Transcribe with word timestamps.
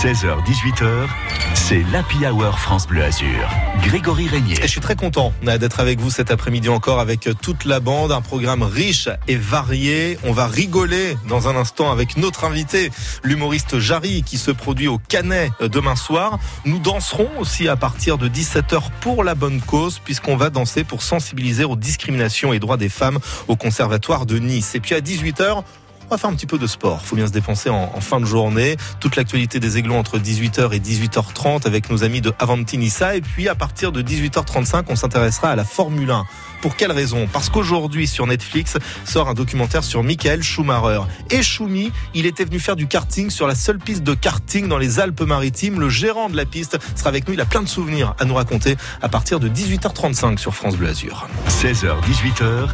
16h-18h, 0.00 1.08
c'est 1.52 1.82
l'Happy 1.92 2.26
Hour 2.26 2.58
France 2.58 2.86
Bleu 2.86 3.04
Azur. 3.04 3.46
Grégory 3.82 4.28
Régnier. 4.28 4.54
Et 4.58 4.62
je 4.62 4.66
suis 4.66 4.80
très 4.80 4.96
content 4.96 5.34
d'être 5.42 5.78
avec 5.78 6.00
vous 6.00 6.10
cet 6.10 6.30
après-midi 6.30 6.70
encore 6.70 7.00
avec 7.00 7.28
toute 7.42 7.66
la 7.66 7.80
bande. 7.80 8.10
Un 8.10 8.22
programme 8.22 8.62
riche 8.62 9.10
et 9.28 9.36
varié. 9.36 10.18
On 10.24 10.32
va 10.32 10.46
rigoler 10.46 11.18
dans 11.28 11.48
un 11.48 11.56
instant 11.56 11.92
avec 11.92 12.16
notre 12.16 12.44
invité, 12.44 12.90
l'humoriste 13.24 13.78
Jarry, 13.78 14.22
qui 14.22 14.38
se 14.38 14.50
produit 14.50 14.88
au 14.88 14.96
Canet 14.96 15.52
demain 15.60 15.96
soir. 15.96 16.38
Nous 16.64 16.78
danserons 16.78 17.28
aussi 17.38 17.68
à 17.68 17.76
partir 17.76 18.16
de 18.16 18.26
17h 18.26 18.80
pour 19.02 19.22
la 19.22 19.34
bonne 19.34 19.60
cause, 19.60 19.98
puisqu'on 19.98 20.36
va 20.36 20.48
danser 20.48 20.82
pour 20.82 21.02
sensibiliser 21.02 21.64
aux 21.64 21.76
discriminations 21.76 22.54
et 22.54 22.58
droits 22.58 22.78
des 22.78 22.88
femmes 22.88 23.18
au 23.48 23.56
Conservatoire 23.56 24.24
de 24.24 24.38
Nice. 24.38 24.74
Et 24.74 24.80
puis 24.80 24.94
à 24.94 25.00
18h, 25.00 25.62
on 26.10 26.14
va 26.16 26.18
faire 26.18 26.30
un 26.30 26.34
petit 26.34 26.46
peu 26.46 26.58
de 26.58 26.66
sport. 26.66 27.04
Faut 27.04 27.14
bien 27.14 27.28
se 27.28 27.32
dépenser 27.32 27.70
en, 27.70 27.88
fin 28.00 28.18
de 28.18 28.24
journée. 28.24 28.76
Toute 28.98 29.14
l'actualité 29.14 29.60
des 29.60 29.78
Aiglons 29.78 29.98
entre 29.98 30.18
18h 30.18 30.74
et 30.74 30.80
18h30 30.80 31.68
avec 31.68 31.88
nos 31.88 32.02
amis 32.02 32.20
de 32.20 32.32
Avanti 32.40 32.78
Nissa. 32.78 33.14
Et 33.14 33.20
puis 33.20 33.48
à 33.48 33.54
partir 33.54 33.92
de 33.92 34.02
18h35, 34.02 34.86
on 34.88 34.96
s'intéressera 34.96 35.50
à 35.50 35.56
la 35.56 35.64
Formule 35.64 36.10
1. 36.10 36.24
Pour 36.60 36.76
quelle 36.76 36.92
raison? 36.92 37.28
Parce 37.32 37.48
qu'aujourd'hui 37.48 38.06
sur 38.06 38.26
Netflix 38.26 38.76
sort 39.04 39.28
un 39.28 39.34
documentaire 39.34 39.84
sur 39.84 40.02
Michael 40.02 40.42
Schumacher. 40.42 41.02
Et 41.30 41.42
Schumi, 41.42 41.92
il 42.14 42.26
était 42.26 42.44
venu 42.44 42.58
faire 42.58 42.76
du 42.76 42.86
karting 42.86 43.30
sur 43.30 43.46
la 43.46 43.54
seule 43.54 43.78
piste 43.78 44.02
de 44.02 44.14
karting 44.14 44.68
dans 44.68 44.78
les 44.78 45.00
Alpes-Maritimes. 45.00 45.80
Le 45.80 45.88
gérant 45.88 46.28
de 46.28 46.36
la 46.36 46.44
piste 46.44 46.78
sera 46.96 47.08
avec 47.08 47.26
nous. 47.26 47.34
Il 47.34 47.40
a 47.40 47.46
plein 47.46 47.62
de 47.62 47.68
souvenirs 47.68 48.14
à 48.18 48.24
nous 48.24 48.34
raconter 48.34 48.76
à 49.00 49.08
partir 49.08 49.40
de 49.40 49.48
18h35 49.48 50.38
sur 50.38 50.54
France 50.54 50.76
Bleu 50.76 50.88
Azur. 50.88 51.28
16h, 51.48 51.94
18h, 52.02 52.68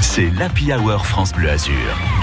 c'est 0.00 0.30
l'Happy 0.30 0.72
Hour 0.72 1.06
France 1.06 1.32
Bleu 1.32 1.50
Azur. 1.50 1.74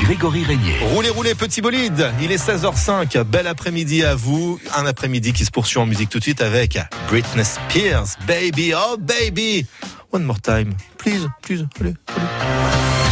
Grégory 0.01 0.43
Régnier. 0.43 0.77
Roulez, 0.93 1.09
roulez, 1.09 1.35
petit 1.35 1.61
bolide. 1.61 2.11
Il 2.21 2.31
est 2.31 2.43
16h05. 2.43 3.23
Bel 3.23 3.47
après-midi 3.47 4.03
à 4.03 4.15
vous. 4.15 4.59
Un 4.75 4.85
après-midi 4.85 5.33
qui 5.33 5.45
se 5.45 5.51
poursuit 5.51 5.79
en 5.79 5.85
musique 5.85 6.09
tout 6.09 6.19
de 6.19 6.23
suite 6.23 6.41
avec 6.41 6.77
Britney 7.09 7.43
Spears. 7.43 8.07
Baby, 8.27 8.73
oh 8.75 8.97
baby. 8.97 9.65
One 10.09 10.25
more 10.25 10.39
time. 10.39 10.75
Please, 10.97 11.27
please. 11.41 11.65
Allez, 11.79 11.95
allez. 12.07 13.06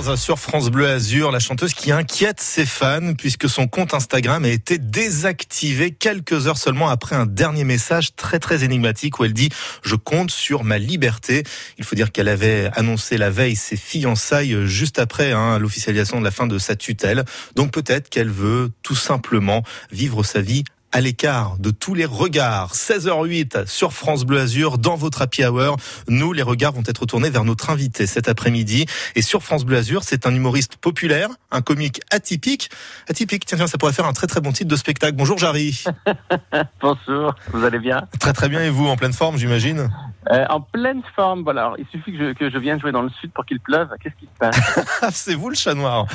Sur 0.00 0.38
France 0.38 0.70
Bleu 0.70 0.88
Azur, 0.88 1.30
la 1.30 1.40
chanteuse 1.40 1.74
qui 1.74 1.92
inquiète 1.92 2.40
ses 2.40 2.64
fans 2.64 3.12
puisque 3.12 3.50
son 3.50 3.66
compte 3.66 3.92
Instagram 3.92 4.44
a 4.44 4.48
été 4.48 4.78
désactivé 4.78 5.90
quelques 5.90 6.46
heures 6.46 6.56
seulement 6.56 6.88
après 6.88 7.16
un 7.16 7.26
dernier 7.26 7.64
message 7.64 8.14
très 8.16 8.38
très 8.38 8.64
énigmatique 8.64 9.18
où 9.20 9.24
elle 9.24 9.34
dit 9.34 9.50
je 9.82 9.96
compte 9.96 10.30
sur 10.30 10.64
ma 10.64 10.78
liberté. 10.78 11.42
Il 11.76 11.84
faut 11.84 11.96
dire 11.96 12.12
qu'elle 12.12 12.28
avait 12.28 12.70
annoncé 12.74 13.18
la 13.18 13.28
veille 13.28 13.56
ses 13.56 13.76
fiançailles 13.76 14.66
juste 14.66 14.98
après 14.98 15.32
hein, 15.32 15.58
l'officialisation 15.58 16.18
de 16.18 16.24
la 16.24 16.30
fin 16.30 16.46
de 16.46 16.58
sa 16.58 16.76
tutelle. 16.76 17.24
Donc 17.54 17.70
peut-être 17.70 18.08
qu'elle 18.08 18.30
veut 18.30 18.70
tout 18.82 18.96
simplement 18.96 19.62
vivre 19.92 20.22
sa 20.22 20.40
vie 20.40 20.64
à 20.92 21.00
l'écart 21.00 21.56
de 21.58 21.70
tous 21.70 21.94
les 21.94 22.04
regards. 22.04 22.74
16h08 22.74 23.66
sur 23.66 23.92
France 23.92 24.24
Bleu 24.24 24.40
Azur 24.40 24.78
dans 24.78 24.96
votre 24.96 25.22
happy 25.22 25.44
hour. 25.44 25.76
Nous, 26.08 26.32
les 26.32 26.42
regards 26.42 26.72
vont 26.72 26.82
être 26.86 27.06
tournés 27.06 27.30
vers 27.30 27.44
notre 27.44 27.70
invité 27.70 28.06
cet 28.06 28.28
après-midi. 28.28 28.86
Et 29.14 29.22
sur 29.22 29.42
France 29.42 29.64
Bleu 29.64 29.78
Azur, 29.78 30.02
c'est 30.02 30.26
un 30.26 30.34
humoriste 30.34 30.76
populaire, 30.76 31.28
un 31.50 31.62
comique 31.62 32.00
atypique. 32.10 32.70
Atypique, 33.08 33.46
tiens, 33.46 33.58
tiens, 33.58 33.66
ça 33.66 33.78
pourrait 33.78 33.92
faire 33.92 34.06
un 34.06 34.12
très 34.12 34.26
très 34.26 34.40
bon 34.40 34.52
titre 34.52 34.70
de 34.70 34.76
spectacle. 34.76 35.14
Bonjour 35.16 35.38
Jarry. 35.38 35.84
Bonjour, 36.80 37.34
vous 37.52 37.64
allez 37.64 37.78
bien? 37.78 38.02
Très 38.18 38.32
très 38.32 38.48
bien 38.48 38.62
et 38.62 38.70
vous, 38.70 38.86
en 38.86 38.96
pleine 38.96 39.12
forme 39.12 39.36
j'imagine? 39.38 39.90
Euh, 40.30 40.44
En 40.48 40.60
pleine 40.60 41.02
forme, 41.16 41.42
voilà. 41.42 41.62
Alors, 41.62 41.76
il 41.78 41.86
suffit 41.86 42.12
que 42.12 42.18
je, 42.18 42.32
que 42.32 42.50
je 42.50 42.58
vienne 42.58 42.80
jouer 42.80 42.92
dans 42.92 43.02
le 43.02 43.10
sud 43.20 43.32
pour 43.32 43.46
qu'il 43.46 43.60
pleuve. 43.60 43.88
Qu'est-ce 44.02 44.14
qui 44.16 44.26
se 44.26 44.38
passe? 44.38 45.12
C'est 45.12 45.34
vous 45.34 45.48
le 45.48 45.54
chat 45.54 45.74
noir 45.74 46.06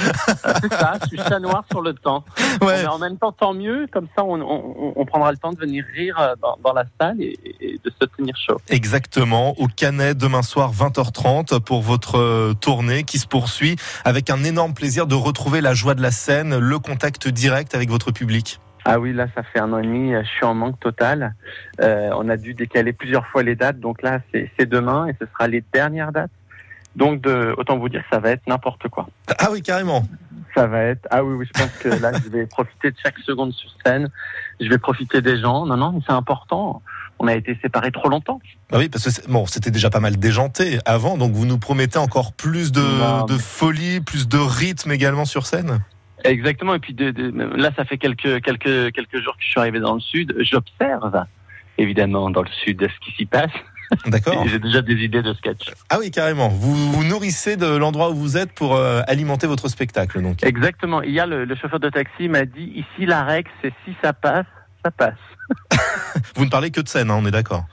euh, 0.45 0.53
C'est 0.61 0.73
ça, 0.73 0.93
je 1.03 1.07
suis 1.07 1.17
chat 1.17 1.39
noir 1.39 1.63
sur 1.71 1.81
le 1.81 1.93
temps. 1.93 2.23
Ouais. 2.61 2.83
Mais 2.83 2.87
en 2.87 2.99
même 2.99 3.17
temps, 3.17 3.33
tant 3.33 3.53
mieux, 3.53 3.85
comme 3.91 4.07
ça 4.15 4.23
on, 4.23 4.39
on, 4.41 4.64
on, 4.95 5.05
prendra 5.05 5.31
le 5.31 5.37
temps 5.37 5.51
de 5.51 5.59
venir 5.59 5.85
rire 5.95 6.19
euh, 6.19 6.35
dans, 6.41 6.57
dans 6.63 6.73
la 6.73 6.85
salle 6.99 7.21
et, 7.21 7.37
et, 7.59 7.79
de 7.83 7.89
se 7.89 8.05
tenir 8.05 8.35
chaud. 8.37 8.57
Exactement, 8.69 9.59
au 9.59 9.67
Canet 9.67 10.17
demain 10.17 10.41
soir 10.41 10.71
20h30 10.73 11.59
pour 11.59 11.81
votre 11.81 12.17
euh, 12.17 12.53
tournée 12.53 13.03
qui 13.03 13.19
se 13.19 13.27
poursuit 13.27 13.75
avec 14.03 14.29
un 14.29 14.43
énorme 14.43 14.73
plaisir 14.73 15.07
de 15.07 15.15
retrouver 15.15 15.61
la 15.61 15.73
joie 15.73 15.95
de 15.95 16.01
la 16.01 16.11
scène, 16.11 16.57
le 16.57 16.79
contact 16.79 17.27
direct 17.27 17.75
avec 17.75 17.89
votre 17.89 18.11
public. 18.11 18.59
Ah 18.87 18.99
oui, 18.99 19.13
là, 19.13 19.25
ça 19.33 19.41
fait 19.41 19.59
un 19.59 19.73
an 19.73 19.79
et 19.79 19.83
demi, 19.83 20.13
je 20.13 20.27
suis 20.27 20.45
en 20.45 20.53
manque 20.53 20.79
total. 20.79 21.33
Euh, 21.81 22.11
on 22.15 22.29
a 22.29 22.37
dû 22.37 22.53
décaler 22.53 22.93
plusieurs 22.93 23.25
fois 23.27 23.41
les 23.41 23.55
dates, 23.55 23.79
donc 23.79 24.03
là, 24.03 24.19
c'est 24.31 24.69
demain 24.69 25.07
et 25.07 25.15
ce 25.19 25.25
sera 25.25 25.47
les 25.47 25.63
dernières 25.73 26.11
dates. 26.11 26.29
Donc, 26.95 27.21
de, 27.21 27.53
autant 27.57 27.77
vous 27.77 27.89
dire, 27.89 28.03
ça 28.11 28.19
va 28.19 28.29
être 28.29 28.45
n'importe 28.47 28.87
quoi. 28.87 29.07
Ah 29.39 29.47
oui, 29.51 29.61
carrément. 29.61 30.03
Ça 30.55 30.67
va 30.67 30.83
être. 30.83 31.05
Ah 31.11 31.23
oui, 31.23 31.35
oui, 31.35 31.45
je 31.53 31.61
pense 31.61 31.71
que 31.79 31.89
là, 31.89 32.11
je 32.23 32.29
vais 32.29 32.45
profiter 32.47 32.89
de 32.89 32.95
chaque 33.03 33.19
seconde 33.19 33.51
sur 33.51 33.69
scène. 33.85 34.09
Je 34.61 34.69
vais 34.69 34.77
profiter 34.77 35.21
des 35.21 35.39
gens. 35.39 35.65
Non, 35.65 35.75
non, 35.75 36.01
c'est 36.07 36.13
important. 36.13 36.81
On 37.19 37.27
a 37.27 37.35
été 37.35 37.57
séparés 37.61 37.91
trop 37.91 38.07
longtemps. 38.09 38.39
Ah 38.71 38.77
oui, 38.77 38.87
parce 38.87 39.03
que 39.03 39.29
bon, 39.29 39.45
c'était 39.45 39.71
déjà 39.71 39.89
pas 39.89 39.99
mal 39.99 40.17
déjanté 40.17 40.79
avant, 40.85 41.17
donc 41.17 41.33
vous 41.33 41.45
nous 41.45 41.57
promettez 41.57 41.99
encore 41.99 42.33
plus 42.33 42.71
de, 42.71 42.81
de 43.27 43.37
folie, 43.37 43.99
plus 43.99 44.27
de 44.27 44.37
rythme 44.37 44.91
également 44.91 45.25
sur 45.25 45.45
scène? 45.45 45.79
Exactement. 46.23 46.73
Et 46.73 46.79
puis 46.79 46.93
de, 46.93 47.11
de, 47.11 47.31
là, 47.55 47.71
ça 47.75 47.85
fait 47.85 47.97
quelques 47.97 48.41
quelques 48.41 48.93
quelques 48.93 49.21
jours 49.21 49.35
que 49.35 49.43
je 49.43 49.49
suis 49.49 49.59
arrivé 49.59 49.79
dans 49.79 49.93
le 49.93 49.99
sud. 49.99 50.35
J'observe 50.39 51.25
évidemment 51.77 52.29
dans 52.29 52.41
le 52.41 52.49
sud 52.63 52.81
ce 52.81 53.05
qui 53.05 53.15
s'y 53.15 53.25
passe. 53.25 53.51
D'accord. 54.07 54.47
J'ai 54.47 54.59
déjà 54.59 54.81
des 54.81 54.95
idées 54.95 55.21
de 55.21 55.33
sketch. 55.33 55.73
Ah 55.89 55.97
oui, 55.99 56.11
carrément. 56.11 56.49
Vous 56.49 56.91
vous 56.91 57.03
nourrissez 57.03 57.57
de 57.57 57.65
l'endroit 57.65 58.09
où 58.09 58.15
vous 58.15 58.37
êtes 58.37 58.51
pour 58.51 58.75
euh, 58.75 59.01
alimenter 59.07 59.47
votre 59.47 59.67
spectacle, 59.67 60.21
donc. 60.21 60.43
Exactement. 60.43 61.01
Hier, 61.01 61.27
le, 61.27 61.45
le 61.45 61.55
chauffeur 61.55 61.79
de 61.79 61.89
taxi 61.89 62.27
m'a 62.27 62.45
dit 62.45 62.71
ici 62.75 63.05
la 63.05 63.23
règle, 63.23 63.49
c'est 63.61 63.73
si 63.85 63.95
ça 64.03 64.13
passe, 64.13 64.45
ça 64.83 64.91
passe. 64.91 65.13
vous 66.35 66.45
ne 66.45 66.49
parlez 66.49 66.71
que 66.71 66.81
de 66.81 66.87
scène, 66.87 67.11
hein, 67.11 67.17
on 67.19 67.25
est 67.25 67.31
d'accord. 67.31 67.65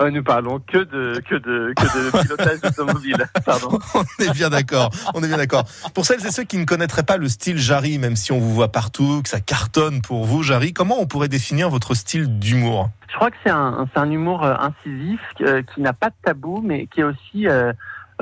Oh, 0.00 0.10
nous 0.10 0.22
parlons 0.22 0.58
que 0.60 0.78
de, 0.78 1.20
que 1.20 1.34
de, 1.36 1.72
que 1.76 1.82
de 1.82 2.22
pilotage 2.22 2.58
automobile. 2.64 3.26
Pardon. 3.44 3.78
on 3.94 4.24
est 4.24 4.32
bien 4.32 4.50
d'accord. 4.50 4.90
On 5.14 5.22
est 5.22 5.28
bien 5.28 5.36
d'accord. 5.36 5.64
Pour 5.94 6.04
celles 6.04 6.24
et 6.26 6.30
ceux 6.30 6.44
qui 6.44 6.58
ne 6.58 6.64
connaîtraient 6.64 7.02
pas 7.02 7.16
le 7.16 7.28
style 7.28 7.58
Jarry, 7.58 7.98
même 7.98 8.16
si 8.16 8.32
on 8.32 8.38
vous 8.38 8.54
voit 8.54 8.72
partout, 8.72 9.22
que 9.22 9.28
ça 9.28 9.40
cartonne 9.40 10.02
pour 10.02 10.24
vous, 10.24 10.42
Jarry, 10.42 10.72
comment 10.72 11.00
on 11.00 11.06
pourrait 11.06 11.28
définir 11.28 11.68
votre 11.70 11.94
style 11.94 12.38
d'humour? 12.38 12.90
Je 13.08 13.16
crois 13.16 13.30
que 13.30 13.36
c'est 13.44 13.50
un, 13.50 13.86
un 13.94 14.10
humour 14.10 14.44
euh, 14.44 14.54
incisif 14.58 15.20
euh, 15.42 15.62
qui 15.62 15.82
n'a 15.82 15.92
pas 15.92 16.08
de 16.08 16.14
tabou, 16.24 16.62
mais 16.64 16.86
qui 16.86 17.00
est 17.00 17.04
aussi 17.04 17.46
euh, 17.46 17.72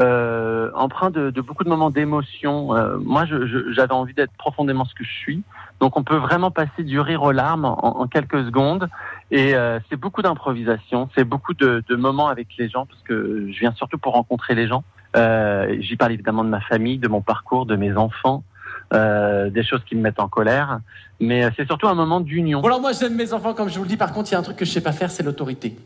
euh, 0.01 0.71
empreint 0.75 1.11
de, 1.11 1.31
de, 1.31 1.41
beaucoup 1.41 1.65
de 1.65 1.69
moments 1.69 1.91
d'émotion. 1.91 2.75
Euh, 2.75 2.97
moi, 2.99 3.25
j'avais 3.73 3.93
envie 3.93 4.15
d'être 4.15 4.33
profondément 4.39 4.85
ce 4.85 4.95
que 4.95 5.05
je 5.05 5.11
suis. 5.11 5.43
Donc, 5.81 5.97
on 5.97 6.05
peut 6.05 6.17
vraiment 6.17 6.51
passer 6.51 6.85
du 6.85 7.01
rire 7.01 7.23
aux 7.23 7.33
larmes 7.33 7.65
en, 7.65 8.07
quelques 8.07 8.45
secondes. 8.45 8.89
Et 9.31 9.55
euh, 9.55 9.79
c'est 9.89 9.97
beaucoup 9.97 10.23
d'improvisation, 10.23 11.09
c'est 11.15 11.25
beaucoup 11.25 11.55
de, 11.55 11.83
de, 11.89 11.97
moments 11.97 12.29
avec 12.29 12.49
les 12.59 12.69
gens, 12.69 12.85
parce 12.85 13.01
que 13.03 13.49
je 13.51 13.59
viens 13.59 13.73
surtout 13.75 13.99
pour 13.99 14.13
rencontrer 14.13 14.55
les 14.55 14.69
gens. 14.69 14.85
Euh, 15.17 15.77
J'y 15.81 15.97
parle 15.97 16.13
évidemment 16.13 16.45
de 16.45 16.51
ma 16.51 16.61
famille, 16.61 16.99
de 16.99 17.09
mon 17.09 17.23
parcours, 17.23 17.67
de 17.67 17.77
mes 17.77 17.97
enfants. 17.97 18.45
Euh, 18.93 19.51
des 19.51 19.63
choses 19.63 19.83
qui 19.89 19.95
me 19.95 20.01
mettent 20.01 20.19
en 20.19 20.27
colère, 20.27 20.81
mais 21.21 21.49
c'est 21.57 21.65
surtout 21.65 21.87
un 21.87 21.95
moment 21.95 22.19
d'union. 22.19 22.61
Bon 22.61 22.67
alors 22.67 22.81
moi 22.81 22.91
j'aime 22.91 23.15
mes 23.15 23.33
enfants 23.33 23.55
comme 23.55 23.69
je 23.69 23.77
vous 23.77 23.85
le 23.85 23.89
dis, 23.89 23.97
par 23.97 24.13
contre 24.13 24.31
il 24.31 24.33
y 24.33 24.35
a 24.35 24.41
un 24.41 24.43
truc 24.43 24.57
que 24.57 24.65
je 24.65 24.71
sais 24.73 24.81
pas 24.81 24.91
faire, 24.91 25.13
c'est 25.13 25.23
l'autorité. 25.23 25.77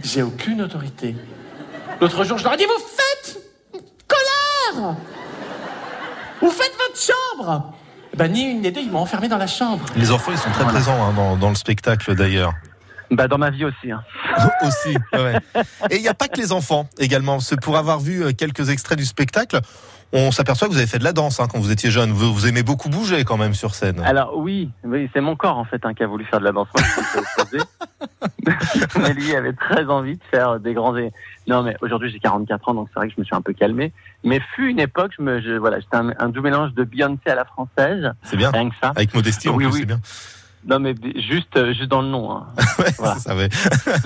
J'ai 0.00 0.22
aucune 0.22 0.62
autorité. 0.62 1.16
L'autre 2.00 2.22
jour 2.22 2.38
je 2.38 2.44
leur 2.44 2.52
ai 2.52 2.56
dit 2.56 2.64
vous 2.64 2.78
faites 2.78 3.42
colère 4.06 4.94
Vous 6.40 6.50
faites 6.50 6.72
votre 6.78 6.96
chambre 6.96 7.74
Ben 8.16 8.30
ni 8.30 8.42
une 8.42 8.60
ni 8.60 8.70
deux, 8.70 8.80
ils 8.80 8.90
m'ont 8.90 9.00
enfermé 9.00 9.28
dans 9.28 9.38
la 9.38 9.46
chambre. 9.46 9.84
Les 9.96 10.12
enfants 10.12 10.32
ils 10.32 10.38
sont 10.38 10.50
très 10.50 10.64
voilà. 10.64 10.78
présents 10.78 11.02
hein, 11.02 11.12
dans, 11.14 11.36
dans 11.36 11.48
le 11.48 11.54
spectacle 11.54 12.14
d'ailleurs. 12.14 12.52
Bah 13.10 13.28
dans 13.28 13.38
ma 13.38 13.50
vie 13.50 13.64
aussi. 13.64 13.90
Hein. 13.90 14.02
aussi. 14.62 14.96
Ouais. 15.12 15.36
Et 15.90 15.96
il 15.96 16.02
n'y 16.02 16.08
a 16.08 16.14
pas 16.14 16.28
que 16.28 16.40
les 16.40 16.52
enfants 16.52 16.88
également. 16.98 17.38
Pour 17.62 17.76
avoir 17.76 18.00
vu 18.00 18.34
quelques 18.34 18.70
extraits 18.70 18.98
du 18.98 19.04
spectacle, 19.04 19.60
on 20.12 20.30
s'aperçoit 20.30 20.68
que 20.68 20.72
vous 20.72 20.78
avez 20.78 20.86
fait 20.86 20.98
de 20.98 21.04
la 21.04 21.12
danse 21.12 21.40
hein, 21.40 21.46
quand 21.50 21.58
vous 21.58 21.70
étiez 21.70 21.90
jeune. 21.90 22.12
Vous, 22.12 22.32
vous, 22.34 22.46
aimez 22.46 22.62
beaucoup 22.62 22.90
bouger 22.90 23.24
quand 23.24 23.38
même 23.38 23.54
sur 23.54 23.74
scène. 23.74 24.00
Alors 24.00 24.36
oui, 24.36 24.70
oui 24.84 25.08
c'est 25.14 25.22
mon 25.22 25.36
corps 25.36 25.56
en 25.56 25.64
fait 25.64 25.84
hein, 25.84 25.94
qui 25.94 26.02
a 26.02 26.06
voulu 26.06 26.24
faire 26.26 26.40
de 26.40 26.44
la 26.44 26.52
danse. 26.52 26.68
mais 29.00 29.14
lui 29.14 29.34
avait 29.34 29.54
très 29.54 29.86
envie 29.86 30.16
de 30.16 30.22
faire 30.30 30.60
des 30.60 30.74
grands. 30.74 30.94
Non 31.46 31.62
mais 31.62 31.76
aujourd'hui 31.80 32.10
j'ai 32.10 32.18
44 32.18 32.68
ans 32.68 32.74
donc 32.74 32.88
c'est 32.92 33.00
vrai 33.00 33.08
que 33.08 33.14
je 33.16 33.20
me 33.20 33.24
suis 33.24 33.34
un 33.34 33.40
peu 33.40 33.54
calmé. 33.54 33.92
Mais 34.22 34.40
fut 34.54 34.68
une 34.68 34.80
époque, 34.80 35.12
je 35.16 35.22
me, 35.22 35.40
je, 35.40 35.52
voilà, 35.52 35.80
j'étais 35.80 35.96
un, 35.96 36.12
un, 36.18 36.28
doux 36.28 36.42
mélange 36.42 36.74
de 36.74 36.84
Beyoncé 36.84 37.30
à 37.30 37.34
la 37.34 37.44
française. 37.44 38.12
C'est 38.22 38.36
bien. 38.36 38.50
Rien 38.50 38.68
que 38.68 38.76
ça. 38.82 38.92
Avec 38.94 39.14
modestie, 39.14 39.48
oui, 39.48 39.64
plus, 39.64 39.72
oui. 39.72 39.80
c'est 39.80 39.86
bien. 39.86 40.00
Non 40.66 40.78
mais 40.78 40.94
juste 41.16 41.72
juste 41.72 41.88
dans 41.88 42.02
le 42.02 42.08
nom. 42.08 42.30
Hein. 42.30 42.46
ouais, 42.78 42.92
voilà. 42.98 43.16
ça, 43.16 43.34
ouais. 43.34 43.48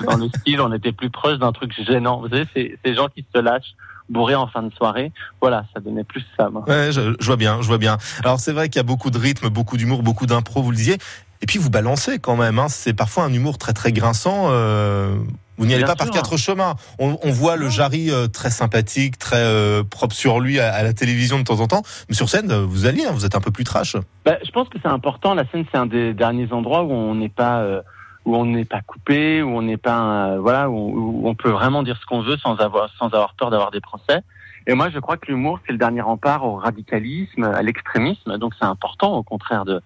dans 0.05 0.17
le 0.17 0.27
style, 0.29 0.61
on 0.61 0.73
était 0.73 0.91
plus 0.91 1.09
proche 1.09 1.37
d'un 1.37 1.51
truc 1.51 1.71
gênant. 1.85 2.21
Vous 2.21 2.29
savez, 2.29 2.45
c'est 2.55 2.77
ces 2.83 2.95
gens 2.95 3.07
qui 3.09 3.25
se 3.33 3.39
lâchent 3.39 3.75
bourré 4.09 4.35
en 4.35 4.47
fin 4.47 4.63
de 4.63 4.73
soirée. 4.73 5.11
Voilà, 5.41 5.65
ça 5.73 5.79
donnait 5.79 6.03
plus 6.03 6.25
ça. 6.37 6.49
Moi. 6.49 6.63
Ouais, 6.67 6.91
je, 6.91 7.15
je, 7.19 7.25
vois 7.25 7.35
bien, 7.35 7.61
je 7.61 7.67
vois 7.67 7.77
bien. 7.77 7.97
Alors 8.23 8.39
c'est 8.39 8.53
vrai 8.53 8.69
qu'il 8.69 8.77
y 8.77 8.79
a 8.79 8.83
beaucoup 8.83 9.11
de 9.11 9.17
rythme, 9.17 9.49
beaucoup 9.49 9.77
d'humour, 9.77 10.01
beaucoup 10.01 10.25
d'impro, 10.25 10.61
vous 10.61 10.71
le 10.71 10.77
disiez. 10.77 10.97
Et 11.41 11.45
puis 11.45 11.59
vous 11.59 11.69
balancez 11.69 12.19
quand 12.19 12.35
même. 12.35 12.59
Hein. 12.59 12.67
C'est 12.69 12.93
parfois 12.93 13.25
un 13.25 13.33
humour 13.33 13.57
très 13.57 13.73
très 13.73 13.91
grinçant. 13.91 14.47
Euh... 14.49 15.17
Vous 15.57 15.65
n'y 15.65 15.73
allez 15.73 15.83
pas 15.83 15.95
sûr. 15.95 15.97
par 15.97 16.11
quatre 16.11 16.37
chemins. 16.37 16.75
On, 16.99 17.17
on 17.21 17.31
voit 17.31 17.55
le 17.55 17.69
Jarry 17.69 18.11
euh, 18.11 18.27
très 18.27 18.49
sympathique, 18.49 19.17
très 19.17 19.37
euh, 19.37 19.83
propre 19.83 20.15
sur 20.15 20.39
lui 20.39 20.59
à, 20.59 20.73
à, 20.73 20.83
la 20.83 20.93
télévision 20.93 21.39
de 21.39 21.43
temps 21.43 21.59
en 21.59 21.67
temps. 21.67 21.81
Mais 22.09 22.15
sur 22.15 22.29
scène, 22.29 22.53
vous 22.53 22.85
alliez, 22.85 23.05
hein, 23.05 23.11
vous 23.11 23.25
êtes 23.25 23.35
un 23.35 23.41
peu 23.41 23.51
plus 23.51 23.63
trash. 23.63 23.95
Bah, 24.25 24.37
je 24.45 24.51
pense 24.51 24.69
que 24.69 24.77
c'est 24.81 24.87
important. 24.87 25.33
La 25.33 25.45
scène, 25.49 25.65
c'est 25.71 25.77
un 25.77 25.85
des 25.85 26.13
derniers 26.13 26.51
endroits 26.51 26.83
où 26.83 26.91
on 26.91 27.15
n'est 27.15 27.29
pas 27.29 27.61
euh, 27.61 27.81
où 28.25 28.35
on 28.35 28.45
n'est 28.45 28.65
pas 28.65 28.81
coupé, 28.81 29.41
où 29.41 29.49
on 29.49 29.61
n'est 29.61 29.77
pas 29.77 30.31
euh, 30.31 30.39
voilà, 30.39 30.69
où, 30.69 30.75
où, 30.75 31.27
on 31.27 31.33
peut 31.33 31.49
vraiment 31.49 31.81
dire 31.81 31.97
ce 31.99 32.05
qu'on 32.05 32.21
veut 32.21 32.37
sans 32.37 32.55
avoir 32.57 32.89
sans 32.99 33.07
avoir 33.07 33.33
peur 33.35 33.49
d'avoir 33.49 33.71
des 33.71 33.81
procès. 33.81 34.21
Et 34.69 34.73
moi, 34.73 34.89
je 34.89 34.99
crois 34.99 35.15
que 35.15 35.31
l'humour, 35.31 35.59
c'est 35.65 35.71
le 35.71 35.77
dernier 35.77 36.01
rempart 36.01 36.43
au 36.43 36.57
radicalisme, 36.57 37.45
à 37.45 37.61
l'extrémisme. 37.61 38.37
Donc, 38.37 38.53
c'est 38.59 38.65
important, 38.65 39.15
au 39.15 39.23
contraire 39.23 39.63
de. 39.63 39.81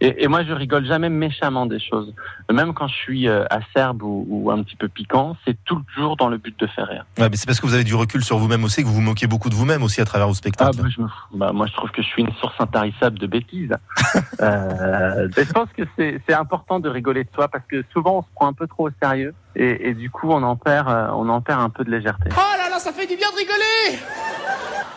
Et, 0.00 0.24
et, 0.24 0.28
moi, 0.28 0.44
je 0.44 0.52
rigole 0.52 0.84
jamais 0.84 1.08
méchamment 1.08 1.64
des 1.64 1.80
choses. 1.80 2.12
Même 2.52 2.74
quand 2.74 2.86
je 2.86 2.94
suis 2.94 3.28
euh, 3.28 3.44
acerbe 3.48 4.02
ou, 4.02 4.26
ou 4.28 4.50
un 4.50 4.62
petit 4.62 4.76
peu 4.76 4.88
piquant, 4.88 5.36
c'est 5.46 5.56
toujours 5.64 6.16
dans 6.16 6.28
le 6.28 6.36
but 6.36 6.58
de 6.60 6.66
faire 6.66 6.86
rire. 6.86 7.06
Ouais, 7.18 7.30
mais 7.30 7.36
c'est 7.36 7.46
parce 7.46 7.60
que 7.60 7.66
vous 7.66 7.74
avez 7.74 7.84
du 7.84 7.94
recul 7.94 8.22
sur 8.22 8.36
vous-même 8.36 8.64
aussi, 8.64 8.82
que 8.82 8.88
vous 8.88 8.94
vous 8.94 9.00
moquez 9.00 9.26
beaucoup 9.26 9.48
de 9.48 9.54
vous-même 9.54 9.82
aussi 9.82 10.00
à 10.00 10.04
travers 10.04 10.28
vos 10.28 10.34
spectacles. 10.34 10.76
Ah, 10.78 10.82
bah, 10.82 10.88
je 10.94 11.00
me... 11.00 11.08
bah, 11.34 11.52
moi, 11.52 11.66
je 11.66 11.72
trouve 11.72 11.90
que 11.90 12.02
je 12.02 12.06
suis 12.08 12.22
une 12.22 12.32
source 12.34 12.54
intarissable 12.58 13.18
de 13.18 13.26
bêtises. 13.26 13.72
euh, 14.40 15.28
je 15.34 15.52
pense 15.52 15.68
que 15.74 15.82
c'est 15.96 16.34
important 16.34 16.78
de 16.78 16.90
rigoler 16.90 17.24
de 17.24 17.30
soi 17.34 17.48
parce 17.48 17.64
que 17.66 17.82
souvent, 17.92 18.18
on 18.18 18.22
se 18.22 18.28
prend 18.34 18.48
un 18.48 18.52
peu 18.52 18.66
trop 18.66 18.88
au 18.88 18.92
sérieux 19.02 19.34
et, 19.54 19.88
et 19.88 19.94
du 19.94 20.10
coup, 20.10 20.30
on 20.30 20.42
en 20.42 20.56
perd, 20.56 20.88
euh, 20.88 21.08
on 21.14 21.28
en 21.30 21.40
perd 21.40 21.62
un 21.62 21.70
peu 21.70 21.84
de 21.84 21.90
légèreté. 21.90 22.28
Oh 22.32 22.56
là 22.58 22.68
là, 22.68 22.78
ça 22.78 22.92
fait 22.92 23.06
du 23.06 23.16
bien 23.16 23.30
de 23.30 23.36
rigoler. 23.36 23.98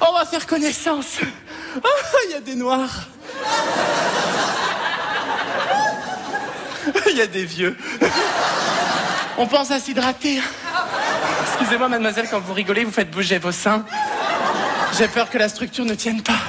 On 0.01 0.13
va 0.13 0.25
faire 0.25 0.45
connaissance. 0.45 1.21
Oh, 1.77 1.81
il 2.29 2.33
y 2.33 2.35
a 2.35 2.41
des 2.41 2.55
noirs. 2.55 3.07
Il 7.11 7.17
y 7.17 7.21
a 7.21 7.27
des 7.27 7.45
vieux. 7.45 7.75
On 9.37 9.47
pense 9.47 9.71
à 9.71 9.79
s'hydrater. 9.79 10.39
Excusez-moi, 11.43 11.87
mademoiselle, 11.89 12.27
quand 12.29 12.39
vous 12.39 12.53
rigolez, 12.53 12.83
vous 12.83 12.91
faites 12.91 13.11
bouger 13.11 13.37
vos 13.37 13.51
seins. 13.51 13.85
J'ai 14.97 15.07
peur 15.07 15.29
que 15.29 15.37
la 15.37 15.49
structure 15.49 15.85
ne 15.85 15.93
tienne 15.93 16.21
pas. 16.21 16.39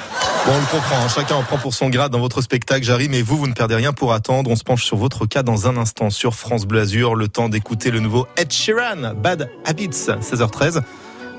Bon, 0.45 0.53
on 0.53 0.59
le 0.59 0.65
comprend, 0.65 0.95
hein. 0.95 1.07
chacun 1.07 1.35
en 1.35 1.43
prend 1.43 1.57
pour 1.57 1.73
son 1.73 1.89
grade 1.89 2.11
dans 2.11 2.19
votre 2.19 2.41
spectacle, 2.41 2.83
Jarry, 2.83 3.07
mais 3.09 3.21
vous, 3.21 3.37
vous 3.37 3.47
ne 3.47 3.53
perdez 3.53 3.75
rien 3.75 3.93
pour 3.93 4.13
attendre. 4.13 4.49
On 4.49 4.55
se 4.55 4.63
penche 4.63 4.83
sur 4.83 4.97
votre 4.97 5.27
cas 5.27 5.43
dans 5.43 5.67
un 5.67 5.77
instant 5.77 6.09
sur 6.09 6.33
France 6.33 6.65
Bleu 6.65 6.81
Azur. 6.81 7.15
Le 7.15 7.27
temps 7.27 7.47
d'écouter 7.47 7.91
le 7.91 7.99
nouveau 7.99 8.27
Ed 8.37 8.51
Sheeran, 8.51 9.13
Bad 9.15 9.49
Habits, 9.65 9.89
16h13. 9.89 10.81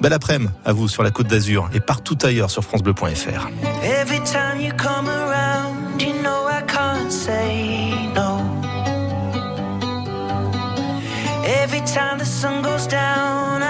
Belle 0.01 0.13
après-midi 0.13 0.51
à 0.65 0.73
vous 0.73 0.89
sur 0.89 1.03
la 1.03 1.11
Côte 1.11 1.27
d'Azur 1.27 1.69
et 1.75 1.81
partout 1.81 2.19
ailleurs 2.23 2.51
sur 2.51 2.63
FranceBleu.fr. 2.65 3.49
time 11.93 12.17
the 12.17 12.25
sun 12.25 12.63
goes 12.63 12.87
down, 12.87 13.62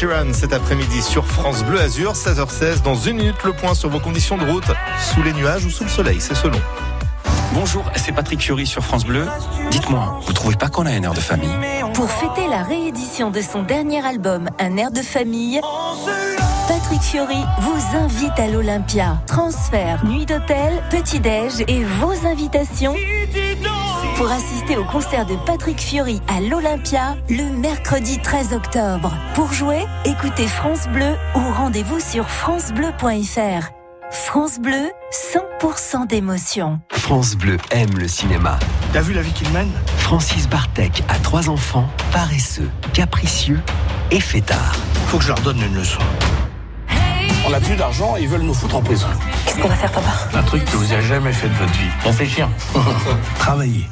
Sheeran 0.00 0.32
cet 0.32 0.54
après-midi 0.54 1.02
sur 1.02 1.26
France 1.26 1.62
Bleu 1.62 1.78
Azur, 1.78 2.14
16h16. 2.14 2.80
Dans 2.80 2.94
une 2.94 3.18
minute, 3.18 3.44
le 3.44 3.52
point 3.52 3.74
sur 3.74 3.90
vos 3.90 4.00
conditions 4.00 4.38
de 4.38 4.50
route. 4.50 4.64
Sous 4.98 5.22
les 5.22 5.34
nuages 5.34 5.66
ou 5.66 5.68
sous 5.68 5.84
le 5.84 5.90
soleil, 5.90 6.22
c'est 6.22 6.34
selon. 6.34 6.58
Bonjour, 7.52 7.84
c'est 7.96 8.12
Patrick 8.12 8.40
Fiori 8.40 8.66
sur 8.66 8.82
France 8.82 9.04
Bleu. 9.04 9.26
Dites-moi, 9.70 10.18
vous 10.24 10.32
trouvez 10.32 10.56
pas 10.56 10.68
qu'on 10.68 10.86
a 10.86 10.90
un 10.90 11.02
air 11.02 11.12
de 11.12 11.20
famille 11.20 11.50
Pour 11.92 12.10
fêter 12.10 12.48
la 12.48 12.62
réédition 12.62 13.30
de 13.30 13.42
son 13.42 13.62
dernier 13.62 14.02
album, 14.02 14.48
Un 14.58 14.78
air 14.78 14.90
de 14.90 15.02
famille, 15.02 15.60
Patrick 16.66 17.02
Fiori 17.02 17.44
vous 17.60 17.96
invite 17.98 18.38
à 18.38 18.46
l'Olympia. 18.46 19.20
Transfert, 19.26 20.02
nuit 20.06 20.24
d'hôtel, 20.24 20.82
petit-déj 20.88 21.62
et 21.68 21.84
vos 21.84 22.26
invitations 22.26 22.94
pour 24.20 24.30
assister 24.30 24.76
au 24.76 24.84
concert 24.84 25.24
de 25.24 25.34
Patrick 25.46 25.80
Fiori 25.80 26.20
à 26.28 26.42
l'Olympia 26.42 27.16
le 27.30 27.56
mercredi 27.58 28.18
13 28.18 28.52
octobre. 28.52 29.10
Pour 29.40 29.54
jouer, 29.54 29.86
écoutez 30.04 30.46
France 30.46 30.86
Bleu 30.88 31.16
ou 31.34 31.40
rendez-vous 31.54 31.98
sur 31.98 32.28
francebleu.fr. 32.28 33.70
France 34.10 34.58
Bleu, 34.58 34.90
100% 35.62 36.06
d'émotion. 36.06 36.78
France 36.92 37.36
Bleu 37.36 37.56
aime 37.70 37.96
le 37.98 38.06
cinéma. 38.06 38.58
T'as 38.92 39.00
vu 39.00 39.14
la 39.14 39.22
vie 39.22 39.32
qu'il 39.32 39.48
mène? 39.48 39.70
Francis 39.96 40.46
Bartek 40.46 41.02
a 41.08 41.14
trois 41.20 41.48
enfants, 41.48 41.88
paresseux, 42.12 42.68
capricieux 42.92 43.62
et 44.10 44.20
fêtards. 44.20 44.76
Faut 45.06 45.16
que 45.16 45.22
je 45.22 45.28
leur 45.28 45.40
donne 45.40 45.62
une 45.62 45.74
leçon. 45.74 46.02
On 47.46 47.48
n'a 47.48 47.60
plus 47.60 47.76
d'argent 47.76 48.18
et 48.18 48.24
ils 48.24 48.28
veulent 48.28 48.42
nous 48.42 48.52
foutre 48.52 48.76
en 48.76 48.82
prison. 48.82 49.08
Qu'est-ce 49.46 49.58
qu'on 49.58 49.68
va 49.68 49.74
faire, 49.74 49.92
papa? 49.92 50.12
Un 50.34 50.42
truc 50.42 50.66
que 50.66 50.76
vous 50.76 50.92
avez 50.92 51.02
jamais 51.02 51.32
fait 51.32 51.48
de 51.48 51.54
votre 51.54 51.72
vie. 51.72 51.88
Réfléchir. 52.04 52.46
Travailler. 53.38 53.88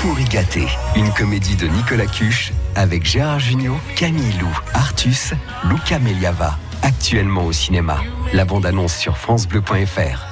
Pour 0.00 0.18
y 0.18 0.24
gâter, 0.24 0.66
une 0.96 1.12
comédie 1.12 1.54
de 1.54 1.68
Nicolas 1.68 2.06
Cuche 2.06 2.52
avec 2.76 3.04
Gérard 3.04 3.40
Jugnot, 3.40 3.78
Camille 3.96 4.38
Lou, 4.38 4.58
Artus, 4.74 5.32
Luca 5.64 5.98
Meliava. 5.98 6.58
Actuellement 6.82 7.46
au 7.46 7.52
cinéma. 7.52 7.98
La 8.32 8.44
bande-annonce 8.44 8.96
sur 8.96 9.16
FranceBleu.fr. 9.16 10.25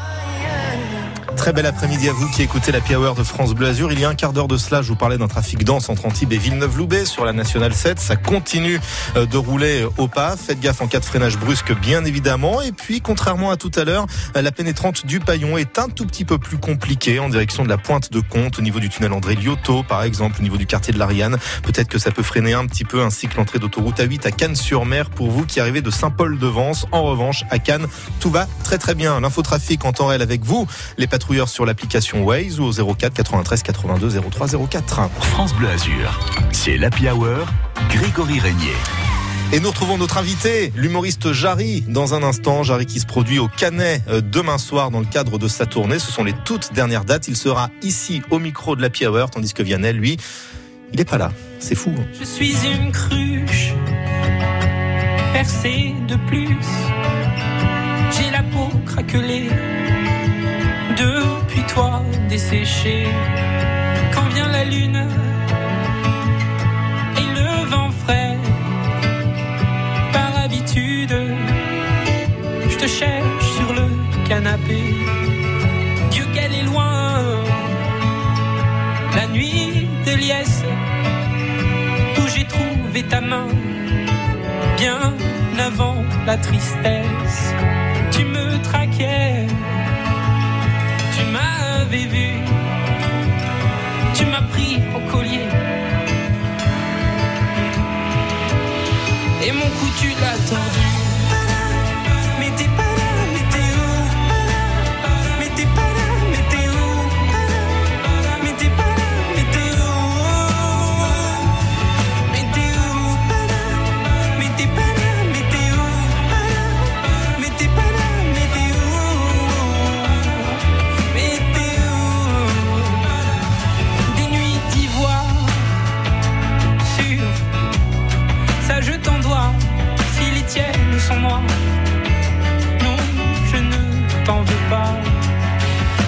Très 1.45 1.53
bel 1.53 1.67
après-midi 1.67 2.09
à 2.09 2.15
vous 2.15 2.27
qui 2.31 2.41
écoutez 2.41 2.73
la 2.73 2.79
Hour 2.99 3.15
de 3.15 3.23
France 3.23 3.53
Bleu 3.53 3.67
Azur. 3.67 3.93
Il 3.93 4.01
y 4.01 4.07
a 4.07 4.09
un 4.09 4.15
quart 4.15 4.33
d'heure 4.33 4.49
de 4.49 4.57
cela, 4.57 4.81
je 4.81 4.89
vous 4.89 4.97
parlais 4.97 5.19
d'un 5.19 5.29
trafic 5.29 5.63
dense 5.63 5.91
entre 5.91 6.07
Antibes 6.07 6.33
et 6.33 6.39
Villeneuve-Loubet 6.39 7.05
sur 7.05 7.27
la 7.27 7.35
Nationale 7.35 7.75
7. 7.75 8.01
Ça 8.01 8.17
continue 8.17 8.81
euh, 9.15 9.27
de 9.27 9.37
rouler 9.37 9.87
au 9.99 10.09
pas. 10.09 10.39
Faites 10.39 10.59
gaffe 10.59 10.81
en 10.81 10.87
cas 10.87 11.01
de 11.01 11.05
freinage 11.05 11.37
brusque, 11.37 11.79
bien 11.79 12.03
évidemment. 12.07 12.63
Et 12.63 12.73
puis, 12.73 13.03
contrairement 13.03 13.51
à 13.51 13.59
tout 13.59 13.71
à 13.75 13.85
l'heure, 13.85 14.07
euh, 14.39 14.41
la 14.41 14.53
pénétrante 14.53 15.05
du 15.05 15.21
Paillon 15.21 15.59
est 15.59 15.79
un 15.79 15.91
tout 15.91 16.07
petit 16.07 16.25
peu 16.25 16.39
plus 16.39 16.57
compliquée 16.57 17.19
en 17.19 17.29
direction 17.29 17.63
de 17.63 17.69
la 17.69 17.77
pointe 17.77 18.11
de 18.11 18.21
Comte, 18.21 18.59
au 18.59 18.63
niveau 18.63 18.81
du 18.81 18.89
tunnel 18.89 19.13
André 19.13 19.35
Liotto, 19.35 19.83
par 19.83 20.03
exemple, 20.03 20.37
au 20.41 20.43
niveau 20.43 20.57
du 20.57 20.65
quartier 20.65 20.95
de 20.95 20.99
l'Ariane. 20.99 21.37
Peut-être 21.63 21.89
que 21.89 21.99
ça 21.99 22.11
peut 22.11 22.23
freiner 22.23 22.55
un 22.55 22.65
petit 22.65 22.85
peu 22.85 23.03
ainsi 23.03 23.29
que 23.29 23.37
l'entrée 23.37 23.59
d'autoroute 23.59 23.99
A8 23.99 24.27
à 24.27 24.31
Cannes-sur-Mer 24.31 25.11
pour 25.11 25.31
vous 25.31 25.45
qui 25.45 25.61
arrivez 25.61 25.83
de 25.83 25.91
Saint-Paul-de-Vence. 25.91 26.87
En 26.91 27.03
revanche, 27.03 27.45
à 27.51 27.59
Cannes, 27.59 27.87
tout 28.19 28.31
va 28.31 28.49
très 28.65 28.79
très 28.79 28.95
bien. 28.97 29.21
L'infotrafic 29.21 29.85
en 29.85 29.93
temps 29.93 30.09
réel 30.09 30.23
avec 30.23 30.43
vous, 30.43 30.67
les 30.99 31.07
patrouilleurs 31.07 31.49
sur 31.49 31.65
l'application 31.65 32.25
Waze 32.25 32.59
ou 32.59 32.65
au 32.65 32.95
04 32.95 33.15
93 33.15 33.63
82 33.63 34.21
03 34.31 34.49
04. 34.69 35.11
France 35.21 35.55
Bleu 35.55 35.69
Azur, 35.69 36.19
c'est 36.51 36.77
l'Happy 36.77 37.09
Hour, 37.09 37.47
Grégory 37.91 38.41
Régnier. 38.41 38.73
Et 39.53 39.61
nous 39.61 39.69
retrouvons 39.69 39.99
notre 39.99 40.19
invité, 40.19 40.73
l'humoriste 40.75 41.33
Jarry, 41.33 41.85
dans 41.87 42.15
un 42.15 42.23
instant. 42.25 42.65
Jarry 42.65 42.87
qui 42.87 42.99
se 42.99 43.07
produit 43.07 43.39
au 43.39 43.47
Canet 43.47 44.03
euh, 44.09 44.21
demain 44.21 44.59
soir 44.59 44.91
dans 44.91 44.99
le 45.01 45.07
cadre 45.07 45.39
de 45.39 45.47
sa 45.47 45.67
tournée. 45.67 46.01
Ce 46.01 46.11
sont 46.11 46.25
les 46.25 46.33
toutes 46.45 46.73
dernières 46.73 47.05
dates. 47.05 47.29
Il 47.29 47.37
sera 47.37 47.71
ici 47.83 48.23
au 48.31 48.41
micro 48.41 48.75
de 48.75 48.83
la 48.83 48.89
Hour, 49.09 49.31
tandis 49.31 49.53
que 49.53 49.63
Vianney, 49.63 49.93
lui, 49.93 50.17
il 50.93 50.99
n'est 50.99 51.05
pas 51.05 51.19
là. 51.19 51.31
C'est 51.61 51.77
fou. 51.77 51.95
hein. 51.97 52.05
Je 52.19 52.25
suis 52.25 52.55
une 52.67 52.91
cruche 52.91 53.75
percée 55.33 55.95
de 56.09 56.17
plus. 56.27 56.57
Depuis 60.97 61.63
toi 61.67 62.03
desséchée. 62.29 63.07
Quand 64.13 64.27
vient 64.35 64.49
la 64.49 64.65
lune 64.65 65.09
et 67.17 67.29
le 67.35 67.67
vent 67.69 67.91
frais, 67.91 68.37
par 70.13 70.45
habitude, 70.45 71.17
je 72.69 72.77
te 72.77 72.87
cherche 72.87 73.47
sur 73.57 73.73
le 73.73 73.89
canapé. 74.29 74.95
Dieu 76.11 76.25
qu'elle 76.33 76.55
est 76.55 76.63
loin, 76.63 77.21
la 79.17 79.27
nuit 79.27 79.89
de 80.07 80.15
liesse 80.17 80.63
où 82.19 82.29
j'ai 82.35 82.45
trouvé 82.45 83.03
ta 83.03 83.21
main 83.21 83.49
bien 84.77 85.15
avant 85.59 86.05
la 86.27 86.37
tristesse. 86.37 87.55
Tu 88.17 88.25
me 88.25 88.63
traquais, 88.63 89.45
tu 91.17 91.25
m'avais 91.33 92.07
vu, 92.07 92.29
tu 94.15 94.25
m'as 94.27 94.43
pris 94.53 94.81
au 94.95 95.01
collier. 95.11 95.49
Et 99.45 99.53
mon 99.53 99.69
cou 99.77 99.87
tu 100.01 100.11
l'as 100.21 100.39
tordu. 100.49 100.87
Mais 102.39 102.51
t'es 102.57 102.71
pas 102.77 102.94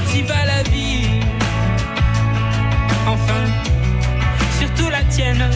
Si 0.09 0.23
va 0.23 0.45
la 0.45 0.63
vie, 0.71 1.21
enfin, 3.07 3.43
surtout 4.59 4.91
la 4.91 5.03
tienne, 5.05 5.49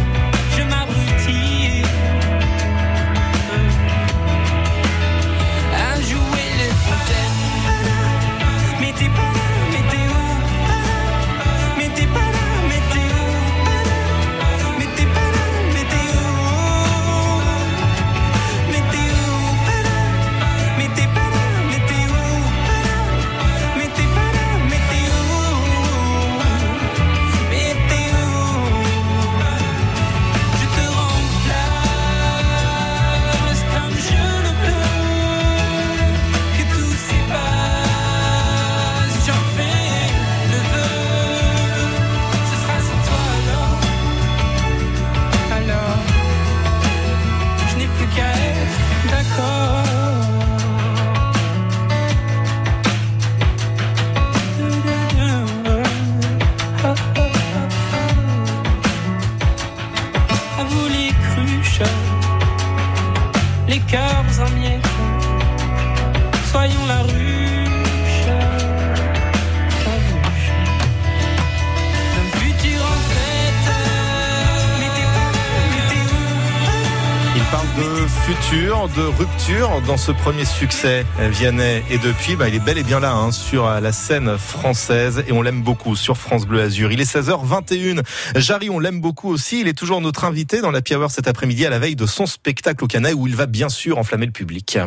de 78.52 79.16
rupture 79.16 79.80
dans 79.86 79.96
ce 79.96 80.10
premier 80.10 80.44
succès 80.44 81.06
euh, 81.20 81.28
Vianney. 81.28 81.84
Et 81.88 81.98
depuis, 81.98 82.34
bah, 82.34 82.48
il 82.48 82.56
est 82.56 82.58
bel 82.58 82.78
et 82.78 82.82
bien 82.82 82.98
là 82.98 83.12
hein, 83.12 83.30
sur 83.30 83.64
euh, 83.64 83.78
la 83.78 83.92
scène 83.92 84.36
française 84.38 85.22
et 85.28 85.32
on 85.32 85.40
l'aime 85.40 85.62
beaucoup 85.62 85.94
sur 85.94 86.16
France 86.16 86.46
Bleu 86.46 86.60
Azur. 86.60 86.90
Il 86.90 87.00
est 87.00 87.08
16h21. 87.08 88.02
Jarry, 88.34 88.68
on 88.68 88.80
l'aime 88.80 89.00
beaucoup 89.00 89.30
aussi. 89.30 89.60
Il 89.60 89.68
est 89.68 89.78
toujours 89.78 90.00
notre 90.00 90.24
invité 90.24 90.62
dans 90.62 90.72
la 90.72 90.80
Hour 90.90 91.12
cet 91.12 91.28
après-midi 91.28 91.64
à 91.64 91.70
la 91.70 91.78
veille 91.78 91.94
de 91.94 92.06
son 92.06 92.26
spectacle 92.26 92.82
au 92.82 92.88
Canet 92.88 93.14
où 93.14 93.28
il 93.28 93.36
va 93.36 93.46
bien 93.46 93.68
sûr 93.68 93.98
enflammer 93.98 94.26
le 94.26 94.32
public. 94.32 94.78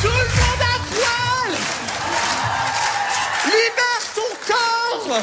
Tout 0.00 0.06
le 0.06 0.12
monde 0.12 0.62
à 0.62 0.78
poil 0.94 1.58
Libère 3.46 4.04
ton 4.14 4.30
corps 4.46 5.20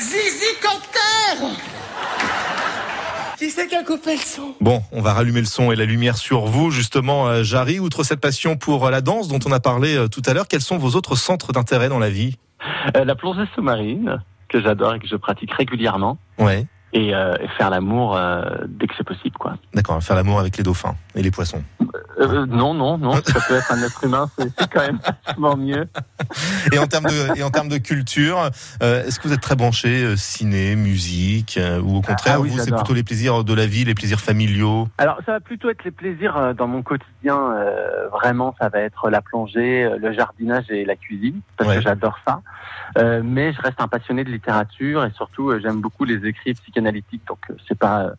Zizi 0.00 0.56
Copter 0.60 1.56
Qui 3.38 3.50
c'est 3.50 3.66
qui 3.66 3.74
a 3.76 3.82
coupé 3.84 4.12
le 4.14 4.20
son 4.20 4.54
Bon, 4.60 4.82
on 4.92 5.02
va 5.02 5.12
rallumer 5.12 5.40
le 5.40 5.46
son 5.46 5.70
et 5.70 5.76
la 5.76 5.84
lumière 5.84 6.16
sur 6.16 6.46
vous, 6.46 6.70
justement, 6.70 7.28
euh, 7.28 7.42
Jarry. 7.42 7.78
Outre 7.78 8.02
cette 8.02 8.20
passion 8.20 8.56
pour 8.56 8.86
euh, 8.86 8.90
la 8.90 9.02
danse 9.02 9.28
dont 9.28 9.38
on 9.46 9.52
a 9.52 9.60
parlé 9.60 9.94
euh, 9.96 10.08
tout 10.08 10.22
à 10.26 10.32
l'heure, 10.32 10.48
quels 10.48 10.62
sont 10.62 10.78
vos 10.78 10.96
autres 10.96 11.16
centres 11.16 11.52
d'intérêt 11.52 11.88
dans 11.90 11.98
la 11.98 12.08
vie? 12.08 12.38
Euh, 12.96 13.04
la 13.04 13.14
plongée 13.14 13.44
sous-marine, 13.54 14.22
que 14.48 14.62
j'adore 14.62 14.94
et 14.94 15.00
que 15.00 15.06
je 15.06 15.16
pratique 15.16 15.52
régulièrement, 15.52 16.16
Ouais. 16.38 16.66
et, 16.94 17.14
euh, 17.14 17.34
et 17.42 17.48
faire 17.58 17.68
l'amour 17.68 18.16
euh, 18.16 18.42
dès 18.68 18.86
que 18.86 18.94
c'est 18.96 19.06
possible, 19.06 19.36
quoi. 19.38 19.56
D'accord, 19.74 20.02
faire 20.02 20.16
l'amour 20.16 20.40
avec 20.40 20.56
les 20.56 20.62
dauphins 20.62 20.96
et 21.14 21.22
les 21.22 21.30
poissons. 21.30 21.62
Euh, 22.18 22.46
non, 22.46 22.72
non, 22.72 22.96
non, 22.96 23.12
ça 23.12 23.40
peut 23.46 23.54
être 23.56 23.70
un 23.72 23.82
être 23.82 24.02
humain, 24.04 24.30
c'est 24.38 24.70
quand 24.70 24.80
même 24.80 24.98
vachement 25.26 25.56
mieux. 25.56 25.86
Et 26.72 26.78
en 26.78 26.86
termes 26.86 27.04
de, 27.04 27.36
et 27.38 27.42
en 27.42 27.50
termes 27.50 27.68
de 27.68 27.76
culture, 27.78 28.50
euh, 28.82 29.04
est-ce 29.04 29.18
que 29.20 29.28
vous 29.28 29.34
êtes 29.34 29.40
très 29.42 29.54
branché 29.54 30.02
euh, 30.02 30.16
ciné, 30.16 30.74
musique, 30.76 31.58
euh, 31.58 31.78
ou 31.80 31.96
au 31.96 32.00
contraire, 32.00 32.36
Ah 32.36 32.40
oui, 32.40 32.48
vous, 32.48 32.58
c'est 32.58 32.74
plutôt 32.74 32.94
les 32.94 33.02
plaisirs 33.04 33.44
de 33.44 33.52
la 33.54 33.66
vie, 33.66 33.84
les 33.84 33.94
plaisirs 33.94 34.20
familiaux? 34.20 34.88
Alors, 34.98 35.18
ça 35.26 35.32
va 35.32 35.40
plutôt 35.40 35.68
être 35.68 35.84
les 35.84 35.90
plaisirs 35.90 36.36
euh, 36.36 36.52
dans 36.54 36.66
mon 36.66 36.82
quotidien. 36.82 37.36
euh, 37.52 38.08
vraiment, 38.08 38.54
ça 38.58 38.68
va 38.70 38.80
être 38.80 39.10
la 39.10 39.20
plongée, 39.20 39.84
euh, 39.84 39.98
le 39.98 40.12
jardinage 40.12 40.64
et 40.70 40.84
la 40.84 40.96
cuisine, 40.96 41.40
parce 41.56 41.68
Ouais. 41.70 41.76
que 41.76 41.82
j'adore 41.82 42.18
ça. 42.26 42.40
Euh, 42.98 43.20
mais 43.22 43.52
je 43.52 43.60
reste 43.60 43.80
un 43.80 43.88
passionné 43.88 44.24
de 44.24 44.30
littérature 44.30 45.04
et 45.04 45.10
surtout, 45.16 45.50
euh, 45.50 45.60
j'aime 45.62 45.80
beaucoup 45.82 46.04
les 46.04 46.26
écrits 46.26 46.54
psychanalytiques. 46.54 47.22
Donc, 47.28 47.38
euh, 47.50 47.54
c'est 47.68 47.78
pas, 47.78 48.10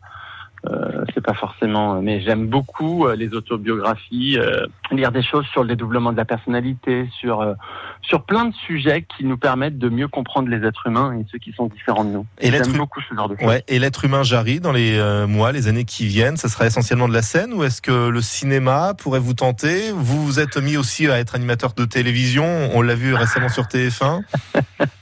euh, 0.68 1.04
c'est 1.14 1.24
pas 1.24 1.34
forcément. 1.34 2.00
Mais 2.02 2.20
j'aime 2.20 2.46
beaucoup 2.46 3.06
euh, 3.06 3.16
les 3.16 3.34
autobiographies, 3.34 4.36
euh, 4.38 4.66
lire 4.90 5.12
des 5.12 5.22
choses 5.22 5.46
sur 5.46 5.62
le 5.62 5.68
dédoublement 5.68 6.12
de 6.12 6.16
la 6.16 6.24
personnalité, 6.24 7.08
sur 7.18 7.54
sur 8.02 8.24
plein 8.24 8.46
de 8.46 8.54
sujets 8.54 9.02
qui 9.02 9.24
nous 9.24 9.36
permettent 9.36 9.78
de 9.78 9.88
mieux 9.88 10.08
comprendre 10.08 10.48
les 10.48 10.66
êtres 10.66 10.86
humains 10.86 11.18
et 11.18 11.26
ceux 11.30 11.38
qui 11.38 11.52
sont 11.52 11.66
différents 11.66 12.04
de 12.04 12.10
nous. 12.10 12.26
Et 12.40 12.50
l'être 12.50 12.66
J'aime 12.66 12.78
beaucoup 12.78 13.00
ce 13.08 13.14
genre 13.14 13.28
de 13.28 13.36
choses. 13.36 13.46
Ouais. 13.46 13.64
Et 13.68 13.78
l'être 13.78 14.04
humain 14.04 14.22
Jarry, 14.22 14.60
dans 14.60 14.72
les 14.72 14.98
mois, 15.26 15.52
les 15.52 15.68
années 15.68 15.84
qui 15.84 16.06
viennent, 16.06 16.36
ça 16.36 16.48
sera 16.48 16.66
essentiellement 16.66 17.08
de 17.08 17.14
la 17.14 17.22
scène 17.22 17.52
ou 17.52 17.64
est-ce 17.64 17.82
que 17.82 18.08
le 18.08 18.20
cinéma 18.20 18.94
pourrait 18.94 19.20
vous 19.20 19.34
tenter? 19.34 19.90
Vous 19.92 20.24
vous 20.24 20.40
êtes 20.40 20.56
mis 20.58 20.76
aussi 20.76 21.08
à 21.08 21.18
être 21.18 21.34
animateur 21.34 21.72
de 21.74 21.84
télévision, 21.84 22.70
on 22.74 22.82
l'a 22.82 22.94
vu 22.94 23.14
récemment 23.14 23.48
sur 23.48 23.64
TF1. 23.64 24.22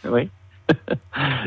Oui. 0.09 0.31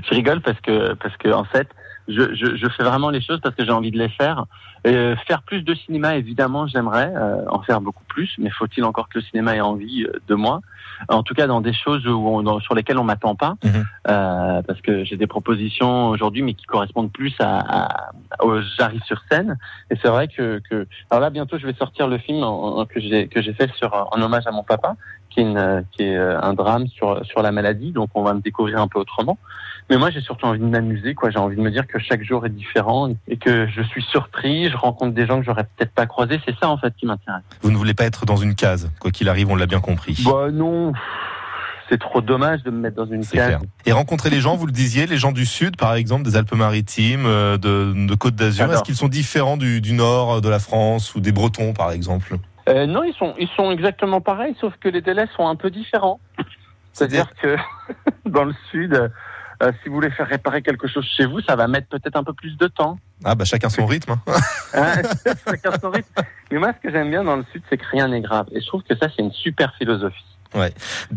je 0.04 0.10
rigole 0.10 0.42
parce 0.42 0.60
que 0.62 0.94
parce 0.96 1.16
que 1.18 1.30
en 1.30 1.44
fait, 1.44 1.68
je, 2.10 2.34
je, 2.36 2.56
je 2.56 2.68
fais 2.76 2.84
vraiment 2.84 3.10
les 3.10 3.22
choses 3.22 3.40
parce 3.42 3.56
que 3.56 3.64
j'ai 3.64 3.72
envie 3.72 3.92
de 3.92 3.98
les 3.98 4.10
faire. 4.10 4.46
Euh, 4.88 5.16
faire 5.28 5.42
plus 5.44 5.62
de 5.62 5.74
cinéma, 5.76 6.16
évidemment, 6.16 6.66
j'aimerais 6.66 7.12
euh, 7.16 7.44
en 7.50 7.62
faire 7.62 7.82
beaucoup 7.82 8.04
plus, 8.06 8.34
mais 8.38 8.50
faut-il 8.50 8.84
encore 8.86 9.10
que 9.10 9.20
le 9.20 9.24
cinéma 9.26 9.56
ait 9.56 9.62
envie 9.62 10.04
euh, 10.06 10.14
de 10.28 10.36
moi? 10.36 10.62
En 11.10 11.22
tout 11.24 11.34
cas, 11.34 11.48
dans 11.48 11.62
des 11.62 11.74
choses 11.74 12.06
où 12.08 12.12
on- 12.28 12.44
dans- 12.44 12.60
sur 12.62 12.76
lesquelles 12.76 12.98
on 12.98 13.04
m'attend 13.04 13.36
pas, 13.36 13.56
Mhm. 13.64 13.86
euh, 14.10 14.62
parce 14.64 14.82
que 14.82 15.04
j'ai 15.04 15.18
des 15.18 15.28
propositions 15.28 16.08
aujourd'hui, 16.10 16.42
mais 16.42 16.54
qui 16.54 16.66
correspondent 16.66 17.12
plus 17.12 17.34
à, 17.40 17.60
à, 17.60 18.12
aux 18.44 18.62
j'arrive 18.78 19.02
sur 19.04 19.22
scène. 19.30 19.58
Et 19.92 19.96
c'est 20.02 20.08
vrai 20.10 20.28
que, 20.30 20.62
que 20.70 20.88
alors 21.10 21.22
là, 21.22 21.30
bientôt, 21.30 21.58
je 21.58 21.66
vais 21.66 21.74
sortir 21.74 22.08
le 22.08 22.18
film 22.18 22.44
en- 22.44 22.78
en- 22.80 22.86
que 22.86 23.00
j'ai 23.02 23.28
que 23.28 23.42
j'ai 23.42 23.54
fait 23.54 23.70
sur 23.76 23.94
en 24.12 24.22
hommage 24.22 24.48
à 24.48 24.52
mon 24.52 24.64
papa, 24.64 24.96
qui 25.30 25.42
est, 25.42 25.44
une, 25.44 25.86
qui 25.92 26.04
est 26.04 26.18
euh, 26.18 26.40
un 26.42 26.54
drame 26.54 26.88
sur 26.88 27.26
sur 27.26 27.42
la 27.42 27.52
maladie. 27.52 27.92
Donc, 27.92 28.10
on 28.16 28.24
va 28.24 28.34
me 28.34 28.42
découvrir 28.42 28.80
un 28.82 28.88
peu 28.88 29.00
autrement. 29.00 29.38
Mais 29.90 29.98
moi, 29.98 30.12
j'ai 30.12 30.22
surtout 30.22 30.46
envie 30.46 30.60
de 30.60 30.66
m'amuser, 30.66 31.16
quoi. 31.16 31.32
J'ai 31.32 31.40
envie 31.40 31.56
de 31.56 31.62
me 31.62 31.72
dire 31.72 31.88
que 31.88 31.98
chaque 31.98 32.24
jour 32.24 32.46
est 32.46 32.50
différent 32.50 33.10
et 33.28 33.38
que 33.38 33.68
je 33.68 33.82
suis 33.82 34.04
surpris. 34.04 34.70
Je 34.70 34.78
rencontre 34.78 35.16
des 35.16 35.26
gens 35.26 35.40
que 35.40 35.46
j'aurais 35.46 35.64
peut-être 35.64 35.94
pas 35.94 36.06
croisés. 36.06 36.40
C'est 36.46 36.56
ça, 36.60 36.70
en 36.70 36.78
fait, 36.78 36.94
qui 36.96 37.08
m'intéresse. 37.08 37.42
Vous 37.62 37.72
ne 37.72 37.78
voulez 37.78 37.96
pas 37.96 38.06
être 38.06 38.26
dans 38.26 38.36
une 38.36 38.56
case, 38.56 38.92
quoi 39.00 39.10
qu'il 39.12 39.30
arrive, 39.30 39.50
on 39.50 39.56
l'a 39.56 39.66
bien 39.66 39.80
compris. 39.80 40.22
Bah 40.24 40.52
non, 40.52 40.94
c'est 41.90 42.00
trop 42.00 42.22
dommage 42.22 42.62
de 42.64 42.70
me 42.70 42.78
mettre 42.78 42.98
dans 42.98 43.12
une 43.12 43.26
clair. 43.26 43.62
Et 43.88 43.92
rencontrer 43.92 44.30
les 44.30 44.40
gens, 44.40 44.56
vous 44.56 44.68
le 44.68 44.72
disiez, 44.72 45.08
les 45.08 45.18
gens 45.18 45.32
du 45.32 45.46
sud, 45.46 45.76
par 45.76 45.96
exemple, 45.96 46.24
des 46.24 46.36
Alpes-Maritimes, 46.36 47.26
euh, 47.26 47.58
de, 47.58 47.94
de 48.08 48.16
Côte 48.16 48.36
d'Azur, 48.36 48.72
est-ce 48.72 48.84
qu'ils 48.84 48.96
sont 48.96 49.08
différents 49.08 49.58
du, 49.58 49.82
du 49.82 49.94
nord 49.94 50.42
de 50.42 50.50
la 50.50 50.60
France 50.60 51.16
ou 51.16 51.20
des 51.20 51.32
Bretons, 51.32 51.74
par 51.74 51.92
exemple? 51.92 52.38
Euh, 52.68 52.86
non, 52.86 53.04
ils 53.04 53.16
sont, 53.16 53.34
ils 53.40 53.50
sont 53.56 53.72
exactement 53.72 54.22
pareils, 54.22 54.56
sauf 54.62 54.74
que 54.80 54.90
les 54.90 55.02
délais 55.02 55.26
sont 55.36 55.48
un 55.48 55.56
peu 55.56 55.72
différents. 55.72 56.20
C'est-à-dire 56.94 57.32
que 57.42 57.56
dans 58.26 58.44
le 58.44 58.54
sud, 58.70 59.12
euh, 59.62 59.72
si 59.84 59.90
vous 59.90 59.96
voulez 59.96 60.10
faire 60.12 60.28
réparer 60.28 60.62
quelque 60.62 60.88
chose 60.88 61.06
chez 61.18 61.26
vous, 61.26 61.42
ça 61.42 61.56
va 61.56 61.68
mettre 61.68 61.88
peut-être 61.88 62.16
un 62.16 62.24
peu 62.24 62.34
plus 62.34 62.58
de 62.58 62.68
temps. 62.68 62.98
Ah 63.26 63.36
bah 63.36 63.46
chacun 63.46 63.70
son 63.70 63.86
rythme. 63.86 64.12
hein. 64.14 64.34
Hein, 64.74 65.02
chacun 65.48 65.72
son 65.82 65.90
rythme. 65.92 66.10
Mais 66.52 66.60
moi, 66.60 66.72
ce 66.78 66.88
que 66.88 66.94
j'aime 66.94 67.10
bien 67.10 67.24
dans 67.24 67.36
le 67.36 67.46
sud, 67.52 67.62
c'est 67.70 67.78
que 67.78 67.86
rien 67.92 68.08
n'est 68.08 68.22
grave. 68.22 68.48
Et 68.52 68.62
je 68.62 68.68
trouve 68.68 68.84
que 68.84 68.96
ça, 68.96 69.08
c'est 69.16 69.22
une 69.22 69.32
super 69.34 69.74
philosophie. 69.76 70.24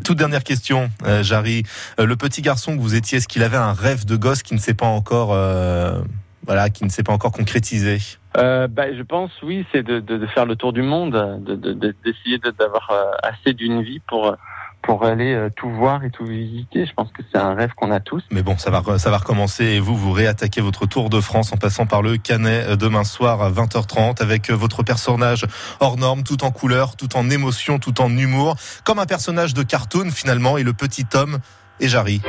Toute 0.04 0.18
dernière 0.18 0.44
question, 0.44 0.90
euh, 1.06 1.22
Jarry. 1.22 1.62
Euh, 1.98 2.04
le 2.04 2.16
petit 2.16 2.42
garçon 2.42 2.76
que 2.76 2.82
vous 2.82 2.94
étiez, 2.94 3.18
est-ce 3.18 3.28
qu'il 3.28 3.42
avait 3.42 3.56
un 3.56 3.72
rêve 3.72 4.04
de 4.04 4.16
gosse 4.16 4.42
qui 4.42 4.52
ne 4.54 4.58
s'est 4.58 4.74
pas 4.74 4.86
encore, 4.86 5.32
euh, 5.32 6.02
voilà, 6.46 6.68
qui 6.68 6.84
ne 6.84 6.90
s'est 6.90 7.02
pas 7.02 7.12
encore 7.14 7.32
concrétisé? 7.32 7.98
Euh, 8.36 8.66
bah, 8.68 8.92
je 8.94 9.02
pense, 9.02 9.30
oui, 9.42 9.64
c'est 9.72 9.82
de, 9.82 10.00
de, 10.00 10.18
de 10.18 10.26
faire 10.26 10.44
le 10.44 10.56
tour 10.56 10.72
du 10.74 10.82
monde, 10.82 11.12
de- 11.46 11.54
de- 11.54 11.72
de- 11.72 11.94
d'essayer 12.04 12.38
de, 12.38 12.50
d'avoir 12.50 12.90
euh, 12.90 13.12
assez 13.22 13.54
d'une 13.54 13.82
vie 13.82 14.00
pour 14.06 14.36
pour 14.82 15.04
aller 15.04 15.32
euh, 15.32 15.48
tout 15.54 15.70
voir 15.70 16.04
et 16.04 16.10
tout 16.10 16.24
visiter. 16.24 16.86
Je 16.86 16.92
pense 16.92 17.10
que 17.12 17.22
c'est 17.32 17.38
un 17.38 17.54
rêve 17.54 17.70
qu'on 17.76 17.90
a 17.90 18.00
tous. 18.00 18.22
Mais 18.30 18.42
bon, 18.42 18.58
ça 18.58 18.70
va, 18.70 18.98
ça 18.98 19.10
va 19.10 19.18
recommencer 19.18 19.64
et 19.64 19.80
vous, 19.80 19.96
vous 19.96 20.12
réattaquez 20.12 20.60
votre 20.60 20.86
Tour 20.86 21.10
de 21.10 21.20
France 21.20 21.52
en 21.52 21.56
passant 21.56 21.86
par 21.86 22.02
le 22.02 22.16
Canet 22.16 22.66
euh, 22.68 22.76
demain 22.76 23.04
soir 23.04 23.42
à 23.42 23.50
20h30 23.50 24.20
avec 24.20 24.50
euh, 24.50 24.54
votre 24.54 24.82
personnage 24.82 25.46
hors 25.80 25.96
norme, 25.96 26.22
tout 26.24 26.44
en 26.44 26.50
couleur, 26.50 26.96
tout 26.96 27.16
en 27.16 27.30
émotion, 27.30 27.78
tout 27.78 28.00
en 28.00 28.10
humour, 28.10 28.56
comme 28.84 28.98
un 28.98 29.06
personnage 29.06 29.54
de 29.54 29.62
cartoon 29.62 30.10
finalement 30.10 30.58
et 30.58 30.62
le 30.62 30.72
petit 30.72 31.04
Tom 31.04 31.38
et 31.80 31.88
Jarry. 31.88 32.20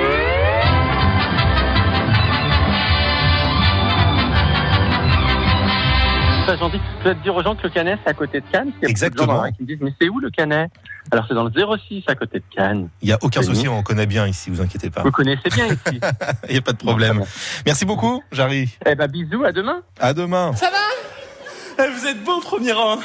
C'est 6.45 6.57
gentil. 6.57 6.79
Je 6.99 7.09
vais 7.09 7.15
te 7.15 7.23
dire 7.23 7.35
aux 7.35 7.41
gens 7.43 7.55
que 7.55 7.63
le 7.63 7.69
Canet, 7.69 7.99
c'est 8.03 8.09
à 8.09 8.13
côté 8.13 8.41
de 8.41 8.45
Cannes. 8.51 8.71
Il 8.81 8.85
gens 8.85 8.89
Exactement. 8.89 9.33
la 9.33 9.41
rue 9.43 9.53
qui 9.53 9.61
me 9.63 9.67
disent, 9.67 9.77
mais 9.81 9.93
c'est 9.99 10.09
où 10.09 10.19
le 10.19 10.29
Canet? 10.29 10.69
Alors, 11.11 11.25
c'est 11.27 11.33
dans 11.33 11.43
le 11.45 11.51
06 11.51 12.03
à 12.07 12.15
côté 12.15 12.39
de 12.39 12.43
Cannes. 12.53 12.89
Il 13.01 13.07
n'y 13.07 13.13
a 13.13 13.17
aucun 13.21 13.41
souci, 13.41 13.67
on 13.67 13.81
connaît 13.81 14.05
bien 14.05 14.27
ici, 14.27 14.49
vous 14.49 14.61
inquiétez 14.61 14.89
pas. 14.89 15.03
Vous 15.03 15.11
connaissez 15.11 15.49
bien 15.53 15.67
ici. 15.67 15.99
Il 16.49 16.51
n'y 16.53 16.57
a 16.57 16.61
pas 16.61 16.73
de 16.73 16.77
problème. 16.77 17.23
Merci 17.65 17.85
beaucoup, 17.85 18.21
Jarry. 18.31 18.69
eh 18.85 18.95
ben, 18.95 19.07
bisous, 19.07 19.43
à 19.45 19.51
demain. 19.51 19.81
À 19.99 20.13
demain. 20.13 20.53
Ça 20.55 20.69
va? 20.69 21.83
Eh, 21.85 21.89
Vous 21.91 22.05
êtes 22.07 22.23
beau 22.23 22.33
au 22.37 22.41
premier 22.41 22.71
rang. 22.73 22.93
hein. 22.93 22.99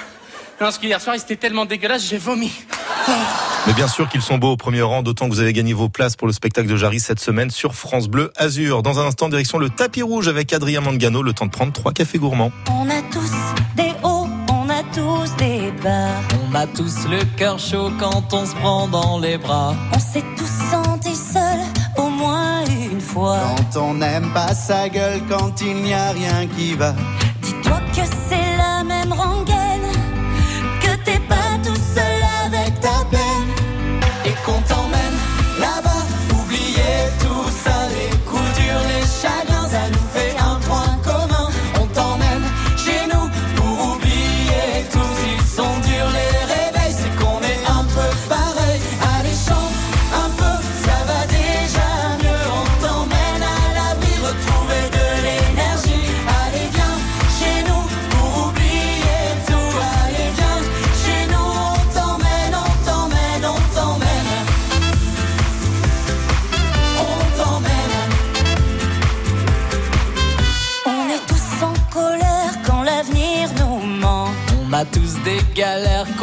Non, 0.61 0.67
parce 0.67 0.79
qu'hier 0.79 1.01
soir, 1.01 1.15
c'était 1.19 1.37
tellement 1.37 1.67
dégueulasse, 1.67 2.05
j'ai 2.09 2.19
vomi. 2.19 2.51
Mais 3.67 3.73
bien 3.75 3.87
sûr 3.87 4.09
qu'ils 4.09 4.23
sont 4.23 4.39
beaux 4.39 4.53
au 4.53 4.57
premier 4.57 4.83
rang, 4.83 5.03
d'autant 5.03 5.29
que 5.29 5.33
vous 5.35 5.41
avez 5.41 5.53
gagné 5.53 5.73
vos 5.73 5.89
places 5.89 6.17
pour 6.17 6.27
le 6.27 6.33
spectacle 6.33 6.69
de 6.69 6.75
Jarry 6.77 6.99
cette 6.99 7.21
semaine 7.21 7.51
sur 7.51 7.75
France 7.77 8.09
Bleu 8.09 8.33
Azur. 8.37 8.83
Dans 8.83 8.99
un 8.99 9.07
instant, 9.07 9.29
direction 9.29 9.59
le 9.59 9.69
tapis 9.71 10.03
rouge 10.03 10.27
avec 10.27 10.53
Adrien 10.53 10.81
Mangano, 10.81 11.23
le 11.23 11.33
temps 11.33 11.47
de 11.47 11.51
prendre 11.53 11.73
trois 11.73 11.93
cafés 11.93 12.19
gourmands. 12.19 12.51
On 12.73 12.89
a 12.91 13.01
tous 13.13 13.28
bas. 15.79 16.09
On 16.51 16.55
a 16.55 16.67
tous 16.67 17.09
le 17.09 17.25
cœur 17.37 17.59
chaud 17.59 17.91
quand 17.99 18.33
on 18.33 18.45
se 18.47 18.55
prend 18.55 18.89
dans 18.89 19.19
les 19.19 19.39
bras. 19.39 19.75
On 19.95 19.99
s'est 19.99 20.25
tous 20.37 20.55
sentis 20.73 21.15
seuls 21.15 21.65
au 21.97 22.09
moins 22.09 22.65
une 22.91 23.01
fois. 23.01 23.39
Quand 23.73 23.81
on 23.81 23.95
n'aime 23.95 24.31
pas 24.33 24.55
sa 24.55 24.89
gueule, 24.89 25.23
quand 25.29 25.61
il 25.61 25.77
n'y 25.83 25.95
a 25.95 26.11
rien 26.11 26.47
qui 26.57 26.75
va. 26.75 26.95
Dis-toi 27.43 27.81
que 27.95 28.05
c'est 28.29 28.57
la 28.57 28.85
même 28.85 29.13
rengaine, 29.13 29.58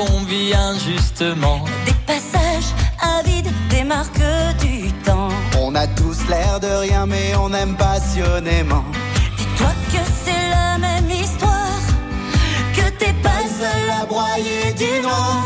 qu'on 0.06 0.24
vit 0.24 0.54
injustement. 0.54 1.64
Des 1.86 1.94
passages 2.06 2.72
avides, 3.02 3.52
des 3.70 3.84
marques 3.84 4.22
du 4.60 4.92
temps. 5.04 5.30
On 5.60 5.74
a 5.76 5.88
tous 5.88 6.28
l'air 6.30 6.60
de 6.60 6.68
rien, 6.68 7.06
mais 7.06 7.36
on 7.36 7.52
aime 7.54 7.76
passionnément. 7.76 8.84
Dis-toi 9.38 9.72
que 9.92 10.04
c'est 10.24 10.50
la 10.50 10.78
même 10.78 11.10
histoire, 11.10 11.82
que 12.76 12.90
t'es 13.00 13.14
pas 13.24 13.44
seul 13.60 14.02
à 14.02 14.06
broyer 14.06 14.74
du 14.78 15.02
noir. 15.02 15.44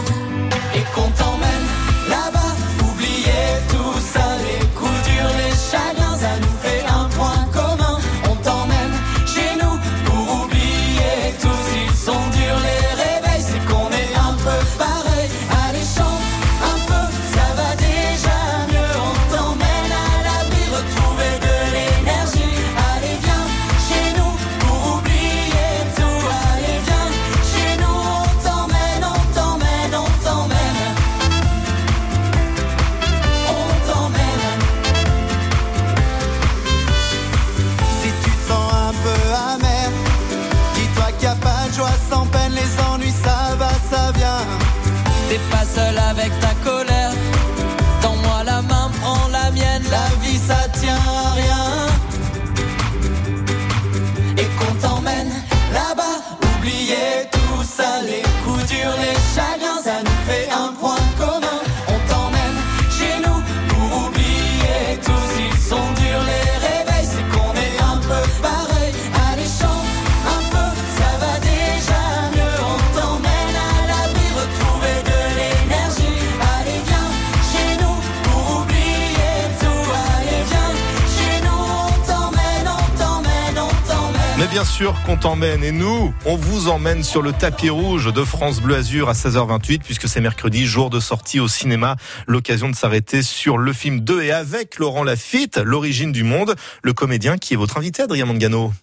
Bien 84.60 84.65
sûr 84.65 85.02
qu'on 85.06 85.15
t'emmène. 85.15 85.63
Et 85.63 85.72
nous, 85.72 86.13
on 86.26 86.36
vous 86.36 86.67
emmène 86.67 87.02
sur 87.02 87.22
le 87.22 87.32
tapis 87.32 87.69
rouge 87.69 88.12
de 88.12 88.26
France 88.26 88.60
Bleu 88.60 88.76
Azur 88.76 89.08
à 89.08 89.13
16h28 89.13 89.80
puisque 89.80 90.10
c'est 90.10 90.19
mercredi, 90.19 90.65
jour 90.65 90.89
de 90.89 91.00
sortie 91.00 91.39
au 91.39 91.48
cinéma, 91.48 91.95
l'occasion 92.28 92.67
de 92.67 92.76
s'arrêter 92.76 93.22
sur 93.22 93.58
le 93.58 93.72
film 93.72 94.02
2 94.02 94.22
et 94.22 94.34
avec 94.34 94.78
Laurent 94.78 95.06
Lafitte, 95.06 95.60
l'origine 95.63 96.12
du 96.12 96.26
monde, 96.26 96.56
le 96.82 96.91
comédien 96.91 97.38
qui 97.38 97.54
est 97.54 97.58
votre 97.58 97.78
invité 97.78 98.02
Adrien 98.02 98.26
Mangano. 98.26 98.74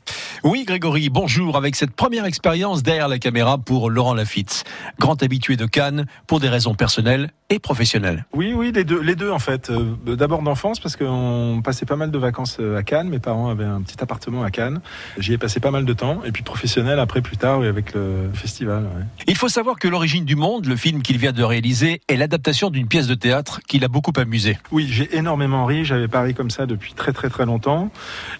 Oui, 0.45 0.65
Grégory, 0.65 1.09
bonjour. 1.09 1.57
Avec 1.57 1.77
cette 1.77 1.93
première 1.93 2.25
expérience 2.25 2.83
derrière 2.83 3.09
la 3.09 3.19
caméra 3.19 3.59
pour 3.59 3.91
Laurent 3.91 4.15
Lafitte, 4.15 4.65
grand 4.99 5.23
habitué 5.23 5.57
de 5.57 5.67
Cannes 5.67 6.07
pour 6.27 6.41
des 6.41 6.49
raisons 6.49 6.75
personnelles 6.75 7.31
et 7.49 7.59
professionnelles. 7.59 8.27
Oui, 8.33 8.53
oui, 8.55 8.73
les 8.75 8.85
deux, 8.85 9.01
les 9.01 9.15
deux 9.15 9.31
en 9.31 9.39
fait. 9.39 9.71
Euh, 9.71 9.95
D'abord 10.17 10.43
d'enfance 10.43 10.81
parce 10.81 10.97
qu'on 10.97 11.61
passait 11.65 11.87
pas 11.87 11.95
mal 11.97 12.11
de 12.11 12.19
vacances 12.19 12.57
euh, 12.61 12.77
à 12.77 12.83
Cannes. 12.83 13.09
Mes 13.09 13.19
parents 13.21 13.49
avaient 13.49 13.65
un 13.65 13.81
petit 13.83 13.97
appartement 14.03 14.43
à 14.43 14.51
Cannes. 14.51 14.81
J'y 15.19 15.33
ai 15.33 15.39
passé 15.39 15.61
pas 15.61 15.71
mal 15.71 15.85
de 15.85 15.93
temps. 15.93 16.23
Et 16.25 16.33
puis 16.33 16.43
professionnel 16.43 16.99
après 16.99 17.23
plus 17.23 17.37
tard 17.37 17.61
oui, 17.61 17.67
avec 17.69 17.95
le 17.95 18.31
festival. 18.35 18.83
ouais. 18.85 19.05
Il 19.27 19.37
faut 19.37 19.49
savoir 19.49 19.79
que 19.79 19.87
L'origine 19.87 20.25
du 20.25 20.35
monde, 20.37 20.67
le 20.67 20.77
film 20.77 21.01
qu'il 21.01 21.17
vient 21.17 21.33
de 21.33 21.43
réaliser, 21.45 22.01
est 22.09 22.17
l'adaptation 22.17 22.71
d'une 22.71 22.89
pièce 22.89 23.07
de 23.07 23.15
théâtre 23.15 23.61
qui 23.69 23.79
l'a 23.79 23.87
beaucoup 23.89 24.13
amusé. 24.17 24.59
Oui, 24.73 24.89
j'ai 24.91 25.17
énormément 25.17 25.65
ri. 25.65 25.85
J'avais 25.85 26.09
pas 26.09 26.23
ri 26.23 26.35
comme 26.35 26.51
ça 26.51 26.67
depuis 26.67 26.93
très 26.93 27.13
très 27.13 27.31
très 27.31 27.47
longtemps. 27.47 27.91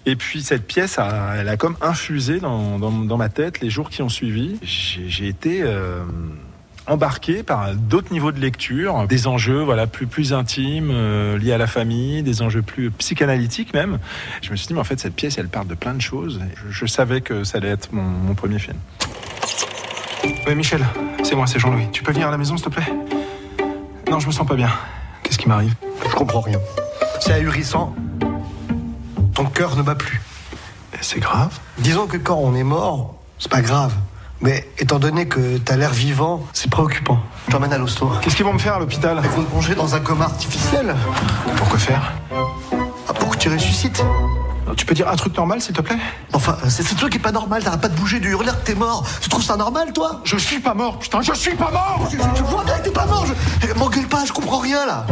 Et 0.05 0.15
puis 0.17 0.43
cette 0.43 0.67
pièce, 0.67 0.99
a, 0.99 1.35
elle 1.37 1.47
a 1.49 1.55
comme 1.57 1.77
infusé 1.97 2.39
dans, 2.39 2.77
dans, 2.77 2.91
dans 2.91 3.17
ma 3.17 3.29
tête 3.29 3.59
les 3.59 3.71
jours 3.71 3.89
qui 3.89 4.03
ont 4.03 4.09
suivi. 4.09 4.59
J'ai 4.61 5.27
été 5.27 5.61
euh, 5.63 6.03
embarqué 6.85 7.41
par 7.41 7.73
d'autres 7.73 8.13
niveaux 8.13 8.31
de 8.31 8.39
lecture, 8.39 9.07
des 9.07 9.25
enjeux 9.25 9.63
voilà 9.63 9.87
plus 9.87 10.05
plus 10.05 10.31
intimes 10.31 10.91
euh, 10.91 11.39
liés 11.39 11.53
à 11.53 11.57
la 11.57 11.65
famille, 11.65 12.21
des 12.21 12.43
enjeux 12.43 12.61
plus 12.61 12.91
psychanalytiques 12.91 13.73
même. 13.73 13.97
Je 14.43 14.51
me 14.51 14.55
suis 14.55 14.67
dit 14.67 14.75
mais 14.75 14.79
en 14.79 14.83
fait 14.83 14.99
cette 14.99 15.15
pièce 15.15 15.39
elle 15.39 15.49
parle 15.49 15.65
de 15.65 15.73
plein 15.73 15.95
de 15.95 16.01
choses. 16.01 16.39
Je, 16.55 16.71
je 16.71 16.85
savais 16.85 17.21
que 17.21 17.43
ça 17.43 17.57
allait 17.57 17.69
être 17.69 17.89
mon, 17.91 18.03
mon 18.03 18.35
premier 18.35 18.59
film. 18.59 18.77
Ouais, 20.45 20.53
Michel, 20.53 20.85
c'est 21.23 21.35
moi, 21.35 21.47
c'est 21.47 21.59
Jean-Louis. 21.59 21.87
Tu 21.91 22.03
peux 22.03 22.11
venir 22.11 22.27
à 22.27 22.31
la 22.31 22.37
maison, 22.37 22.57
s'il 22.57 22.65
te 22.65 22.69
plaît? 22.69 22.93
Non, 24.09 24.19
je 24.19 24.27
me 24.27 24.31
sens 24.31 24.45
pas 24.47 24.55
bien. 24.55 24.69
Qu'est-ce 25.23 25.37
qui 25.37 25.47
m'arrive? 25.47 25.73
Je 26.07 26.15
comprends 26.15 26.41
rien. 26.41 26.59
C'est 27.19 27.33
ahurissant. 27.33 27.95
Ton 29.33 29.45
cœur 29.45 29.75
ne 29.75 29.81
bat 29.81 29.95
plus. 29.95 30.21
C'est 31.09 31.21
grave. 31.21 31.57
Disons 31.77 32.05
que 32.05 32.17
quand 32.17 32.35
on 32.35 32.53
est 32.53 32.65
mort, 32.65 33.15
c'est 33.39 33.49
pas 33.49 33.61
grave. 33.61 33.93
Mais 34.41 34.69
étant 34.77 34.99
donné 34.99 35.25
que 35.25 35.57
t'as 35.57 35.77
l'air 35.77 35.91
vivant, 35.91 36.45
c'est 36.51 36.69
préoccupant. 36.69 37.17
Je 37.47 37.53
t'emmène 37.53 37.71
à 37.71 37.77
l'hosto. 37.77 38.11
Qu'est-ce 38.21 38.35
qu'ils 38.35 38.43
vont 38.43 38.51
me 38.51 38.59
faire 38.59 38.73
à 38.73 38.79
l'hôpital 38.79 39.17
Ils 39.23 39.29
vont 39.29 39.43
te 39.43 39.49
plonger 39.49 39.73
dans 39.73 39.95
un 39.95 40.01
coma 40.01 40.25
artificiel. 40.25 40.93
Pourquoi 41.55 41.79
faire 41.79 42.11
Ah, 43.07 43.13
pour 43.13 43.29
que 43.29 43.37
tu 43.37 43.47
ressuscites. 43.47 44.03
Tu 44.75 44.85
peux 44.85 44.93
dire 44.93 45.07
un 45.07 45.15
truc 45.15 45.37
normal, 45.37 45.61
s'il 45.61 45.73
te 45.73 45.81
plaît 45.81 45.95
Enfin, 46.33 46.57
c'est 46.67 46.83
ce 46.83 46.93
truc 46.93 47.13
qui 47.13 47.19
est 47.19 47.21
pas 47.21 47.31
normal, 47.31 47.63
t'arrêtes 47.63 47.79
pas 47.79 47.87
de 47.87 47.95
bouger, 47.95 48.19
de 48.19 48.25
hurler 48.27 48.51
que 48.51 48.65
t'es 48.65 48.75
mort. 48.75 49.07
Tu 49.21 49.29
trouves 49.29 49.45
ça 49.45 49.55
normal, 49.55 49.93
toi 49.93 50.19
Je 50.25 50.35
suis 50.35 50.59
pas 50.59 50.73
mort, 50.73 50.99
putain, 50.99 51.21
je 51.21 51.31
suis 51.33 51.55
pas 51.55 51.71
mort 51.71 52.05
Je, 52.11 52.17
je 52.17 52.43
vois 52.43 52.65
bien 52.65 52.77
que 52.79 52.83
t'es 52.83 52.91
pas 52.91 53.05
mort. 53.05 53.25
Je... 53.25 53.33
Eh, 53.65 53.79
M'engueule 53.79 54.07
pas, 54.07 54.25
je 54.25 54.33
comprends 54.33 54.59
rien, 54.59 54.85
là. 54.85 55.05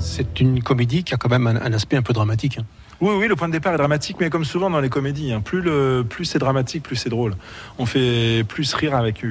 C'est 0.00 0.40
une 0.40 0.62
comédie 0.62 1.04
qui 1.04 1.14
a 1.14 1.16
quand 1.16 1.28
même 1.28 1.46
un, 1.46 1.56
un 1.56 1.72
aspect 1.72 1.96
un 1.96 2.02
peu 2.02 2.12
dramatique. 2.12 2.58
hein. 2.58 2.64
Oui, 3.02 3.14
oui, 3.18 3.28
le 3.28 3.34
point 3.36 3.48
de 3.48 3.52
départ 3.54 3.72
est 3.72 3.78
dramatique, 3.78 4.18
mais 4.20 4.28
comme 4.28 4.44
souvent 4.44 4.68
dans 4.68 4.80
les 4.80 4.90
comédies, 4.90 5.32
hein, 5.32 5.40
plus, 5.40 5.62
le, 5.62 6.04
plus 6.06 6.26
c'est 6.26 6.38
dramatique, 6.38 6.82
plus 6.82 6.96
c'est 6.96 7.08
drôle. 7.08 7.34
On 7.78 7.86
fait 7.86 8.44
plus 8.46 8.74
rire 8.74 8.94
avec 8.94 9.24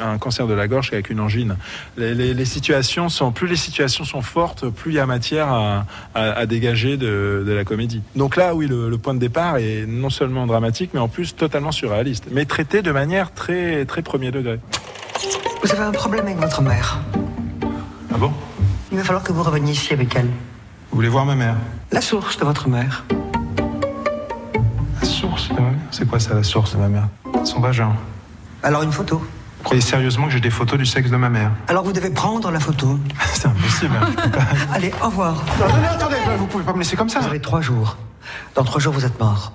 un 0.00 0.16
cancer 0.16 0.46
de 0.46 0.54
la 0.54 0.66
gorge 0.68 0.88
qu'avec 0.88 1.10
une 1.10 1.20
angine. 1.20 1.56
Les, 1.98 2.14
les- 2.14 2.32
les 2.32 2.44
situations 2.46 3.10
sont, 3.10 3.30
plus 3.30 3.46
les 3.46 3.56
situations 3.56 4.04
sont 4.04 4.22
fortes, 4.22 4.70
plus 4.70 4.92
il 4.92 4.94
y 4.94 4.98
a 5.00 5.04
matière 5.04 5.48
à, 5.48 5.84
à- 6.14 6.30
à 6.32 6.46
dégager 6.46 6.96
de, 6.96 7.44
de 7.46 7.52
la 7.52 7.64
comédie. 7.64 8.00
Donc 8.16 8.36
là, 8.36 8.54
oui, 8.54 8.66
le, 8.66 8.88
le 8.88 8.96
point 8.96 9.12
de 9.12 9.18
départ 9.18 9.58
est 9.58 9.84
non 9.86 10.08
seulement 10.08 10.46
dramatique, 10.46 10.92
mais 10.94 11.00
en 11.00 11.08
plus 11.08 11.36
totalement 11.36 11.72
surréaliste, 11.72 12.24
mais 12.30 12.46
traité 12.46 12.80
de 12.80 12.90
manière 12.90 13.34
très, 13.34 13.84
très 13.84 14.00
premier 14.00 14.30
degré. 14.30 14.60
Vous 15.62 15.70
avez 15.72 15.82
un 15.82 15.92
problème 15.92 16.24
avec 16.24 16.38
votre 16.38 16.62
mère. 16.62 17.00
Ah 18.14 18.16
bon? 18.16 18.32
Il 18.92 18.98
va 18.98 19.04
falloir 19.04 19.22
que 19.22 19.32
vous 19.32 19.42
reveniez 19.42 19.72
ici 19.72 19.92
avec 19.92 20.14
elle. 20.16 20.26
Vous 20.26 20.96
voulez 20.96 21.08
voir 21.08 21.24
ma 21.24 21.34
mère 21.34 21.56
La 21.92 22.00
source 22.00 22.36
de 22.38 22.44
votre 22.44 22.68
mère. 22.68 23.04
La 25.00 25.06
source 25.06 25.48
de 25.50 25.54
ma 25.54 25.60
mère? 25.70 25.78
C'est 25.90 26.08
quoi 26.08 26.18
ça, 26.18 26.34
la 26.34 26.42
source 26.42 26.72
de 26.72 26.78
ma 26.78 26.88
mère? 26.88 27.08
Son 27.44 27.60
vagin. 27.60 27.92
Alors 28.62 28.82
une 28.82 28.92
photo. 28.92 29.18
Vous 29.18 29.64
croyez 29.64 29.80
sérieusement 29.82 30.26
que 30.26 30.32
j'ai 30.32 30.40
des 30.40 30.50
photos 30.50 30.78
du 30.78 30.86
sexe 30.86 31.10
de 31.10 31.16
ma 31.16 31.28
mère 31.28 31.52
Alors 31.68 31.84
vous 31.84 31.92
devez 31.92 32.10
prendre 32.10 32.50
la 32.50 32.60
photo. 32.60 32.98
C'est 33.34 33.46
impossible. 33.46 33.94
hein, 34.00 34.06
je 34.16 34.22
peux 34.22 34.30
pas. 34.30 34.44
Allez, 34.74 34.92
au 35.02 35.06
revoir. 35.06 35.42
Attendez, 35.60 35.86
attendez, 35.86 36.16
vous 36.38 36.46
pouvez 36.46 36.64
pas 36.64 36.72
me 36.72 36.78
laisser 36.78 36.96
comme 36.96 37.08
ça. 37.08 37.20
Vous 37.20 37.26
avez 37.28 37.40
trois 37.40 37.60
jours. 37.60 37.96
Dans 38.54 38.64
trois 38.64 38.80
jours, 38.80 38.92
vous 38.92 39.04
êtes 39.04 39.18
mort. 39.20 39.52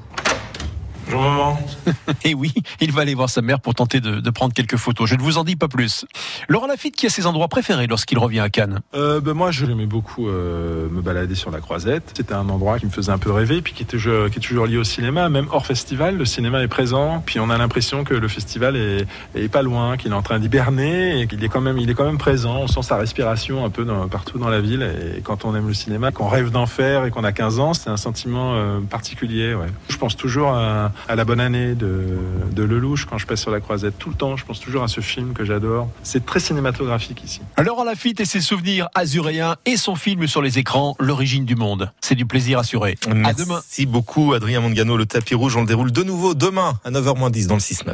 Bonjour 1.06 1.22
maman. 1.22 1.60
Et 2.24 2.34
oui, 2.34 2.52
il 2.82 2.92
va 2.92 3.02
aller 3.02 3.14
voir 3.14 3.30
sa 3.30 3.42
mère 3.42 3.60
pour 3.60 3.76
tenter 3.76 4.00
de, 4.00 4.20
de 4.20 4.30
prendre 4.32 4.54
quelques 4.54 4.76
photos. 4.78 5.08
Je 5.08 5.16
ne 5.16 5.22
vous 5.22 5.38
en 5.38 5.44
dis 5.44 5.56
pas 5.56 5.68
plus. 5.68 6.06
Laurent 6.50 6.66
Lafitte 6.68 6.96
qui 6.96 7.06
a 7.06 7.10
ses 7.10 7.28
endroits 7.28 7.48
préférés 7.48 7.86
lorsqu'il 7.88 8.18
revient 8.18 8.40
à 8.40 8.50
Cannes? 8.50 8.80
Euh, 8.96 9.22
ben 9.22 9.34
moi, 9.34 9.52
j'aimais 9.52 9.86
beaucoup 9.86 10.28
euh, 10.28 10.90
me 10.90 11.02
balader 11.02 11.36
sur 11.36 11.52
la 11.52 11.60
Croisette. 11.60 12.12
C'était 12.18 12.34
un 12.34 12.50
endroit 12.50 12.80
qui 12.80 12.88
me 12.88 12.92
faisait 12.92 13.12
un 13.12 13.20
peu 13.20 13.32
rêver, 13.32 13.62
puis 13.62 13.74
qui 13.74 13.84
est 13.84 13.86
toujours, 13.86 14.30
qui 14.32 14.40
est 14.40 14.42
toujours 14.42 14.66
lié 14.66 14.78
au 14.78 14.84
cinéma. 14.84 15.30
Même 15.30 15.48
hors 15.52 15.66
festival, 15.66 16.18
le 16.18 16.26
cinéma 16.26 16.64
est 16.64 16.68
présent. 16.68 17.22
Puis 17.26 17.40
on 17.40 17.50
a 17.52 17.58
l'impression 17.58 18.04
que 18.04 18.16
le 18.16 18.28
festival 18.28 18.76
est, 18.76 19.06
est 19.36 19.48
pas 19.50 19.62
loin, 19.62 19.98
qu'il 19.98 20.12
est 20.12 20.16
en 20.16 20.24
train 20.24 20.40
d'hiberner 20.40 21.22
et 21.22 21.28
qu'il 21.28 21.44
est 21.44 21.50
quand 21.50 21.62
même, 21.62 21.78
il 21.78 21.90
est 21.90 21.94
quand 21.94 22.06
même 22.06 22.18
présent. 22.18 22.58
On 22.62 22.68
sent 22.68 22.82
sa 22.82 22.98
respiration 22.98 23.64
un 23.64 23.70
peu 23.70 23.86
dans- 23.86 24.08
partout 24.08 24.40
dans 24.40 24.50
la 24.50 24.60
ville. 24.62 24.82
Et 25.18 25.22
quand 25.22 25.46
on 25.46 25.56
aime 25.56 25.68
le 25.68 25.74
cinéma, 25.76 26.12
qu'on 26.12 26.30
rêve 26.30 26.50
d'en 26.50 26.66
faire 26.66 27.06
et 27.06 27.12
qu'on 27.12 27.24
a 27.24 27.32
15 27.32 27.60
ans, 27.60 27.74
c'est 27.76 27.90
un 27.92 27.98
sentiment 27.98 28.56
euh, 28.56 28.80
particulier. 28.82 29.54
Ouais. 29.54 29.68
Je 29.90 29.98
pense 29.98 30.16
toujours 30.18 30.50
à, 30.50 30.92
à 31.08 31.16
la 31.16 31.26
bonne 31.26 31.40
année 31.40 31.76
de, 31.76 32.18
de 32.52 32.64
Lelouch 32.64 33.06
quand 33.06 33.18
je 33.18 33.26
passe 33.28 33.42
sur 33.42 33.52
la 33.52 33.60
Croisette. 33.60 33.98
Tout 33.98 34.10
le 34.10 34.16
temps, 34.16 34.36
je 34.38 34.46
pense 34.46 34.60
toujours 34.60 34.84
à 34.84 34.88
ce 34.88 35.02
film 35.02 35.34
que 35.34 35.46
j'adore. 35.46 35.90
C'est 36.04 36.26
très 36.26 36.40
cinématographique 36.40 37.24
ici. 37.24 37.42
Laurent 37.64 37.84
Lafitte 37.84 38.20
et 38.20 38.26
ses 38.26 38.42
souvenirs 38.42 38.88
azuréens 38.96 39.56
et 39.66 39.78
son 39.78 39.96
film 39.96 40.28
sur 40.28 40.42
les 40.42 40.60
écrans, 40.60 40.96
L'origine 41.00 41.46
du 41.46 41.56
monde. 41.56 41.92
C'est 42.02 42.16
du 42.16 42.26
plaisir 42.26 42.60
assuré. 42.60 42.98
À 43.10 43.14
Merci 43.14 43.46
demain. 43.46 43.92
beaucoup 43.92 44.34
Adrien 44.34 44.62
Mangano, 44.62 44.98
le 44.98 45.06
tapis 45.06 45.36
rouge, 45.36 45.56
on 45.56 45.62
le 45.62 45.68
déroule 45.68 45.92
de 45.92 46.04
nouveau 46.04 46.34
demain 46.34 46.80
à 46.84 46.92
9h10 46.92 47.48
dans 47.48 47.56
le 47.56 47.60
6-9. 47.62 47.94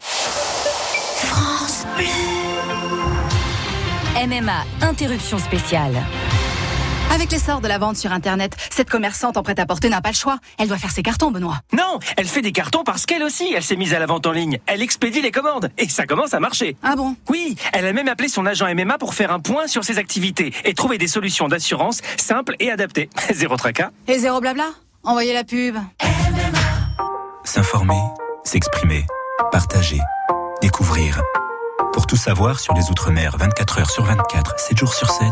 France 0.00 1.86
MMA, 4.16 4.64
interruption 4.82 5.38
spéciale. 5.38 5.94
Avec 7.14 7.30
l'essor 7.30 7.60
de 7.60 7.68
la 7.68 7.76
vente 7.76 7.98
sur 7.98 8.10
Internet, 8.10 8.56
cette 8.70 8.88
commerçante 8.88 9.36
en 9.36 9.42
prêt-à-porter 9.42 9.90
n'a 9.90 10.00
pas 10.00 10.08
le 10.08 10.14
choix. 10.14 10.38
Elle 10.58 10.68
doit 10.68 10.78
faire 10.78 10.90
ses 10.90 11.02
cartons, 11.02 11.30
Benoît. 11.30 11.60
Non, 11.74 11.98
elle 12.16 12.26
fait 12.26 12.40
des 12.40 12.52
cartons 12.52 12.84
parce 12.84 13.04
qu'elle 13.04 13.22
aussi, 13.22 13.52
elle 13.54 13.62
s'est 13.62 13.76
mise 13.76 13.92
à 13.92 13.98
la 13.98 14.06
vente 14.06 14.26
en 14.26 14.32
ligne. 14.32 14.60
Elle 14.66 14.80
expédie 14.80 15.20
les 15.20 15.30
commandes 15.30 15.70
et 15.76 15.90
ça 15.90 16.06
commence 16.06 16.32
à 16.32 16.40
marcher. 16.40 16.74
Ah 16.82 16.96
bon? 16.96 17.14
Oui, 17.28 17.56
elle 17.74 17.84
a 17.86 17.92
même 17.92 18.08
appelé 18.08 18.28
son 18.28 18.46
agent 18.46 18.66
MMA 18.74 18.96
pour 18.96 19.12
faire 19.12 19.30
un 19.30 19.40
point 19.40 19.66
sur 19.66 19.84
ses 19.84 19.98
activités 19.98 20.54
et 20.64 20.72
trouver 20.72 20.96
des 20.96 21.06
solutions 21.06 21.48
d'assurance 21.48 22.00
simples 22.16 22.56
et 22.60 22.70
adaptées. 22.70 23.10
Zéro 23.30 23.56
tracas. 23.56 23.90
Et 24.08 24.18
zéro 24.18 24.40
blabla? 24.40 24.70
Envoyez 25.04 25.34
la 25.34 25.44
pub. 25.44 25.76
S'informer, 27.44 28.00
s'exprimer, 28.42 29.04
partager, 29.50 30.00
découvrir. 30.62 31.20
Pour 31.92 32.06
tout 32.06 32.16
savoir 32.16 32.58
sur 32.58 32.72
les 32.72 32.88
Outre-mer 32.88 33.36
24 33.36 33.80
heures 33.80 33.90
sur 33.90 34.04
24, 34.04 34.58
7 34.58 34.78
jours 34.78 34.94
sur 34.94 35.10
7, 35.10 35.26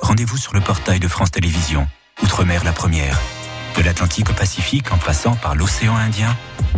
rendez-vous 0.00 0.36
sur 0.36 0.54
le 0.54 0.60
portail 0.60 1.00
de 1.00 1.08
France 1.08 1.30
Télévisions. 1.30 1.86
Outre-mer 2.22 2.64
la 2.64 2.72
première. 2.72 3.20
De 3.76 3.82
l'Atlantique 3.82 4.30
au 4.30 4.32
Pacifique 4.34 4.92
en 4.92 4.98
passant 4.98 5.34
par 5.34 5.54
l'océan 5.56 5.96
Indien, 5.96 6.36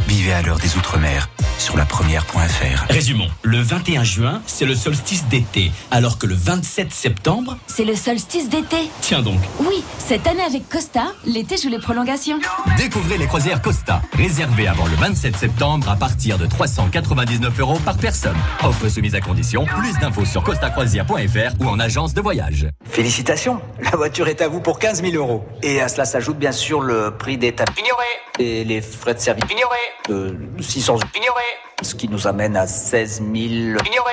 vivez 0.09 0.32
à 0.32 0.42
l'heure 0.42 0.59
des 0.59 0.76
Outre-mer 0.76 1.28
sur 1.59 1.76
la 1.76 1.87
première.fr. 1.87 2.85
Résumons. 2.90 3.28
Le 3.42 3.61
21 3.61 4.04
juin, 4.04 4.42
c'est 4.46 4.66
le 4.66 4.74
solstice 4.74 5.24
d'été, 5.26 5.72
alors 5.90 6.18
que 6.18 6.26
le 6.26 6.35
27 6.35 6.92
septembre, 6.92 7.56
C'est 7.66 7.85
le 7.85 7.96
solstice 7.96 8.48
d'été. 8.50 8.76
tiens 9.00 9.22
donc. 9.22 9.40
Oui, 9.61 9.82
cette 9.98 10.26
année 10.26 10.42
avec 10.42 10.68
Costa, 10.68 11.14
l'été 11.24 11.56
joue 11.56 11.70
les 11.70 11.78
prolongations. 11.78 12.38
Découvrez 12.76 13.16
les 13.16 13.26
croisières 13.26 13.62
Costa, 13.62 14.02
réservées 14.12 14.68
avant 14.68 14.87
le 14.87 14.94
27 14.96 15.37
septembre 15.37 15.88
à 15.88 15.96
partir 15.96 16.37
de 16.37 16.44
399 16.46 17.59
euros 17.61 17.78
par 17.85 17.96
personne. 17.96 18.37
Offre 18.62 18.88
soumise 18.88 19.14
à 19.14 19.20
condition. 19.20 19.64
Plus 19.64 19.94
d'infos 19.98 20.26
sur 20.26 20.42
costacroisière.fr 20.44 21.61
ou 21.61 21.68
en 21.68 21.78
agence 21.80 22.12
de 22.12 22.20
voyage. 22.20 22.68
Félicitations, 22.85 23.61
la 23.82 23.96
voiture 23.96 24.28
est 24.28 24.42
à 24.42 24.48
vous 24.48 24.61
pour 24.61 24.78
15 24.78 25.02
000 25.02 25.14
euros. 25.16 25.44
Et 25.62 25.80
à 25.80 25.88
cela 25.88 26.04
s'ajoute 26.04 26.38
bien 26.38 26.52
sûr 26.52 26.82
le 26.82 26.86
prix 27.18 27.38
des 27.38 27.53
tables. 27.53 27.72
Ignoré. 27.79 28.05
Et 28.38 28.64
les 28.64 28.81
frais 28.81 29.14
de 29.14 29.20
service. 29.20 29.44
Ignoré. 29.51 29.79
De 30.09 30.62
600 30.62 30.99
Ignoré. 31.14 31.42
Ce 31.83 31.94
qui 31.94 32.09
nous 32.09 32.27
amène 32.27 32.57
à 32.57 32.66
16 32.66 33.22
000. 33.22 33.35
Ignoré. 33.35 34.12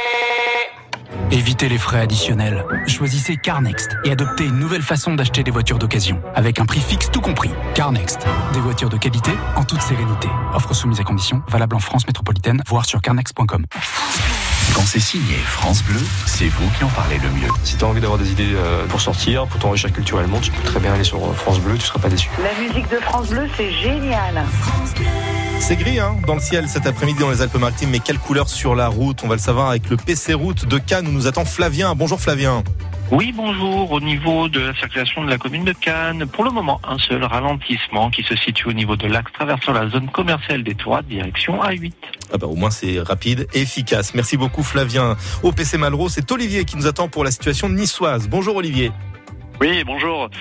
Évitez 1.31 1.69
les 1.69 1.77
frais 1.77 2.01
additionnels. 2.01 2.65
Choisissez 2.87 3.37
CarNext 3.37 3.91
et 4.03 4.11
adoptez 4.11 4.45
une 4.45 4.59
nouvelle 4.59 4.81
façon 4.81 5.15
d'acheter 5.15 5.43
des 5.43 5.51
voitures 5.51 5.79
d'occasion, 5.79 6.21
avec 6.35 6.59
un 6.59 6.65
prix 6.65 6.79
fixe 6.79 7.09
tout 7.11 7.21
compris. 7.21 7.49
CarNext, 7.73 8.25
des 8.53 8.59
voitures 8.59 8.89
de 8.89 8.97
qualité 8.97 9.31
en 9.55 9.63
toute 9.63 9.81
sérénité. 9.81 10.27
Offre 10.53 10.73
soumise 10.73 10.99
à 10.99 11.03
condition, 11.03 11.41
valable 11.47 11.75
en 11.75 11.79
France 11.79 12.05
métropolitaine, 12.07 12.61
voire 12.67 12.85
sur 12.85 13.01
carnext.com. 13.01 13.65
Quand 14.73 14.85
c'est 14.85 14.99
signé 14.99 15.35
France 15.45 15.83
Bleu, 15.83 15.99
c'est 16.25 16.47
vous 16.47 16.69
qui 16.77 16.83
en 16.83 16.87
parlez 16.89 17.17
le 17.17 17.29
mieux. 17.29 17.49
Si 17.63 17.75
tu 17.77 17.83
as 17.83 17.87
envie 17.87 18.01
d'avoir 18.01 18.17
des 18.17 18.31
idées 18.31 18.53
euh, 18.55 18.85
pour 18.87 19.01
sortir, 19.01 19.45
pour 19.45 19.59
t'enrichir 19.59 19.91
culturellement, 19.91 20.39
tu 20.39 20.51
peux 20.51 20.63
très 20.63 20.79
bien 20.79 20.93
aller 20.93 21.03
sur 21.03 21.17
euh, 21.17 21.33
France 21.33 21.59
Bleu, 21.59 21.77
tu 21.77 21.85
seras 21.85 21.99
pas 21.99 22.09
déçu. 22.09 22.29
La 22.41 22.59
musique 22.59 22.89
de 22.89 22.97
France 22.97 23.29
Bleu, 23.29 23.47
c'est 23.55 23.71
génial. 23.71 24.43
C'est 25.59 25.75
gris 25.75 25.99
hein, 25.99 26.15
dans 26.25 26.35
le 26.35 26.41
ciel 26.41 26.67
cet 26.67 26.87
après-midi 26.87 27.19
dans 27.19 27.29
les 27.29 27.41
Alpes-Maritimes, 27.41 27.89
mais 27.89 27.99
quelle 27.99 28.19
couleur 28.19 28.49
sur 28.49 28.75
la 28.75 28.87
route 28.87 29.19
On 29.23 29.27
va 29.27 29.35
le 29.35 29.41
savoir 29.41 29.69
avec 29.69 29.89
le 29.89 29.97
PC 29.97 30.33
Route 30.33 30.65
de 30.65 30.77
Cannes 30.77 31.07
où 31.07 31.11
nous 31.11 31.27
attend 31.27 31.45
Flavien. 31.45 31.93
Bonjour 31.95 32.19
Flavien. 32.19 32.63
Oui, 33.15 33.31
bonjour. 33.31 33.91
Au 33.91 33.99
niveau 33.99 34.49
de 34.49 34.59
la 34.59 34.73
circulation 34.73 35.23
de 35.23 35.29
la 35.29 35.37
commune 35.37 35.63
de 35.63 35.71
Cannes, 35.71 36.25
pour 36.25 36.43
le 36.43 36.49
moment, 36.49 36.81
un 36.83 36.97
seul 36.97 37.23
ralentissement 37.23 38.09
qui 38.09 38.23
se 38.23 38.35
situe 38.35 38.69
au 38.69 38.73
niveau 38.73 38.95
de 38.95 39.05
l'axe 39.05 39.31
traversant 39.33 39.71
la 39.71 39.87
zone 39.87 40.09
commerciale 40.09 40.63
des 40.63 40.73
Tours, 40.73 41.03
direction 41.03 41.61
A8. 41.61 41.93
Ah 42.33 42.39
bah, 42.39 42.47
au 42.47 42.55
moins 42.55 42.71
c'est 42.71 42.99
rapide 42.99 43.47
et 43.53 43.61
efficace. 43.61 44.15
Merci 44.15 44.35
beaucoup 44.35 44.63
Flavien. 44.63 45.15
Au 45.43 45.51
PC 45.51 45.77
Malraux, 45.77 46.09
c'est 46.09 46.31
Olivier 46.31 46.65
qui 46.65 46.75
nous 46.75 46.87
attend 46.87 47.07
pour 47.07 47.23
la 47.23 47.29
situation 47.29 47.69
niçoise. 47.69 48.27
Bonjour 48.27 48.55
Olivier. 48.55 48.91
Oui, 49.61 49.83
bonjour. 49.85 50.31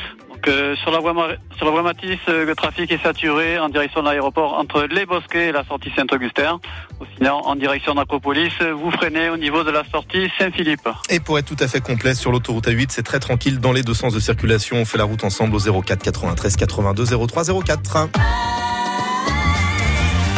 Euh, 0.49 0.75
sur, 0.77 0.91
la 0.91 0.99
voie, 0.99 1.15
sur 1.57 1.67
la 1.67 1.71
voie 1.71 1.83
Matisse, 1.83 2.19
euh, 2.29 2.45
le 2.45 2.55
trafic 2.55 2.91
est 2.91 3.03
saturé 3.03 3.59
en 3.59 3.69
direction 3.69 4.01
de 4.01 4.07
l'aéroport 4.07 4.55
entre 4.55 4.87
les 4.91 5.07
Bosquets 5.07 5.49
et 5.49 5.53
la 5.53 5.65
sortie 5.65 5.91
Saint-Augustin. 5.95 6.59
Ou 7.01 7.05
sinon, 7.17 7.35
en 7.45 7.55
direction 7.55 7.95
d'Acropolis, 7.95 8.53
vous 8.61 8.91
freinez 8.91 9.29
au 9.29 9.37
niveau 9.37 9.63
de 9.65 9.71
la 9.71 9.85
sortie 9.91 10.31
Saint-Philippe. 10.39 10.89
Et 11.11 11.21
pour 11.21 11.39
être 11.39 11.47
tout 11.47 11.63
à 11.63 11.69
fait 11.69 11.81
complet, 11.81 12.15
sur 12.15 12.33
l'autoroute 12.33 12.67
A8, 12.67 12.87
c'est 12.91 13.03
très 13.03 13.21
tranquille 13.21 13.61
dans 13.61 13.73
les 13.73 13.83
deux 13.83 13.95
sens 13.95 14.13
de 14.13 14.21
circulation. 14.21 14.77
On 14.79 14.85
fait 14.85 14.99
la 14.99 15.05
route 15.05 15.25
ensemble 15.25 15.55
au 15.55 15.83
04 15.83 16.03
93 16.03 16.57
82 16.57 17.05
03 17.27 17.45
04. 17.65 18.09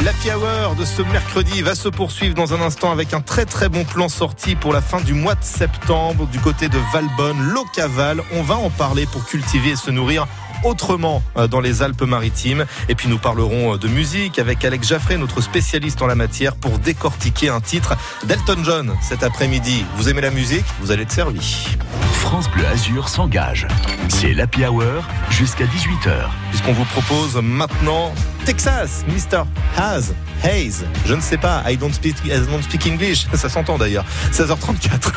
L'Happy 0.05 0.31
Hour 0.33 0.75
de 0.75 0.85
ce 0.85 1.01
mercredi 1.01 1.63
va 1.63 1.75
se 1.75 1.89
poursuivre 1.89 2.35
dans 2.35 2.53
un 2.53 2.61
instant 2.61 2.93
avec 2.93 3.15
un 3.15 3.23
très 3.23 3.47
très 3.47 3.71
bon 3.71 3.85
plan 3.85 4.11
sorti 4.11 4.55
pour 4.55 4.75
la 4.75 4.83
fin 4.83 5.01
du 5.01 5.15
mois 5.15 5.35
de 5.35 5.43
septembre 5.43 6.27
du 6.27 6.39
côté 6.41 6.69
de 6.69 6.77
Valbonne, 6.93 7.41
Locaval. 7.41 8.23
On 8.35 8.43
va 8.43 8.57
en 8.57 8.69
parler 8.69 9.07
pour 9.07 9.25
cultiver 9.25 9.71
et 9.71 9.77
se 9.77 9.91
nourrir 9.91 10.27
autrement 10.65 11.23
euh, 11.37 11.47
dans 11.47 11.61
les 11.61 11.83
Alpes-Maritimes. 11.83 12.67
Et 12.89 12.95
puis 12.95 13.09
nous 13.09 13.19
parlerons 13.19 13.75
euh, 13.75 13.79
de 13.79 13.89
musique 13.89 14.39
avec 14.39 14.65
Alex 14.65 14.89
Jaffré, 14.89 15.17
notre 15.17 15.41
spécialiste 15.41 16.03
en 16.03 16.07
la 16.07 16.15
matière, 16.15 16.57
pour 16.57 16.79
décortiquer 16.79 17.49
un 17.49 17.61
titre 17.61 17.97
d'Elton 18.25 18.63
John 18.65 18.95
cet 19.03 19.23
après-midi. 19.23 19.85
Vous 19.97 20.09
aimez 20.09 20.21
la 20.21 20.31
musique? 20.31 20.65
Vous 20.81 20.91
allez 20.91 21.03
être 21.03 21.13
servi. 21.13 21.67
France 22.15 22.51
Bleu 22.51 22.67
Azur 22.67 23.09
s'engage. 23.09 23.69
C'est 24.09 24.33
l'Happy 24.33 24.65
Hour 24.65 25.05
jusqu'à 25.31 25.65
18h. 25.65 26.29
Puisqu'on 26.51 26.73
vous 26.73 26.85
propose 26.87 27.37
maintenant 27.37 28.13
Texas, 28.45 29.05
Mr. 29.09 29.43
Has, 29.77 30.13
Hayes. 30.43 30.85
Je 31.07 31.15
ne 31.15 31.21
sais 31.21 31.39
pas, 31.39 31.63
I 31.71 31.77
don't 31.77 31.93
speak, 31.93 32.17
I 32.25 32.41
don't 32.51 32.63
speak 32.63 32.87
English. 32.87 33.27
Ça 33.35 33.49
s'entend 33.49 33.79
d'ailleurs. 33.79 34.05
16h34. 34.33 35.13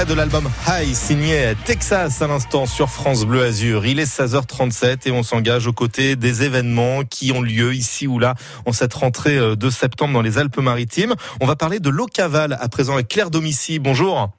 Extrait 0.00 0.14
de 0.14 0.18
l'album 0.18 0.48
High, 0.66 0.94
signé 0.94 1.52
Texas 1.64 2.22
à 2.22 2.26
l'instant 2.26 2.66
sur 2.66 2.88
France 2.88 3.24
Bleu 3.24 3.42
Azur. 3.42 3.86
Il 3.86 3.98
est 3.98 4.04
16h37 4.04 5.08
et 5.08 5.10
on 5.10 5.22
s'engage 5.22 5.66
aux 5.66 5.72
côtés 5.72 6.16
des 6.16 6.42
événements 6.42 7.02
qui 7.02 7.32
ont 7.32 7.42
lieu 7.42 7.74
ici 7.74 8.06
ou 8.06 8.18
là 8.18 8.34
en 8.66 8.72
cette 8.72 8.94
rentrée 8.94 9.36
euh, 9.36 9.56
de 9.56 9.68
septembre 9.68 10.12
dans 10.12 10.22
les 10.22 10.38
Alpes-Maritimes. 10.38 11.14
On 11.40 11.46
va 11.46 11.56
parler 11.56 11.80
de 11.80 11.90
l'eau 11.90 12.06
cavale 12.06 12.56
à 12.60 12.68
présent 12.68 12.94
avec 12.94 13.08
Claire 13.08 13.30
Domici. 13.30 13.78
Bonjour. 13.78 14.30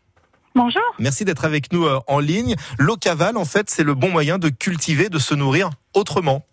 Bonjour. 0.56 0.84
Merci 1.00 1.26
d'être 1.26 1.46
avec 1.46 1.72
nous 1.74 1.86
euh, 1.86 2.00
en 2.08 2.20
ligne. 2.20 2.56
L'eau 2.80 2.96
cavale, 2.96 3.38
en 3.38 3.46
fait, 3.46 3.70
c'est 3.70 3.84
le 3.84 3.94
bon 3.94 4.10
moyen 4.10 4.38
de 4.38 4.50
cultiver, 4.50 5.10
de 5.10 5.20
se 5.20 5.36
nourrir 5.36 5.70
autrement. 5.94 6.44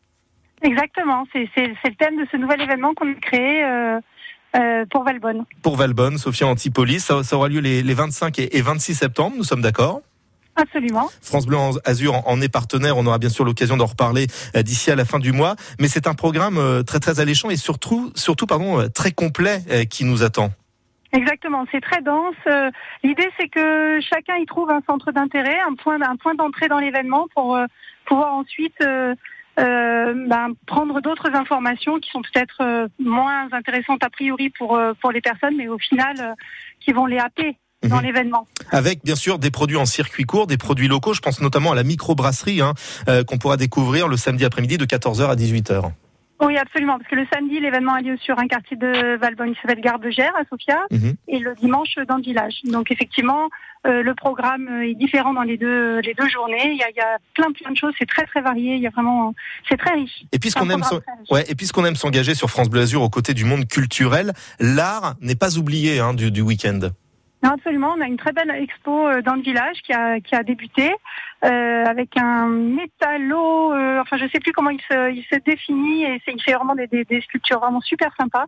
Exactement, 0.63 1.25
c'est 1.33 1.49
le 1.57 1.95
thème 1.95 2.17
de 2.17 2.27
ce 2.33 2.37
nouvel 2.37 2.61
événement 2.61 2.93
qu'on 2.95 3.11
a 3.11 3.15
créé 3.15 3.63
euh, 3.65 4.01
euh, 4.57 4.85
pour 4.91 5.05
Valbonne. 5.05 5.45
Pour 5.63 5.77
Valbonne, 5.77 6.19
Sophia 6.19 6.47
Antipolis, 6.47 7.01
ça, 7.01 7.23
ça 7.23 7.37
aura 7.37 7.49
lieu 7.49 7.61
les, 7.61 7.83
les 7.83 7.95
25 7.95 8.39
et 8.39 8.57
et 8.57 8.63
26 8.63 8.95
septembre, 8.95 9.37
nous 9.37 9.45
sommes 9.45 9.63
d'accord? 9.63 10.01
Absolument. 10.57 11.09
France 11.23 11.47
Bleu 11.47 11.57
Azur 11.85 12.15
en- 12.27 12.41
est 12.41 12.49
partenaire. 12.49 12.97
On 12.97 13.07
aura 13.07 13.19
bien 13.19 13.29
sûr 13.29 13.45
l'occasion 13.45 13.77
d'en 13.77 13.87
reparler 13.87 14.27
euh, 14.57 14.63
d'ici 14.63 14.91
à 14.91 14.97
la 14.97 15.05
fin 15.05 15.21
du 15.21 15.31
mois. 15.31 15.55
Mais 15.79 15.87
c'est 15.87 16.09
un 16.09 16.15
programme 16.15 16.59
euh, 16.59 16.83
très 16.83 16.99
très 16.99 17.21
alléchant 17.21 17.49
et 17.49 17.57
surtout, 17.57 18.11
surtout 18.17 18.47
pardon, 18.47 18.89
très 18.93 19.13
complet 19.13 19.61
qui 19.89 20.05
nous 20.05 20.25
attend. 20.25 20.51
Exactement, 21.13 21.65
c'est 21.71 21.81
très 21.81 22.03
dense. 22.03 22.35
L'idée, 23.05 23.29
c'est 23.39 23.49
que 23.49 23.99
chacun 24.01 24.37
y 24.37 24.47
trouve 24.47 24.71
un 24.71 24.83
centre 24.87 25.11
d'intérêt, 25.13 25.57
un 25.61 25.75
point, 25.75 25.97
un 26.03 26.17
point 26.17 26.35
d'entrée 26.35 26.69
dans 26.69 26.81
l'événement 26.81 27.29
pour 27.35 27.57
pouvoir 28.05 28.35
ensuite 28.35 28.77
ben, 29.59 30.49
prendre 30.67 31.01
d'autres 31.01 31.35
informations 31.35 31.99
qui 31.99 32.11
sont 32.11 32.23
peut-être 32.23 32.59
euh, 32.61 32.89
moins 32.99 33.49
intéressantes 33.53 34.03
a 34.05 34.11
priori 34.11 34.51
pour, 34.51 34.77
euh, 34.77 34.93
pour 35.01 35.11
les 35.13 35.21
personnes, 35.21 35.57
mais 35.57 35.69
au 35.69 35.79
final, 35.79 36.17
euh, 36.21 36.35
qui 36.81 36.93
vont 36.93 37.07
les 37.07 37.19
happer 37.19 37.57
dans 37.89 37.97
Mhm. 37.99 38.03
l'événement. 38.03 38.47
Avec 38.73 39.05
bien 39.05 39.15
sûr 39.15 39.39
des 39.39 39.51
produits 39.51 39.77
en 39.77 39.87
circuit 39.87 40.25
court, 40.25 40.47
des 40.47 40.57
produits 40.57 40.89
locaux. 40.89 41.15
Je 41.15 41.21
pense 41.21 41.41
notamment 41.41 41.73
à 41.73 41.75
la 41.75 41.85
microbrasserie 41.85 42.61
hein, 42.61 42.75
euh, 43.09 43.23
qu'on 43.25 43.39
pourra 43.39 43.57
découvrir 43.57 44.09
le 44.09 44.17
samedi 44.17 44.45
après-midi 44.45 44.79
de 44.79 44.85
14h 44.85 45.31
à 45.31 45.37
18h. 45.37 45.93
Oui, 46.41 46.57
absolument, 46.57 46.99
parce 46.99 47.11
que 47.11 47.17
le 47.17 47.27
samedi, 47.33 47.59
l'événement 47.59 47.95
a 47.95 48.01
lieu 48.01 48.17
sur 48.19 48.39
un 48.39 48.47
quartier 48.47 48.77
de 48.77 49.17
Valbonne 49.17 49.55
qui 49.55 49.61
s'appelle 49.61 49.81
Gare 49.81 49.99
de 49.99 50.09
Gère, 50.11 50.33
à 50.37 50.45
Sofia, 50.49 50.79
Mhm. 50.93 51.15
et 51.27 51.39
le 51.41 51.55
dimanche 51.57 51.97
dans 52.07 52.17
le 52.17 52.23
village. 52.23 52.61
Donc 52.65 52.93
effectivement, 52.93 53.49
euh, 53.89 54.03
le 54.05 54.15
programme 54.15 54.69
est 54.83 54.95
différent 54.95 55.33
dans 55.35 55.43
les 55.43 55.57
deux, 55.57 55.99
les 55.99 56.15
deux 56.15 56.29
journées. 56.29 56.71
Il 56.71 56.77
y, 56.79 56.83
a, 56.85 56.91
il 56.91 56.97
y 56.97 57.01
a 57.01 57.19
plein 57.35 57.51
plein 57.51 57.73
de 57.73 57.77
choses, 57.77 57.93
c'est 57.99 58.09
très 58.09 58.25
très 58.27 58.41
varié. 58.41 58.77
Il 58.77 58.81
y 58.83 58.87
a 58.87 58.91
vraiment, 58.91 59.35
c'est 59.69 59.77
très 59.77 59.95
riche. 59.95 60.23
Et 60.31 60.39
puisqu'on 60.39 60.71
aime, 60.71 60.83
ouais, 61.31 61.45
et 61.51 61.57
puisqu'on 61.57 61.85
aime 61.85 61.97
s'engager 61.97 62.35
sur 62.37 62.51
France 62.51 62.71
Bleu 62.71 62.83
Azur 62.83 63.03
aux 63.03 63.11
côtés 63.11 63.35
du 63.35 63.45
monde 63.45 63.67
culturel, 63.67 64.33
l'art 64.61 65.15
n'est 65.21 65.35
pas 65.35 65.59
oublié 65.59 65.99
hein, 65.99 66.15
du, 66.15 66.31
du 66.31 66.41
week-end. 66.41 66.79
Non, 67.43 67.51
absolument. 67.51 67.95
On 67.97 68.01
a 68.01 68.07
une 68.07 68.17
très 68.17 68.33
belle 68.33 68.51
expo 68.51 69.07
euh, 69.07 69.23
dans 69.23 69.35
le 69.35 69.43
village 69.43 69.77
qui 69.85 69.93
a, 69.93 70.19
qui 70.21 70.35
a 70.35 70.43
débuté 70.43 70.91
euh, 71.45 71.85
avec 71.85 72.17
un 72.17 72.49
métallo. 72.49 73.73
euh, 73.73 74.01
enfin, 74.01 74.17
je 74.17 74.27
sais 74.29 74.41
plus 74.41 74.53
comment 74.53 74.71
il 74.71 74.81
se, 74.81 75.13
il 75.13 75.25
se 75.25 75.37
définit 75.37 76.05
et 76.05 76.21
il 76.27 76.43
fait 76.43 76.55
vraiment 76.55 76.75
des, 76.75 76.87
des, 76.89 77.21
sculptures 77.21 77.61
vraiment 77.61 77.81
super 77.81 78.13
sympas 78.19 78.47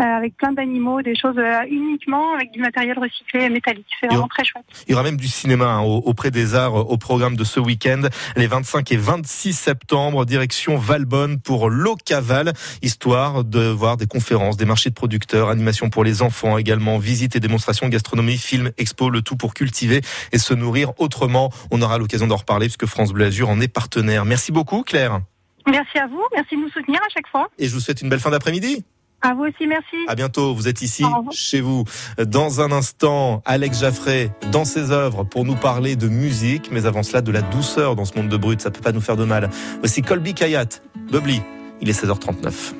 avec 0.00 0.36
plein 0.36 0.52
d'animaux, 0.52 1.02
des 1.02 1.16
choses 1.16 1.36
euh, 1.38 1.60
uniquement 1.70 2.34
avec 2.34 2.50
du 2.52 2.60
matériel 2.60 2.98
recyclé 2.98 3.48
métallique. 3.48 3.86
C'est 4.00 4.06
vraiment 4.06 4.28
très 4.28 4.44
chouette. 4.44 4.64
Il 4.86 4.92
y 4.92 4.94
aura 4.94 5.02
même 5.02 5.16
du 5.16 5.28
cinéma 5.28 5.66
hein, 5.66 5.80
au- 5.82 5.98
auprès 6.04 6.30
des 6.30 6.54
arts 6.54 6.78
euh, 6.78 6.82
au 6.84 6.96
programme 6.98 7.36
de 7.36 7.44
ce 7.44 7.60
week-end, 7.60 8.02
les 8.36 8.46
25 8.46 8.90
et 8.92 8.96
26 8.96 9.52
septembre, 9.52 10.24
direction 10.24 10.76
Valbonne 10.76 11.40
pour 11.40 11.68
l'Ocaval, 11.70 12.52
histoire 12.82 13.44
de 13.44 13.68
voir 13.68 13.96
des 13.96 14.06
conférences, 14.06 14.56
des 14.56 14.64
marchés 14.64 14.90
de 14.90 14.94
producteurs, 14.94 15.48
animations 15.50 15.90
pour 15.90 16.04
les 16.04 16.22
enfants 16.22 16.58
également, 16.58 16.98
visites 16.98 17.36
et 17.36 17.40
démonstrations, 17.40 17.88
gastronomie, 17.88 18.38
films, 18.38 18.70
expo, 18.78 19.10
le 19.10 19.22
tout 19.22 19.36
pour 19.36 19.54
cultiver 19.54 20.00
et 20.32 20.38
se 20.38 20.54
nourrir 20.54 20.92
autrement. 20.98 21.50
On 21.70 21.82
aura 21.82 21.98
l'occasion 21.98 22.26
d'en 22.26 22.36
reparler 22.36 22.66
puisque 22.66 22.86
France 22.86 23.12
Bleu 23.12 23.26
Azur 23.26 23.48
en 23.48 23.60
est 23.60 23.68
partenaire. 23.68 24.24
Merci 24.24 24.52
beaucoup 24.52 24.82
Claire 24.82 25.20
Merci 25.66 25.98
à 25.98 26.06
vous. 26.06 26.22
Merci 26.34 26.56
de 26.56 26.60
nous 26.62 26.70
soutenir 26.70 26.98
à 27.02 27.08
chaque 27.12 27.26
fois. 27.28 27.48
et 27.58 27.66
je 27.68 27.74
vous 27.74 27.80
souhaite 27.80 28.00
une 28.00 28.08
belle 28.08 28.20
fin 28.20 28.30
d'après-midi. 28.30 28.84
À 29.20 29.34
vous 29.34 29.42
aussi, 29.44 29.66
merci. 29.66 29.96
À 30.06 30.14
bientôt, 30.14 30.54
vous 30.54 30.68
êtes 30.68 30.80
ici 30.80 31.04
chez 31.32 31.60
vous. 31.60 31.84
Dans 32.24 32.60
un 32.60 32.70
instant, 32.70 33.42
Alex 33.44 33.80
Jaffray 33.80 34.30
dans 34.52 34.64
ses 34.64 34.92
œuvres 34.92 35.24
pour 35.24 35.44
nous 35.44 35.56
parler 35.56 35.96
de 35.96 36.08
musique, 36.08 36.70
mais 36.70 36.86
avant 36.86 37.02
cela 37.02 37.20
de 37.20 37.32
la 37.32 37.42
douceur 37.42 37.96
dans 37.96 38.04
ce 38.04 38.16
monde 38.16 38.28
de 38.28 38.36
brut, 38.36 38.60
ça 38.60 38.70
peut 38.70 38.80
pas 38.80 38.92
nous 38.92 39.00
faire 39.00 39.16
de 39.16 39.24
mal. 39.24 39.50
Voici 39.80 40.02
Colby 40.02 40.34
Kayat, 40.34 40.68
Bubbly, 41.10 41.42
il 41.80 41.88
est 41.88 42.00
16h39. 42.00 42.74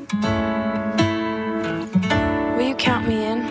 Will 2.57 2.69
you 2.69 2.77
count 2.77 3.07
me 3.09 3.15
in? 3.15 3.43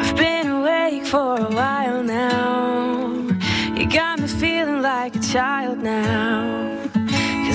I've 0.00 0.16
been 0.16 0.50
awake 0.50 1.06
for 1.06 1.38
a 1.38 1.48
while 1.48 2.02
now. 2.02 3.12
You 3.76 3.86
got 3.86 4.18
me 4.20 4.26
feeling 4.26 4.82
like 4.82 5.14
a 5.14 5.20
child 5.20 5.78
now. 5.80 6.47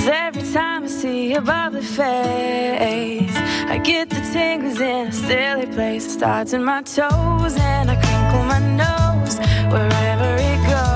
Cause 0.03 0.11
every 0.11 0.43
time 0.51 0.83
I 0.83 0.87
see 0.87 1.31
your 1.31 1.39
bubbly 1.39 1.81
face, 1.81 3.37
I 3.73 3.79
get 3.81 4.09
the 4.09 4.19
tingles 4.33 4.81
in 4.81 5.07
a 5.07 5.11
silly 5.13 5.65
place. 5.65 6.07
It 6.07 6.09
starts 6.09 6.51
in 6.51 6.61
my 6.61 6.81
toes 6.81 7.55
and 7.55 7.89
I 7.89 7.95
crinkle 7.95 8.43
my 8.43 8.59
nose. 8.75 9.37
Wherever 9.71 10.35
it 10.35 10.59
goes, 10.69 10.92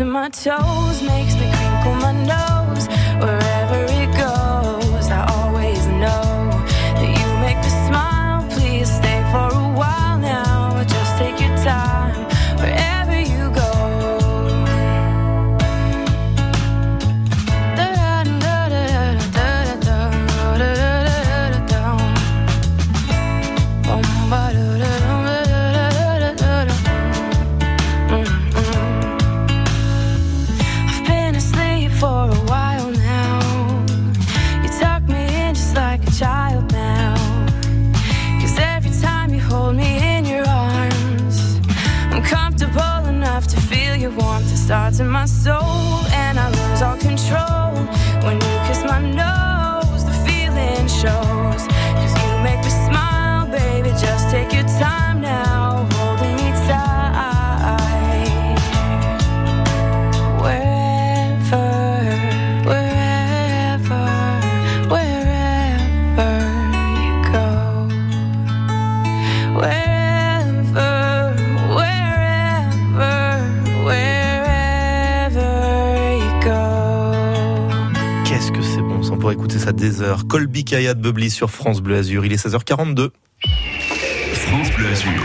it 0.00 0.04
starts 0.04 0.06
in 0.06 0.10
my 0.10 0.28
toes, 0.28 0.87
des 79.78 80.02
heures. 80.02 80.26
Colby 80.26 80.64
Bubly 80.64 81.30
sur 81.30 81.50
France 81.50 81.80
Bleu 81.80 81.96
Azur. 81.96 82.24
Il 82.26 82.32
est 82.32 82.44
16h42. 82.44 83.10
France 84.34 84.70
Bleu 84.76 84.88
Azur. 84.88 85.22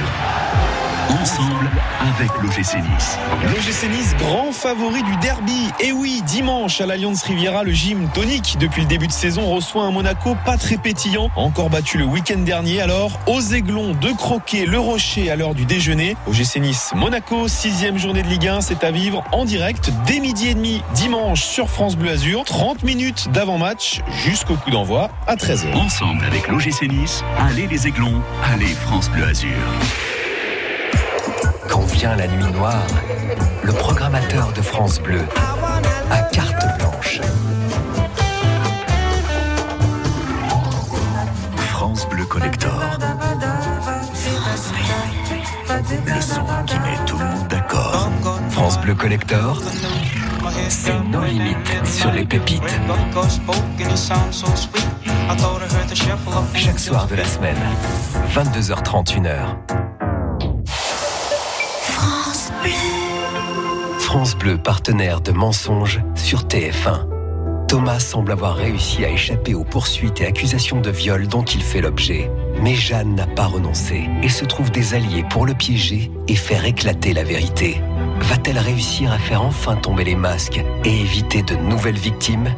Ensemble 1.10 1.70
avec 2.04 2.30
l'OGC 2.42 2.76
Nice. 2.78 3.18
L'OGC 3.44 3.90
Nice, 3.90 4.16
grand 4.20 4.52
favori 4.52 5.02
du 5.04 5.16
derby. 5.18 5.70
Et 5.80 5.92
oui, 5.92 6.22
dimanche 6.26 6.82
à 6.82 6.86
l'Alliance 6.86 7.24
Riviera, 7.24 7.64
le 7.64 7.72
gym 7.72 8.10
tonique 8.14 8.58
depuis 8.60 8.82
le 8.82 8.88
début 8.88 9.08
de 9.08 9.12
saison 9.12 9.46
reçoit 9.50 9.84
un 9.84 9.92
Monaco 9.92 10.36
pas 10.46 10.58
très 10.58 10.78
pétillant, 10.78 11.30
encore 11.36 11.70
battu 11.70 11.98
le 11.98 12.06
week-end 12.06 12.40
dernier. 12.40 12.82
Alors, 12.82 13.20
aux 13.28 13.42
aiglons 13.42 13.94
de 13.94 14.12
croquer 14.12 14.66
le 14.66 14.80
rocher 14.80 15.32
à 15.32 15.36
l'heure 15.36 15.56
du 15.56 15.66
déjeuner. 15.66 16.18
OGC 16.28 16.58
Nice, 16.58 16.92
Monaco, 16.96 17.48
sixième 17.48 17.98
journée 17.98 18.24
de 18.24 18.28
Ligue 18.28 18.48
1, 18.48 18.62
c'est 18.62 18.84
à 18.84 18.92
vivre 18.92 19.24
en 19.32 19.46
direct 19.46 19.92
dès 20.06 20.20
midi 20.20 20.50
et 20.50 20.56
demi 20.56 20.82
dimanche 20.96 21.44
sur 21.44 21.70
France 21.70 21.96
Bleu 21.96 22.12
Azur. 22.12 22.44
30 22.44 22.84
minutes 22.84 23.30
d'avant-match 23.32 24.02
jusqu'au 24.26 24.56
coup 24.56 24.72
d'envoi 24.72 25.10
à 25.28 25.36
13h. 25.36 25.74
Ensemble 25.74 26.26
avec 26.26 26.48
l'OGC 26.48 26.84
Nice, 26.90 27.24
allez 27.40 27.68
les 27.68 27.88
aiglons, 27.88 28.22
allez 28.44 28.66
France 28.66 29.10
Bleu 29.10 29.24
Azur. 29.24 29.50
Quand 31.70 31.86
vient 31.86 32.16
la 32.16 32.28
nuit 32.28 32.52
noire, 32.52 32.88
le 33.64 33.74
programmateur 33.74 34.52
de 34.54 34.62
France 34.62 35.00
Bleu 35.00 35.22
a 36.12 36.22
carte 36.24 36.66
blanche. 36.78 37.22
France 41.58 42.08
Bleu 42.10 42.26
Collector. 42.26 42.82
Le 46.06 46.22
son 46.22 46.42
qui 46.66 46.76
met 46.80 46.98
tout 47.06 47.18
le 47.18 47.26
monde 47.26 47.48
d'accord. 47.50 48.10
France 48.52 48.80
Bleu 48.80 48.96
Collector, 48.96 49.62
c'est 50.70 51.00
nos 51.12 51.24
limites 51.24 51.86
sur 51.86 52.12
les 52.12 52.26
pépites. 52.26 52.80
Chaque 56.54 56.80
soir 56.80 57.08
de 57.08 57.16
la 57.16 57.26
semaine, 57.26 57.58
22h30, 58.34 59.22
1h. 59.22 59.83
France 64.14 64.38
Bleu, 64.38 64.60
partenaire 64.60 65.22
de 65.22 65.32
mensonges 65.32 66.00
sur 66.14 66.44
TF1. 66.44 67.08
Thomas 67.68 67.98
semble 67.98 68.32
avoir 68.32 68.56
réussi 68.56 69.04
à 69.04 69.10
échapper 69.10 69.56
aux 69.56 69.64
poursuites 69.64 70.22
et 70.22 70.28
accusations 70.28 70.80
de 70.80 70.92
viol 70.92 71.26
dont 71.28 71.42
il 71.42 71.64
fait 71.64 71.82
l'objet. 71.82 72.30
Mais 72.62 72.76
Jeanne 72.76 73.16
n'a 73.16 73.26
pas 73.26 73.48
renoncé 73.48 74.08
et 74.22 74.30
se 74.30 74.46
trouve 74.46 74.70
des 74.70 74.94
alliés 74.94 75.26
pour 75.32 75.48
le 75.48 75.56
piéger 75.56 76.12
et 76.28 76.36
faire 76.36 76.64
éclater 76.64 77.14
la 77.14 77.24
vérité. 77.24 77.82
Va-t-elle 78.20 78.60
réussir 78.60 79.12
à 79.12 79.18
faire 79.18 79.42
enfin 79.42 79.78
tomber 79.78 80.04
les 80.04 80.16
masques 80.16 80.64
et 80.86 81.02
éviter 81.02 81.42
de 81.42 81.56
nouvelles 81.56 81.98
victimes? 81.98 82.54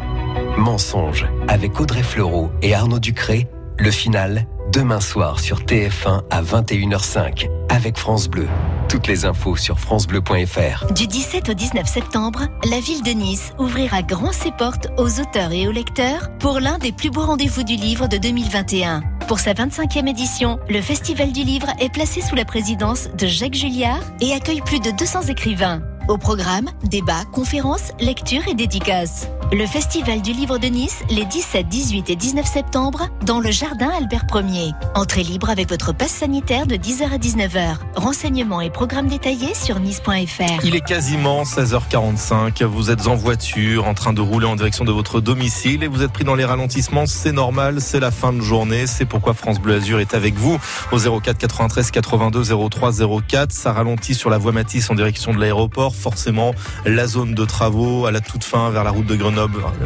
Mensonges 0.57 1.25
avec 1.47 1.79
Audrey 1.79 2.03
Fleurot 2.03 2.51
et 2.63 2.75
Arnaud 2.75 2.99
Ducré. 2.99 3.47
Le 3.77 3.91
final, 3.91 4.45
demain 4.73 4.99
soir 4.99 5.39
sur 5.39 5.61
TF1 5.61 6.23
à 6.29 6.41
21h05 6.41 7.47
avec 7.69 7.97
France 7.97 8.27
Bleu. 8.27 8.49
Toutes 8.89 9.07
les 9.07 9.25
infos 9.25 9.55
sur 9.55 9.79
francebleu.fr. 9.79 10.93
Du 10.93 11.07
17 11.07 11.49
au 11.49 11.53
19 11.53 11.87
septembre, 11.87 12.47
la 12.69 12.79
ville 12.79 13.01
de 13.03 13.11
Nice 13.11 13.51
ouvrira 13.57 14.03
grand 14.03 14.31
ses 14.31 14.51
portes 14.51 14.87
aux 14.97 15.19
auteurs 15.19 15.51
et 15.51 15.67
aux 15.67 15.71
lecteurs 15.71 16.29
pour 16.39 16.59
l'un 16.59 16.77
des 16.77 16.91
plus 16.91 17.09
beaux 17.09 17.25
rendez-vous 17.25 17.63
du 17.63 17.75
livre 17.75 18.07
de 18.07 18.17
2021. 18.17 19.01
Pour 19.27 19.39
sa 19.39 19.53
25e 19.53 20.07
édition, 20.07 20.59
le 20.69 20.81
Festival 20.81 21.31
du 21.31 21.43
livre 21.43 21.67
est 21.79 21.91
placé 21.91 22.21
sous 22.21 22.35
la 22.35 22.45
présidence 22.45 23.09
de 23.17 23.25
Jacques 23.27 23.55
Julliard 23.55 24.03
et 24.21 24.33
accueille 24.33 24.61
plus 24.61 24.79
de 24.79 24.91
200 24.91 25.23
écrivains. 25.23 25.81
Au 26.07 26.17
programme, 26.17 26.69
débats, 26.83 27.25
conférences, 27.33 27.91
lectures 27.99 28.47
et 28.47 28.53
dédicaces. 28.53 29.27
Le 29.53 29.67
Festival 29.67 30.23
du 30.23 30.33
livre 30.33 30.57
de 30.57 30.67
Nice, 30.67 31.03
les 31.09 31.23
17, 31.23 31.67
18 31.67 32.09
et 32.09 32.15
19 32.15 32.45
septembre, 32.45 33.07
dans 33.25 33.39
le 33.39 33.51
jardin 33.51 33.89
Albert 33.95 34.25
1er. 34.25 34.73
Entrée 34.95 35.21
libre 35.21 35.51
avec 35.51 35.69
votre 35.69 35.93
passe 35.93 36.11
sanitaire 36.11 36.65
de 36.65 36.75
10h 36.75 37.13
à 37.13 37.17
19h. 37.17 37.75
Renseignements 37.95 38.59
et 38.59 38.71
programmes 38.71 39.07
détaillés 39.07 39.53
sur 39.53 39.79
nice.fr. 39.79 40.65
Il 40.65 40.75
est 40.75 40.85
quasiment 40.85 41.43
16h45. 41.43 42.63
Vous 42.63 42.89
êtes 42.89 43.07
en 43.07 43.15
voiture, 43.15 43.87
en 43.87 43.93
train 43.93 44.13
de 44.13 44.21
rouler 44.21 44.47
en 44.47 44.55
direction 44.55 44.83
de 44.83 44.91
votre 44.91 45.21
domicile 45.21 45.83
et 45.83 45.87
vous 45.87 46.01
êtes 46.01 46.11
pris 46.11 46.23
dans 46.23 46.35
les 46.35 46.45
ralentissements. 46.45 47.05
C'est 47.05 47.31
normal, 47.31 47.81
c'est 47.81 47.99
la 47.99 48.11
fin 48.11 48.33
de 48.33 48.41
journée. 48.41 48.87
C'est 48.87 49.05
pourquoi 49.05 49.35
France 49.35 49.59
Bleu 49.59 49.75
Azur 49.75 49.99
est 49.99 50.15
avec 50.15 50.33
vous 50.33 50.59
au 50.91 50.97
04 50.97 51.37
93 51.37 51.91
82 51.91 52.43
03 52.69 52.91
04. 53.27 53.51
Ça 53.51 53.73
ralentit 53.73 54.15
sur 54.15 54.31
la 54.31 54.39
voie 54.39 54.51
Matisse 54.51 54.89
en 54.89 54.95
direction 54.95 55.33
de 55.33 55.39
l'aéroport. 55.39 55.95
Forcément, 55.95 56.55
la 56.85 57.05
zone 57.05 57.35
de 57.35 57.45
travaux 57.45 58.07
à 58.07 58.11
la 58.11 58.21
toute 58.21 58.43
fin 58.43 58.71
vers 58.71 58.83
la 58.83 58.91
route 58.91 59.05
de 59.05 59.15
Grenoble, 59.15 59.34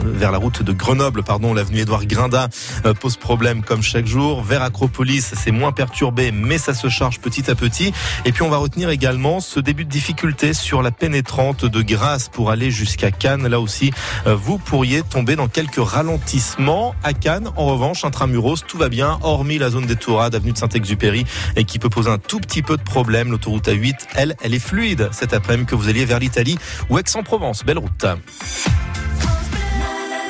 vers 0.04 0.32
la 0.32 0.38
route 0.38 0.64
de 0.64 0.72
Grenoble, 0.72 1.24
pardon, 1.24 1.54
l'avenue 1.54 1.80
Édouard 1.80 2.06
Grinda 2.06 2.50
euh, 2.86 2.94
pose 2.94 3.18
problème 3.18 3.64
comme 3.64 3.82
chaque 3.82 4.06
jour. 4.06 4.44
Vers 4.44 4.62
Acropolis, 4.62 5.34
c'est 5.36 5.52
moins 5.52 5.72
perturbé, 5.72 6.32
mais 6.32 6.58
ça 6.58 6.74
se 6.74 6.90
charge 6.90 7.20
petit 7.20 7.50
à 7.50 7.56
petit. 7.56 7.94
Et 8.26 8.32
puis 8.32 8.44
on 8.44 8.50
va 8.50 8.58
retenir 8.58 8.90
également 8.90 9.40
ce 9.40 9.60
début 9.60 9.86
de 9.86 9.90
difficulté 9.90 10.54
sur 10.54 10.82
la 10.82 10.92
pénétrante 10.92 11.66
de 11.66 11.82
Grasse 11.82 12.30
pour 12.30 12.52
aller 12.52 12.72
jusqu'à 12.72 13.12
Cannes. 13.12 13.48
Là 13.48 13.60
aussi, 13.60 13.92
euh, 14.28 14.36
vous 14.36 14.58
pourriez 14.58 15.02
tomber 15.04 15.36
dans 15.36 15.48
quelques 15.48 15.84
ralentissements. 15.84 16.96
À 17.04 17.14
Cannes, 17.14 17.50
en 17.56 17.66
revanche, 17.66 18.06
intramuros, 18.06 18.64
tout 18.68 18.78
va 18.78 18.90
bien, 18.90 19.20
hormis 19.22 19.58
la 19.58 19.70
zone 19.70 19.86
des 19.86 19.96
Tourades, 19.96 20.36
avenue 20.36 20.52
de 20.52 20.58
Saint-Exupéry, 20.58 21.26
et 21.56 21.64
qui 21.64 21.80
peut 21.80 21.90
poser 21.90 22.10
un 22.10 22.18
tout 22.18 22.40
petit 22.40 22.62
peu 22.62 22.78
de 22.78 22.84
problème. 22.84 23.32
L'autoroute 23.32 23.68
A8, 23.68 23.96
elle, 24.16 24.36
elle 24.42 24.54
est 24.54 24.60
fluide 24.60 25.10
cet 25.12 25.34
après-midi 25.34 25.66
que 25.66 25.76
vous 25.76 25.90
alliez 25.90 26.06
vers 26.06 26.20
l'Italie 26.20 26.58
ou 26.90 26.98
Aix-en-Provence. 26.98 27.64
Belle 27.64 27.80
route. 27.80 28.06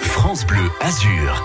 France 0.09 0.45
Bleu 0.45 0.69
Azur. 0.81 1.43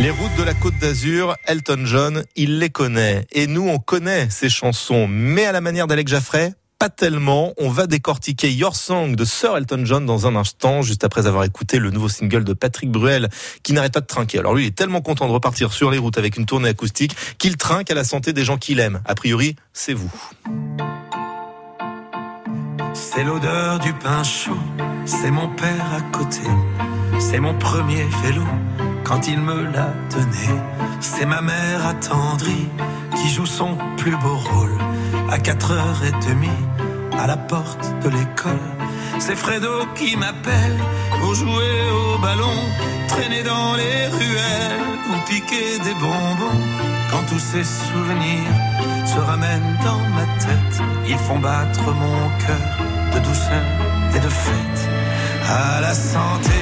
Les 0.00 0.10
routes 0.10 0.34
de 0.36 0.42
la 0.42 0.54
Côte 0.54 0.78
d'Azur, 0.78 1.34
Elton 1.46 1.82
John, 1.84 2.24
il 2.36 2.58
les 2.58 2.70
connaît. 2.70 3.26
Et 3.32 3.46
nous, 3.46 3.68
on 3.68 3.78
connaît 3.78 4.28
ces 4.30 4.48
chansons. 4.48 5.08
Mais 5.08 5.46
à 5.46 5.52
la 5.52 5.60
manière 5.60 5.86
d'Alex 5.86 6.10
Jaffray, 6.10 6.52
pas 6.78 6.90
tellement. 6.90 7.54
On 7.58 7.70
va 7.70 7.86
décortiquer 7.86 8.52
Your 8.52 8.76
Song 8.76 9.16
de 9.16 9.24
Sir 9.24 9.56
Elton 9.56 9.84
John 9.84 10.04
dans 10.04 10.26
un 10.26 10.36
instant, 10.36 10.82
juste 10.82 11.02
après 11.02 11.26
avoir 11.26 11.44
écouté 11.44 11.78
le 11.78 11.90
nouveau 11.90 12.08
single 12.08 12.44
de 12.44 12.52
Patrick 12.52 12.90
Bruel, 12.90 13.30
qui 13.62 13.72
n'arrête 13.72 13.94
pas 13.94 14.00
de 14.00 14.06
trinquer. 14.06 14.38
Alors 14.38 14.54
lui, 14.54 14.64
il 14.64 14.68
est 14.68 14.76
tellement 14.76 15.00
content 15.00 15.26
de 15.26 15.32
repartir 15.32 15.72
sur 15.72 15.90
les 15.90 15.98
routes 15.98 16.18
avec 16.18 16.36
une 16.36 16.46
tournée 16.46 16.68
acoustique 16.68 17.16
qu'il 17.38 17.56
trinque 17.56 17.90
à 17.90 17.94
la 17.94 18.04
santé 18.04 18.32
des 18.32 18.44
gens 18.44 18.58
qu'il 18.58 18.80
aime. 18.80 19.00
A 19.06 19.14
priori, 19.14 19.56
c'est 19.72 19.94
vous. 19.94 20.12
C'est 22.94 23.24
l'odeur 23.24 23.78
du 23.78 23.92
pain 23.92 24.22
chaud, 24.22 24.58
c'est 25.06 25.30
mon 25.30 25.48
père 25.48 25.86
à 25.96 26.00
côté, 26.16 26.46
c'est 27.18 27.40
mon 27.40 27.54
premier 27.54 28.04
vélo 28.22 28.44
quand 29.04 29.28
il 29.28 29.40
me 29.40 29.64
l'a 29.64 29.94
donné. 30.10 30.60
C'est 31.00 31.26
ma 31.26 31.40
mère 31.40 31.86
attendrie 31.86 32.68
qui 33.16 33.28
joue 33.28 33.46
son 33.46 33.76
plus 33.96 34.16
beau 34.16 34.36
rôle 34.36 34.78
à 35.30 35.38
4h30 35.38 36.48
à 37.18 37.26
la 37.26 37.36
porte 37.36 37.92
de 38.04 38.10
l'école. 38.10 38.68
C'est 39.18 39.36
Fredo 39.36 39.86
qui 39.94 40.16
m'appelle 40.16 40.78
pour 41.20 41.34
jouer 41.34 41.74
au 41.90 42.18
ballon, 42.18 42.58
traîner 43.08 43.42
dans 43.42 43.74
les 43.74 44.06
ruelles 44.08 44.80
ou 45.10 45.28
piquer 45.28 45.78
des 45.78 45.94
bonbons. 45.94 46.60
Quand 47.10 47.24
tous 47.28 47.38
ces 47.38 47.64
souvenirs 47.64 48.54
se 49.06 49.18
ramènent 49.18 49.76
dans 49.84 50.04
ma 50.16 50.26
tête, 50.38 50.82
ils 51.06 51.18
font 51.18 51.38
battre 51.38 51.84
mon 51.92 52.28
cœur 52.44 52.68
de 53.14 53.18
douceur 53.18 53.64
et 54.14 54.20
de 54.20 54.28
fête. 54.28 54.88
À 55.48 55.80
la 55.80 55.94
santé 55.94 56.60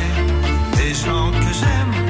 des 0.76 0.94
gens 0.94 1.30
que 1.30 1.52
j'aime, 1.60 2.09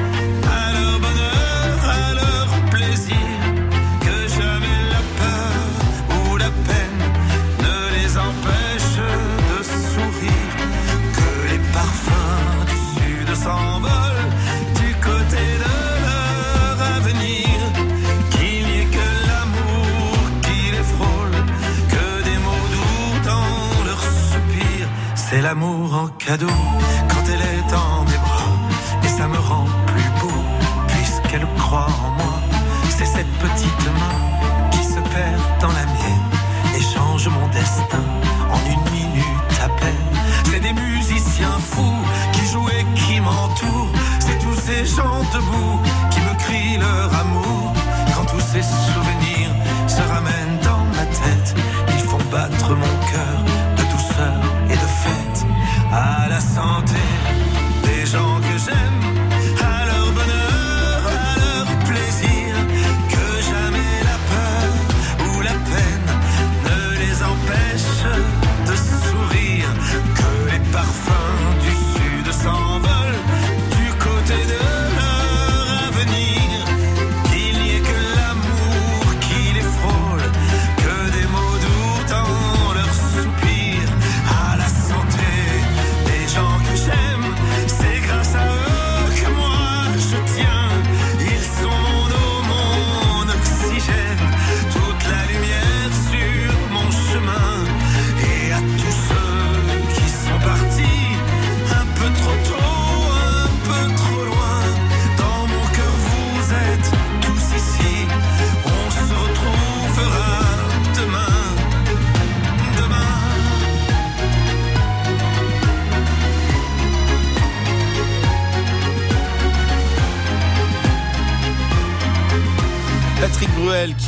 cadeau 26.17 26.47
quand 27.09 27.23
elle 27.27 27.41
est 27.41 27.71
dans 27.71 28.03
mes 28.05 28.17
bras. 28.17 28.55
Et 29.03 29.07
ça 29.07 29.27
me 29.27 29.37
rend 29.37 29.65
plus 29.87 30.09
beau 30.21 30.41
puisqu'elle 30.87 31.47
croit 31.57 31.87
en 32.05 32.09
moi. 32.11 32.39
C'est 32.89 33.05
cette 33.05 33.31
petite 33.39 33.85
main 33.99 34.69
qui 34.71 34.83
se 34.83 34.99
perd 35.13 35.41
dans 35.59 35.73
la 35.79 35.85
mienne 35.85 36.29
et 36.75 36.81
change 36.81 37.27
mon 37.27 37.47
destin 37.47 38.03
en 38.51 38.59
une 38.71 38.91
minute 38.91 39.59
à 39.63 39.69
peine. 39.69 40.05
C'est 40.45 40.59
des 40.59 40.73
musiciens 40.73 41.57
fous 41.59 42.03
qui 42.33 42.45
jouent 42.47 42.69
et 42.69 42.85
qui 42.99 43.19
m'entourent. 43.19 43.91
C'est 44.19 44.39
tous 44.39 44.59
ces 44.65 44.85
gens 44.85 45.21
debout 45.33 45.79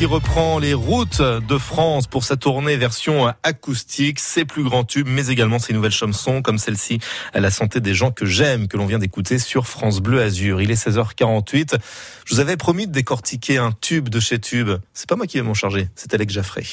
qui 0.03 0.07
reprend 0.07 0.59
les 0.59 0.73
routes 0.73 1.21
de 1.21 1.57
France 1.57 2.07
pour 2.07 2.25
sa 2.25 2.35
tournée 2.35 2.75
version 2.75 3.33
acoustique, 3.41 4.19
ses 4.19 4.43
plus 4.43 4.61
grands 4.61 4.83
tubes, 4.83 5.07
mais 5.07 5.27
également 5.27 5.59
ses 5.59 5.71
nouvelles 5.71 5.93
chansons 5.93 6.41
comme 6.41 6.57
celle-ci 6.57 6.99
à 7.33 7.39
la 7.39 7.49
santé 7.49 7.79
des 7.79 7.93
gens 7.93 8.11
que 8.11 8.25
j'aime, 8.25 8.67
que 8.67 8.75
l'on 8.75 8.85
vient 8.85 8.99
d'écouter 8.99 9.39
sur 9.39 9.65
France 9.65 10.01
Bleu 10.01 10.21
Azur. 10.21 10.61
Il 10.61 10.71
est 10.71 10.87
16h48. 10.87 11.77
Je 12.25 12.33
vous 12.35 12.41
avais 12.41 12.57
promis 12.57 12.85
de 12.85 12.91
décortiquer 12.91 13.59
un 13.59 13.71
tube 13.71 14.09
de 14.09 14.19
chez 14.19 14.39
Tube. 14.39 14.71
C'est 14.93 15.07
pas 15.07 15.15
moi 15.15 15.25
qui 15.25 15.37
vais 15.37 15.43
m'en 15.43 15.53
charger, 15.53 15.87
c'est 15.95 16.13
Alex 16.13 16.33
Jaffray. 16.33 16.67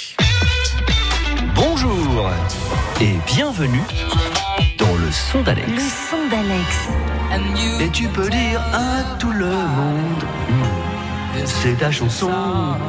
Bonjour 1.55 2.33
et 3.01 3.15
bienvenue 3.33 3.85
dans 4.77 4.97
le 4.97 5.13
son 5.13 5.43
d'Alex. 5.43 5.69
Le 5.69 5.79
son 5.79 6.29
d'Alex. 6.29 6.89
Et 7.81 7.91
tu 7.91 8.09
peux 8.09 8.29
dire 8.29 8.61
à 8.73 9.05
tout 9.21 9.31
le 9.31 9.47
monde. 9.47 10.20
C'est 11.45 11.79
ta 11.79 11.91
chanson. 11.91 12.31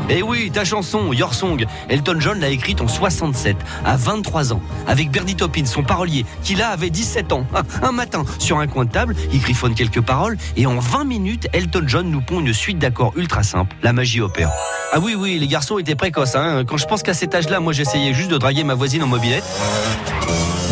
Eh 0.10 0.22
oui, 0.22 0.52
ta 0.52 0.66
chanson, 0.66 1.14
Your 1.14 1.34
Song. 1.34 1.66
Elton 1.89 2.16
John 2.20 2.39
l'a 2.39 2.49
écrite 2.49 2.82
en 2.82 2.88
67, 2.88 3.56
à 3.86 3.95
23 3.95 4.54
ans, 4.54 4.62
avec 4.88 5.12
Bernie 5.12 5.36
Taupin, 5.36 5.66
son 5.66 5.84
parolier, 5.84 6.26
qui 6.43 6.56
là 6.56 6.70
avait 6.70 6.89
17 6.89 7.32
ans. 7.34 7.45
Un 7.82 7.91
matin, 7.91 8.24
sur 8.39 8.60
un 8.60 8.68
coin 8.68 8.86
de 8.86 8.91
table, 8.91 9.16
il 9.32 9.39
griffonne 9.41 9.74
quelques 9.74 10.02
paroles, 10.02 10.38
et 10.58 10.66
en 10.66 10.80
20 10.80 11.04
minutes, 11.06 11.47
Elton 11.54 11.84
John 11.88 12.10
nous 12.10 12.22
pond 12.22 12.39
une 12.39 12.54
suite 12.54 12.80
d'accords 12.80 13.14
ultra 13.16 13.43
simples. 13.43 13.76
La 13.84 13.93
magie 13.93 14.22
opère. 14.22 14.52
Ah 14.93 14.99
oui, 14.99 15.16
oui, 15.16 15.38
les 15.39 15.47
garçons 15.47 15.78
étaient 15.78 15.95
précoces. 15.95 16.36
Hein. 16.36 16.64
Quand 16.66 16.78
je 16.78 16.86
pense 16.86 17.04
qu'à 17.04 17.14
cet 17.14 17.34
âge-là, 17.34 17.60
moi 17.60 17.74
j'essayais 17.74 18.14
juste 18.14 18.32
de 18.32 18.38
draguer 18.38 18.64
ma 18.64 18.74
voisine 18.74 19.04
en 19.04 19.08
mobilette. 19.08 19.45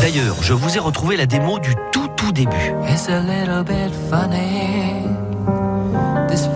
D'ailleurs, 0.02 0.36
je 0.42 0.54
vous 0.54 0.76
ai 0.76 0.80
retrouvé 0.80 1.18
la 1.18 1.26
démo 1.26 1.60
du 1.60 1.74
tout 1.92 2.08
tout 2.16 2.32
début. 2.32 2.74
It's 2.88 3.08
a 3.10 3.20
little 3.20 3.64
bit 3.64 3.92
funny, 4.10 5.04
this 6.28 6.48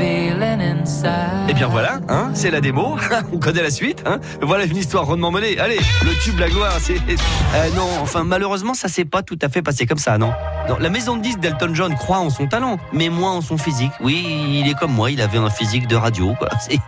inside. 0.83 1.47
Eh 1.49 1.53
bien 1.53 1.67
voilà, 1.67 1.99
hein, 2.09 2.31
c'est 2.33 2.51
la 2.51 2.61
démo. 2.61 2.97
On 3.33 3.37
connaît 3.39 3.63
la 3.63 3.71
suite. 3.71 4.03
Hein. 4.05 4.19
Voilà 4.41 4.65
une 4.65 4.77
histoire 4.77 5.05
rondement 5.05 5.31
menée. 5.31 5.57
Allez, 5.59 5.79
le 6.03 6.11
tube, 6.21 6.37
la 6.39 6.49
gloire. 6.49 6.73
C'est 6.79 6.95
Euh, 6.95 7.69
non, 7.75 7.87
enfin 8.01 8.23
malheureusement, 8.23 8.73
ça 8.73 8.87
s'est 8.87 9.05
pas 9.05 9.21
tout 9.23 9.39
à 9.41 9.49
fait 9.49 9.61
passé 9.61 9.85
comme 9.85 9.97
ça, 9.97 10.17
non. 10.17 10.31
Non, 10.69 10.77
la 10.79 10.89
maison 10.89 11.15
de 11.17 11.21
disques 11.21 11.39
d'Elton 11.39 11.71
John 11.73 11.95
croit 11.95 12.19
en 12.19 12.29
son 12.29 12.47
talent, 12.47 12.77
mais 12.91 13.09
moins 13.09 13.31
en 13.33 13.41
son 13.41 13.57
physique. 13.57 13.91
Oui, 14.01 14.23
il 14.63 14.69
est 14.69 14.73
comme 14.75 14.93
moi, 14.93 15.11
il 15.11 15.21
avait 15.21 15.37
un 15.37 15.49
physique 15.49 15.87
de 15.87 15.95
radio. 15.95 16.33
Quoi. 16.37 16.49
C'est- 16.59 16.79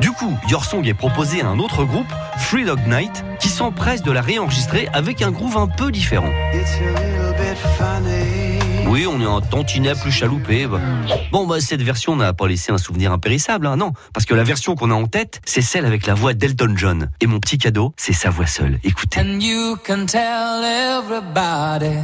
Du 0.00 0.10
coup, 0.12 0.36
Your 0.48 0.64
Song 0.64 0.86
est 0.86 0.94
proposé 0.94 1.42
à 1.42 1.46
un 1.48 1.58
autre 1.58 1.84
groupe, 1.84 2.06
Free 2.38 2.64
Dog 2.64 2.80
Night, 2.86 3.24
qui 3.40 3.48
s'empresse 3.48 4.02
de 4.02 4.12
la 4.12 4.20
réenregistrer 4.20 4.88
avec 4.92 5.22
un 5.22 5.30
groove 5.30 5.56
un 5.56 5.66
peu 5.68 5.90
différent. 5.90 6.30
Oui, 8.92 9.06
on 9.06 9.22
est 9.22 9.24
un 9.24 9.40
tantinet 9.40 9.94
plus 9.94 10.12
chaloupé. 10.12 10.66
bah. 10.66 10.78
Bon, 11.30 11.46
bah, 11.46 11.60
cette 11.60 11.80
version 11.80 12.14
n'a 12.14 12.34
pas 12.34 12.46
laissé 12.46 12.72
un 12.72 12.76
souvenir 12.76 13.10
impérissable, 13.10 13.66
hein, 13.66 13.76
non. 13.76 13.94
Parce 14.12 14.26
que 14.26 14.34
la 14.34 14.44
version 14.44 14.74
qu'on 14.74 14.90
a 14.90 14.94
en 14.94 15.06
tête, 15.06 15.40
c'est 15.46 15.62
celle 15.62 15.86
avec 15.86 16.06
la 16.06 16.12
voix 16.12 16.34
d'Elton 16.34 16.74
John. 16.76 17.10
Et 17.22 17.26
mon 17.26 17.40
petit 17.40 17.56
cadeau, 17.56 17.94
c'est 17.96 18.12
sa 18.12 18.28
voix 18.28 18.44
seule. 18.46 18.78
Écoutez. 18.84 19.18
And 19.18 19.40
you 19.40 19.78
can 19.86 20.04
tell 20.04 20.62
everybody 20.62 22.00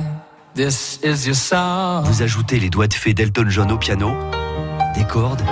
this 0.55 0.99
is 1.05 1.27
your 1.27 1.37
song. 1.37 2.05
Vous 2.07 2.23
ajoutez 2.23 2.59
les 2.59 2.71
doigts 2.71 2.87
de 2.89 2.95
fée 2.95 3.13
d'Elton 3.13 3.51
John 3.51 3.71
au 3.71 3.77
piano, 3.77 4.17
des 4.97 5.05
cordes, 5.05 5.43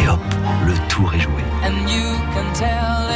et 0.00 0.06
hop, 0.08 0.20
le 0.64 0.74
tour 0.88 1.12
est 1.14 1.20
joué. 1.20 1.42
And 1.64 1.74
you 1.88 2.14
can 2.32 2.52
tell 2.54 3.09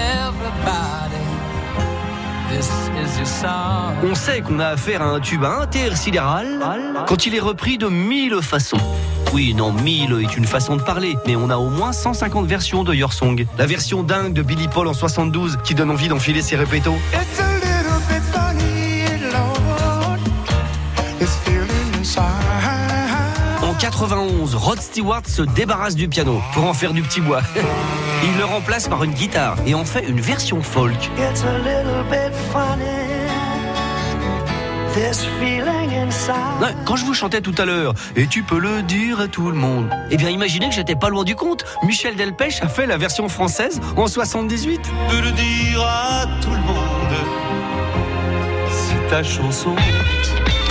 On 4.02 4.14
sait 4.14 4.40
qu'on 4.42 4.58
a 4.58 4.68
affaire 4.68 5.02
à 5.02 5.06
un 5.06 5.20
tube 5.20 5.44
intersidéral 5.44 6.46
quand 7.06 7.26
il 7.26 7.34
est 7.34 7.40
repris 7.40 7.78
de 7.78 7.88
mille 7.88 8.40
façons. 8.42 8.78
Oui, 9.32 9.54
non, 9.54 9.72
mille 9.72 10.16
est 10.22 10.36
une 10.36 10.44
façon 10.44 10.76
de 10.76 10.82
parler, 10.82 11.16
mais 11.26 11.36
on 11.36 11.50
a 11.50 11.56
au 11.56 11.68
moins 11.68 11.92
150 11.92 12.46
versions 12.46 12.84
de 12.84 12.94
Your 12.94 13.12
Song. 13.12 13.46
La 13.58 13.66
version 13.66 14.02
dingue 14.02 14.32
de 14.32 14.42
Billy 14.42 14.68
Paul 14.68 14.88
en 14.88 14.94
72 14.94 15.58
qui 15.64 15.74
donne 15.74 15.90
envie 15.90 16.08
d'enfiler 16.08 16.42
ses 16.42 16.56
répétos. 16.56 16.96
It's 22.04 22.18
a 22.18 22.63
En 23.74 23.76
91, 23.76 24.54
Rod 24.54 24.80
Stewart 24.80 25.22
se 25.26 25.42
débarrasse 25.42 25.96
du 25.96 26.06
piano 26.06 26.40
pour 26.52 26.64
en 26.64 26.74
faire 26.74 26.92
du 26.92 27.02
petit 27.02 27.20
bois. 27.20 27.42
Il 28.24 28.38
le 28.38 28.44
remplace 28.44 28.86
par 28.86 29.02
une 29.02 29.12
guitare 29.12 29.56
et 29.66 29.74
en 29.74 29.84
fait 29.84 30.04
une 30.08 30.20
version 30.20 30.62
folk. 30.62 31.10
It's 31.18 31.42
a 31.42 31.58
little 31.58 32.04
bit 32.08 32.32
funny. 32.52 32.84
This 34.94 35.26
feeling 35.40 35.92
inside. 35.92 36.34
Ouais, 36.62 36.72
quand 36.84 36.94
je 36.94 37.04
vous 37.04 37.14
chantais 37.14 37.40
tout 37.40 37.54
à 37.58 37.64
l'heure, 37.64 37.94
et 38.14 38.28
tu 38.28 38.44
peux 38.44 38.60
le 38.60 38.82
dire 38.82 39.20
à 39.20 39.26
tout 39.26 39.50
le 39.50 39.56
monde. 39.56 39.90
Eh 40.10 40.16
bien, 40.16 40.30
imaginez 40.30 40.68
que 40.68 40.74
j'étais 40.74 40.94
pas 40.94 41.08
loin 41.08 41.24
du 41.24 41.34
compte. 41.34 41.64
Michel 41.82 42.14
Delpech 42.14 42.62
a 42.62 42.68
fait 42.68 42.86
la 42.86 42.96
version 42.96 43.28
française 43.28 43.80
en 43.96 44.06
78. 44.06 44.80
peux 45.10 45.20
le 45.20 45.32
dire 45.32 45.82
à 45.82 46.26
tout 46.40 46.50
le 46.50 46.58
monde. 46.58 47.14
C'est 48.70 49.10
ta 49.10 49.24
chanson. 49.24 49.74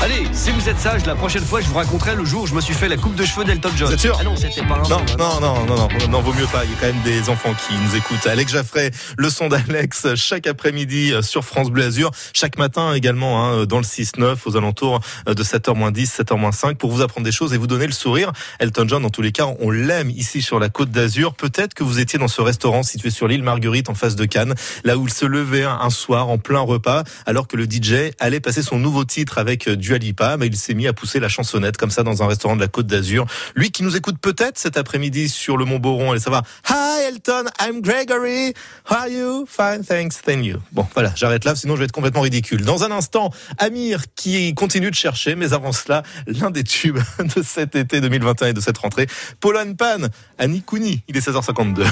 Allez, 0.04 0.28
si 0.34 0.52
vous 0.52 0.68
êtes 0.68 0.78
sage, 0.80 1.06
la 1.06 1.16
prochaine 1.16 1.46
fois, 1.46 1.62
je 1.62 1.68
vous 1.68 1.76
raconterai 1.76 2.14
le 2.16 2.26
jour 2.26 2.42
où 2.42 2.46
je 2.46 2.54
me 2.54 2.60
suis 2.60 2.74
fait 2.74 2.90
la 2.90 2.98
coupe 2.98 3.16
de 3.16 3.24
cheveux 3.24 3.46
d'Elton 3.46 3.70
John. 3.78 3.88
Vous 3.88 3.94
êtes 3.94 4.02
sûr 4.02 4.18
Ah 4.20 4.26
non, 4.26 4.36
c'était 4.36 4.62
pas 4.68 4.76
un 4.76 4.90
Non, 4.90 5.00
non, 5.18 5.40
non, 5.40 5.66
non, 5.66 5.88
non, 5.88 6.08
non, 6.10 6.22
vaut 6.22 6.34
mieux 6.34 6.46
pas. 6.48 6.66
Il 6.66 6.72
y 6.72 6.74
a 6.74 6.78
quand 6.78 6.88
même 6.88 7.02
des 7.04 7.30
enfants 7.30 7.54
qui 7.54 7.74
nous 7.74 7.96
écoutent. 7.96 8.28
Alex 8.28 8.52
Jaffray, 8.52 8.92
le 9.18 9.30
son 9.30 9.48
d'Alex, 9.48 10.14
chaque 10.16 10.46
après-midi 10.46 11.14
euh, 11.14 11.22
sur 11.22 11.46
France 11.46 11.70
Bleu 11.72 11.86
Azur, 11.86 12.12
chaque 12.34 12.58
matin 12.58 12.94
également 12.94 13.46
hein, 13.46 13.66
dans 13.66 13.78
le 13.78 13.86
6-9 13.86 14.36
aux 14.46 14.58
alentours 14.58 15.00
euh, 15.30 15.36
de 15.36 15.42
7h10, 15.42 16.18
7h5 16.18 16.76
pour 16.76 16.92
vous 16.92 17.02
apprendre 17.02 17.24
des 17.24 17.32
choses 17.32 17.54
et 17.54 17.58
vous 17.58 17.68
donner 17.68 17.88
le 17.88 17.94
sourire. 17.94 18.34
Elton 18.60 18.84
John, 18.86 19.04
dans 19.04 19.10
tous 19.10 19.22
les 19.22 19.32
cas, 19.32 19.48
on 19.62 19.72
l'aime 19.72 20.10
ici 20.10 20.42
sur 20.42 20.60
la 20.60 20.68
côte 20.68 20.92
d'Azur. 20.92 21.34
Peut-être 21.34 21.74
que 21.74 21.86
vous 21.86 22.02
étiez 22.02 22.20
dans 22.20 22.28
ce 22.28 22.42
restaurant 22.42 22.84
situé 22.84 23.10
sur 23.10 23.30
l'île 23.30 23.44
Marguerite 23.44 23.90
en 23.90 23.96
face 23.96 24.18
de 24.18 24.26
Cannes, 24.26 24.54
là 24.84 24.98
où 24.98 25.08
il 25.08 25.14
se 25.14 25.26
levait 25.26 25.64
un 25.64 25.90
soir 25.90 26.28
en 26.28 26.40
plein 26.40 26.60
repas, 26.60 27.06
alors 27.26 27.48
que 27.48 27.56
le 27.56 27.64
DJ 27.64 28.12
allait 28.20 28.42
passer 28.42 28.64
son 28.64 28.80
nouveau 28.80 29.06
titre 29.06 29.38
avec 29.38 29.70
euh, 29.70 29.78
Dua 29.94 30.00
Lipa, 30.00 30.38
mais 30.38 30.48
il 30.48 30.58
s'est 30.58 30.74
mis 30.74 30.88
à 30.88 30.94
pousser 30.94 31.20
la 31.20 31.30
chansonnette 31.30 31.78
comme 31.78 31.92
ça 31.92 32.02
dans 32.02 32.24
un 32.24 32.28
restaurant 32.28 32.56
de 32.56 32.62
la 32.62 32.68
Côte 32.68 32.88
d'Azur. 32.88 33.28
Lui 33.56 33.70
qui 33.70 33.84
nous 33.84 33.96
écoute 33.96 34.18
peut-être 34.20 34.58
cet 34.58 34.76
après-midi 34.76 35.30
sur 35.30 35.56
le 35.56 35.66
Mont 35.66 35.78
Boron, 35.78 36.16
et 36.16 36.20
ça 36.20 36.32
va. 36.32 36.42
Hi 36.68 37.04
Elton, 37.10 37.46
I'm 37.62 37.82
Gregory. 37.82 38.56
How 38.90 38.96
are 38.96 39.08
you? 39.08 39.46
Fine, 39.48 39.84
thanks, 39.86 40.20
thank 40.26 40.44
you. 40.44 40.58
Bon, 40.72 40.88
voilà, 40.96 41.12
j'arrête 41.16 41.46
là, 41.46 41.56
sinon 41.56 41.76
je 41.76 41.80
vais 41.80 41.86
être 41.86 41.92
complètement 41.92 42.22
ridicule. 42.22 42.66
Dans 42.66 42.84
un 42.84 42.90
instant, 42.90 43.30
Amir 43.60 44.06
qui 44.16 44.56
continue 44.56 44.90
de 44.90 44.96
chercher, 44.96 45.36
mais 45.36 45.54
avant 45.54 45.74
cela, 45.74 46.02
l'un 46.26 46.50
des 46.50 46.64
tubes 46.64 46.98
de 47.20 47.44
cet 47.44 47.76
été 47.76 48.02
2021 48.02 48.48
et 48.48 48.54
de 48.54 48.62
cette 48.62 48.80
rentrée, 48.80 49.06
Paul 49.40 49.56
Pan, 49.78 50.08
Annie 50.40 50.64
Kouni. 50.64 51.04
Il 51.08 51.16
est 51.18 51.28
16h52. 51.28 51.86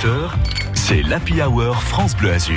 18h, 0.00 0.30
c'est 0.74 1.02
l'Happy 1.02 1.42
Hour 1.42 1.82
France 1.82 2.16
Bleu 2.16 2.32
Azur. 2.32 2.56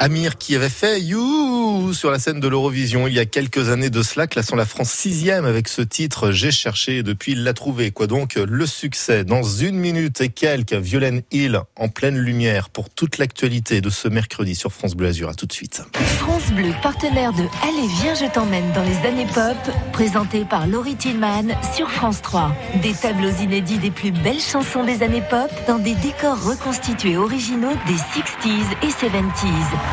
Amir 0.00 0.38
qui 0.38 0.54
avait 0.54 0.68
fait 0.68 1.00
You 1.00 1.92
sur 1.92 2.10
la 2.10 2.18
scène 2.18 2.38
de 2.38 2.46
l'Eurovision 2.46 3.08
il 3.08 3.14
y 3.14 3.18
a 3.18 3.24
quelques 3.24 3.68
années 3.68 3.90
de 3.90 4.02
cela, 4.02 4.26
classant 4.26 4.54
la 4.54 4.64
France 4.64 4.90
sixième 4.90 5.44
avec 5.44 5.66
ce 5.66 5.82
titre 5.82 6.30
J'ai 6.30 6.52
cherché 6.52 6.98
et 6.98 7.02
depuis 7.02 7.32
il 7.32 7.42
l'a 7.42 7.52
trouvé. 7.52 7.90
Quoi 7.90 8.06
donc 8.06 8.36
le 8.36 8.66
succès 8.66 9.24
dans 9.24 9.42
une 9.42 9.76
minute 9.76 10.20
et 10.20 10.28
quelques, 10.28 10.74
Violaine 10.74 11.22
Hill 11.32 11.60
en 11.76 11.88
pleine 11.88 12.16
lumière 12.16 12.68
pour 12.70 12.90
toute 12.90 13.18
l'actualité 13.18 13.80
de 13.80 13.90
ce 13.90 14.08
mercredi 14.08 14.54
sur 14.54 14.72
France 14.72 14.94
Bleu 14.94 15.08
Azur. 15.08 15.28
À 15.28 15.34
tout 15.34 15.46
de 15.46 15.52
suite. 15.52 15.82
France 15.94 16.50
Bleu, 16.52 16.72
partenaire 16.82 17.32
de 17.32 17.44
Allez, 17.62 17.88
viens, 18.00 18.14
je 18.14 18.32
t'emmène 18.32 18.70
dans 18.72 18.84
les 18.84 19.08
années 19.08 19.26
pop, 19.34 19.74
présenté 19.92 20.44
par 20.44 20.66
Laurie 20.66 20.96
Tillman 20.96 21.48
sur 21.74 21.90
France 21.90 22.22
3. 22.22 22.54
Des 22.82 22.92
tableaux 22.92 23.32
inédits 23.42 23.78
des 23.78 23.90
plus 23.90 24.12
belles 24.12 24.40
chansons 24.40 24.84
des 24.84 25.02
années 25.02 25.24
pop 25.28 25.50
dans 25.66 25.78
des 25.78 25.94
décors 25.96 26.42
reconstitués 26.42 27.16
originaux 27.16 27.74
des 27.86 27.94
60s 27.94 28.48
et 28.82 28.86
70s. 28.86 29.87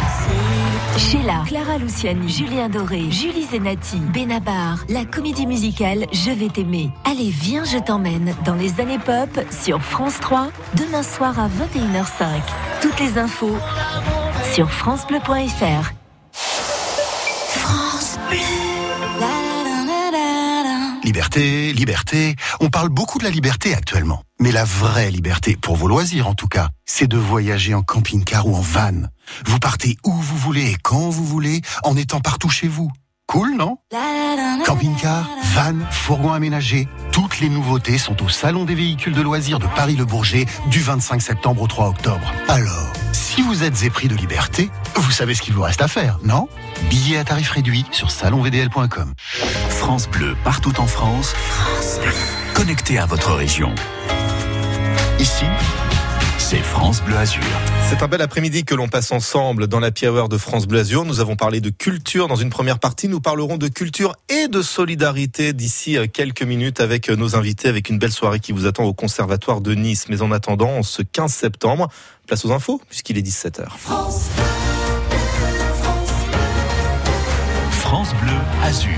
Sheila, 0.97 1.43
Clara 1.45 1.77
Luciani, 1.77 2.29
Julien 2.29 2.69
Doré, 2.69 3.11
Julie 3.11 3.43
Zenati, 3.43 3.97
Benabar, 4.13 4.85
la 4.87 5.03
comédie 5.03 5.45
musicale 5.45 6.05
Je 6.13 6.31
vais 6.31 6.47
t'aimer. 6.47 6.89
Allez, 7.03 7.29
viens, 7.29 7.65
je 7.65 7.77
t'emmène 7.77 8.33
dans 8.45 8.55
les 8.55 8.79
années 8.79 8.99
pop 8.99 9.29
sur 9.51 9.81
France 9.81 10.19
3, 10.21 10.47
demain 10.75 11.03
soir 11.03 11.37
à 11.39 11.47
21h05. 11.47 12.25
Toutes 12.81 12.99
les 12.99 13.17
infos 13.17 13.57
sur 14.53 14.71
FranceBleu.fr. 14.71 15.91
Liberté, 21.05 21.71
liberté. 21.71 22.35
On 22.61 22.71
parle 22.71 22.89
beaucoup 22.89 23.19
de 23.19 23.25
la 23.25 23.29
liberté 23.29 23.75
actuellement. 23.75 24.23
Mais 24.39 24.51
la 24.51 24.63
vraie 24.63 25.11
liberté, 25.11 25.55
pour 25.55 25.75
vos 25.75 25.87
loisirs 25.87 26.27
en 26.27 26.33
tout 26.33 26.47
cas, 26.47 26.69
c'est 26.83 27.05
de 27.05 27.15
voyager 27.15 27.75
en 27.75 27.83
camping-car 27.83 28.47
ou 28.47 28.55
en 28.55 28.61
van. 28.61 29.03
Vous 29.45 29.59
partez 29.59 29.97
où 30.03 30.11
vous 30.11 30.37
voulez 30.37 30.71
et 30.71 30.77
quand 30.81 31.11
vous 31.11 31.23
voulez, 31.23 31.61
en 31.83 31.95
étant 31.95 32.21
partout 32.21 32.49
chez 32.49 32.67
vous. 32.67 32.89
Cool, 33.27 33.55
non? 33.55 33.77
Camping-car, 34.65 35.29
van, 35.53 35.75
fourgon 35.91 36.33
aménagé, 36.33 36.87
toutes 37.11 37.39
les 37.39 37.49
nouveautés 37.49 37.99
sont 37.99 38.23
au 38.23 38.29
Salon 38.29 38.65
des 38.65 38.75
véhicules 38.75 39.13
de 39.13 39.21
loisirs 39.21 39.59
de 39.59 39.67
Paris-le-Bourget 39.75 40.47
du 40.71 40.79
25 40.79 41.21
septembre 41.21 41.61
au 41.61 41.67
3 41.67 41.87
octobre. 41.87 42.33
Alors, 42.47 42.91
si 43.36 43.41
vous 43.41 43.63
êtes 43.65 43.83
épris 43.83 44.07
de 44.07 44.15
liberté, 44.15 44.69
vous 44.95 45.11
savez 45.11 45.36
ce 45.36 45.41
qu'il 45.41 45.53
vous 45.53 45.61
reste 45.61 45.81
à 45.81 45.89
faire, 45.89 46.19
non? 46.23 46.47
Billets 46.89 47.17
à 47.17 47.25
tarif 47.25 47.51
réduit 47.51 47.86
sur 47.91 48.09
salonvdl.com. 48.09 49.13
France 49.67 50.07
Bleu, 50.07 50.38
partout 50.45 50.79
en 50.79 50.88
France. 50.88 51.33
Connecté 52.53 52.97
à 52.97 53.05
votre 53.05 53.33
région. 53.33 53.75
Ici, 55.19 55.43
c'est 56.45 56.57
France 56.57 57.01
Bleu 57.01 57.17
Azur. 57.17 57.41
C'est 57.89 58.03
un 58.03 58.07
bel 58.07 58.21
après-midi 58.21 58.65
que 58.65 58.75
l'on 58.75 58.87
passe 58.87 59.11
ensemble 59.11 59.65
dans 59.65 59.79
la 59.79 59.89
Hour 60.03 60.29
de 60.29 60.37
France 60.37 60.67
Bleu 60.67 60.81
Azur. 60.81 61.03
Nous 61.03 61.19
avons 61.19 61.35
parlé 61.35 61.59
de 61.59 61.71
culture 61.71 62.27
dans 62.27 62.35
une 62.35 62.51
première 62.51 62.77
partie. 62.77 63.07
Nous 63.07 63.19
parlerons 63.19 63.57
de 63.57 63.67
culture 63.67 64.15
et 64.29 64.47
de 64.47 64.61
solidarité 64.61 65.53
d'ici 65.53 65.97
euh, 65.97 66.05
quelques 66.05 66.43
minutes 66.43 66.81
avec 66.81 67.09
euh, 67.09 67.15
nos 67.15 67.35
invités, 67.35 67.67
avec 67.67 67.89
une 67.89 67.97
belle 67.97 68.11
soirée 68.11 68.39
qui 68.39 68.51
vous 68.51 68.67
attend 68.67 68.83
au 68.83 68.93
Conservatoire 68.93 69.59
de 69.59 69.73
Nice. 69.73 70.05
Mais 70.07 70.21
en 70.21 70.31
attendant, 70.31 70.83
ce 70.83 71.01
15 71.01 71.33
septembre, 71.33 71.89
place 72.27 72.45
aux 72.45 72.51
infos 72.51 72.79
puisqu'il 72.89 73.17
est 73.17 73.27
17h. 73.27 73.65
France 77.71 78.13
Bleu 78.21 78.37
Azur. 78.61 78.91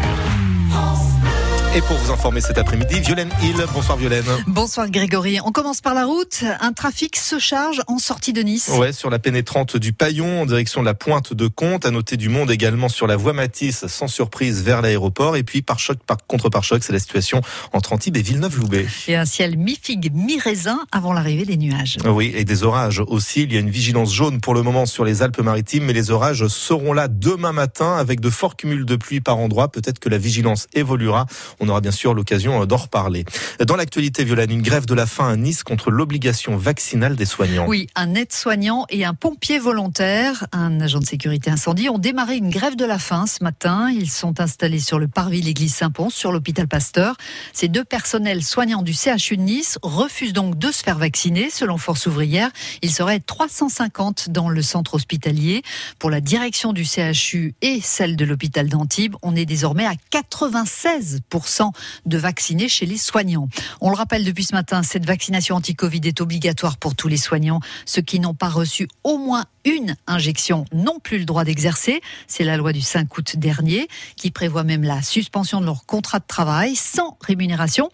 Et 1.77 1.81
pour 1.81 1.95
vous 1.97 2.11
informer 2.11 2.41
cet 2.41 2.57
après-midi, 2.57 3.01
Violaine 3.01 3.29
Hill. 3.43 3.63
Bonsoir 3.71 3.99
Violaine. 3.99 4.25
Bonsoir 4.47 4.89
Grégory. 4.89 5.37
On 5.45 5.51
commence 5.51 5.79
par 5.79 5.93
la 5.93 6.05
route. 6.05 6.43
Un 6.59 6.73
trafic 6.73 7.15
se 7.15 7.37
charge 7.37 7.83
en 7.85 7.99
sortie 7.99 8.33
de 8.33 8.41
Nice. 8.41 8.71
Ouais, 8.79 8.91
sur 8.91 9.11
la 9.11 9.19
pénétrante 9.19 9.77
du 9.77 9.93
Paillon 9.93 10.41
en 10.41 10.47
direction 10.47 10.81
de 10.81 10.87
la 10.87 10.95
pointe 10.95 11.33
de 11.35 11.45
Comte. 11.45 11.85
À 11.85 11.91
noter 11.91 12.17
du 12.17 12.29
monde 12.29 12.49
également 12.49 12.89
sur 12.89 13.05
la 13.05 13.15
voie 13.15 13.33
Matisse, 13.33 13.85
sans 13.85 14.07
surprise 14.07 14.63
vers 14.63 14.81
l'aéroport. 14.81 15.35
Et 15.35 15.43
puis 15.43 15.61
par 15.61 15.77
choc, 15.77 15.99
par 15.99 16.17
contre 16.25 16.49
par 16.49 16.63
choc, 16.63 16.81
c'est 16.83 16.93
la 16.93 16.99
situation 16.99 17.41
entre 17.73 17.93
Antibes 17.93 18.17
et 18.17 18.23
Villeneuve-Loubet. 18.23 18.87
Et 19.07 19.15
un 19.15 19.25
ciel 19.25 19.55
mi-figue, 19.55 20.11
mi-raisin 20.15 20.79
avant 20.91 21.13
l'arrivée 21.13 21.45
des 21.45 21.57
nuages. 21.57 21.97
Oui, 22.05 22.33
et 22.35 22.43
des 22.43 22.63
orages 22.63 23.03
aussi. 23.05 23.43
Il 23.43 23.53
y 23.53 23.57
a 23.57 23.59
une 23.59 23.69
vigilance 23.69 24.11
jaune 24.11 24.41
pour 24.41 24.55
le 24.55 24.63
moment 24.63 24.87
sur 24.87 25.05
les 25.05 25.21
Alpes-Maritimes, 25.21 25.83
mais 25.83 25.93
les 25.93 26.09
orages 26.09 26.47
seront 26.47 26.93
là 26.93 27.07
demain 27.07 27.51
matin 27.51 27.97
avec 27.97 28.19
de 28.19 28.31
forts 28.31 28.55
cumuls 28.55 28.85
de 28.85 28.95
pluie 28.95 29.21
par 29.21 29.37
endroits. 29.37 29.67
Peut-être 29.67 29.99
que 29.99 30.09
la 30.09 30.17
vigilance 30.17 30.65
évoluera. 30.73 31.27
On 31.59 31.66
aura 31.67 31.81
bien 31.81 31.91
sûr 31.91 32.13
l'occasion 32.13 32.65
d'en 32.65 32.77
reparler. 32.77 33.25
Dans 33.65 33.75
l'actualité, 33.75 34.23
Violaine, 34.23 34.51
une 34.51 34.61
grève 34.61 34.85
de 34.85 34.93
la 34.93 35.05
faim 35.05 35.29
à 35.29 35.35
Nice 35.35 35.63
contre 35.63 35.91
l'obligation 35.91 36.57
vaccinale 36.57 37.15
des 37.15 37.25
soignants. 37.25 37.65
Oui, 37.67 37.87
un 37.95 38.15
aide-soignant 38.15 38.85
et 38.89 39.05
un 39.05 39.13
pompier 39.13 39.59
volontaire, 39.59 40.47
un 40.51 40.79
agent 40.81 40.99
de 40.99 41.05
sécurité 41.05 41.49
incendie, 41.49 41.89
ont 41.89 41.97
démarré 41.97 42.37
une 42.37 42.49
grève 42.49 42.75
de 42.75 42.85
la 42.85 42.99
faim 42.99 43.25
ce 43.27 43.43
matin. 43.43 43.89
Ils 43.91 44.09
sont 44.09 44.39
installés 44.39 44.79
sur 44.79 44.99
le 44.99 45.07
parvis 45.07 45.41
l'église 45.41 45.75
Saint-Pons, 45.75 46.09
sur 46.09 46.31
l'hôpital 46.31 46.67
Pasteur. 46.67 47.15
Ces 47.53 47.67
deux 47.67 47.83
personnels 47.83 48.43
soignants 48.43 48.81
du 48.81 48.93
CHU 48.93 49.37
de 49.37 49.41
Nice 49.41 49.79
refusent 49.81 50.33
donc 50.33 50.57
de 50.57 50.71
se 50.71 50.83
faire 50.83 50.97
vacciner, 50.97 51.49
selon 51.49 51.77
Force 51.77 52.05
ouvrière. 52.05 52.49
Il 52.81 52.91
serait 52.91 53.19
350 53.19 54.29
dans 54.29 54.49
le 54.49 54.61
centre 54.61 54.95
hospitalier. 54.95 55.61
Pour 55.99 56.09
la 56.09 56.21
direction 56.21 56.73
du 56.73 56.85
CHU 56.85 57.55
et 57.61 57.79
celle 57.81 58.15
de 58.15 58.25
l'hôpital 58.25 58.69
d'Antibes, 58.69 59.15
on 59.21 59.35
est 59.35 59.45
désormais 59.45 59.85
à 59.85 59.93
96% 60.11 61.56
de 62.05 62.17
vaccinés 62.17 62.69
chez 62.69 62.85
les 62.85 62.97
soignants. 62.97 63.49
On 63.81 63.89
le 63.89 63.95
rappelle 63.95 64.23
depuis 64.23 64.43
ce 64.43 64.53
matin, 64.53 64.83
cette 64.83 65.05
vaccination 65.05 65.55
anti-Covid 65.55 66.01
est 66.05 66.21
obligatoire 66.21 66.77
pour 66.77 66.95
tous 66.95 67.07
les 67.07 67.17
soignants. 67.17 67.59
Ceux 67.85 68.01
qui 68.01 68.19
n'ont 68.19 68.33
pas 68.33 68.49
reçu 68.49 68.87
au 69.03 69.17
moins 69.17 69.45
une 69.65 69.95
injection 70.07 70.63
n'ont 70.71 70.99
plus 70.99 71.19
le 71.19 71.25
droit 71.25 71.43
d'exercer. 71.43 72.01
C'est 72.27 72.45
la 72.45 72.55
loi 72.55 72.71
du 72.71 72.79
5 72.81 73.17
août 73.17 73.35
dernier 73.35 73.87
qui 74.15 74.31
prévoit 74.31 74.63
même 74.63 74.83
la 74.83 75.01
suspension 75.01 75.59
de 75.59 75.65
leur 75.65 75.85
contrat 75.85 76.19
de 76.19 76.25
travail 76.25 76.75
sans 76.75 77.17
rémunération. 77.21 77.89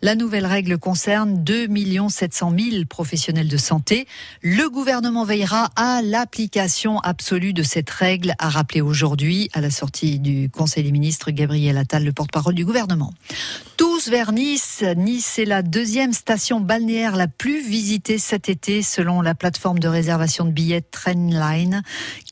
La 0.00 0.14
nouvelle 0.14 0.46
règle 0.46 0.78
concerne 0.78 1.44
2 1.44 1.68
700 2.08 2.52
000 2.58 2.84
professionnels 2.86 3.48
de 3.48 3.56
santé. 3.58 4.06
Le 4.42 4.70
gouvernement 4.70 5.24
veillera 5.24 5.70
à 5.76 6.00
l'application 6.02 6.98
absolue 7.00 7.52
de 7.52 7.62
cette 7.62 7.90
règle, 7.90 8.34
a 8.38 8.48
rappelé 8.48 8.80
aujourd'hui 8.80 9.50
à 9.52 9.60
la 9.60 9.70
sortie 9.70 10.18
du 10.18 10.48
Conseil 10.48 10.84
des 10.84 10.92
ministres 10.92 11.30
Gabriel 11.30 11.76
Attal, 11.76 12.04
le 12.04 12.12
porte-parole 12.12 12.54
du 12.54 12.64
gouvernement. 12.64 12.97
Tous 13.76 14.08
vers 14.08 14.32
Nice. 14.32 14.82
Nice 14.96 15.38
est 15.38 15.44
la 15.44 15.62
deuxième 15.62 16.12
station 16.12 16.58
balnéaire 16.60 17.14
la 17.14 17.28
plus 17.28 17.62
visitée 17.64 18.18
cet 18.18 18.48
été 18.48 18.82
selon 18.82 19.20
la 19.20 19.34
plateforme 19.36 19.78
de 19.78 19.86
réservation 19.86 20.44
de 20.44 20.50
billets 20.50 20.80
Trendline. 20.80 21.82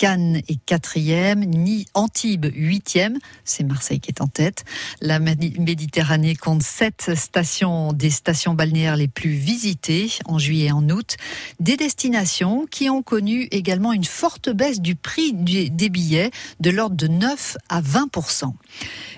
Cannes 0.01 0.41
est 0.49 0.59
quatrième, 0.67 1.45
Ni 1.45 1.87
Antibes 1.95 2.47
huitième. 2.53 3.19
C'est 3.45 3.62
Marseille 3.62 4.01
qui 4.01 4.11
est 4.11 4.21
en 4.21 4.27
tête. 4.27 4.64
La 5.01 5.21
Médi- 5.21 5.59
Méditerranée 5.61 6.35
compte 6.35 6.64
sept 6.64 7.12
stations, 7.14 7.93
des 7.93 8.11
stations 8.11 8.55
balnéaires 8.55 8.97
les 8.97 9.09
plus 9.09 9.31
visitées 9.31 10.11
en 10.25 10.39
juillet 10.39 10.67
et 10.67 10.73
en 10.73 10.89
août. 10.89 11.17
Des 11.61 11.77
destinations 11.77 12.67
qui 12.69 12.91
ont 12.91 13.03
connu 13.03 13.43
également 13.53 13.93
une 13.93 14.05
forte 14.05 14.51
baisse 14.51 14.81
du 14.81 14.97
prix 14.97 15.33
des 15.33 15.89
billets 15.91 16.33
de 16.59 16.71
l'ordre 16.71 16.97
de 16.97 17.07
9 17.07 17.57
à 17.69 17.81
20% 17.81 18.53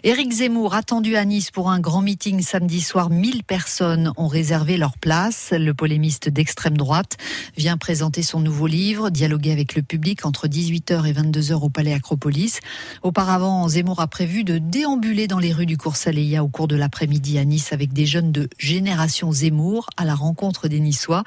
Éric 0.04 0.30
Zemmour 0.32 0.74
attendu 0.74 1.16
à 1.16 1.24
Nice 1.24 1.37
pour 1.52 1.70
un 1.70 1.78
grand 1.78 2.02
meeting 2.02 2.42
samedi 2.42 2.80
soir. 2.80 3.10
1000 3.10 3.44
personnes 3.44 4.12
ont 4.16 4.26
réservé 4.26 4.76
leur 4.76 4.98
place. 4.98 5.52
Le 5.56 5.72
polémiste 5.72 6.28
d'extrême 6.28 6.76
droite 6.76 7.16
vient 7.56 7.76
présenter 7.76 8.22
son 8.22 8.40
nouveau 8.40 8.66
livre, 8.66 9.10
dialoguer 9.10 9.52
avec 9.52 9.76
le 9.76 9.82
public 9.82 10.26
entre 10.26 10.48
18h 10.48 11.06
et 11.06 11.12
22h 11.12 11.54
au 11.54 11.68
Palais 11.68 11.92
Acropolis. 11.92 12.58
Auparavant, 13.02 13.68
Zemmour 13.68 14.00
a 14.00 14.08
prévu 14.08 14.42
de 14.42 14.58
déambuler 14.58 15.28
dans 15.28 15.38
les 15.38 15.52
rues 15.52 15.66
du 15.66 15.76
Cours 15.76 15.96
Saleya 15.96 16.42
au 16.42 16.48
cours 16.48 16.66
de 16.66 16.74
l'après-midi 16.74 17.38
à 17.38 17.44
Nice 17.44 17.72
avec 17.72 17.92
des 17.92 18.04
jeunes 18.04 18.32
de 18.32 18.48
Génération 18.58 19.30
Zemmour 19.30 19.86
à 19.96 20.04
la 20.04 20.16
rencontre 20.16 20.66
des 20.66 20.80
Niçois. 20.80 21.22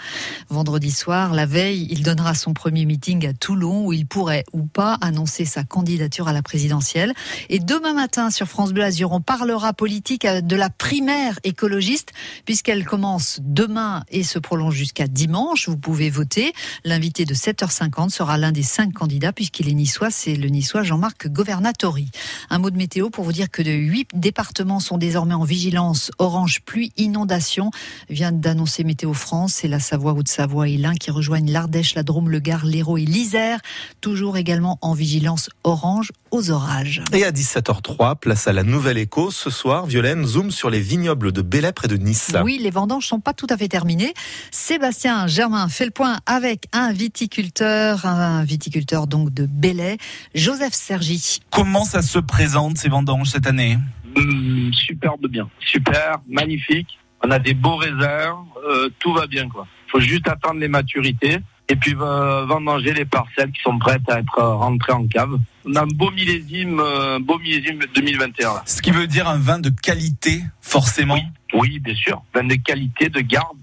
Vendredi 0.49 0.91
soir, 0.91 1.33
la 1.33 1.45
veille, 1.45 1.87
il 1.89 2.03
donnera 2.03 2.35
son 2.35 2.53
premier 2.53 2.85
meeting 2.85 3.25
à 3.25 3.33
Toulon 3.33 3.85
où 3.85 3.93
il 3.93 4.05
pourrait 4.05 4.43
ou 4.51 4.63
pas 4.63 4.97
annoncer 4.99 5.45
sa 5.45 5.63
candidature 5.63 6.27
à 6.27 6.33
la 6.33 6.41
présidentielle. 6.41 7.13
Et 7.47 7.59
demain 7.59 7.93
matin 7.93 8.29
sur 8.29 8.47
France 8.47 8.73
Bleu 8.73 8.83
Azur, 8.83 9.13
on 9.13 9.21
parlera 9.21 9.71
politique 9.71 10.00
euh, 10.25 10.41
de 10.41 10.55
la 10.55 10.69
primaire 10.69 11.39
écologiste 11.43 12.11
puisqu'elle 12.45 12.85
commence 12.85 13.39
demain 13.41 14.03
et 14.09 14.23
se 14.23 14.39
prolonge 14.39 14.75
jusqu'à 14.75 15.07
dimanche. 15.07 15.69
Vous 15.69 15.77
pouvez 15.77 16.09
voter. 16.09 16.53
L'invité 16.83 17.25
de 17.25 17.33
7h50 17.33 18.09
sera 18.09 18.37
l'un 18.37 18.51
des 18.51 18.63
cinq 18.63 18.93
candidats 18.93 19.33
puisqu'il 19.33 19.69
est 19.69 19.73
niçois. 19.73 20.11
C'est 20.11 20.35
le 20.35 20.49
niçois 20.49 20.83
Jean-Marc 20.83 21.27
Governatori. 21.27 22.09
Un 22.49 22.59
mot 22.59 22.69
de 22.69 22.77
météo 22.77 23.09
pour 23.09 23.23
vous 23.23 23.33
dire 23.33 23.49
que 23.49 23.61
de 23.61 23.71
huit 23.71 24.09
départements 24.13 24.79
sont 24.79 24.97
désormais 24.97 25.33
en 25.33 25.43
vigilance 25.43 26.11
orange 26.17 26.61
pluie 26.61 26.91
inondation 26.97 27.71
vient 28.09 28.31
d'annoncer 28.31 28.83
Météo 28.83 29.13
France. 29.13 29.53
C'est 29.53 29.67
la 29.67 29.79
Savoie, 29.79 30.13
Haute-Savoie 30.13 30.67
et 30.69 30.77
l'Ain 30.77 30.95
qui 30.95 31.11
rejoignent 31.11 31.51
l'Ardèche, 31.51 31.95
la 31.95 32.03
Drôme, 32.03 32.29
le 32.29 32.39
Gard, 32.39 32.65
l'Hérault 32.65 32.97
et 32.97 33.05
l'Isère. 33.05 33.59
Toujours 34.01 34.37
également 34.37 34.77
en 34.81 34.93
vigilance 34.93 35.49
orange 35.63 36.11
aux 36.31 36.51
orages. 36.51 37.01
Et 37.13 37.23
à 37.23 37.31
17h03, 37.31 38.17
place 38.17 38.47
à 38.47 38.53
la 38.53 38.63
Nouvelle 38.63 38.97
Écho. 38.97 39.31
Ce 39.31 39.49
soir, 39.49 39.85
Violaine 39.85 40.25
zoom 40.25 40.51
sur 40.51 40.69
les 40.69 40.79
vignobles 40.79 41.31
de 41.31 41.41
Belley 41.41 41.71
près 41.73 41.87
de 41.87 41.97
Nice. 41.97 42.35
Oui, 42.43 42.59
les 42.61 42.69
vendanges 42.69 43.05
sont 43.05 43.19
pas 43.19 43.33
tout 43.33 43.47
à 43.49 43.57
fait 43.57 43.67
terminées. 43.67 44.13
Sébastien 44.49 45.27
Germain 45.27 45.67
fait 45.67 45.85
le 45.85 45.91
point 45.91 46.17
avec 46.25 46.65
un 46.73 46.91
viticulteur, 46.93 48.05
un 48.05 48.43
viticulteur 48.43 49.07
donc 49.07 49.33
de 49.33 49.45
Belley, 49.45 49.97
Joseph 50.33 50.73
Sergi. 50.73 51.39
Comment 51.51 51.83
ça 51.83 52.01
se 52.01 52.19
présente 52.19 52.77
ces 52.77 52.89
vendanges 52.89 53.29
cette 53.29 53.47
année? 53.47 53.77
Hum, 54.15 54.71
superbe 54.73 55.27
bien. 55.27 55.49
Super, 55.59 56.17
magnifique. 56.29 56.97
On 57.23 57.31
a 57.31 57.39
des 57.39 57.53
beaux 57.53 57.75
raisins, 57.75 58.33
euh, 58.67 58.89
tout 58.99 59.13
va 59.13 59.27
bien 59.27 59.47
quoi. 59.47 59.67
Faut 59.91 59.99
juste 59.99 60.27
attendre 60.27 60.59
les 60.59 60.67
maturités 60.67 61.37
et 61.69 61.75
puis 61.75 61.95
euh, 61.99 62.45
vendanger 62.45 62.93
les 62.93 63.05
parcelles 63.05 63.51
qui 63.51 63.61
sont 63.61 63.77
prêtes 63.79 64.01
à 64.09 64.19
être 64.19 64.41
rentrées 64.41 64.93
en 64.93 65.07
cave. 65.07 65.37
On 65.65 65.75
a 65.75 65.81
un 65.83 65.87
beau 65.87 66.11
millésime, 66.11 66.79
euh, 66.79 67.19
beau 67.19 67.39
millésime 67.39 67.79
2021 67.95 68.53
là. 68.55 68.63
Ce 68.65 68.81
qui 68.81 68.91
veut 68.91 69.07
dire 69.07 69.27
un 69.29 69.37
vin 69.37 69.59
de 69.59 69.69
qualité, 69.69 70.43
forcément. 70.61 71.17
Oui, 71.53 71.79
bien 71.79 71.95
sûr. 71.95 72.21
Vin 72.33 72.43
de 72.43 72.55
qualité, 72.55 73.09
de 73.09 73.19
garde, 73.21 73.57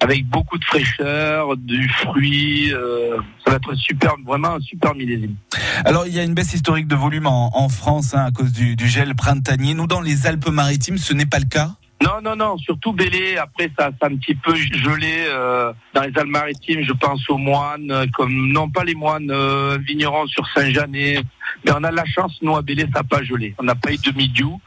avec 0.00 0.26
beaucoup 0.26 0.58
de 0.58 0.64
fraîcheur, 0.64 1.56
du 1.56 1.88
fruit. 1.88 2.72
euh, 2.72 3.16
ça 3.44 3.50
va 3.52 3.56
être 3.56 3.74
super, 3.74 4.14
vraiment 4.26 4.54
un 4.54 4.60
super 4.60 4.94
millésime. 4.94 5.36
Alors 5.84 6.06
il 6.06 6.14
y 6.14 6.18
a 6.18 6.22
une 6.24 6.34
baisse 6.34 6.52
historique 6.54 6.88
de 6.88 6.96
volume 6.96 7.26
en, 7.26 7.56
en 7.56 7.68
France 7.68 8.14
hein, 8.14 8.24
à 8.26 8.30
cause 8.32 8.52
du, 8.52 8.76
du 8.76 8.88
gel 8.88 9.14
printanier. 9.14 9.74
Nous 9.74 9.86
dans 9.86 10.00
les 10.00 10.26
Alpes-Maritimes, 10.26 10.98
ce 10.98 11.12
n'est 11.12 11.26
pas 11.26 11.38
le 11.38 11.46
cas. 11.46 11.72
Non, 12.02 12.20
non, 12.22 12.36
non, 12.36 12.58
surtout 12.58 12.92
Bélé. 12.92 13.36
Après, 13.36 13.70
ça, 13.78 13.90
ça 14.00 14.06
a 14.06 14.10
un 14.10 14.16
petit 14.16 14.34
peu 14.34 14.54
gelé 14.54 15.24
euh, 15.28 15.72
dans 15.94 16.02
les 16.02 16.16
Alpes-Maritimes. 16.16 16.82
Je 16.82 16.92
pense 16.92 17.28
aux 17.30 17.38
moines, 17.38 17.90
euh, 17.90 18.06
comme 18.14 18.52
non 18.52 18.68
pas 18.68 18.84
les 18.84 18.94
moines 18.94 19.30
euh, 19.30 19.78
vignerons 19.86 20.26
sur 20.26 20.46
Saint-Janet, 20.54 21.24
mais 21.64 21.72
on 21.74 21.82
a 21.84 21.90
de 21.90 21.96
la 21.96 22.04
chance. 22.04 22.38
Nous 22.42 22.54
à 22.56 22.62
Bélé, 22.62 22.82
ça 22.92 23.00
n'a 23.00 23.04
pas 23.04 23.22
gelé. 23.22 23.54
On 23.58 23.64
n'a 23.64 23.74
pas 23.74 23.92
eu 23.92 23.96
de 23.96 24.12
mildiou 24.16 24.60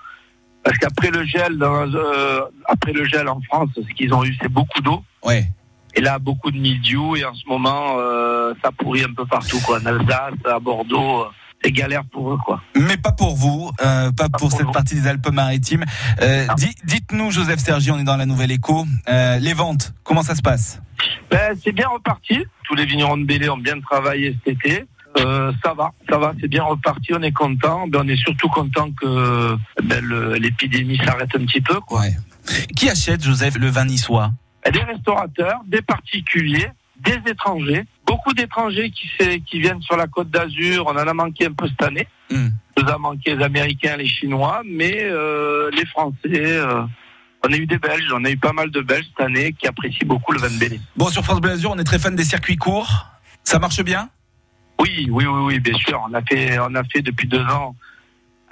parce 0.63 0.77
qu'après 0.77 1.09
le 1.11 1.23
gel, 1.25 1.57
dans, 1.57 1.87
euh, 1.93 2.41
après 2.65 2.91
le 2.91 3.05
gel 3.05 3.27
en 3.27 3.41
France, 3.41 3.69
ce 3.75 3.93
qu'ils 3.93 4.13
ont 4.13 4.23
eu, 4.23 4.35
c'est 4.41 4.51
beaucoup 4.51 4.81
d'eau. 4.81 5.03
Ouais. 5.23 5.45
Et 5.95 6.01
là, 6.01 6.19
beaucoup 6.19 6.51
de 6.51 6.57
mildiou. 6.57 7.15
Et 7.15 7.25
en 7.25 7.33
ce 7.33 7.47
moment, 7.47 7.95
euh, 7.97 8.53
ça 8.63 8.71
pourrit 8.71 9.03
un 9.03 9.13
peu 9.13 9.25
partout, 9.25 9.59
quoi. 9.65 9.79
En 9.79 9.85
Alsace, 9.85 10.33
à 10.45 10.59
Bordeaux, 10.59 11.21
euh, 11.21 11.29
c'est 11.63 11.71
galère 11.71 12.03
pour 12.05 12.31
eux, 12.33 12.37
quoi. 12.45 12.61
Mais 12.75 12.97
pas 12.97 13.11
pour 13.11 13.35
vous, 13.35 13.71
euh, 13.81 14.11
pas, 14.11 14.29
pour, 14.29 14.51
cette 14.51 14.71
partie 14.71 14.95
des 14.95 15.07
Alpes-Maritimes. 15.07 15.85
Euh, 16.21 16.45
di- 16.55 16.75
Dites-nous, 16.83 17.31
Joseph 17.31 17.59
Sergi, 17.59 17.91
on 17.91 17.99
est 17.99 18.03
dans 18.03 18.15
la 18.17 18.25
Nouvelle 18.25 18.51
Écho. 18.51 18.85
Euh, 19.09 19.37
les 19.39 19.53
ventes, 19.53 19.93
comment 20.03 20.23
ça 20.23 20.35
se 20.35 20.41
passe? 20.41 20.81
Ben, 21.29 21.55
c'est 21.63 21.71
bien 21.71 21.87
reparti. 21.87 22.45
Tous 22.65 22.75
les 22.75 22.85
vignerons 22.85 23.17
de 23.17 23.25
Bélé 23.25 23.49
ont 23.49 23.57
bien 23.57 23.79
travaillé 23.81 24.37
cet 24.45 24.55
été. 24.55 24.85
Euh, 25.17 25.51
ça 25.63 25.73
va, 25.73 25.91
ça 26.09 26.17
va, 26.19 26.33
c'est 26.39 26.47
bien 26.47 26.63
reparti, 26.63 27.13
on 27.13 27.21
est 27.23 27.31
content. 27.31 27.87
Ben, 27.87 28.01
on 28.03 28.07
est 28.07 28.15
surtout 28.15 28.47
content 28.49 28.89
que 28.91 29.55
ben, 29.83 30.05
l'épidémie 30.39 30.97
s'arrête 30.97 31.29
un 31.35 31.45
petit 31.45 31.61
peu. 31.61 31.79
Quoi. 31.81 32.03
Qui 32.75 32.89
achète, 32.89 33.23
Joseph, 33.23 33.57
le 33.57 33.67
vin 33.69 33.85
niçois? 33.85 34.31
Et 34.65 34.71
Des 34.71 34.83
restaurateurs, 34.83 35.61
des 35.67 35.81
particuliers, 35.81 36.69
des 37.03 37.17
étrangers, 37.31 37.85
beaucoup 38.09 38.33
d'étrangers 38.33 38.91
qui, 38.91 39.59
viennent 39.59 39.81
sur 39.81 39.95
la 39.95 40.07
côte 40.07 40.31
d'Azur. 40.31 40.85
On 40.87 40.91
en 40.91 41.07
a 41.07 41.13
manqué 41.13 41.45
un 41.45 41.53
peu 41.53 41.67
cette 41.67 41.83
année. 41.83 42.07
Hmm. 42.31 42.49
Nous 42.75 42.87
a 42.87 42.97
manqué 42.97 43.35
les 43.35 43.43
Américains, 43.43 43.97
les 43.97 44.07
Chinois, 44.07 44.61
mais 44.65 45.03
euh, 45.03 45.69
les 45.71 45.85
Français. 45.85 46.17
euh, 46.25 46.81
on 47.45 47.53
a 47.53 47.55
eu 47.55 47.67
des 47.67 47.77
Belges, 47.77 48.11
on 48.13 48.25
a 48.25 48.31
eu 48.31 48.37
pas 48.37 48.51
mal 48.51 48.69
de 48.71 48.81
Belges 48.81 49.05
cette 49.09 49.25
année 49.25 49.53
qui 49.53 49.67
apprécient 49.67 50.07
beaucoup 50.07 50.33
le 50.33 50.41
de 50.41 50.59
Bélé. 50.59 50.81
Bon, 50.97 51.07
sur 51.07 51.23
France 51.23 51.39
Bleu 51.39 51.53
on 51.67 51.77
est 51.77 51.83
très 51.83 51.99
fan 51.99 52.15
des 52.15 52.25
circuits 52.25 52.57
courts. 52.57 53.05
Ça 53.43 53.59
marche 53.59 53.81
bien? 53.81 54.09
Oui, 54.81 55.07
oui, 55.09 55.25
oui, 55.25 55.41
oui, 55.45 55.59
bien 55.59 55.77
sûr. 55.77 56.03
On 56.09 56.13
a 56.13 56.21
fait, 56.21 56.59
on 56.59 56.73
a 56.75 56.83
fait 56.83 57.01
depuis 57.01 57.27
deux 57.27 57.43
ans 57.43 57.75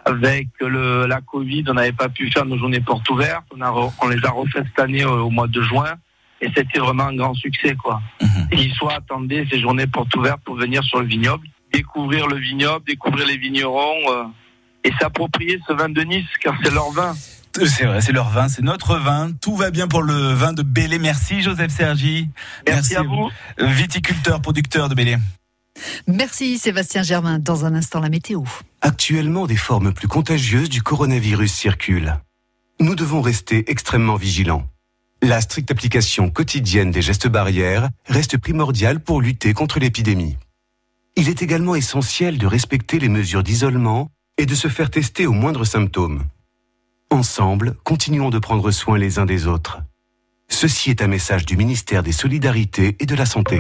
avec 0.05 0.47
le, 0.62 1.05
la 1.05 1.20
Covid, 1.20 1.66
on 1.68 1.74
n'avait 1.74 1.91
pas 1.91 2.08
pu 2.08 2.32
faire 2.32 2.45
nos 2.45 2.58
journées 2.58 2.80
portes 2.80 3.10
ouvertes. 3.10 3.45
On, 3.53 3.62
a 3.62 3.72
on 4.01 4.08
les 4.08 4.24
a 4.24 4.30
refait 4.30 4.64
cette 4.64 4.80
année 4.80 5.03
au, 5.03 5.26
au 5.26 5.30
mois 5.30 5.47
de 5.47 5.62
juin 5.62 5.95
et 6.41 6.49
c'était 6.55 6.79
vraiment 6.79 7.05
un 7.05 7.15
grand 7.15 7.33
succès, 7.33 7.75
quoi. 7.75 8.01
Et 8.51 8.61
ils 8.61 8.73
soit 8.73 8.93
attendaient 8.95 9.45
ces 9.49 9.59
journées 9.59 9.88
portes 9.88 10.15
ouvertes 10.15 10.41
pour 10.45 10.55
venir 10.55 10.83
sur 10.83 10.99
le 10.99 11.07
vignoble, 11.07 11.47
découvrir 11.73 12.27
le 12.27 12.38
vignoble, 12.38 12.85
découvrir 12.85 13.25
les 13.25 13.38
vignerons 13.38 14.11
euh, 14.11 14.23
et 14.83 14.91
s'approprier 14.99 15.59
ce 15.67 15.73
vin 15.73 15.89
de 15.89 16.01
Nice 16.01 16.25
car 16.41 16.55
c'est 16.63 16.73
leur 16.73 16.91
vin. 16.91 17.13
Euh, 17.59 17.65
C'est 17.65 17.85
vrai, 17.85 18.01
c'est 18.01 18.11
leur 18.11 18.29
vin, 18.29 18.47
c'est 18.47 18.61
notre 18.61 18.97
vin. 18.97 19.31
Tout 19.41 19.55
va 19.55 19.71
bien 19.71 19.88
pour 19.88 20.03
le 20.03 20.13
vin 20.13 20.53
de 20.53 20.61
Bélé. 20.61 20.99
Merci 20.99 21.41
Joseph 21.41 21.71
Sergi. 21.71 22.27
Merci 22.67 22.95
à 22.95 23.01
vous. 23.01 23.29
Viticulteur, 23.57 24.41
producteur 24.41 24.89
de 24.89 24.95
Bélé. 24.95 25.17
Merci 26.07 26.57
Sébastien 26.57 27.03
Germain. 27.03 27.39
Dans 27.39 27.65
un 27.65 27.75
instant, 27.75 27.99
la 27.99 28.09
météo. 28.09 28.43
Actuellement, 28.81 29.47
des 29.47 29.57
formes 29.57 29.93
plus 29.93 30.07
contagieuses 30.07 30.69
du 30.69 30.81
coronavirus 30.81 31.51
circulent. 31.51 32.15
Nous 32.79 32.95
devons 32.95 33.21
rester 33.21 33.69
extrêmement 33.71 34.15
vigilants. 34.15 34.67
La 35.24 35.41
stricte 35.41 35.72
application 35.72 36.30
quotidienne 36.30 36.91
des 36.91 37.01
gestes 37.01 37.28
barrières 37.28 37.89
reste 38.05 38.38
primordiale 38.38 38.99
pour 38.99 39.20
lutter 39.20 39.53
contre 39.53 39.80
l'épidémie. 39.80 40.38
Il 41.15 41.28
est 41.28 41.41
également 41.41 41.74
essentiel 41.74 42.38
de 42.38 42.45
respecter 42.45 42.99
les 42.99 43.09
mesures 43.09 43.41
d'isolement 43.41 44.11
et 44.38 44.45
de 44.45 44.53
se 44.53 44.68
faire 44.68 44.91
tester 44.91 45.26
aux 45.26 45.34
moindres 45.34 45.65
symptômes. 45.65 46.24
Ensemble, 47.09 47.76
continuons 47.84 48.30
de 48.30 48.38
prendre 48.38 48.70
soin 48.70 48.99
les 48.99 49.18
uns 49.18 49.26
des 49.26 49.47
autres. 49.47 49.80
Ceci 50.49 50.89
est 50.89 51.01
un 51.01 51.07
message 51.07 51.45
du 51.45 51.57
ministère 51.57 52.03
des 52.03 52.13
Solidarités 52.13 52.95
et 52.99 53.05
de 53.05 53.15
la 53.15 53.25
Santé. 53.25 53.59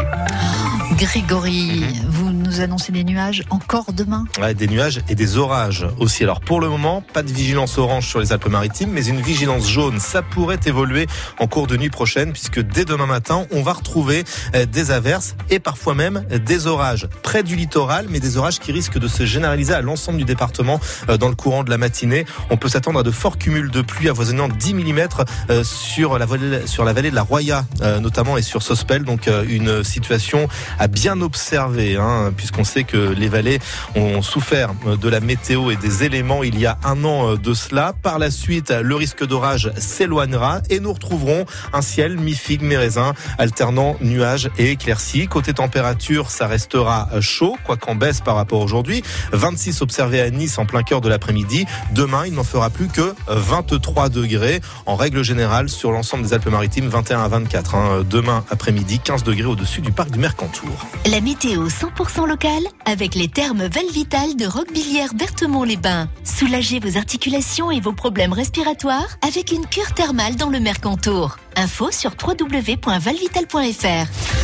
Grégory, 0.93 1.83
vous 2.07 2.31
nous 2.31 2.61
annoncez 2.61 2.91
des 2.93 3.03
nuages 3.03 3.43
encore 3.49 3.91
demain? 3.91 4.23
Ouais, 4.39 4.53
des 4.53 4.67
nuages 4.67 5.01
et 5.09 5.13
des 5.13 5.37
orages 5.37 5.85
aussi. 5.99 6.23
Alors 6.23 6.39
pour 6.39 6.61
le 6.61 6.69
moment, 6.69 7.03
pas 7.13 7.23
de 7.23 7.31
vigilance 7.31 7.77
orange 7.77 8.07
sur 8.07 8.19
les 8.19 8.31
Alpes-Maritimes, 8.31 8.89
mais 8.91 9.05
une 9.05 9.21
vigilance 9.21 9.67
jaune. 9.69 9.99
Ça 9.99 10.21
pourrait 10.21 10.59
évoluer 10.65 11.05
en 11.39 11.47
cours 11.47 11.67
de 11.67 11.75
nuit 11.75 11.89
prochaine, 11.89 12.31
puisque 12.31 12.61
dès 12.61 12.85
demain 12.85 13.05
matin, 13.05 13.45
on 13.51 13.61
va 13.61 13.73
retrouver 13.73 14.23
euh, 14.55 14.65
des 14.65 14.89
averses 14.89 15.35
et 15.49 15.59
parfois 15.59 15.93
même 15.93 16.25
des 16.45 16.67
orages 16.67 17.07
près 17.21 17.43
du 17.43 17.57
littoral, 17.57 18.07
mais 18.09 18.21
des 18.21 18.37
orages 18.37 18.59
qui 18.59 18.71
risquent 18.71 18.97
de 18.97 19.09
se 19.09 19.25
généraliser 19.25 19.73
à 19.73 19.81
l'ensemble 19.81 20.17
du 20.19 20.25
département 20.25 20.79
euh, 21.09 21.17
dans 21.17 21.27
le 21.27 21.35
courant 21.35 21.63
de 21.65 21.69
la 21.69 21.77
matinée. 21.77 22.25
On 22.49 22.55
peut 22.57 22.69
s'attendre 22.69 23.01
à 23.01 23.03
de 23.03 23.11
forts 23.11 23.37
cumuls 23.37 23.71
de 23.71 23.81
pluie 23.81 24.07
avoisinant 24.09 24.47
10 24.47 24.73
mm 24.73 25.07
euh, 25.49 25.63
sur 25.65 26.17
la 26.17 26.25
vallée, 26.25 26.65
sur 26.77 26.85
la 26.85 26.93
vallée 26.93 27.09
de 27.09 27.15
la 27.15 27.23
Roya, 27.23 27.65
euh, 27.81 27.99
notamment 27.99 28.37
et 28.37 28.43
sur 28.43 28.61
Sospel. 28.61 29.03
Donc 29.03 29.27
euh, 29.27 29.43
une 29.49 29.83
situation 29.83 30.47
à 30.77 30.87
bien 30.87 31.21
observer, 31.21 31.95
hein, 31.95 32.31
puisqu'on 32.37 32.63
sait 32.63 32.83
que 32.83 32.97
les 32.97 33.29
vallées 33.29 33.57
ont 33.95 34.21
souffert 34.21 34.75
euh, 34.85 34.95
de 34.95 35.09
la 35.09 35.19
météo 35.19 35.71
et 35.71 35.75
des 35.75 36.03
éléments 36.03 36.43
il 36.43 36.59
y 36.59 36.67
a 36.67 36.77
un 36.83 37.03
an 37.03 37.33
de 37.33 37.53
cela. 37.55 37.93
Par 38.03 38.19
la 38.19 38.29
suite, 38.29 38.69
le 38.69 38.93
risque 38.93 39.25
d'orage 39.25 39.71
s'éloignera 39.75 40.61
et 40.69 40.79
nous 40.79 40.93
retrouverons 40.93 41.47
un 41.73 41.81
ciel 41.81 42.19
mi-figue, 42.19 42.61
mi-raisin, 42.61 43.15
alternant 43.39 43.95
nuages 43.99 44.51
et 44.59 44.69
éclaircies. 44.69 45.27
Côté 45.27 45.53
température, 45.53 46.29
ça 46.29 46.45
restera 46.45 47.09
chaud, 47.21 47.57
quoi 47.63 47.77
qu'en 47.77 47.95
baisse 47.95 48.21
par 48.21 48.35
rapport 48.35 48.61
à 48.61 48.65
aujourd'hui. 48.65 49.01
26 49.31 49.81
observés 49.81 50.21
à 50.21 50.29
Nice 50.29 50.59
en 50.59 50.67
plein 50.67 50.83
cœur 50.83 51.01
de 51.01 51.09
l'après-midi. 51.09 51.65
Demain, 51.95 52.27
il 52.27 52.35
n'en 52.35 52.43
fera 52.43 52.69
plus 52.69 52.87
que 52.87 53.15
23 53.27 54.09
degrés. 54.09 54.61
En 54.85 54.95
règle 54.95 55.23
générale, 55.23 55.69
sur 55.69 55.91
l'ensemble 55.91 56.21
des 56.21 56.33
Alpes-Maritimes, 56.35 56.66
21 56.75 57.23
à 57.23 57.27
24. 57.27 57.75
hein. 57.75 58.03
Demain 58.09 58.43
après-midi, 58.49 58.99
15 58.99 59.23
degrés 59.23 59.45
au-dessus 59.45 59.81
du 59.81 59.91
parc 59.91 60.11
du 60.11 60.19
Mercantour. 60.19 60.69
La 61.09 61.21
météo 61.21 61.67
100% 61.67 62.27
locale 62.27 62.63
avec 62.85 63.15
les 63.15 63.27
thermes 63.27 63.67
Valvital 63.67 64.35
de 64.35 64.45
Roquebillière 64.45 65.13
Berthemont-les-Bains. 65.15 66.09
Soulagez 66.23 66.79
vos 66.79 66.97
articulations 66.97 67.71
et 67.71 67.79
vos 67.79 67.93
problèmes 67.93 68.33
respiratoires 68.33 69.17
avec 69.27 69.51
une 69.51 69.65
cure 69.65 69.93
thermale 69.93 70.35
dans 70.35 70.49
le 70.49 70.59
Mercantour. 70.59 71.37
Info 71.59 71.89
sur 71.91 72.11
www.valvital.fr. 72.11 73.47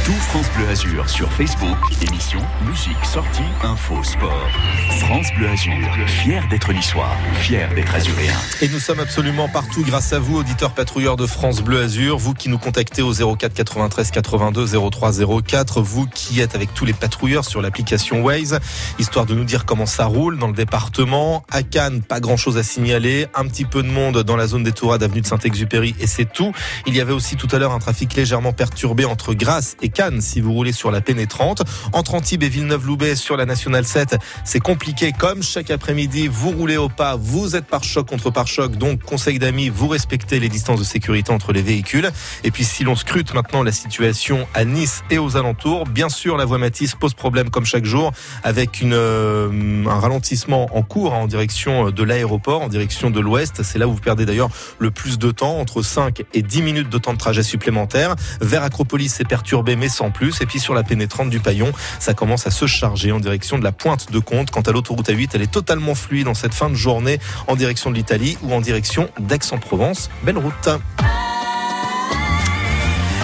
Tout 0.03 0.11
France 0.11 0.47
Bleu 0.57 0.67
Azur 0.67 1.07
sur 1.07 1.31
Facebook, 1.31 1.77
émission, 2.01 2.39
musique, 2.65 3.05
sortie, 3.05 3.43
info, 3.61 4.03
sport. 4.03 4.49
France 4.97 5.27
Bleu 5.37 5.47
Azur, 5.49 6.07
fier 6.07 6.43
d'être 6.49 6.73
niçois, 6.73 7.11
fier 7.35 7.71
d'être 7.75 7.93
azuréen. 7.93 8.33
Et 8.61 8.67
nous 8.67 8.79
sommes 8.79 8.99
absolument 8.99 9.47
partout 9.47 9.83
grâce 9.83 10.11
à 10.11 10.17
vous, 10.17 10.39
auditeurs 10.39 10.73
patrouilleurs 10.73 11.15
de 11.15 11.27
France 11.27 11.61
Bleu 11.61 11.83
Azur, 11.83 12.17
vous 12.17 12.33
qui 12.33 12.49
nous 12.49 12.57
contactez 12.57 13.03
au 13.03 13.13
04 13.13 13.53
93 13.53 14.09
82 14.09 14.65
03 14.89 15.11
04, 15.45 15.81
vous 15.83 16.07
qui 16.07 16.41
êtes 16.41 16.55
avec 16.55 16.73
tous 16.73 16.85
les 16.85 16.93
patrouilleurs 16.93 17.45
sur 17.45 17.61
l'application 17.61 18.23
Waze, 18.23 18.59
histoire 18.97 19.27
de 19.27 19.35
nous 19.35 19.45
dire 19.45 19.65
comment 19.65 19.85
ça 19.85 20.05
roule 20.05 20.39
dans 20.39 20.47
le 20.47 20.53
département. 20.53 21.45
À 21.51 21.61
Cannes, 21.61 22.01
pas 22.01 22.19
grand 22.19 22.37
chose 22.37 22.57
à 22.57 22.63
signaler, 22.63 23.27
un 23.35 23.45
petit 23.45 23.65
peu 23.65 23.83
de 23.83 23.89
monde 23.89 24.23
dans 24.23 24.35
la 24.35 24.47
zone 24.47 24.63
des 24.63 24.71
Tourades, 24.71 25.03
avenue 25.03 25.21
de 25.21 25.27
Saint-Exupéry, 25.27 25.93
et 25.99 26.07
c'est 26.07 26.25
tout. 26.25 26.53
Il 26.87 26.95
y 26.95 27.02
avait 27.03 27.13
aussi 27.13 27.35
tout 27.35 27.49
à 27.51 27.59
l'heure 27.59 27.73
un 27.73 27.79
trafic 27.79 28.15
légèrement 28.15 28.53
perturbé 28.53 29.03
entre 29.03 29.33
Grasse 29.33 29.75
et 29.81 29.89
Cannes 29.89 30.21
si 30.21 30.39
vous 30.39 30.53
roulez 30.53 30.71
sur 30.71 30.89
la 30.89 31.01
pénétrante. 31.01 31.61
Entre 31.91 32.15
Antibes 32.15 32.43
et 32.43 32.49
Villeneuve-Loubet 32.49 33.17
sur 33.17 33.35
la 33.35 33.45
Nationale 33.45 33.83
7, 33.83 34.15
c'est 34.45 34.61
compliqué 34.61 35.11
comme 35.11 35.43
chaque 35.43 35.69
après-midi. 35.69 36.29
Vous 36.31 36.51
roulez 36.51 36.77
au 36.77 36.87
pas, 36.87 37.17
vous 37.17 37.57
êtes 37.57 37.65
par 37.65 37.83
choc 37.83 38.07
contre 38.07 38.31
par 38.31 38.47
choc, 38.47 38.77
donc 38.77 39.03
conseil 39.03 39.37
d'amis, 39.37 39.67
vous 39.67 39.89
respectez 39.89 40.39
les 40.39 40.47
distances 40.47 40.79
de 40.79 40.85
sécurité 40.85 41.33
entre 41.33 41.51
les 41.51 41.61
véhicules. 41.61 42.09
Et 42.45 42.51
puis 42.51 42.63
si 42.63 42.85
l'on 42.85 42.95
scrute 42.95 43.33
maintenant 43.33 43.63
la 43.63 43.73
situation 43.73 44.47
à 44.53 44.63
Nice 44.63 45.03
et 45.09 45.17
aux 45.17 45.35
alentours, 45.35 45.83
bien 45.83 46.07
sûr 46.07 46.37
la 46.37 46.45
voie 46.45 46.57
Matisse 46.57 46.95
pose 46.95 47.13
problème 47.13 47.49
comme 47.49 47.65
chaque 47.65 47.85
jour 47.85 48.13
avec 48.45 48.79
une, 48.79 48.93
euh, 48.93 49.85
un 49.85 49.99
ralentissement 49.99 50.69
en 50.73 50.83
cours 50.83 51.13
hein, 51.13 51.23
en 51.23 51.27
direction 51.27 51.91
de 51.91 52.03
l'aéroport, 52.03 52.61
en 52.61 52.69
direction 52.69 53.09
de 53.09 53.19
l'ouest. 53.19 53.61
C'est 53.61 53.77
là 53.77 53.89
où 53.89 53.91
vous 53.91 53.99
perdez 53.99 54.25
d'ailleurs 54.25 54.51
le 54.79 54.89
plus 54.89 55.19
de 55.19 55.31
temps, 55.31 55.59
entre 55.59 55.81
5 55.81 56.23
et 56.33 56.41
10 56.41 56.61
minutes 56.61 56.89
de 56.93 56.97
temps 56.97 57.13
de 57.13 57.17
trajet 57.17 57.43
supplémentaire. 57.43 58.15
Vers 58.39 58.63
Acropolis, 58.63 59.09
c'est 59.09 59.27
perturbé 59.27 59.75
mais 59.75 59.89
sans 59.89 60.11
plus. 60.11 60.41
Et 60.41 60.45
puis 60.45 60.59
sur 60.59 60.73
la 60.73 60.83
pénétrante 60.83 61.29
du 61.29 61.39
Paillon, 61.39 61.71
ça 61.99 62.13
commence 62.13 62.47
à 62.47 62.51
se 62.51 62.65
charger 62.65 63.11
en 63.11 63.19
direction 63.19 63.57
de 63.57 63.63
la 63.63 63.71
pointe 63.71 64.11
de 64.11 64.19
Comte. 64.19 64.51
Quant 64.51 64.61
à 64.61 64.71
l'autoroute 64.71 65.09
A8, 65.09 65.31
elle 65.33 65.41
est 65.41 65.51
totalement 65.51 65.95
fluide 65.95 66.27
en 66.27 66.33
cette 66.33 66.53
fin 66.53 66.69
de 66.69 66.75
journée 66.75 67.19
en 67.47 67.55
direction 67.55 67.91
de 67.91 67.95
l'Italie 67.95 68.37
ou 68.43 68.53
en 68.53 68.61
direction 68.61 69.09
d'Aix-en-Provence. 69.19 70.09
Belle 70.23 70.37
route. 70.37 70.69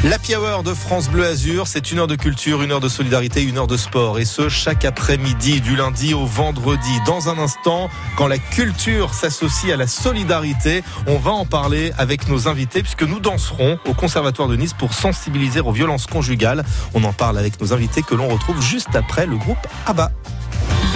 L'Happy 0.06 0.34
Hour 0.34 0.64
de 0.64 0.74
France 0.74 1.10
Bleu 1.10 1.26
Azur, 1.26 1.68
c'est 1.68 1.91
une 1.91 2.00
heure 2.00 2.08
de 2.08 2.16
culture, 2.16 2.62
une 2.62 2.72
heure 2.72 2.80
de 2.80 2.88
solidarité, 2.88 3.43
une 3.43 3.58
heure 3.58 3.68
de 3.68 3.76
sport. 3.76 4.18
Et 4.18 4.24
ce, 4.24 4.47
chaque 4.47 4.86
après-midi, 4.86 5.60
du 5.60 5.76
lundi 5.76 6.14
au 6.14 6.26
vendredi. 6.26 6.89
Dans 7.06 7.28
un 7.28 7.38
instant, 7.38 7.89
quand 8.16 8.28
la 8.28 8.38
culture 8.38 9.14
s'associe 9.14 9.74
à 9.74 9.76
la 9.76 9.88
solidarité, 9.88 10.84
on 11.06 11.18
va 11.18 11.32
en 11.32 11.45
parler 11.45 11.91
avec 11.97 12.30
nos 12.30 12.47
invités, 12.47 12.82
puisque 12.82 13.04
nous 13.04 13.20
danserons 13.20 13.78
au 13.86 13.93
Conservatoire 13.93 14.47
de 14.47 14.56
Nice 14.56 14.74
pour 14.74 14.93
sensibiliser 14.93 15.60
aux 15.60 15.74
violences 15.74 16.06
conjugales. 16.06 16.64
On 16.93 17.04
en 17.04 17.12
parle 17.12 17.38
avec 17.38 17.60
nos 17.60 17.74
invités 17.74 18.02
que 18.02 18.16
l'on 18.16 18.30
retrouve 18.30 18.62
juste 18.62 18.95
après 18.95 19.26
le 19.26 19.36
groupe 19.36 19.68
ABBA. 19.86 20.14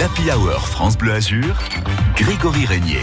L'Happy 0.00 0.30
Hour 0.30 0.66
France 0.66 0.96
Bleu 0.96 1.12
Azur, 1.12 1.54
Grégory 2.16 2.64
Régnier. 2.64 3.02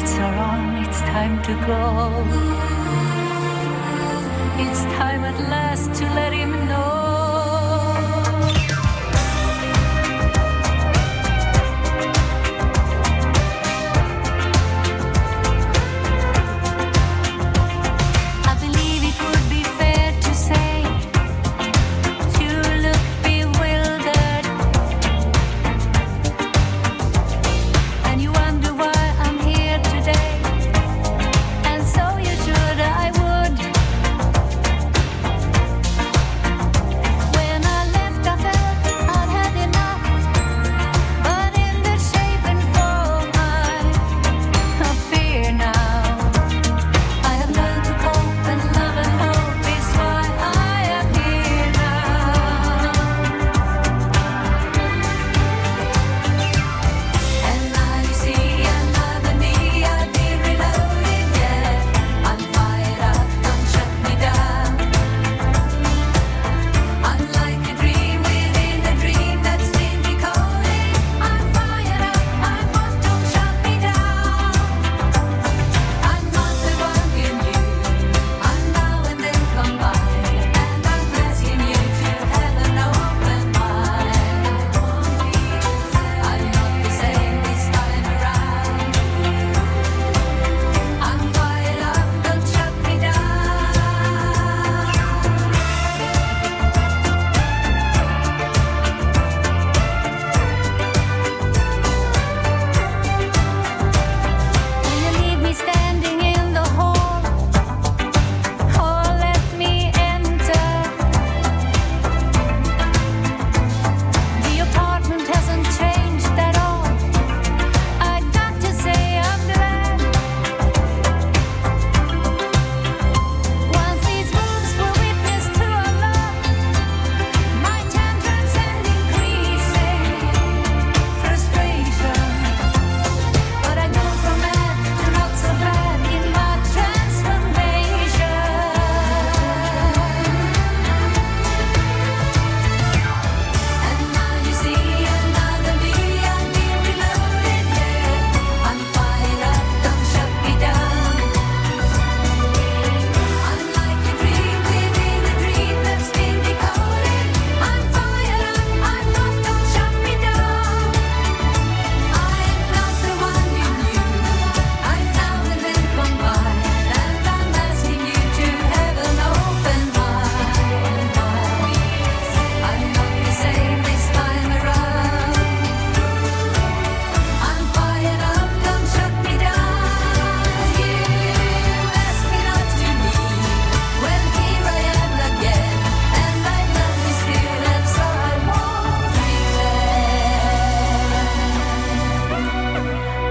Lights 0.00 0.18
are 0.18 0.34
on, 0.34 0.76
it's 0.78 1.00
time 1.00 1.42
to 1.42 1.52
go. 1.66 2.24
It's 4.64 4.82
time 4.96 5.24
at 5.24 5.38
last 5.50 5.92
to 5.98 6.04
let 6.14 6.32
him 6.32 6.52
know. 6.66 6.99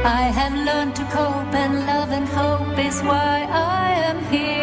I 0.04 0.32
have 0.32 0.54
learned 0.54 0.96
to 0.96 1.04
cope, 1.06 1.54
and 1.54 1.86
love 1.86 2.12
and 2.12 2.28
hope 2.28 2.80
is 2.80 3.02
why 3.02 3.48
I 3.50 3.92
am 4.10 4.24
here. 4.32 4.59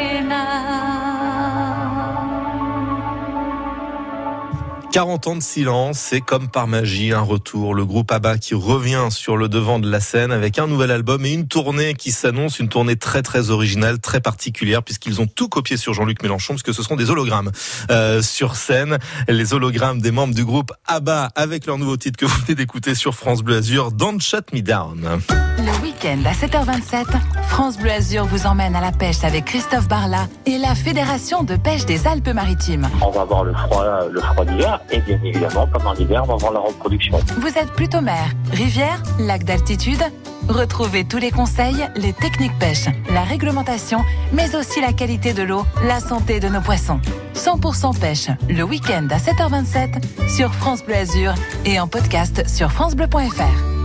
40 4.97 5.27
ans 5.27 5.37
de 5.37 5.43
silence, 5.43 5.99
c'est 5.99 6.23
comme 6.23 6.49
par 6.49 6.67
magie 6.67 7.13
un 7.13 7.21
retour. 7.21 7.75
Le 7.75 7.85
groupe 7.85 8.11
ABBA 8.11 8.39
qui 8.39 8.55
revient 8.55 9.09
sur 9.11 9.37
le 9.37 9.47
devant 9.47 9.79
de 9.79 9.91
la 9.91 10.01
scène 10.01 10.33
avec 10.33 10.59
un 10.59 10.67
nouvel 10.67 10.91
album 10.91 11.27
et 11.27 11.35
une 11.35 11.49
tournée 11.49 11.93
qui 11.93 12.13
s'annonce, 12.13 12.61
une 12.61 12.71
tournée 12.71 12.97
très 12.97 13.21
très 13.21 13.51
originale, 13.51 13.99
très 13.99 14.23
particulière 14.23 14.83
puisqu'ils 14.83 15.21
ont 15.21 15.27
tout 15.27 15.51
copié 15.51 15.77
sur 15.77 15.93
Jean-Luc 15.93 16.23
Mélenchon 16.23 16.55
parce 16.55 16.63
que 16.63 16.73
ce 16.73 16.83
seront 16.83 16.97
des 16.97 17.11
hologrammes 17.11 17.53
euh, 17.91 18.23
sur 18.23 18.57
scène. 18.57 18.97
Les 19.29 19.53
hologrammes 19.53 20.01
des 20.01 20.13
membres 20.13 20.35
du 20.35 20.47
groupe 20.47 20.73
ABBA 20.87 21.31
avec 21.35 21.67
leur 21.67 21.77
nouveau 21.77 21.99
titre 21.99 22.17
que 22.17 22.25
vous 22.25 22.41
venez 22.47 22.55
d'écouter 22.55 22.95
sur 22.95 23.15
France 23.15 23.43
Bleu 23.43 23.59
Azur, 23.59 23.93
Don't 23.93 24.23
Shut 24.23 24.51
Me 24.55 24.63
Down. 24.63 25.21
Le 25.67 25.83
week-end 25.83 26.19
à 26.25 26.33
7h27, 26.33 27.07
France 27.49 27.77
Bleu 27.77 27.91
Azur 27.91 28.25
vous 28.25 28.47
emmène 28.47 28.77
à 28.77 28.81
la 28.81 28.93
pêche 28.93 29.25
avec 29.25 29.47
Christophe 29.47 29.89
Barla 29.89 30.29
et 30.47 30.59
la 30.59 30.77
Fédération 30.77 31.43
de 31.43 31.57
pêche 31.57 31.85
des 31.87 32.07
Alpes-Maritimes. 32.07 32.89
On 33.03 33.11
va 33.11 33.23
avoir 33.23 33.43
le 33.43 33.53
froid, 33.53 33.85
le 34.09 34.21
froid 34.21 34.45
d'hiver 34.45 34.81
et 34.93 35.01
bien 35.01 35.19
évidemment, 35.25 35.67
pendant 35.67 35.93
l'hiver, 35.95 36.23
on 36.23 36.29
va 36.29 36.35
avoir 36.35 36.53
la 36.53 36.61
reproduction. 36.61 37.19
Vous 37.41 37.49
êtes 37.49 37.73
plutôt 37.73 38.01
mer, 38.01 38.31
rivière, 38.53 39.03
lac 39.19 39.43
d'altitude? 39.43 40.05
Retrouvez 40.49 41.05
tous 41.05 41.19
les 41.19 41.33
conseils, 41.33 41.89
les 41.97 42.13
techniques 42.13 42.57
pêche, 42.61 42.87
la 43.11 43.25
réglementation, 43.25 44.05
mais 44.33 44.55
aussi 44.55 44.81
la 44.81 44.93
qualité 44.93 45.33
de 45.33 45.43
l'eau, 45.43 45.65
la 45.83 45.99
santé 45.99 46.39
de 46.39 46.47
nos 46.47 46.61
poissons. 46.61 47.01
100% 47.35 47.99
pêche, 47.99 48.29
le 48.49 48.63
week-end 48.63 49.09
à 49.11 49.17
7h27 49.17 50.29
sur 50.29 50.55
France 50.55 50.85
Bleu 50.85 50.95
Azur 50.95 51.35
et 51.65 51.81
en 51.81 51.89
podcast 51.89 52.49
sur 52.49 52.71
francebleu.fr. 52.71 53.76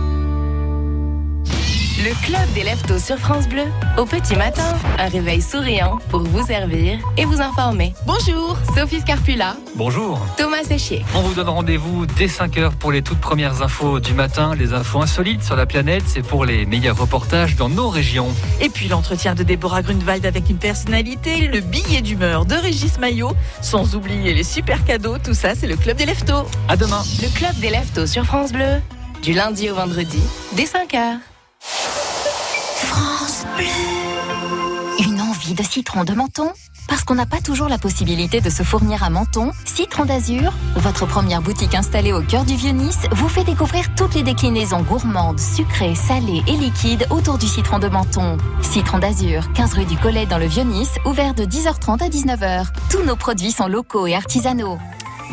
Le 2.04 2.26
club 2.26 2.52
des 2.52 2.64
leftos 2.64 2.98
sur 2.98 3.16
France 3.16 3.48
Bleu. 3.48 3.62
Au 3.96 4.04
petit 4.04 4.34
matin, 4.34 4.76
un 4.98 5.06
réveil 5.06 5.40
souriant 5.40 5.98
pour 6.10 6.22
vous 6.22 6.44
servir 6.44 6.98
et 7.16 7.24
vous 7.24 7.40
informer. 7.40 7.94
Bonjour, 8.06 8.56
Sophie 8.76 9.00
Scarpula. 9.00 9.54
Bonjour. 9.76 10.18
Thomas 10.36 10.64
Séchier. 10.64 11.04
On 11.14 11.20
vous 11.20 11.34
donne 11.34 11.48
rendez-vous 11.48 12.06
dès 12.06 12.26
5h 12.26 12.72
pour 12.72 12.90
les 12.90 13.02
toutes 13.02 13.20
premières 13.20 13.62
infos 13.62 14.00
du 14.00 14.14
matin, 14.14 14.56
les 14.56 14.72
infos 14.72 15.00
insolites 15.00 15.44
sur 15.44 15.54
la 15.54 15.64
planète, 15.64 16.02
c'est 16.08 16.26
pour 16.26 16.44
les 16.44 16.66
meilleurs 16.66 16.98
reportages 16.98 17.54
dans 17.54 17.68
nos 17.68 17.88
régions. 17.88 18.34
Et 18.60 18.68
puis 18.68 18.88
l'entretien 18.88 19.36
de 19.36 19.44
Déborah 19.44 19.82
Grunewald 19.82 20.26
avec 20.26 20.50
une 20.50 20.58
personnalité, 20.58 21.46
le 21.46 21.60
billet 21.60 22.00
d'humeur 22.00 22.46
de 22.46 22.56
Régis 22.56 22.98
Maillot, 22.98 23.30
sans 23.60 23.94
oublier 23.94 24.34
les 24.34 24.42
super 24.42 24.84
cadeaux, 24.84 25.18
tout 25.18 25.34
ça 25.34 25.54
c'est 25.54 25.68
le 25.68 25.76
club 25.76 25.98
des 25.98 26.06
leftos. 26.06 26.48
À 26.66 26.76
demain. 26.76 27.04
Le 27.22 27.28
club 27.32 27.54
des 27.60 27.70
leftos 27.70 28.08
sur 28.08 28.24
France 28.24 28.50
Bleu, 28.50 28.80
du 29.22 29.34
lundi 29.34 29.70
au 29.70 29.76
vendredi, 29.76 30.20
dès 30.56 30.64
5h. 30.64 31.20
France 31.62 33.44
Bleu. 33.56 35.06
Une 35.06 35.20
envie 35.20 35.54
de 35.54 35.62
citron 35.62 36.04
de 36.04 36.12
menton? 36.12 36.52
Parce 36.88 37.04
qu'on 37.04 37.14
n'a 37.14 37.26
pas 37.26 37.40
toujours 37.40 37.68
la 37.68 37.78
possibilité 37.78 38.40
de 38.40 38.50
se 38.50 38.64
fournir 38.64 39.04
à 39.04 39.10
Menton, 39.10 39.52
Citron 39.64 40.04
d'Azur, 40.04 40.52
votre 40.76 41.06
première 41.06 41.40
boutique 41.40 41.74
installée 41.74 42.12
au 42.12 42.20
cœur 42.20 42.44
du 42.44 42.56
Vieux-Nice, 42.56 42.98
vous 43.12 43.28
fait 43.28 43.44
découvrir 43.44 43.94
toutes 43.94 44.14
les 44.14 44.24
déclinaisons 44.24 44.82
gourmandes, 44.82 45.38
sucrées, 45.38 45.94
salées 45.94 46.42
et 46.46 46.56
liquides 46.56 47.06
autour 47.10 47.38
du 47.38 47.46
citron 47.46 47.78
de 47.78 47.88
Menton. 47.88 48.36
Citron 48.60 48.98
d'Azur, 48.98 49.52
15 49.52 49.74
rue 49.74 49.84
du 49.84 49.96
Collet 49.96 50.26
dans 50.26 50.38
le 50.38 50.46
Vieux-Nice, 50.46 50.96
ouvert 51.06 51.34
de 51.34 51.44
10h30 51.44 52.02
à 52.02 52.08
19h. 52.08 52.66
Tous 52.90 53.04
nos 53.04 53.16
produits 53.16 53.52
sont 53.52 53.68
locaux 53.68 54.06
et 54.06 54.14
artisanaux. 54.14 54.78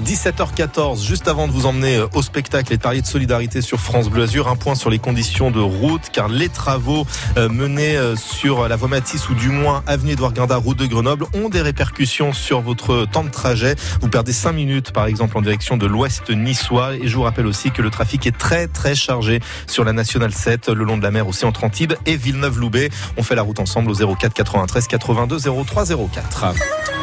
17h14, 0.04 1.04
juste 1.04 1.28
avant 1.28 1.48
de 1.48 1.52
vous 1.52 1.66
emmener 1.66 1.98
euh, 1.98 2.08
au 2.14 2.22
spectacle 2.22 2.74
et 2.74 2.78
de 2.78 2.82
parler 2.82 3.02
de 3.02 3.08
solidarité 3.08 3.62
sur 3.62 3.80
France 3.80 4.10
Bleu 4.10 4.24
Azur, 4.24 4.48
un 4.48 4.56
point 4.56 4.76
sur 4.76 4.90
les 4.90 5.00
conditions 5.00 5.52
de 5.52 5.60
route, 5.60 6.10
car 6.12 6.28
les 6.28 6.50
travaux 6.50 7.06
euh, 7.38 7.50
menés 7.50 7.98
euh, 7.98 8.16
sur 8.16 8.68
la 8.68 8.76
voie 8.76 8.88
Matisse 8.88 9.30
ou 9.30 9.36
du 9.36 9.50
moins 9.50 9.84
avenue 9.88 10.12
Édouard 10.12 10.34
Guinda, 10.34 10.56
route 10.56 10.78
de 10.78 10.86
Grenoble, 10.86 11.26
ont 11.34 11.50
des 11.50 11.62
répercussions 11.62 12.34
sur 12.34 12.62
votre 12.62 13.06
temps 13.06 13.24
de 13.24 13.30
trajet. 13.30 13.76
Vous 14.02 14.10
perdez 14.10 14.34
5 14.34 14.54
minutes, 14.54 14.92
par 14.92 15.06
exemple, 15.06 15.38
en 15.38 15.42
direction 15.42 15.78
de 15.78 15.86
l'ouest 15.86 16.30
niçois. 16.30 16.96
Et 16.96 17.08
je 17.08 17.16
vous 17.16 17.24
rappelle 17.24 17.48
aussi 17.48 17.72
que 17.72 17.82
le 17.82 17.90
trafic 17.90 18.26
est 18.28 18.38
très 18.38 18.68
très 18.68 18.96
chargé 18.96 19.40
sur 19.68 19.84
la 19.84 19.94
Nationale 19.94 20.34
7, 20.34 20.70
le 20.70 20.84
long 20.86 20.98
de 20.98 21.04
la 21.04 21.12
mer 21.12 21.28
aussi 21.28 21.46
entre 21.46 21.64
Antibes 21.64 21.94
et 22.06 22.16
Villeneuve-Loubet. 22.16 22.90
On 23.18 23.24
fait 23.24 23.36
la 23.36 23.42
route 23.42 23.60
ensemble 23.60 23.92
au 23.92 24.16
04 24.16 24.34
93 24.34 24.88
82 24.88 25.40
03 25.66 25.86
04. 25.86 26.99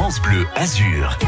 France 0.00 0.18
Bleu 0.22 0.46
Azur. 0.54 1.18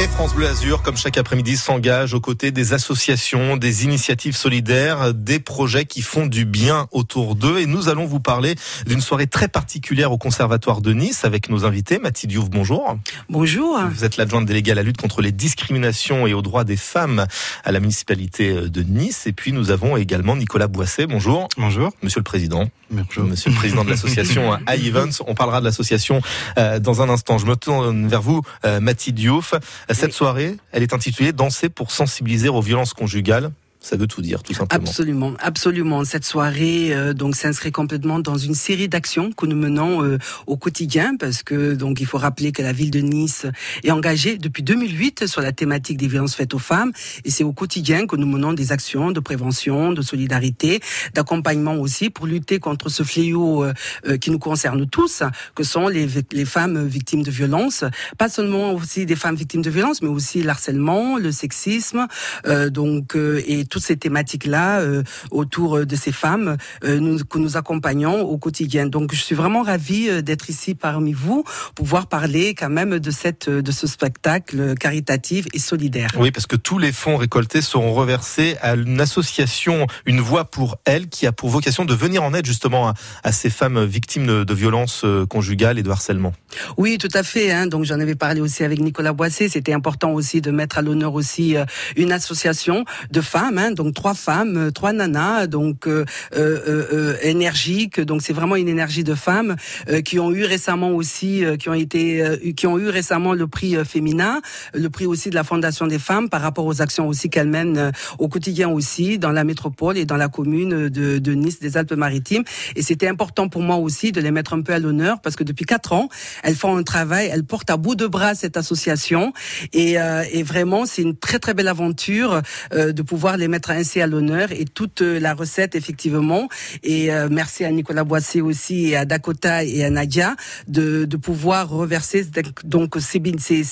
Et 0.00 0.06
France 0.06 0.32
Bleu 0.32 0.46
Azur, 0.46 0.82
comme 0.82 0.96
chaque 0.96 1.18
après-midi, 1.18 1.56
s'engage 1.56 2.14
aux 2.14 2.20
côtés 2.20 2.52
des 2.52 2.72
associations, 2.72 3.56
des 3.56 3.82
initiatives 3.82 4.36
solidaires, 4.36 5.12
des 5.12 5.40
projets 5.40 5.86
qui 5.86 6.02
font 6.02 6.26
du 6.26 6.44
bien 6.44 6.86
autour 6.92 7.34
d'eux. 7.34 7.58
Et 7.58 7.66
nous 7.66 7.88
allons 7.88 8.06
vous 8.06 8.20
parler 8.20 8.54
d'une 8.86 9.00
soirée 9.00 9.26
très 9.26 9.48
particulière 9.48 10.12
au 10.12 10.16
Conservatoire 10.16 10.82
de 10.82 10.92
Nice 10.92 11.24
avec 11.24 11.48
nos 11.48 11.64
invités. 11.64 11.98
Mathilde 11.98 12.30
Diouf, 12.30 12.48
bonjour. 12.48 12.96
Bonjour. 13.28 13.80
Vous 13.92 14.04
êtes 14.04 14.18
l'adjointe 14.18 14.46
déléguée 14.46 14.70
à 14.70 14.76
la 14.76 14.84
lutte 14.84 14.98
contre 14.98 15.20
les 15.20 15.32
discriminations 15.32 16.28
et 16.28 16.32
aux 16.32 16.42
droits 16.42 16.62
des 16.62 16.76
femmes 16.76 17.26
à 17.64 17.72
la 17.72 17.80
municipalité 17.80 18.54
de 18.54 18.82
Nice. 18.84 19.26
Et 19.26 19.32
puis 19.32 19.50
nous 19.50 19.72
avons 19.72 19.96
également 19.96 20.36
Nicolas 20.36 20.68
Boisset. 20.68 21.08
Bonjour. 21.08 21.48
Bonjour. 21.56 21.90
Monsieur 22.04 22.20
le 22.20 22.24
Président. 22.24 22.68
Bonjour. 22.90 23.24
Monsieur 23.24 23.50
le 23.50 23.56
Président 23.56 23.84
de 23.84 23.90
l'association 23.90 24.56
High 24.68 24.86
Events. 24.86 25.22
On 25.26 25.34
parlera 25.34 25.58
de 25.58 25.64
l'association 25.64 26.22
euh, 26.56 26.78
dans 26.78 27.02
un 27.02 27.08
instant. 27.08 27.36
Je 27.36 27.46
me 27.46 27.56
tourne 27.56 28.06
vers 28.06 28.22
vous, 28.22 28.42
euh, 28.64 28.80
Mathilde 28.80 29.16
Diouf. 29.16 29.54
Cette 29.90 30.12
soirée, 30.12 30.56
elle 30.72 30.82
est 30.82 30.92
intitulée 30.92 31.32
Danser 31.32 31.68
pour 31.68 31.90
sensibiliser 31.90 32.48
aux 32.48 32.60
violences 32.60 32.92
conjugales. 32.92 33.50
Ça 33.80 33.96
veut 33.96 34.06
tout 34.06 34.22
dire, 34.22 34.42
tout 34.42 34.54
simplement. 34.54 34.84
Absolument, 34.84 35.34
absolument. 35.38 36.04
Cette 36.04 36.24
soirée 36.24 36.92
euh, 36.92 37.12
donc 37.12 37.36
s'inscrit 37.36 37.70
complètement 37.70 38.18
dans 38.18 38.36
une 38.36 38.54
série 38.54 38.88
d'actions 38.88 39.30
que 39.32 39.46
nous 39.46 39.56
menons 39.56 40.04
euh, 40.04 40.18
au 40.46 40.56
quotidien, 40.56 41.16
parce 41.16 41.42
que 41.42 41.74
donc 41.74 42.00
il 42.00 42.06
faut 42.06 42.18
rappeler 42.18 42.52
que 42.52 42.62
la 42.62 42.72
ville 42.72 42.90
de 42.90 43.00
Nice 43.00 43.46
est 43.84 43.90
engagée 43.90 44.36
depuis 44.36 44.62
2008 44.62 45.26
sur 45.26 45.40
la 45.40 45.52
thématique 45.52 45.96
des 45.96 46.08
violences 46.08 46.34
faites 46.34 46.54
aux 46.54 46.58
femmes, 46.58 46.92
et 47.24 47.30
c'est 47.30 47.44
au 47.44 47.52
quotidien 47.52 48.06
que 48.06 48.16
nous 48.16 48.26
menons 48.26 48.52
des 48.52 48.72
actions 48.72 49.12
de 49.12 49.20
prévention, 49.20 49.92
de 49.92 50.02
solidarité, 50.02 50.80
d'accompagnement 51.14 51.76
aussi 51.76 52.10
pour 52.10 52.26
lutter 52.26 52.58
contre 52.58 52.88
ce 52.88 53.02
fléau 53.02 53.64
euh, 53.64 53.72
euh, 54.06 54.16
qui 54.16 54.30
nous 54.30 54.38
concerne 54.38 54.88
tous, 54.88 55.22
que 55.54 55.62
sont 55.62 55.88
les, 55.88 56.08
les 56.32 56.44
femmes 56.44 56.86
victimes 56.86 57.22
de 57.22 57.30
violences, 57.30 57.84
pas 58.16 58.28
seulement 58.28 58.72
aussi 58.72 59.06
des 59.06 59.16
femmes 59.16 59.36
victimes 59.36 59.62
de 59.62 59.70
violences, 59.70 60.02
mais 60.02 60.08
aussi 60.08 60.42
l'harcèlement, 60.42 61.16
le 61.16 61.32
sexisme, 61.32 62.06
euh, 62.46 62.70
donc 62.70 63.16
euh, 63.16 63.42
et 63.46 63.64
toutes 63.68 63.84
ces 63.84 63.96
thématiques-là 63.96 64.80
euh, 64.80 65.02
autour 65.30 65.84
de 65.86 65.96
ces 65.96 66.12
femmes 66.12 66.56
euh, 66.84 66.98
nous, 66.98 67.24
que 67.24 67.38
nous 67.38 67.56
accompagnons 67.56 68.20
au 68.22 68.38
quotidien. 68.38 68.86
Donc 68.86 69.14
je 69.14 69.20
suis 69.22 69.34
vraiment 69.34 69.62
ravie 69.62 70.08
euh, 70.08 70.22
d'être 70.22 70.50
ici 70.50 70.74
parmi 70.74 71.12
vous, 71.12 71.44
pouvoir 71.74 72.06
parler 72.06 72.54
quand 72.54 72.70
même 72.70 72.98
de 72.98 73.10
cette 73.10 73.48
de 73.48 73.72
ce 73.72 73.86
spectacle 73.86 74.74
caritatif 74.74 75.46
et 75.52 75.58
solidaire. 75.58 76.10
Oui, 76.18 76.30
parce 76.30 76.46
que 76.46 76.56
tous 76.56 76.78
les 76.78 76.92
fonds 76.92 77.16
récoltés 77.16 77.60
seront 77.60 77.92
reversés 77.94 78.56
à 78.60 78.74
une 78.74 79.00
association, 79.00 79.86
une 80.06 80.20
voix 80.20 80.44
pour 80.44 80.78
elles, 80.84 81.08
qui 81.08 81.26
a 81.26 81.32
pour 81.32 81.48
vocation 81.48 81.84
de 81.84 81.94
venir 81.94 82.22
en 82.22 82.34
aide 82.34 82.46
justement 82.46 82.88
à, 82.88 82.94
à 83.22 83.32
ces 83.32 83.50
femmes 83.50 83.84
victimes 83.84 84.26
de, 84.26 84.44
de 84.44 84.54
violences 84.54 85.02
euh, 85.04 85.26
conjugales 85.26 85.78
et 85.78 85.82
de 85.82 85.90
harcèlement. 85.90 86.32
Oui, 86.76 86.98
tout 86.98 87.08
à 87.14 87.22
fait. 87.22 87.50
Hein. 87.50 87.66
Donc 87.66 87.84
j'en 87.84 88.00
avais 88.00 88.14
parlé 88.14 88.40
aussi 88.40 88.64
avec 88.64 88.80
Nicolas 88.80 89.12
Boissé. 89.12 89.48
C'était 89.48 89.72
important 89.72 90.12
aussi 90.12 90.40
de 90.40 90.50
mettre 90.50 90.78
à 90.78 90.82
l'honneur 90.82 91.14
aussi 91.14 91.56
euh, 91.56 91.64
une 91.96 92.12
association 92.12 92.84
de 93.10 93.20
femmes. 93.20 93.57
Hein. 93.58 93.72
Donc 93.72 93.94
trois 93.94 94.14
femmes, 94.14 94.56
euh, 94.56 94.70
trois 94.70 94.92
nanas, 94.92 95.46
donc 95.46 95.86
euh, 95.86 96.04
euh, 96.36 96.86
euh, 96.92 97.16
énergiques. 97.22 98.00
Donc 98.00 98.22
c'est 98.22 98.32
vraiment 98.32 98.56
une 98.56 98.68
énergie 98.68 99.04
de 99.04 99.14
femmes 99.14 99.56
euh, 99.88 100.00
qui 100.00 100.18
ont 100.18 100.32
eu 100.32 100.44
récemment 100.44 100.90
aussi, 100.90 101.44
euh, 101.44 101.56
qui 101.56 101.68
ont 101.68 101.74
été, 101.74 102.22
euh, 102.22 102.52
qui 102.56 102.66
ont 102.66 102.78
eu 102.78 102.88
récemment 102.88 103.34
le 103.34 103.46
prix 103.46 103.76
euh, 103.76 103.84
féminin, 103.84 104.40
le 104.74 104.88
prix 104.88 105.06
aussi 105.06 105.30
de 105.30 105.34
la 105.34 105.44
Fondation 105.44 105.86
des 105.86 105.98
femmes 105.98 106.28
par 106.28 106.40
rapport 106.40 106.66
aux 106.66 106.80
actions 106.80 107.08
aussi 107.08 107.30
qu'elles 107.30 107.48
mènent 107.48 107.78
euh, 107.78 107.90
au 108.18 108.28
quotidien 108.28 108.68
aussi 108.68 109.18
dans 109.18 109.32
la 109.32 109.44
métropole 109.44 109.98
et 109.98 110.04
dans 110.04 110.16
la 110.16 110.28
commune 110.28 110.88
de, 110.88 111.18
de 111.18 111.32
Nice 111.34 111.60
des 111.60 111.76
Alpes-Maritimes. 111.76 112.44
Et 112.76 112.82
c'était 112.82 113.08
important 113.08 113.48
pour 113.48 113.62
moi 113.62 113.76
aussi 113.76 114.12
de 114.12 114.20
les 114.20 114.30
mettre 114.30 114.52
un 114.54 114.62
peu 114.62 114.72
à 114.72 114.78
l'honneur 114.78 115.20
parce 115.20 115.36
que 115.36 115.44
depuis 115.44 115.64
quatre 115.64 115.92
ans, 115.92 116.08
elles 116.42 116.54
font 116.54 116.76
un 116.76 116.82
travail, 116.82 117.28
elles 117.32 117.44
portent 117.44 117.70
à 117.70 117.76
bout 117.76 117.96
de 117.96 118.06
bras 118.06 118.34
cette 118.34 118.56
association 118.56 119.32
et, 119.72 119.98
euh, 119.98 120.22
et 120.32 120.42
vraiment 120.42 120.86
c'est 120.86 121.02
une 121.02 121.16
très 121.16 121.38
très 121.38 121.54
belle 121.54 121.68
aventure 121.68 122.42
euh, 122.72 122.92
de 122.92 123.02
pouvoir 123.02 123.36
les 123.36 123.47
mettre 123.48 123.70
ainsi 123.70 124.00
à 124.00 124.06
l'honneur 124.06 124.52
et 124.52 124.64
toute 124.64 125.02
euh, 125.02 125.18
la 125.18 125.34
recette 125.34 125.74
effectivement. 125.74 126.48
Et 126.82 127.12
euh, 127.12 127.28
merci 127.30 127.64
à 127.64 127.70
Nicolas 127.70 128.04
Boissé 128.04 128.40
aussi 128.40 128.90
et 128.90 128.96
à 128.96 129.04
Dakota 129.04 129.64
et 129.64 129.84
à 129.84 129.90
Nadia 129.90 130.36
de, 130.68 131.04
de 131.04 131.16
pouvoir 131.16 131.68
reverser 131.68 132.24
donc 132.64 132.96
c'est 133.00 133.20
c'est 133.38 133.62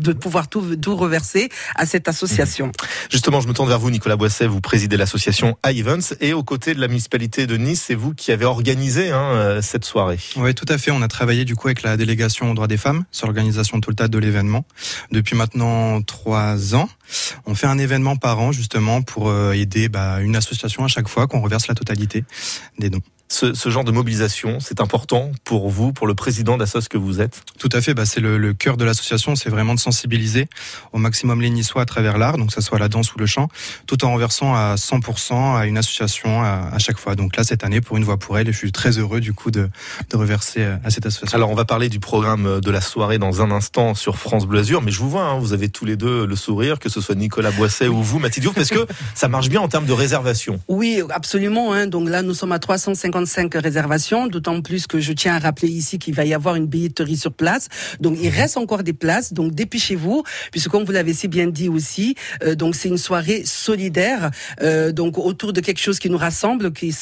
de 0.00 0.12
pouvoir 0.12 0.48
tout, 0.48 0.76
tout 0.76 0.96
reverser 0.96 1.48
à 1.74 1.86
cette 1.86 2.08
association. 2.08 2.72
Justement, 3.10 3.40
je 3.40 3.48
me 3.48 3.52
tourne 3.52 3.68
vers 3.68 3.78
vous, 3.78 3.90
Nicolas 3.90 4.16
Boisset. 4.16 4.46
Vous 4.46 4.60
présidez 4.60 4.96
l'association 4.96 5.56
High 5.64 5.78
Events 5.78 6.14
et 6.20 6.32
aux 6.32 6.42
côtés 6.42 6.74
de 6.74 6.80
la 6.80 6.88
municipalité 6.88 7.46
de 7.46 7.56
Nice, 7.56 7.84
c'est 7.86 7.94
vous 7.94 8.14
qui 8.14 8.32
avez 8.32 8.44
organisé 8.44 9.10
hein, 9.10 9.22
euh, 9.22 9.62
cette 9.62 9.84
soirée. 9.84 10.18
Oui, 10.36 10.54
tout 10.54 10.66
à 10.68 10.78
fait. 10.78 10.90
On 10.90 11.02
a 11.02 11.08
travaillé 11.08 11.44
du 11.44 11.56
coup 11.56 11.68
avec 11.68 11.82
la 11.82 11.96
délégation 11.96 12.50
aux 12.50 12.54
droits 12.54 12.66
des 12.66 12.76
femmes 12.76 13.04
sur 13.10 13.26
l'organisation 13.26 13.80
totale 13.80 14.08
de 14.08 14.18
l'événement 14.18 14.64
depuis 15.10 15.36
maintenant 15.36 16.02
trois 16.02 16.74
ans. 16.74 16.88
On 17.46 17.54
fait 17.54 17.66
un 17.66 17.78
événement 17.78 18.16
par 18.16 18.40
an 18.40 18.52
justement 18.52 19.02
pour 19.02 19.28
euh, 19.28 19.52
aider 19.52 19.88
bah, 19.88 20.20
une 20.20 20.36
association 20.36 20.84
à 20.84 20.88
chaque 20.88 21.08
fois 21.08 21.26
qu'on 21.26 21.40
reverse 21.40 21.68
la 21.68 21.74
totalité 21.74 22.24
des 22.78 22.90
dons. 22.90 23.02
Ce, 23.34 23.52
ce, 23.52 23.68
genre 23.68 23.82
de 23.82 23.90
mobilisation, 23.90 24.60
c'est 24.60 24.80
important 24.80 25.32
pour 25.42 25.68
vous, 25.68 25.92
pour 25.92 26.06
le 26.06 26.14
président 26.14 26.56
d'Assos 26.56 26.86
que 26.88 26.96
vous 26.96 27.20
êtes? 27.20 27.42
Tout 27.58 27.68
à 27.72 27.80
fait, 27.80 27.92
bah, 27.92 28.06
c'est 28.06 28.20
le, 28.20 28.38
le, 28.38 28.54
cœur 28.54 28.76
de 28.76 28.84
l'association, 28.84 29.34
c'est 29.34 29.50
vraiment 29.50 29.74
de 29.74 29.80
sensibiliser 29.80 30.46
au 30.92 30.98
maximum 30.98 31.42
les 31.42 31.50
Niçois 31.50 31.82
à 31.82 31.84
travers 31.84 32.16
l'art, 32.16 32.38
donc 32.38 32.50
que 32.50 32.54
ce 32.54 32.60
soit 32.60 32.78
la 32.78 32.88
danse 32.88 33.12
ou 33.12 33.18
le 33.18 33.26
chant, 33.26 33.48
tout 33.88 34.04
en 34.04 34.10
renversant 34.10 34.54
à 34.54 34.76
100% 34.76 35.56
à 35.56 35.66
une 35.66 35.76
association 35.76 36.42
à, 36.44 36.70
à, 36.72 36.78
chaque 36.78 36.96
fois. 36.96 37.16
Donc 37.16 37.36
là, 37.36 37.42
cette 37.42 37.64
année, 37.64 37.80
pour 37.80 37.96
une 37.96 38.04
voix 38.04 38.18
pour 38.18 38.38
elle, 38.38 38.46
je 38.46 38.56
suis 38.56 38.70
très 38.70 38.98
heureux 38.98 39.18
du 39.18 39.32
coup 39.32 39.50
de, 39.50 39.68
de 40.10 40.16
reverser 40.16 40.62
à 40.84 40.90
cette 40.90 41.04
association. 41.04 41.34
Alors 41.36 41.50
on 41.50 41.56
va 41.56 41.64
parler 41.64 41.88
du 41.88 41.98
programme 41.98 42.60
de 42.60 42.70
la 42.70 42.80
soirée 42.80 43.18
dans 43.18 43.42
un 43.42 43.50
instant 43.50 43.96
sur 43.96 44.16
France 44.16 44.46
Bleu 44.46 44.60
Azur, 44.60 44.80
mais 44.80 44.92
je 44.92 45.00
vous 45.00 45.10
vois, 45.10 45.24
hein, 45.24 45.40
vous 45.40 45.52
avez 45.52 45.68
tous 45.68 45.86
les 45.86 45.96
deux 45.96 46.24
le 46.24 46.36
sourire, 46.36 46.78
que 46.78 46.88
ce 46.88 47.00
soit 47.00 47.16
Nicolas 47.16 47.50
Boisset 47.50 47.88
ou 47.88 48.00
vous, 48.00 48.20
Mathilde 48.20 48.44
Diouf, 48.44 48.54
parce 48.54 48.70
que 48.70 48.86
ça 49.16 49.26
marche 49.26 49.48
bien 49.48 49.60
en 49.60 49.66
termes 49.66 49.86
de 49.86 49.92
réservation. 49.92 50.60
Oui, 50.68 51.02
absolument. 51.10 51.72
Hein. 51.72 51.88
Donc 51.88 52.08
là, 52.08 52.22
nous 52.22 52.34
sommes 52.34 52.52
à 52.52 52.60
355 53.24 53.62
réservations, 53.62 54.26
d'autant 54.26 54.60
plus 54.60 54.86
que 54.86 55.00
je 55.00 55.12
tiens 55.12 55.34
à 55.34 55.38
rappeler 55.38 55.68
ici 55.68 55.98
qu'il 55.98 56.14
va 56.14 56.24
y 56.24 56.34
avoir 56.34 56.54
une 56.54 56.66
billetterie 56.66 57.16
sur 57.16 57.32
place. 57.32 57.68
Donc 58.00 58.18
il 58.20 58.28
reste 58.28 58.56
encore 58.56 58.82
des 58.82 58.92
places, 58.92 59.32
donc 59.32 59.54
dépêchez-vous, 59.54 60.22
puisque 60.50 60.68
comme 60.68 60.84
vous 60.84 60.92
l'avez 60.92 61.14
si 61.14 61.28
bien 61.28 61.46
dit 61.46 61.68
aussi, 61.68 62.14
euh, 62.42 62.54
donc 62.54 62.74
c'est 62.74 62.88
une 62.88 62.98
soirée 62.98 63.42
solidaire, 63.44 64.30
euh, 64.62 64.92
donc 64.92 65.18
autour 65.18 65.52
de 65.52 65.60
quelque 65.60 65.80
chose 65.80 65.98
qui 65.98 66.10
nous 66.10 66.18
rassemble, 66.18 66.72
qui, 66.72 66.94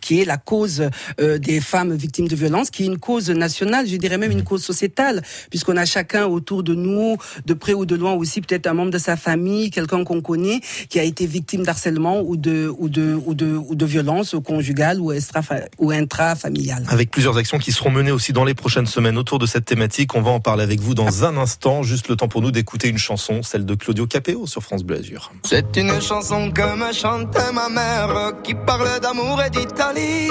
qui 0.00 0.20
est 0.20 0.24
la 0.24 0.36
cause 0.36 0.88
euh, 1.20 1.38
des 1.38 1.60
femmes 1.60 1.94
victimes 1.94 2.28
de 2.28 2.36
violences, 2.36 2.70
qui 2.70 2.84
est 2.84 2.86
une 2.86 2.98
cause 2.98 3.30
nationale, 3.30 3.86
je 3.86 3.96
dirais 3.96 4.18
même 4.18 4.32
une 4.32 4.44
cause 4.44 4.62
sociétale, 4.62 5.22
puisqu'on 5.50 5.76
a 5.76 5.84
chacun 5.84 6.26
autour 6.26 6.62
de 6.62 6.74
nous, 6.74 7.16
de 7.46 7.54
près 7.54 7.74
ou 7.74 7.86
de 7.86 7.96
loin 7.96 8.12
aussi, 8.12 8.40
peut-être 8.40 8.66
un 8.66 8.74
membre 8.74 8.92
de 8.92 8.98
sa 8.98 9.16
famille, 9.16 9.70
quelqu'un 9.70 10.04
qu'on 10.04 10.20
connaît, 10.20 10.60
qui 10.88 10.98
a 10.98 11.04
été 11.04 11.26
victime 11.26 11.62
d'harcèlement 11.62 12.20
ou 12.20 12.36
de 12.36 12.72
ou 12.78 12.88
de 12.88 13.18
ou 13.26 13.34
de 13.34 13.46
ou 13.46 13.74
de 13.74 13.86
violence 13.86 14.34
conjugale 14.44 15.00
ou 15.00 15.12
extra 15.12 15.42
ou 15.78 15.90
intrafamiliale. 15.90 16.84
Avec 16.88 17.10
plusieurs 17.10 17.36
actions 17.36 17.58
qui 17.58 17.72
seront 17.72 17.90
menées 17.90 18.10
aussi 18.10 18.32
dans 18.32 18.44
les 18.44 18.54
prochaines 18.54 18.86
semaines 18.86 19.18
autour 19.18 19.38
de 19.38 19.46
cette 19.46 19.64
thématique, 19.64 20.14
on 20.14 20.22
va 20.22 20.30
en 20.30 20.40
parler 20.40 20.62
avec 20.62 20.80
vous 20.80 20.94
dans 20.94 21.24
un 21.24 21.36
instant. 21.36 21.82
Juste 21.82 22.08
le 22.08 22.16
temps 22.16 22.28
pour 22.28 22.42
nous 22.42 22.50
d'écouter 22.50 22.88
une 22.88 22.98
chanson, 22.98 23.42
celle 23.42 23.64
de 23.64 23.74
Claudio 23.74 24.06
Capéo 24.06 24.46
sur 24.46 24.62
France 24.62 24.82
Bleu 24.82 24.98
Azur. 24.98 25.32
C'est 25.44 25.76
une 25.76 26.00
chanson 26.00 26.50
que 26.50 26.76
me 26.76 26.92
chantait 26.92 27.52
ma 27.52 27.68
mère, 27.68 28.32
qui 28.42 28.54
parle 28.54 29.00
d'amour 29.00 29.42
et 29.42 29.50
d'Italie. 29.50 30.30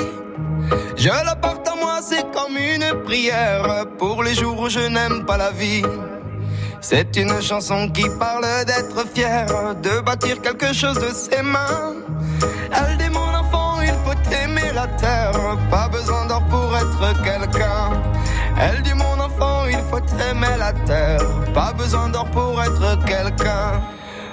Je 0.96 1.10
la 1.10 1.36
porte 1.36 1.68
à 1.68 1.76
moi, 1.76 2.00
c'est 2.02 2.26
comme 2.32 2.58
une 2.58 3.04
prière 3.04 3.86
pour 3.98 4.24
les 4.24 4.36
jours 4.36 4.60
où 4.60 4.70
je 4.70 4.80
n'aime 4.80 5.26
pas 5.26 5.38
la 5.38 5.52
vie. 5.52 5.84
C'est 6.82 7.16
une 7.18 7.42
chanson 7.42 7.90
qui 7.90 8.06
parle 8.20 8.46
d'être 8.66 9.06
fier, 9.14 9.46
de 9.84 10.02
bâtir 10.02 10.42
quelque 10.42 10.74
chose 10.74 10.98
de 11.00 11.12
ses 11.14 11.42
mains. 11.42 11.96
Elle 12.72 12.98
dit 12.98 13.10
mon 13.12 13.20
enfant, 13.20 13.59
faut 14.06 14.34
aimer 14.44 14.72
la 14.74 14.88
terre, 14.88 15.58
pas 15.70 15.88
besoin 15.90 16.26
d'or 16.26 16.44
pour 16.46 16.76
être 16.76 17.22
quelqu'un. 17.24 18.02
Elle 18.60 18.82
dit 18.82 18.94
mon 18.94 19.20
enfant, 19.20 19.66
il 19.68 19.82
faut 19.90 20.04
aimer 20.30 20.56
la 20.58 20.74
terre, 20.86 21.22
pas 21.54 21.74
besoin 21.74 22.10
d'or 22.10 22.26
pour 22.32 22.62
être 22.62 22.98
quelqu'un. 23.06 23.82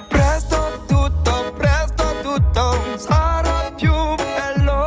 Presto 0.09 0.57
tutto, 0.87 1.53
presto 1.57 2.03
tutto, 2.23 2.77
sarà 2.97 3.71
più 3.75 3.93
bello. 4.15 4.81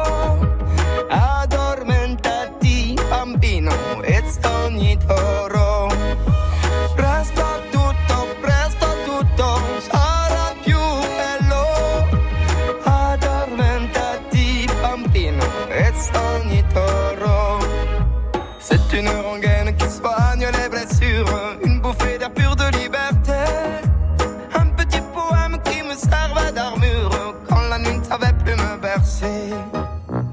Addormentati, 1.08 2.98
bambino, 3.08 3.72
e 4.02 4.22
ogni 4.66 4.98
toro. 5.06 5.59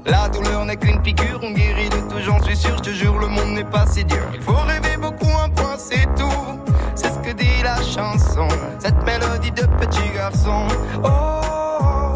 La 0.05 0.30
douleur 0.30 0.65
n'est 0.65 0.77
qu'une 0.77 1.01
piqûre, 1.01 1.39
on 1.43 1.51
guérit 1.51 1.89
de 1.89 1.97
tout, 2.09 2.19
j'en 2.26 2.41
suis 2.43 2.55
sûr, 2.55 2.77
je 2.77 2.84
te 2.84 2.89
jure, 2.91 3.18
le 3.18 3.27
monde 3.27 3.49
n'est 3.53 3.65
pas 3.65 3.85
si 3.85 4.05
dur. 4.05 4.23
Il 4.34 4.41
faut 4.41 4.53
rêver 4.53 4.95
beaucoup, 4.97 5.30
un 5.43 5.49
point, 5.49 5.76
c'est 5.77 6.05
tout. 6.15 6.72
C'est 6.95 7.09
ce 7.09 7.19
que 7.19 7.34
dit 7.34 7.64
la 7.64 7.81
chanson, 7.81 8.47
cette 8.80 9.03
mélodie 9.03 9.51
de 9.51 9.65
petit 9.77 10.09
garçon. 10.15 10.68
Oh, 11.03 12.14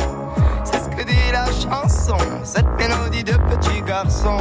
c'est 0.63 0.79
ce 0.79 0.89
que 0.89 1.03
dit 1.03 1.31
la 1.31 1.45
chanson, 1.47 2.17
cette 2.43 2.69
mélodie 2.77 3.23
de 3.23 3.33
petit 3.33 3.81
garçon. 3.81 4.37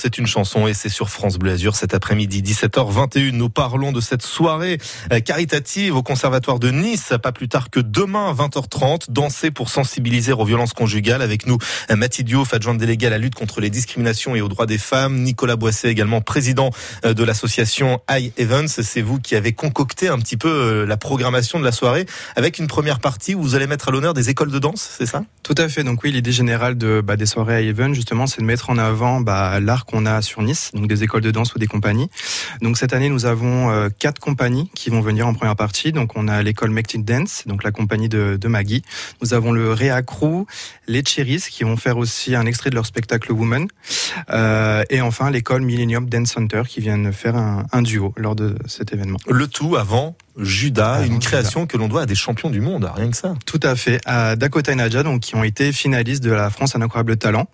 C'est 0.00 0.16
une 0.16 0.26
chanson 0.26 0.66
et 0.66 0.72
c'est 0.72 0.88
sur 0.88 1.10
France 1.10 1.36
Bleu 1.36 1.52
Azur 1.52 1.76
cet 1.76 1.92
après-midi 1.92 2.40
17h21. 2.40 3.32
Nous 3.32 3.50
parlons 3.50 3.92
de 3.92 4.00
cette 4.00 4.22
soirée 4.22 4.78
euh, 5.12 5.20
caritative 5.20 5.94
au 5.94 6.02
Conservatoire 6.02 6.58
de 6.58 6.70
Nice, 6.70 7.12
pas 7.22 7.32
plus 7.32 7.48
tard 7.48 7.68
que 7.68 7.80
demain 7.80 8.32
20h30, 8.32 9.10
danser 9.10 9.50
pour 9.50 9.68
sensibiliser 9.68 10.32
aux 10.32 10.44
violences 10.46 10.72
conjugales 10.72 11.20
avec 11.20 11.46
nous 11.46 11.58
euh, 11.90 11.96
Mathilde 11.96 12.28
Diouf, 12.28 12.54
adjointe 12.54 12.78
déléguée 12.78 13.08
à 13.08 13.10
la 13.10 13.18
lutte 13.18 13.34
contre 13.34 13.60
les 13.60 13.68
discriminations 13.68 14.34
et 14.34 14.40
aux 14.40 14.48
droits 14.48 14.64
des 14.64 14.78
femmes, 14.78 15.18
Nicolas 15.20 15.56
Boisset 15.56 15.90
également 15.90 16.22
président 16.22 16.70
euh, 17.04 17.12
de 17.12 17.22
l'association 17.22 18.00
I 18.08 18.32
Events. 18.38 18.68
C'est 18.68 19.02
vous 19.02 19.18
qui 19.18 19.36
avez 19.36 19.52
concocté 19.52 20.08
un 20.08 20.18
petit 20.18 20.38
peu 20.38 20.84
la 20.86 20.96
programmation 20.96 21.58
de 21.58 21.64
la 21.64 21.72
soirée 21.72 22.06
avec 22.36 22.58
une 22.58 22.68
première 22.68 23.00
partie 23.00 23.34
où 23.34 23.42
vous 23.42 23.54
allez 23.54 23.66
mettre 23.66 23.88
à 23.88 23.92
l'honneur 23.92 24.14
des 24.14 24.30
écoles 24.30 24.50
de 24.50 24.58
danse, 24.58 24.94
c'est 24.98 25.06
ça? 25.06 25.24
Tout 25.42 25.54
à 25.58 25.68
fait. 25.68 25.84
Donc 25.84 26.02
oui, 26.02 26.10
l'idée 26.10 26.32
générale 26.32 26.76
bah, 26.76 27.16
des 27.16 27.26
soirées 27.26 27.66
I 27.66 27.68
Events, 27.68 27.92
justement, 27.92 28.26
c'est 28.26 28.40
de 28.40 28.46
mettre 28.46 28.70
en 28.70 28.78
avant 28.78 29.20
bah, 29.20 29.60
l'art 29.60 29.84
qu'on 29.90 30.06
a 30.06 30.22
sur 30.22 30.42
Nice, 30.42 30.70
donc 30.74 30.86
des 30.86 31.02
écoles 31.02 31.22
de 31.22 31.30
danse 31.30 31.54
ou 31.54 31.58
des 31.58 31.66
compagnies. 31.66 32.08
Donc 32.62 32.78
cette 32.78 32.92
année, 32.92 33.08
nous 33.08 33.26
avons 33.26 33.70
euh, 33.70 33.88
quatre 33.98 34.20
compagnies 34.20 34.70
qui 34.74 34.90
vont 34.90 35.00
venir 35.00 35.26
en 35.26 35.34
première 35.34 35.56
partie. 35.56 35.92
Donc 35.92 36.16
on 36.16 36.28
a 36.28 36.42
l'école 36.42 36.70
Mectic 36.70 37.04
Dance, 37.04 37.44
donc 37.46 37.64
la 37.64 37.72
compagnie 37.72 38.08
de, 38.08 38.38
Maggie. 38.50 38.82
Nous 39.22 39.34
avons 39.34 39.52
le 39.52 39.72
Réa 39.72 40.02
Crew, 40.02 40.44
les 40.88 41.04
Cherries 41.04 41.44
qui 41.50 41.62
vont 41.64 41.76
faire 41.76 41.98
aussi 41.98 42.34
un 42.34 42.46
extrait 42.46 42.70
de 42.70 42.74
leur 42.74 42.86
spectacle 42.86 43.32
Woman. 43.32 43.68
Euh, 44.30 44.82
et 44.90 45.00
enfin 45.00 45.30
l'école 45.30 45.62
Millennium 45.62 46.08
Dance 46.08 46.32
Center 46.32 46.62
qui 46.66 46.80
viennent 46.80 47.12
faire 47.12 47.36
un 47.36 47.82
duo 47.82 48.12
lors 48.16 48.34
de 48.34 48.56
cet 48.66 48.92
événement. 48.92 49.18
Le 49.28 49.46
tout 49.46 49.76
avant 49.76 50.16
Judas, 50.38 50.98
Ah, 51.00 51.06
une 51.06 51.18
création 51.18 51.66
que 51.66 51.76
l'on 51.76 51.88
doit 51.88 52.02
à 52.02 52.06
des 52.06 52.14
champions 52.14 52.50
du 52.50 52.60
monde, 52.60 52.90
rien 52.94 53.10
que 53.10 53.16
ça. 53.16 53.34
Tout 53.46 53.60
à 53.62 53.74
fait. 53.76 54.00
À 54.06 54.36
Dakota 54.36 54.72
et 54.72 54.74
Nadja, 54.74 55.02
donc, 55.02 55.20
qui 55.20 55.34
ont 55.34 55.44
été 55.44 55.72
finalistes 55.72 56.22
de 56.22 56.30
la 56.30 56.50
France 56.50 56.76
Un 56.76 56.82
Incroyable 56.82 57.16
Talent. 57.16 57.48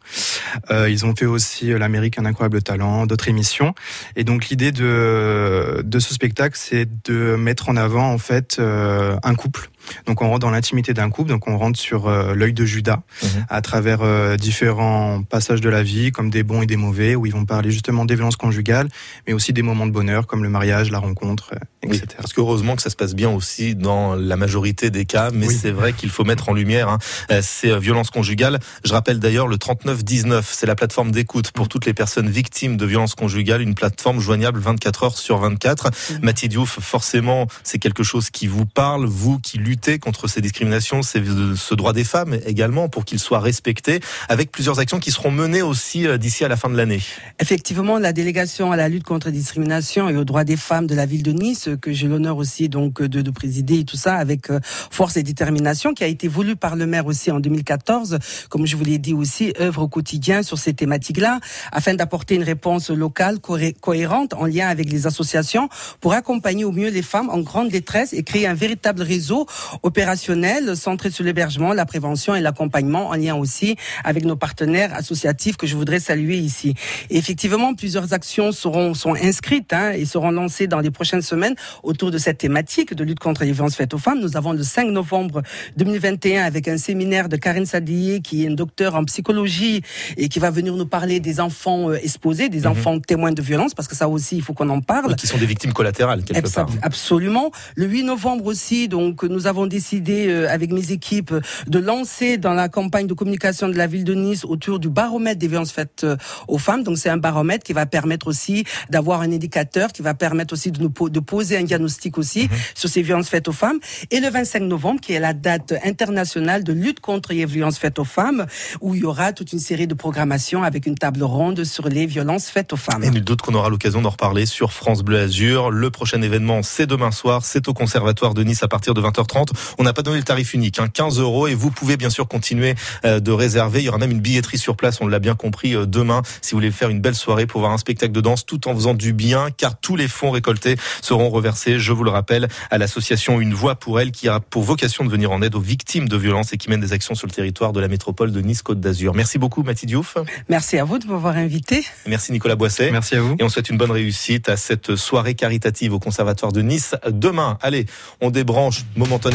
Euh, 0.70 0.88
ils 0.90 1.04
ont 1.06 1.14
fait 1.16 1.26
aussi 1.26 1.72
euh, 1.72 1.78
l'Amérique 1.78 2.18
Un 2.18 2.24
Incroyable 2.24 2.62
Talent, 2.62 3.06
d'autres 3.06 3.28
émissions. 3.28 3.74
Et 4.14 4.24
donc, 4.24 4.48
l'idée 4.48 4.72
de, 4.72 5.82
de 5.84 5.98
ce 5.98 6.14
spectacle, 6.14 6.56
c'est 6.60 6.86
de 7.04 7.36
mettre 7.36 7.68
en 7.68 7.76
avant, 7.76 8.10
en 8.10 8.18
fait, 8.18 8.56
euh, 8.58 9.16
un 9.22 9.34
couple. 9.34 9.70
Donc, 10.06 10.22
on 10.22 10.28
rentre 10.28 10.40
dans 10.40 10.50
l'intimité 10.50 10.94
d'un 10.94 11.10
couple. 11.10 11.30
Donc, 11.30 11.48
on 11.48 11.58
rentre 11.58 11.78
sur 11.78 12.06
euh, 12.06 12.34
l'œil 12.34 12.52
de 12.52 12.64
Judas 12.64 13.00
à 13.48 13.60
travers 13.60 14.02
euh, 14.02 14.36
différents 14.36 15.22
passages 15.22 15.60
de 15.60 15.68
la 15.68 15.82
vie, 15.82 16.12
comme 16.12 16.30
des 16.30 16.42
bons 16.42 16.62
et 16.62 16.66
des 16.66 16.76
mauvais, 16.76 17.14
où 17.14 17.26
ils 17.26 17.32
vont 17.32 17.44
parler 17.44 17.70
justement 17.70 18.04
des 18.04 18.14
violences 18.14 18.36
conjugales, 18.36 18.88
mais 19.26 19.32
aussi 19.32 19.52
des 19.52 19.62
moments 19.62 19.86
de 19.86 19.92
bonheur, 19.92 20.26
comme 20.26 20.42
le 20.42 20.48
mariage, 20.48 20.90
la 20.90 20.98
rencontre, 20.98 21.50
euh, 21.54 21.58
Oui, 21.84 21.96
etc. 21.96 22.16
parce 22.18 22.32
qu'heureusement 22.32 22.76
que 22.76 22.82
ça 22.82 22.90
se 22.90 22.96
passe 22.96 23.14
bien 23.14 23.30
aussi 23.30 23.74
dans 23.74 24.14
la 24.14 24.36
majorité 24.36 24.90
des 24.90 25.04
cas, 25.04 25.30
mais 25.32 25.48
c'est 25.48 25.70
vrai 25.70 25.92
qu'il 25.92 26.10
faut 26.10 26.24
mettre 26.24 26.48
en 26.48 26.52
lumière 26.52 26.88
hein, 26.88 26.98
ces 27.42 27.78
violences 27.78 28.10
conjugales. 28.10 28.58
Je 28.84 28.92
rappelle 28.92 29.18
d'ailleurs 29.18 29.48
le 29.48 29.58
3919, 29.58 30.50
c'est 30.52 30.66
la 30.66 30.74
plateforme 30.74 31.10
d'écoute 31.10 31.52
pour 31.52 31.68
toutes 31.68 31.86
les 31.86 31.94
personnes 31.94 32.28
victimes 32.28 32.76
de 32.76 32.86
violences 32.86 33.14
conjugales, 33.14 33.62
une 33.62 33.74
plateforme 33.74 34.20
joignable 34.20 34.60
24 34.60 35.04
heures 35.04 35.18
sur 35.18 35.38
24. 35.38 35.90
Mathilde 36.22 36.52
Diouf, 36.52 36.78
forcément, 36.80 37.46
c'est 37.62 37.78
quelque 37.78 38.02
chose 38.02 38.30
qui 38.30 38.46
vous 38.46 38.66
parle, 38.66 39.06
vous 39.06 39.38
qui 39.38 39.58
luttez 39.58 39.75
contre 40.00 40.28
ces 40.28 40.40
discriminations, 40.40 41.02
ce 41.02 41.74
droit 41.74 41.92
des 41.92 42.04
femmes 42.04 42.38
également 42.46 42.88
pour 42.88 43.04
qu'il 43.04 43.18
soit 43.18 43.40
respecté, 43.40 44.00
avec 44.28 44.50
plusieurs 44.50 44.78
actions 44.78 44.98
qui 44.98 45.10
seront 45.10 45.30
menées 45.30 45.62
aussi 45.62 46.06
euh, 46.06 46.18
d'ici 46.18 46.44
à 46.44 46.48
la 46.48 46.56
fin 46.56 46.68
de 46.68 46.76
l'année. 46.76 47.00
Effectivement, 47.40 47.98
la 47.98 48.12
délégation 48.12 48.72
à 48.72 48.76
la 48.76 48.88
lutte 48.88 49.04
contre 49.04 49.28
la 49.28 49.32
discrimination 49.32 50.08
et 50.08 50.16
aux 50.16 50.24
droits 50.24 50.44
des 50.44 50.56
femmes 50.56 50.86
de 50.86 50.94
la 50.94 51.06
ville 51.06 51.22
de 51.22 51.32
Nice, 51.32 51.68
que 51.80 51.92
j'ai 51.92 52.08
l'honneur 52.08 52.36
aussi 52.36 52.68
donc 52.68 53.02
de, 53.02 53.20
de 53.20 53.30
présider 53.30 53.80
et 53.80 53.84
tout 53.84 53.96
ça 53.96 54.16
avec 54.16 54.50
euh, 54.50 54.60
force 54.62 55.16
et 55.16 55.22
détermination, 55.22 55.94
qui 55.94 56.04
a 56.04 56.06
été 56.06 56.28
voulu 56.28 56.56
par 56.56 56.76
le 56.76 56.86
maire 56.86 57.06
aussi 57.06 57.30
en 57.30 57.40
2014, 57.40 58.18
comme 58.48 58.66
je 58.66 58.76
vous 58.76 58.84
l'ai 58.84 58.98
dit 58.98 59.14
aussi, 59.14 59.52
œuvre 59.60 59.82
au 59.82 59.88
quotidien 59.88 60.42
sur 60.42 60.58
ces 60.58 60.74
thématiques-là, 60.74 61.40
afin 61.72 61.94
d'apporter 61.94 62.34
une 62.34 62.42
réponse 62.42 62.90
locale 62.90 63.38
cohérente 63.40 64.34
en 64.34 64.46
lien 64.46 64.68
avec 64.68 64.90
les 64.90 65.06
associations 65.06 65.68
pour 66.00 66.12
accompagner 66.12 66.64
au 66.64 66.72
mieux 66.72 66.88
les 66.88 67.02
femmes 67.02 67.30
en 67.30 67.38
grande 67.40 67.68
détresse 67.68 68.12
et 68.12 68.22
créer 68.22 68.46
un 68.46 68.54
véritable 68.54 69.02
réseau 69.02 69.46
opérationnel 69.82 70.76
centré 70.76 71.10
sur 71.10 71.24
l'hébergement, 71.24 71.72
la 71.72 71.86
prévention 71.86 72.34
et 72.34 72.40
l'accompagnement 72.40 73.08
en 73.08 73.14
lien 73.14 73.34
aussi 73.34 73.76
avec 74.04 74.24
nos 74.24 74.36
partenaires 74.36 74.92
associatifs 74.94 75.56
que 75.56 75.66
je 75.66 75.74
voudrais 75.76 76.00
saluer 76.00 76.36
ici. 76.38 76.74
Et 77.10 77.16
effectivement, 77.18 77.74
plusieurs 77.74 78.12
actions 78.12 78.52
seront 78.52 78.94
sont 78.94 79.14
inscrites 79.14 79.72
hein, 79.72 79.92
et 79.92 80.04
seront 80.04 80.30
lancées 80.30 80.66
dans 80.66 80.80
les 80.80 80.90
prochaines 80.90 81.22
semaines 81.22 81.54
autour 81.82 82.10
de 82.10 82.18
cette 82.18 82.38
thématique 82.38 82.94
de 82.94 83.04
lutte 83.04 83.18
contre 83.18 83.44
les 83.44 83.52
violences 83.52 83.76
faites 83.76 83.94
aux 83.94 83.98
femmes. 83.98 84.20
Nous 84.20 84.36
avons 84.36 84.52
le 84.52 84.62
5 84.62 84.88
novembre 84.88 85.42
2021 85.76 86.44
avec 86.44 86.68
un 86.68 86.78
séminaire 86.78 87.28
de 87.28 87.36
Karine 87.36 87.66
Sadlier 87.66 88.20
qui 88.20 88.42
est 88.42 88.46
une 88.46 88.56
docteure 88.56 88.94
en 88.94 89.04
psychologie 89.04 89.82
et 90.16 90.28
qui 90.28 90.38
va 90.38 90.50
venir 90.50 90.74
nous 90.74 90.86
parler 90.86 91.20
des 91.20 91.40
enfants 91.40 91.90
euh, 91.90 91.98
exposés, 92.02 92.48
des 92.48 92.60
Mhm. 92.60 92.66
enfants 92.66 92.98
témoins 93.00 93.32
de 93.32 93.42
violence 93.42 93.74
parce 93.74 93.88
que 93.88 93.96
ça 93.96 94.08
aussi 94.08 94.36
il 94.36 94.42
faut 94.42 94.52
qu'on 94.52 94.68
en 94.68 94.80
parle. 94.80 95.16
Qui 95.16 95.26
sont 95.26 95.38
des 95.38 95.46
victimes 95.46 95.72
collatérales 95.72 96.22
quelque 96.24 96.48
part. 96.52 96.68
Absolument. 96.82 97.50
Le 97.74 97.86
8 97.86 98.02
novembre 98.04 98.46
aussi, 98.46 98.88
donc 98.88 99.22
nous 99.24 99.46
avons 99.46 99.55
décidé 99.64 100.26
euh, 100.28 100.50
avec 100.52 100.70
mes 100.72 100.92
équipes 100.92 101.34
de 101.66 101.78
lancer 101.78 102.36
dans 102.36 102.52
la 102.52 102.68
campagne 102.68 103.06
de 103.06 103.14
communication 103.14 103.68
de 103.70 103.74
la 103.74 103.86
ville 103.86 104.04
de 104.04 104.12
Nice 104.12 104.44
autour 104.44 104.78
du 104.78 104.90
baromètre 104.90 105.38
des 105.38 105.48
violences 105.48 105.72
faites 105.72 106.04
euh, 106.04 106.16
aux 106.48 106.58
femmes. 106.58 106.82
Donc 106.82 106.98
c'est 106.98 107.08
un 107.08 107.16
baromètre 107.16 107.64
qui 107.64 107.72
va 107.72 107.86
permettre 107.86 108.26
aussi 108.26 108.64
d'avoir 108.90 109.22
un 109.22 109.32
indicateur, 109.32 109.92
qui 109.92 110.02
va 110.02 110.12
permettre 110.12 110.52
aussi 110.52 110.70
de 110.72 110.82
nous 110.82 110.90
po- 110.90 111.08
de 111.08 111.20
poser 111.20 111.56
un 111.56 111.62
diagnostic 111.62 112.18
aussi 112.18 112.50
sur 112.74 112.90
ces 112.90 113.00
violences 113.00 113.28
faites 113.30 113.48
aux 113.48 113.52
femmes. 113.52 113.78
Et 114.10 114.20
le 114.20 114.28
25 114.28 114.62
novembre, 114.64 115.00
qui 115.00 115.12
est 115.14 115.20
la 115.20 115.32
date 115.32 115.72
internationale 115.84 116.64
de 116.64 116.72
lutte 116.72 117.00
contre 117.00 117.32
les 117.32 117.46
violences 117.46 117.78
faites 117.78 117.98
aux 117.98 118.04
femmes, 118.04 118.46
où 118.80 118.94
il 118.94 119.02
y 119.02 119.04
aura 119.04 119.32
toute 119.32 119.52
une 119.52 119.60
série 119.60 119.86
de 119.86 119.94
programmations 119.94 120.62
avec 120.64 120.86
une 120.86 120.96
table 120.96 121.22
ronde 121.22 121.62
sur 121.64 121.88
les 121.88 122.06
violences 122.06 122.48
faites 122.50 122.72
aux 122.72 122.76
femmes. 122.76 123.04
Et 123.04 123.10
nul 123.10 123.22
doute 123.22 123.42
qu'on 123.42 123.54
aura 123.54 123.68
l'occasion 123.70 124.02
d'en 124.02 124.10
reparler 124.10 124.44
sur 124.46 124.72
France 124.72 125.02
Bleu 125.02 125.20
Azur. 125.20 125.70
Le 125.70 125.90
prochain 125.90 126.20
événement, 126.22 126.62
c'est 126.64 126.86
demain 126.86 127.10
soir. 127.12 127.44
C'est 127.44 127.68
au 127.68 127.74
Conservatoire 127.74 128.34
de 128.34 128.42
Nice 128.42 128.62
à 128.62 128.68
partir 128.68 128.94
de 128.94 129.00
20h30. 129.00 129.45
On 129.78 129.84
n'a 129.84 129.92
pas 129.92 130.02
donné 130.02 130.18
le 130.18 130.24
tarif 130.24 130.54
unique, 130.54 130.78
hein, 130.78 130.88
15 130.88 131.18
euros. 131.18 131.46
Et 131.46 131.54
vous 131.54 131.70
pouvez 131.70 131.96
bien 131.96 132.10
sûr 132.10 132.28
continuer 132.28 132.74
euh, 133.04 133.20
de 133.20 133.32
réserver. 133.32 133.80
Il 133.80 133.84
y 133.84 133.88
aura 133.88 133.98
même 133.98 134.10
une 134.10 134.20
billetterie 134.20 134.58
sur 134.58 134.76
place, 134.76 135.00
on 135.00 135.06
l'a 135.06 135.18
bien 135.18 135.34
compris, 135.34 135.74
euh, 135.74 135.86
demain, 135.86 136.22
si 136.42 136.52
vous 136.52 136.58
voulez 136.58 136.70
faire 136.70 136.88
une 136.88 137.00
belle 137.00 137.14
soirée 137.14 137.46
pour 137.46 137.60
voir 137.60 137.72
un 137.72 137.78
spectacle 137.78 138.12
de 138.12 138.20
danse 138.20 138.46
tout 138.46 138.68
en 138.68 138.74
faisant 138.74 138.94
du 138.94 139.12
bien, 139.12 139.48
car 139.56 139.78
tous 139.78 139.96
les 139.96 140.08
fonds 140.08 140.30
récoltés 140.30 140.76
seront 141.02 141.30
reversés, 141.30 141.78
je 141.78 141.92
vous 141.92 142.04
le 142.04 142.10
rappelle, 142.10 142.48
à 142.70 142.78
l'association 142.78 143.40
Une 143.40 143.54
Voix 143.54 143.74
pour 143.74 144.00
elle, 144.00 144.10
qui 144.10 144.28
a 144.28 144.40
pour 144.40 144.62
vocation 144.62 145.04
de 145.04 145.10
venir 145.10 145.30
en 145.30 145.42
aide 145.42 145.54
aux 145.54 145.60
victimes 145.60 146.08
de 146.08 146.16
violences 146.16 146.52
et 146.52 146.56
qui 146.56 146.70
mène 146.70 146.80
des 146.80 146.92
actions 146.92 147.14
sur 147.14 147.26
le 147.26 147.32
territoire 147.32 147.72
de 147.72 147.80
la 147.80 147.88
métropole 147.88 148.32
de 148.32 148.40
Nice-Côte 148.40 148.80
d'Azur. 148.80 149.14
Merci 149.14 149.38
beaucoup, 149.38 149.62
Mathilde 149.62 149.90
Diouf. 149.90 150.16
Merci 150.48 150.78
à 150.78 150.84
vous 150.84 150.98
de 150.98 151.06
m'avoir 151.06 151.36
invité. 151.36 151.84
Merci 152.06 152.32
Nicolas 152.32 152.56
Boisset. 152.56 152.90
Merci 152.90 153.16
à 153.16 153.20
vous. 153.20 153.36
Et 153.38 153.44
on 153.44 153.48
souhaite 153.48 153.70
une 153.70 153.76
bonne 153.76 153.90
réussite 153.90 154.48
à 154.48 154.56
cette 154.56 154.96
soirée 154.96 155.34
caritative 155.34 155.92
au 155.92 155.98
Conservatoire 155.98 156.52
de 156.52 156.62
Nice. 156.62 156.94
Demain, 157.08 157.58
allez, 157.62 157.86
on 158.20 158.30
débranche 158.30 158.84
momentanément 158.96 159.25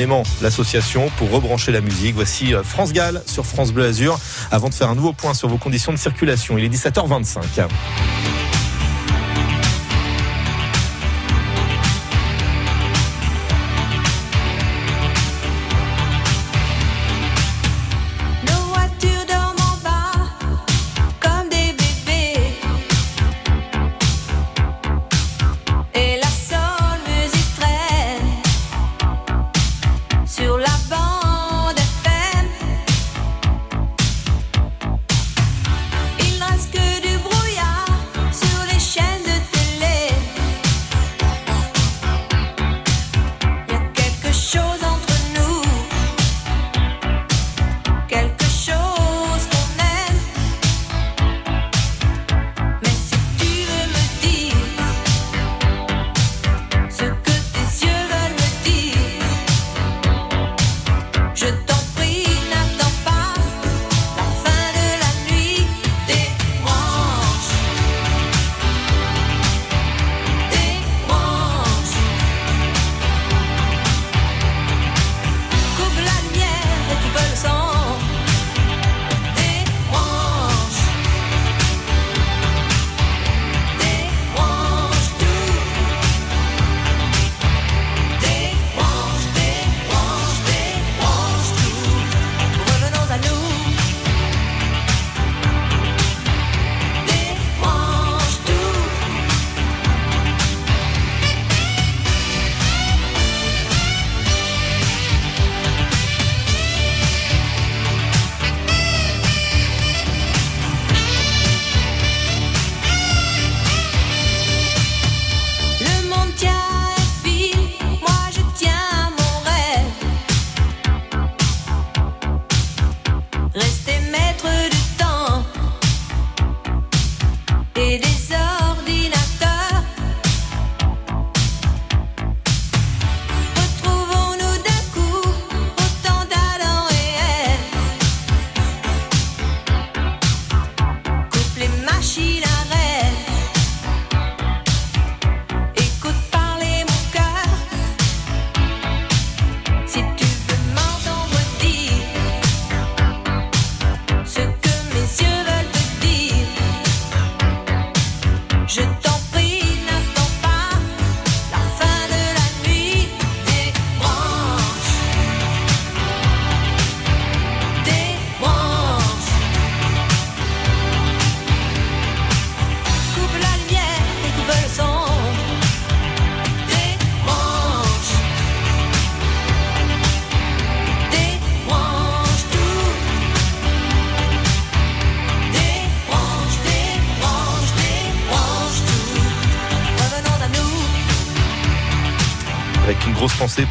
l'association 0.42 1.10
pour 1.18 1.32
rebrancher 1.32 1.72
la 1.72 1.82
musique. 1.82 2.16
Voici 2.16 2.54
euh, 2.54 2.64
France 2.64 2.94
Gall 2.94 3.22
sur 3.26 3.46
France 3.46 3.72
Bleu 3.72 3.86
Azur 3.86 4.20
avant 4.52 4.70
de 4.70 4.74
faire 4.74 4.90
un 4.90 4.96
nouveau 4.96 5.14
point 5.14 5.34
sur 5.34 5.50
vos 5.50 5.58
conditions 5.58 5.92
de 5.92 5.98
circulation. 5.98 6.58
Il 6.58 6.64
est 6.64 6.70
17h25. 6.70 7.68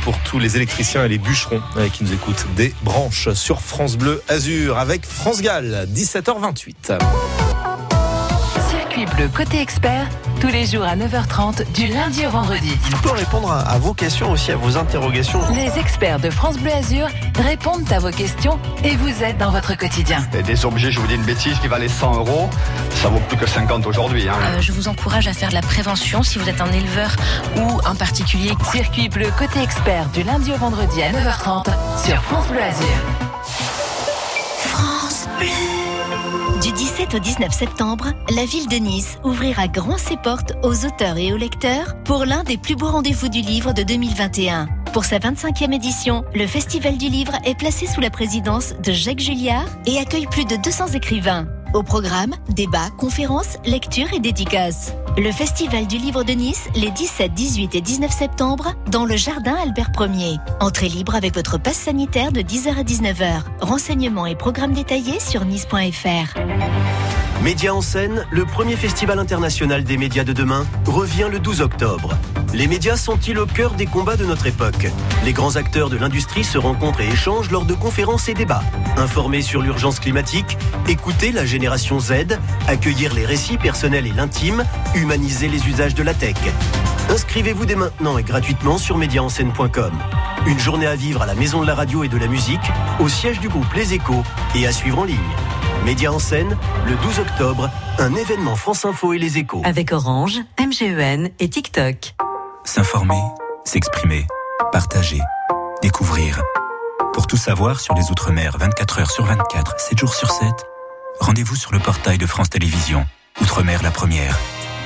Pour 0.02 0.18
tous 0.24 0.38
les 0.38 0.56
électriciens 0.56 1.04
et 1.04 1.08
les 1.08 1.18
bûcherons 1.18 1.62
euh, 1.76 1.88
qui 1.88 2.04
nous 2.04 2.12
écoutent 2.12 2.44
des 2.54 2.74
branches 2.82 3.32
sur 3.32 3.62
France 3.62 3.96
Bleu 3.96 4.22
Azur 4.28 4.78
avec 4.78 5.06
France 5.06 5.40
Gall, 5.40 5.88
17h28. 5.94 6.98
Circuit 8.70 9.06
bleu 9.06 9.28
côté 9.34 9.58
expert, 9.58 10.06
tous 10.40 10.48
les 10.48 10.64
jours 10.66 10.84
à 10.84 10.96
9h30 10.96 11.70
du 11.72 11.86
lundi 11.88 12.26
au 12.26 12.30
vendredi. 12.30 12.76
Il 12.88 12.96
peut 12.96 13.10
répondre 13.10 13.50
à, 13.52 13.60
à 13.60 13.78
vos 13.78 13.92
questions 13.92 14.30
aussi, 14.32 14.50
à 14.52 14.56
vos 14.56 14.76
interrogations. 14.76 15.40
Les 15.54 15.78
experts 15.78 16.18
de 16.18 16.30
France 16.30 16.56
Bleu 16.58 16.72
Azur 16.72 17.08
répondent 17.38 17.90
à 17.92 17.98
vos 17.98 18.10
questions 18.10 18.58
et 18.82 18.96
vous 18.96 19.22
aident 19.22 19.36
dans 19.38 19.50
votre 19.50 19.76
quotidien. 19.76 20.26
Et 20.32 20.42
des 20.42 20.64
objets, 20.64 20.90
je 20.90 20.98
vous 20.98 21.06
dis 21.06 21.14
une 21.14 21.24
bêtise, 21.24 21.58
qui 21.60 21.68
valaient 21.68 21.88
100 21.88 22.14
euros, 22.16 22.48
ça 23.02 23.08
vaut 23.08 23.20
plus 23.28 23.36
que 23.36 23.46
50 23.46 23.86
aujourd'hui. 23.86 24.28
hein. 24.28 24.34
Euh, 24.56 24.60
je 24.60 24.72
vous 24.72 24.88
encourage 24.88 25.28
à 25.28 25.32
faire 25.34 25.50
de 25.50 25.54
la 25.54 25.62
prévention 25.62 26.22
si 26.22 26.38
vous 26.38 26.48
êtes 26.48 26.60
un 26.60 26.72
éleveur 26.72 27.14
ou 27.56 27.80
un 27.84 27.94
particulier. 27.94 28.52
Circuit 28.72 29.08
bleu 29.08 29.30
côté 29.38 29.60
expert 29.62 30.06
du 30.14 30.22
lundi 30.22 30.52
au 30.52 30.56
vendredi 30.56 31.02
à 31.02 31.10
9h30 31.12 31.66
sur 32.04 32.22
France 32.22 32.46
Bleu 32.48 32.62
Azur. 32.62 32.86
France 34.56 35.26
Bleu. 35.38 35.79
Du 36.70 36.76
17 36.76 37.14
au 37.16 37.18
19 37.18 37.52
septembre, 37.52 38.12
la 38.32 38.44
ville 38.44 38.68
de 38.68 38.76
Nice 38.76 39.18
ouvrira 39.24 39.66
grand 39.66 39.98
ses 39.98 40.16
portes 40.16 40.52
aux 40.62 40.86
auteurs 40.86 41.16
et 41.16 41.32
aux 41.32 41.36
lecteurs 41.36 41.96
pour 42.04 42.24
l'un 42.24 42.44
des 42.44 42.56
plus 42.56 42.76
beaux 42.76 42.92
rendez-vous 42.92 43.28
du 43.28 43.40
livre 43.40 43.72
de 43.72 43.82
2021. 43.82 44.68
Pour 44.92 45.04
sa 45.04 45.18
25e 45.18 45.74
édition, 45.74 46.22
le 46.32 46.46
Festival 46.46 46.96
du 46.96 47.08
livre 47.08 47.32
est 47.44 47.58
placé 47.58 47.86
sous 47.86 48.00
la 48.00 48.10
présidence 48.10 48.72
de 48.84 48.92
Jacques 48.92 49.18
Julliard 49.18 49.66
et 49.84 49.98
accueille 49.98 50.28
plus 50.28 50.44
de 50.44 50.54
200 50.54 50.92
écrivains. 50.92 51.48
Au 51.74 51.82
programme, 51.82 52.36
débats, 52.50 52.90
conférences, 52.98 53.56
lectures 53.64 54.12
et 54.12 54.20
dédicaces. 54.20 54.92
Le 55.18 55.32
Festival 55.32 55.86
du 55.86 55.98
livre 55.98 56.22
de 56.22 56.32
Nice, 56.32 56.68
les 56.74 56.90
17, 56.90 57.34
18 57.34 57.74
et 57.74 57.80
19 57.80 58.10
septembre, 58.10 58.74
dans 58.90 59.04
le 59.04 59.16
jardin 59.16 59.54
Albert 59.56 59.90
Ier. 59.98 60.38
Entrée 60.60 60.88
libre 60.88 61.14
avec 61.14 61.34
votre 61.34 61.58
passe 61.58 61.78
sanitaire 61.78 62.32
de 62.32 62.40
10h 62.40 62.78
à 62.78 62.82
19h. 62.82 63.42
Renseignements 63.60 64.26
et 64.26 64.36
programmes 64.36 64.72
détaillés 64.72 65.20
sur 65.20 65.44
nice.fr. 65.44 66.38
Média 67.42 67.74
en 67.74 67.80
scène, 67.80 68.24
le 68.30 68.44
premier 68.44 68.76
festival 68.76 69.18
international 69.18 69.82
des 69.82 69.96
médias 69.96 70.24
de 70.24 70.32
demain, 70.32 70.64
revient 70.86 71.28
le 71.30 71.38
12 71.38 71.60
octobre. 71.60 72.14
Les 72.52 72.66
médias 72.66 72.96
sont-ils 72.96 73.38
au 73.38 73.46
cœur 73.46 73.74
des 73.74 73.86
combats 73.86 74.16
de 74.16 74.24
notre 74.24 74.46
époque 74.46 74.88
Les 75.24 75.32
grands 75.32 75.54
acteurs 75.54 75.88
de 75.88 75.96
l'industrie 75.96 76.42
se 76.42 76.58
rencontrent 76.58 77.00
et 77.00 77.08
échangent 77.08 77.50
lors 77.50 77.64
de 77.64 77.74
conférences 77.74 78.28
et 78.28 78.34
débats. 78.34 78.62
Informer 78.96 79.40
sur 79.40 79.62
l'urgence 79.62 80.00
climatique, 80.00 80.58
écouter 80.88 81.30
la 81.30 81.44
génération 81.44 82.00
Z, 82.00 82.12
accueillir 82.66 83.14
les 83.14 83.24
récits 83.24 83.56
personnels 83.56 84.06
et 84.06 84.12
l'intime, 84.12 84.64
humaniser 84.96 85.48
les 85.48 85.68
usages 85.68 85.94
de 85.94 86.02
la 86.02 86.12
tech. 86.12 86.36
Inscrivez-vous 87.08 87.66
dès 87.66 87.76
maintenant 87.76 88.18
et 88.18 88.24
gratuitement 88.24 88.78
sur 88.78 88.96
médiaenscène.com. 88.98 89.92
Une 90.46 90.58
journée 90.58 90.86
à 90.86 90.96
vivre 90.96 91.22
à 91.22 91.26
la 91.26 91.34
Maison 91.34 91.60
de 91.60 91.66
la 91.66 91.76
Radio 91.76 92.02
et 92.02 92.08
de 92.08 92.18
la 92.18 92.26
Musique, 92.26 92.60
au 92.98 93.08
siège 93.08 93.38
du 93.38 93.48
groupe 93.48 93.72
Les 93.74 93.94
Échos 93.94 94.24
et 94.56 94.66
à 94.66 94.72
suivre 94.72 94.98
en 94.98 95.04
ligne. 95.04 95.18
Média 95.84 96.12
en 96.12 96.18
scène, 96.18 96.56
le 96.86 96.96
12 96.96 97.20
octobre, 97.20 97.70
un 97.98 98.14
événement 98.14 98.56
France 98.56 98.84
Info 98.84 99.12
et 99.12 99.18
Les 99.18 99.38
Échos. 99.38 99.62
Avec 99.64 99.92
Orange, 99.92 100.40
MGEN 100.58 101.30
et 101.38 101.48
TikTok. 101.48 102.14
S'informer, 102.72 103.20
s'exprimer, 103.64 104.28
partager, 104.70 105.18
découvrir. 105.82 106.40
Pour 107.12 107.26
tout 107.26 107.36
savoir 107.36 107.80
sur 107.80 107.94
les 107.94 108.12
Outre-mer 108.12 108.56
24 108.60 109.00
heures 109.00 109.10
sur 109.10 109.24
24, 109.24 109.80
7 109.80 109.98
jours 109.98 110.14
sur 110.14 110.30
7, 110.30 110.46
rendez-vous 111.18 111.56
sur 111.56 111.72
le 111.72 111.80
portail 111.80 112.16
de 112.16 112.26
France 112.26 112.48
Télévisions. 112.48 113.04
Outre-mer 113.42 113.82
la 113.82 113.90
première. 113.90 114.38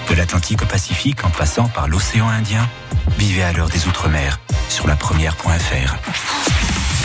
De 0.09 0.15
l'Atlantique 0.15 0.63
au 0.63 0.65
Pacifique 0.65 1.27
en 1.27 1.29
passant 1.29 1.69
par 1.69 1.87
l'océan 1.87 2.27
Indien, 2.27 2.67
vivez 3.19 3.43
à 3.43 3.53
l'heure 3.53 3.69
des 3.69 3.87
Outre-mer 3.87 4.41
sur 4.71 4.87
la 4.87 4.97
première.fr. 4.97 5.97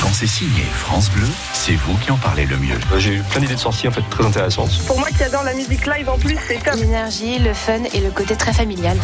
Quand 0.02 0.14
c'est 0.14 0.28
signé 0.28 0.64
France 0.64 1.10
Bleu, 1.10 1.28
c'est 1.52 1.76
vous 1.76 1.98
qui 1.98 2.10
en 2.10 2.18
parlez 2.18 2.46
le 2.46 2.56
mieux. 2.56 2.80
J'ai 3.00 3.16
eu 3.16 3.22
plein 3.24 3.42
d'idées 3.42 3.56
de 3.56 3.60
sorties 3.60 3.90
en 3.90 3.92
fait 3.92 4.10
très 4.10 4.26
intéressantes. 4.26 4.72
Pour 4.88 4.98
moi 4.98 5.10
qui 5.10 5.22
adore 5.24 5.44
la 5.44 5.54
musique 5.54 5.86
live 5.86 6.08
en 6.08 6.18
plus, 6.18 6.38
c'est 6.48 6.64
top. 6.64 6.76
L'énergie, 6.76 7.38
le 7.38 7.54
fun 7.54 7.84
et 7.94 8.00
le 8.00 8.12
côté 8.12 8.38
très 8.38 8.54
familial. 8.54 8.98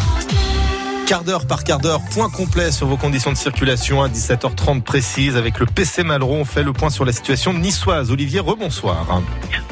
Quart 1.06 1.22
d'heure 1.22 1.46
par 1.46 1.62
quart 1.62 1.78
d'heure, 1.78 2.00
point 2.12 2.28
complet 2.28 2.72
sur 2.72 2.88
vos 2.88 2.96
conditions 2.96 3.30
de 3.30 3.36
circulation 3.36 4.02
à 4.02 4.08
17h30 4.08 4.82
précise 4.82 5.36
avec 5.36 5.60
le 5.60 5.66
PC 5.66 6.02
Malraux. 6.02 6.34
On 6.34 6.44
fait 6.44 6.64
le 6.64 6.72
point 6.72 6.90
sur 6.90 7.04
la 7.04 7.12
situation 7.12 7.54
niçoise. 7.54 8.10
Olivier, 8.10 8.40
rebonsoir. 8.40 9.06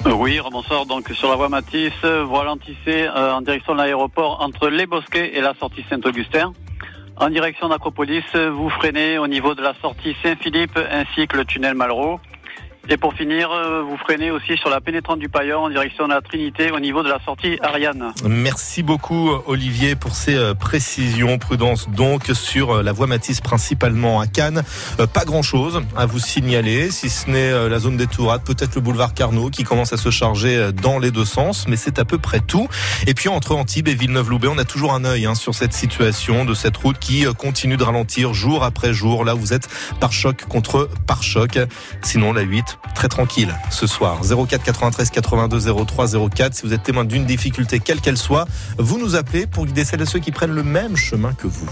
Euh, 0.07 0.13
Oui, 0.13 0.39
bonsoir. 0.53 0.87
Donc 0.87 1.09
sur 1.09 1.29
la 1.29 1.35
voie 1.35 1.49
Matisse, 1.49 1.93
voie 2.05 2.41
ralentissée 2.41 3.09
euh, 3.09 3.33
en 3.33 3.41
direction 3.41 3.73
de 3.73 3.79
l'aéroport 3.79 4.43
entre 4.43 4.69
les 4.69 4.87
Bosquets 4.87 5.37
et 5.37 5.41
la 5.41 5.55
sortie 5.59 5.85
Saint-Augustin. 5.91 6.53
En 7.17 7.31
direction 7.31 7.69
d'Acropolis, 7.69 8.23
vous 8.35 8.71
freinez 8.71 9.19
au 9.19 9.27
niveau 9.27 9.57
de 9.57 9.63
la 9.63 9.75
sortie 9.83 10.15
Saint-Philippe 10.23 10.79
ainsi 10.89 11.27
que 11.27 11.37
le 11.37 11.45
tunnel 11.45 11.75
Malraux. 11.75 12.21
Et 12.91 12.99
pour 12.99 13.15
finir, 13.15 13.51
euh, 13.51 13.83
vous 13.83 13.97
freinez 13.97 14.31
aussi 14.31 14.59
sur 14.59 14.69
la 14.69 14.79
pénétrante 14.79 15.19
du 15.19 15.31
Paillon 15.31 15.61
en 15.61 15.71
direction 15.71 16.07
de 16.07 16.13
la 16.13 16.21
Trinité 16.21 16.71
au 16.71 16.81
niveau 16.81 17.03
de 17.03 17.09
la 17.09 17.19
sortie 17.25 17.59
Ariane. 17.63 18.13
Merci 18.29 18.83
beaucoup 18.83 19.31
Olivier 19.47 19.97
pour 19.97 20.15
ces 20.15 20.35
euh, 20.35 20.53
précisions. 20.53 21.39
Prudence 21.39 21.89
donc 21.89 22.27
sur 22.35 22.73
euh, 22.77 22.83
la 22.83 22.93
voie 22.93 23.07
Matisse 23.07 23.41
principalement 23.41 24.21
à 24.21 24.27
Cannes. 24.27 24.63
Pas 25.15 25.25
grand 25.25 25.41
chose 25.41 25.81
à 25.97 26.05
vous 26.05 26.19
signaler, 26.19 26.91
si 26.91 27.09
ce 27.09 27.31
n'est 27.31 27.69
la 27.69 27.79
zone 27.79 27.97
des 27.97 28.07
Tourades, 28.07 28.43
peut-être 28.45 28.75
le 28.75 28.81
boulevard 28.81 29.15
Carnot 29.15 29.49
qui 29.49 29.65
commence 29.65 29.93
à 29.93 29.97
se 29.97 30.11
charger 30.11 30.71
dans 30.73 30.99
les 30.99 31.11
deux 31.11 31.25
sens, 31.25 31.67
mais 31.69 31.77
c'est 31.77 31.99
à 31.99 32.05
peu 32.05 32.19
près 32.19 32.41
tout. 32.41 32.69
Et 33.07 33.15
puis 33.15 33.29
entre 33.29 33.55
Antibes 33.55 33.89
et 33.89 33.95
Villeneuve-Loubet, 33.95 34.49
on 34.49 34.59
a 34.59 34.65
toujours 34.65 34.93
un 34.93 35.05
œil 35.05 35.27
hein, 35.27 35.35
sur 35.35 35.55
cette 35.55 35.73
situation 35.73 36.45
de 36.45 36.55
cette 36.55 36.77
route 36.77 36.99
qui 36.99 37.25
continue 37.39 37.77
de 37.77 37.85
ralentir 37.85 38.35
jour 38.35 38.65
après 38.65 38.93
jour. 38.93 39.25
Là, 39.25 39.35
vous 39.35 39.53
êtes 39.53 39.69
par 40.01 40.13
choc 40.13 40.45
contre 40.45 40.89
par 41.07 41.23
choc. 41.23 41.59
Sinon, 42.03 42.33
la 42.33 42.43
8, 42.43 42.74
très 42.95 43.09
tranquille 43.09 43.55
ce 43.71 43.87
soir. 43.87 44.21
04 44.23 44.63
93 44.63 45.11
82 45.11 45.85
03 45.85 46.07
04. 46.31 46.55
Si 46.55 46.63
vous 46.67 46.73
êtes 46.73 46.83
témoin 46.83 47.05
d'une 47.05 47.25
difficulté, 47.25 47.81
quelle 47.81 48.01
qu'elle 48.01 48.19
soit, 48.19 48.47
vous 48.79 48.99
nous 48.99 49.17
appelez 49.17 49.47
pour 49.47 49.67
guider 49.67 49.85
celles 49.85 50.03
et 50.03 50.07
ceux 50.07 50.21
qui 50.21 50.33
prennent 50.33 50.55
le 50.55 50.63
même 50.63 50.97
chemin 50.97 51.33
que 51.33 51.47
vous. 51.47 51.69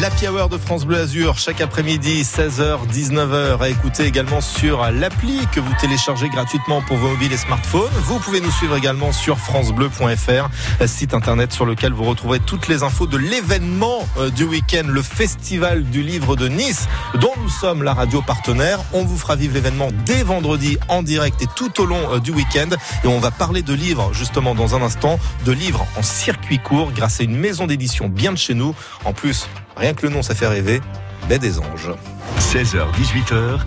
L'Happy 0.00 0.28
Hour 0.28 0.50
de 0.50 0.58
France 0.58 0.84
Bleu 0.84 0.98
Azur, 0.98 1.38
chaque 1.38 1.62
après-midi, 1.62 2.22
16h, 2.22 2.86
19h, 2.92 3.62
à 3.62 3.68
écouter 3.70 4.04
également 4.04 4.42
sur 4.42 4.90
l'appli 4.90 5.38
que 5.52 5.60
vous 5.60 5.72
téléchargez 5.80 6.28
gratuitement 6.28 6.82
pour 6.82 6.98
vos 6.98 7.08
mobiles 7.08 7.32
et 7.32 7.38
smartphones. 7.38 7.90
Vous 8.02 8.18
pouvez 8.18 8.42
nous 8.42 8.50
suivre 8.50 8.76
également 8.76 9.12
sur 9.12 9.38
francebleu.fr, 9.38 10.48
site 10.86 11.14
internet 11.14 11.52
sur 11.52 11.64
lequel 11.64 11.94
vous 11.94 12.04
retrouverez 12.04 12.40
toutes 12.40 12.68
les 12.68 12.82
infos 12.82 13.06
de 13.06 13.16
l'événement 13.16 14.06
euh, 14.18 14.28
du 14.28 14.44
week-end, 14.44 14.82
le 14.86 15.00
Festival 15.00 15.84
du 15.84 16.02
Livre 16.02 16.36
de 16.36 16.48
Nice, 16.48 16.88
dont 17.14 17.32
nous 17.40 17.48
sommes 17.48 17.82
la 17.82 17.94
radio 17.94 18.20
partenaire. 18.20 18.80
On 18.92 19.02
vous 19.02 19.16
fera 19.16 19.34
vivre 19.34 19.54
l'événement 19.54 19.88
dès 20.04 20.22
vendredi 20.22 20.76
en 20.88 21.02
direct 21.02 21.40
et 21.40 21.48
tout 21.56 21.80
au 21.80 21.86
long 21.86 22.12
euh, 22.12 22.18
du 22.18 22.32
week-end. 22.32 22.68
Et 23.02 23.06
on 23.06 23.18
va 23.18 23.30
parler 23.30 23.62
de 23.62 23.72
livres, 23.72 24.12
justement, 24.12 24.54
dans 24.54 24.74
un 24.74 24.82
instant, 24.82 25.18
de 25.46 25.52
livres 25.52 25.86
en 25.96 26.02
circuit 26.02 26.58
court 26.58 26.92
grâce 26.92 27.20
à 27.20 27.22
une 27.22 27.36
maison 27.36 27.66
d'édition 27.66 28.08
bien 28.08 28.32
de 28.32 28.38
chez 28.38 28.52
nous. 28.52 28.74
En 29.06 29.14
plus, 29.14 29.48
Rien 29.76 29.92
que 29.92 30.06
le 30.06 30.12
nom, 30.12 30.22
ça 30.22 30.34
fait 30.34 30.46
rêver. 30.46 30.80
Baie 31.28 31.38
des 31.38 31.58
Anges. 31.58 31.90
16h, 32.38 32.92
18h, 32.94 33.58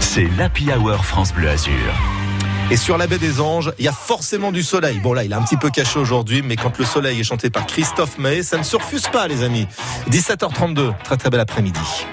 c'est 0.00 0.28
l'Happy 0.36 0.68
Hour 0.72 1.04
France 1.04 1.32
Bleu 1.32 1.48
Azur. 1.48 1.72
Et 2.70 2.76
sur 2.76 2.98
la 2.98 3.06
baie 3.06 3.18
des 3.18 3.40
Anges, 3.40 3.72
il 3.78 3.84
y 3.84 3.88
a 3.88 3.92
forcément 3.92 4.50
du 4.50 4.62
soleil. 4.62 4.98
Bon 4.98 5.12
là, 5.12 5.22
il 5.22 5.30
est 5.30 5.34
un 5.34 5.42
petit 5.42 5.56
peu 5.56 5.70
caché 5.70 5.98
aujourd'hui, 5.98 6.42
mais 6.42 6.56
quand 6.56 6.76
le 6.78 6.84
soleil 6.84 7.20
est 7.20 7.24
chanté 7.24 7.50
par 7.50 7.66
Christophe 7.66 8.18
May, 8.18 8.42
ça 8.42 8.58
ne 8.58 8.62
se 8.62 8.76
refuse 8.76 9.06
pas, 9.08 9.28
les 9.28 9.44
amis. 9.44 9.68
17h32, 10.10 10.94
très 11.04 11.16
très 11.16 11.30
bel 11.30 11.40
après-midi. 11.40 12.06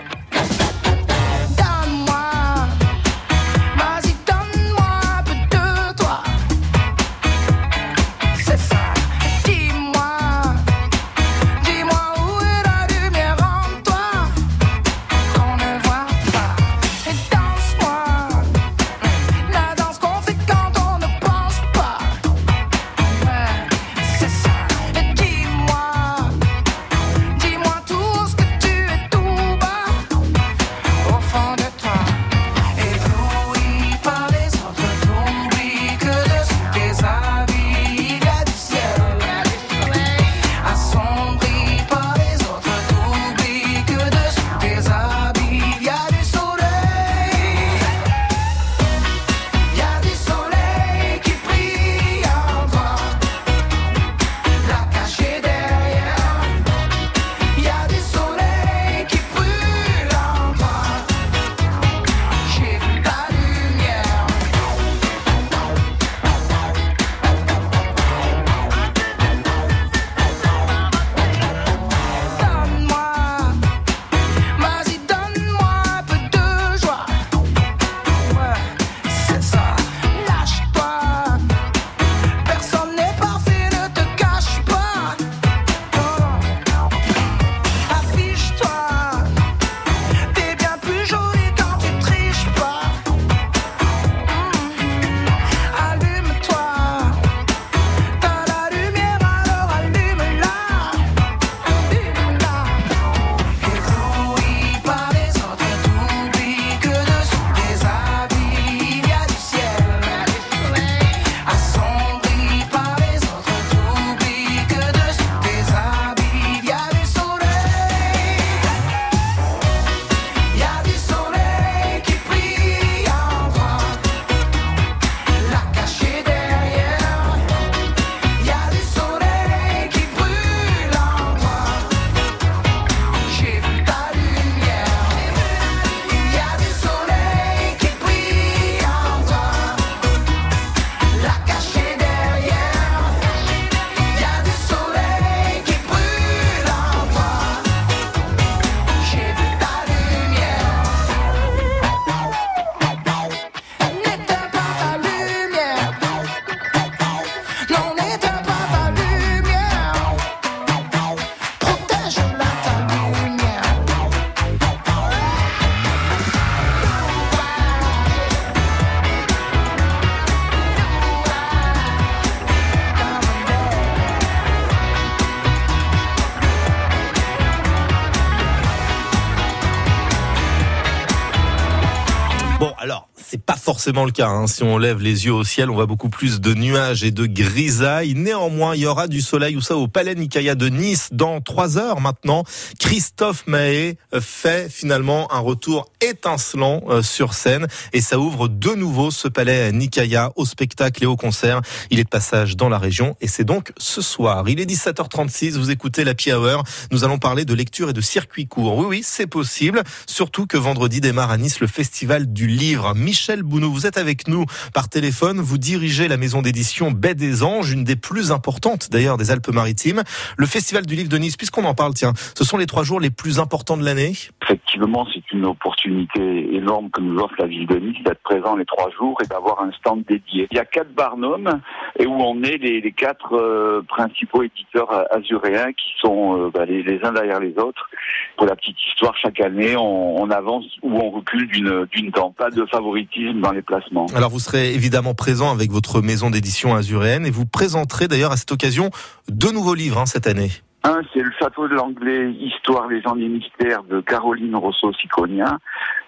Forcément 183.81 184.05
le 184.05 184.11
cas. 184.11 184.29
Hein. 184.29 184.45
Si 184.45 184.61
on 184.61 184.77
lève 184.77 185.01
les 185.01 185.25
yeux 185.25 185.33
au 185.33 185.43
ciel, 185.43 185.71
on 185.71 185.73
voit 185.73 185.87
beaucoup 185.87 186.09
plus 186.09 186.39
de 186.39 186.53
nuages 186.53 187.03
et 187.03 187.09
de 187.09 187.25
grisailles. 187.25 188.13
Néanmoins, 188.13 188.75
il 188.75 188.81
y 188.81 188.85
aura 188.85 189.07
du 189.07 189.21
soleil 189.21 189.55
ou 189.55 189.61
ça 189.61 189.75
au 189.75 189.87
Palais 189.87 190.13
Nicaïa 190.13 190.53
de 190.53 190.69
Nice 190.69 191.09
dans 191.11 191.41
trois 191.41 191.79
heures 191.79 191.99
maintenant. 191.99 192.43
Christophe 192.77 193.47
Mahé 193.47 193.97
fait 194.19 194.71
finalement 194.71 195.33
un 195.33 195.39
retour 195.39 195.89
étincelant 195.99 196.83
euh, 196.89 197.01
sur 197.01 197.33
scène 197.33 197.65
et 197.91 198.01
ça 198.01 198.19
ouvre 198.19 198.47
de 198.47 198.69
nouveau 198.75 199.09
ce 199.09 199.27
Palais 199.27 199.71
Nicaïa 199.71 200.31
au 200.35 200.45
spectacle 200.45 201.03
et 201.03 201.07
au 201.07 201.15
concert. 201.15 201.61
Il 201.89 201.99
est 201.99 202.03
de 202.03 202.09
passage 202.09 202.55
dans 202.55 202.69
la 202.69 202.77
région 202.77 203.15
et 203.19 203.27
c'est 203.27 203.45
donc 203.45 203.73
ce 203.79 204.03
soir. 204.03 204.47
Il 204.47 204.59
est 204.59 204.69
17h36, 204.69 205.57
vous 205.57 205.71
écoutez 205.71 206.03
la 206.03 206.13
Hour. 206.27 206.63
Nous 206.91 207.03
allons 207.03 207.17
parler 207.17 207.45
de 207.45 207.55
lecture 207.55 207.89
et 207.89 207.93
de 207.93 208.01
circuit 208.01 208.45
court. 208.45 208.77
Oui, 208.77 208.85
oui, 208.87 209.01
c'est 209.03 209.25
possible. 209.25 209.81
Surtout 210.05 210.45
que 210.45 210.57
vendredi 210.57 211.01
démarre 211.01 211.31
à 211.31 211.37
Nice 211.39 211.59
le 211.59 211.67
festival 211.67 212.31
du 212.31 212.45
livre. 212.45 212.93
Michel 212.93 213.41
Bounou, 213.41 213.70
vous 213.71 213.87
êtes 213.87 213.97
avec 213.97 214.27
nous 214.27 214.45
par 214.73 214.89
téléphone. 214.89 215.39
Vous 215.39 215.57
dirigez 215.57 216.07
la 216.07 216.17
maison 216.17 216.41
d'édition 216.41 216.91
Baie 216.91 217.15
des 217.15 217.43
Anges, 217.43 217.71
une 217.71 217.83
des 217.83 217.95
plus 217.95 218.31
importantes 218.31 218.89
d'ailleurs 218.91 219.17
des 219.17 219.31
Alpes-Maritimes. 219.31 220.03
Le 220.37 220.45
festival 220.45 220.85
du 220.85 220.95
livre 220.95 221.09
de 221.09 221.17
Nice, 221.17 221.37
puisqu'on 221.37 221.65
en 221.65 221.73
parle, 221.73 221.93
tiens, 221.93 222.13
ce 222.35 222.43
sont 222.43 222.57
les 222.57 222.65
trois 222.65 222.83
jours 222.83 222.99
les 222.99 223.09
plus 223.09 223.39
importants 223.39 223.77
de 223.77 223.85
l'année 223.85 224.13
Effectivement, 224.43 225.07
c'est 225.13 225.31
une 225.31 225.45
opportunité 225.45 226.55
énorme 226.55 226.89
que 226.89 227.01
nous 227.01 227.19
offre 227.19 227.35
la 227.39 227.47
ville 227.47 227.67
de 227.67 227.77
Nice 227.77 228.03
d'être 228.03 228.21
présent 228.21 228.55
les 228.55 228.65
trois 228.65 228.89
jours 228.91 229.17
et 229.23 229.27
d'avoir 229.27 229.61
un 229.61 229.71
stand 229.71 230.03
dédié. 230.07 230.47
Il 230.51 230.57
y 230.57 230.59
a 230.59 230.65
quatre 230.65 230.93
barnums 230.93 231.61
et 231.97 232.05
où 232.05 232.13
on 232.13 232.43
est 232.43 232.57
les, 232.57 232.91
quatre 232.91 233.35
euh, 233.35 233.81
principaux 233.87 234.43
éditeurs 234.43 235.05
azuréens 235.11 235.71
qui 235.73 235.93
sont 236.01 236.37
euh, 236.37 236.51
bah, 236.53 236.65
les, 236.65 236.99
uns 237.03 237.11
derrière 237.11 237.39
les 237.39 237.57
autres. 237.57 237.89
Pour 238.37 238.47
la 238.47 238.55
petite 238.55 238.77
histoire, 238.87 239.15
chaque 239.17 239.39
année, 239.39 239.75
on, 239.77 240.29
avance 240.31 240.65
ou 240.81 240.97
on 240.97 241.09
recule 241.11 241.47
d'une 241.47 241.85
d'une 241.91 242.11
temps. 242.11 242.31
Pas 242.31 242.49
de 242.49 242.65
favoritisme 242.65 243.41
dans 243.41 243.51
les 243.51 243.60
placements. 243.61 244.07
Alors 244.15 244.29
vous 244.29 244.39
serez 244.39 244.73
évidemment 244.73 245.13
présent 245.13 245.51
avec 245.51 245.71
votre 245.71 246.01
maison 246.01 246.29
d'édition 246.29 246.75
azuréenne 246.75 247.25
et 247.25 247.31
vous 247.31 247.45
présenterez 247.45 248.07
d'ailleurs 248.07 248.31
à 248.31 248.37
cette 248.37 248.51
occasion 248.51 248.89
deux 249.27 249.51
nouveaux 249.51 249.75
livres 249.75 249.99
hein, 249.99 250.05
cette 250.05 250.27
année. 250.27 250.49
Un, 250.83 251.01
c'est 251.13 251.21
le 251.21 251.31
château 251.39 251.67
de 251.67 251.75
l'Anglais, 251.75 252.31
Histoire, 252.31 252.87
légendes 252.87 253.19
et 253.19 253.27
mystères 253.27 253.83
de 253.83 254.01
Caroline 254.01 254.55
Rousseau-Siconien. 254.55 255.59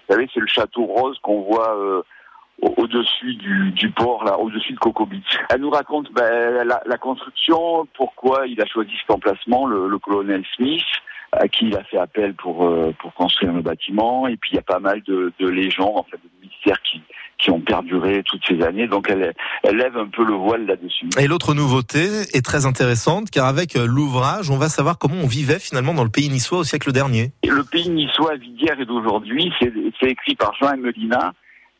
Vous 0.08 0.14
savez, 0.14 0.28
c'est 0.34 0.40
le 0.40 0.48
château 0.48 0.84
rose 0.84 1.16
qu'on 1.22 1.42
voit 1.42 1.76
euh, 1.76 2.02
au-dessus 2.60 3.34
du, 3.34 3.70
du, 3.70 3.90
port, 3.90 4.24
là, 4.24 4.38
au-dessus 4.38 4.72
de 4.72 4.78
Coco 4.78 5.06
Beach. 5.06 5.38
Elle 5.50 5.60
nous 5.60 5.70
raconte 5.70 6.12
ben, 6.12 6.64
la, 6.64 6.82
la, 6.84 6.98
construction, 6.98 7.86
pourquoi 7.94 8.46
il 8.48 8.60
a 8.60 8.66
choisi 8.66 8.90
cet 9.00 9.10
emplacement, 9.10 9.66
le, 9.66 9.86
le, 9.86 9.98
colonel 9.98 10.44
Smith, 10.56 10.82
à 11.30 11.46
qui 11.46 11.66
il 11.66 11.76
a 11.76 11.84
fait 11.84 11.98
appel 11.98 12.34
pour, 12.34 12.66
euh, 12.66 12.92
pour 12.98 13.14
construire 13.14 13.52
le 13.52 13.62
bâtiment. 13.62 14.26
Et 14.26 14.36
puis 14.36 14.52
il 14.52 14.56
y 14.56 14.58
a 14.58 14.62
pas 14.62 14.80
mal 14.80 15.02
de, 15.02 15.32
de 15.38 15.48
légendes, 15.48 15.98
en 15.98 16.04
fait, 16.04 16.16
de 16.16 16.46
mystères 16.46 16.82
qui, 16.82 17.00
qui 17.44 17.50
ont 17.50 17.60
perduré 17.60 18.22
toutes 18.24 18.40
ces 18.48 18.62
années. 18.62 18.88
Donc 18.88 19.10
elle, 19.10 19.34
elle 19.62 19.76
lève 19.76 19.96
un 19.98 20.06
peu 20.06 20.24
le 20.24 20.32
voile 20.32 20.64
là-dessus. 20.64 21.06
Et 21.18 21.26
l'autre 21.26 21.52
nouveauté 21.52 22.06
est 22.32 22.44
très 22.44 22.64
intéressante 22.64 23.30
car 23.30 23.46
avec 23.46 23.74
l'ouvrage, 23.74 24.50
on 24.50 24.56
va 24.56 24.70
savoir 24.70 24.98
comment 24.98 25.16
on 25.22 25.26
vivait 25.26 25.58
finalement 25.58 25.92
dans 25.92 26.04
le 26.04 26.10
pays 26.10 26.30
niçois 26.30 26.58
au 26.58 26.64
siècle 26.64 26.90
dernier. 26.92 27.32
Le 27.46 27.62
pays 27.62 27.90
niçois 27.90 28.38
d'hier 28.38 28.80
et 28.80 28.86
d'aujourd'hui, 28.86 29.52
c'est 29.60 30.10
écrit 30.10 30.34
par 30.34 30.54
Jean 30.58 30.76
Medina 30.78 31.34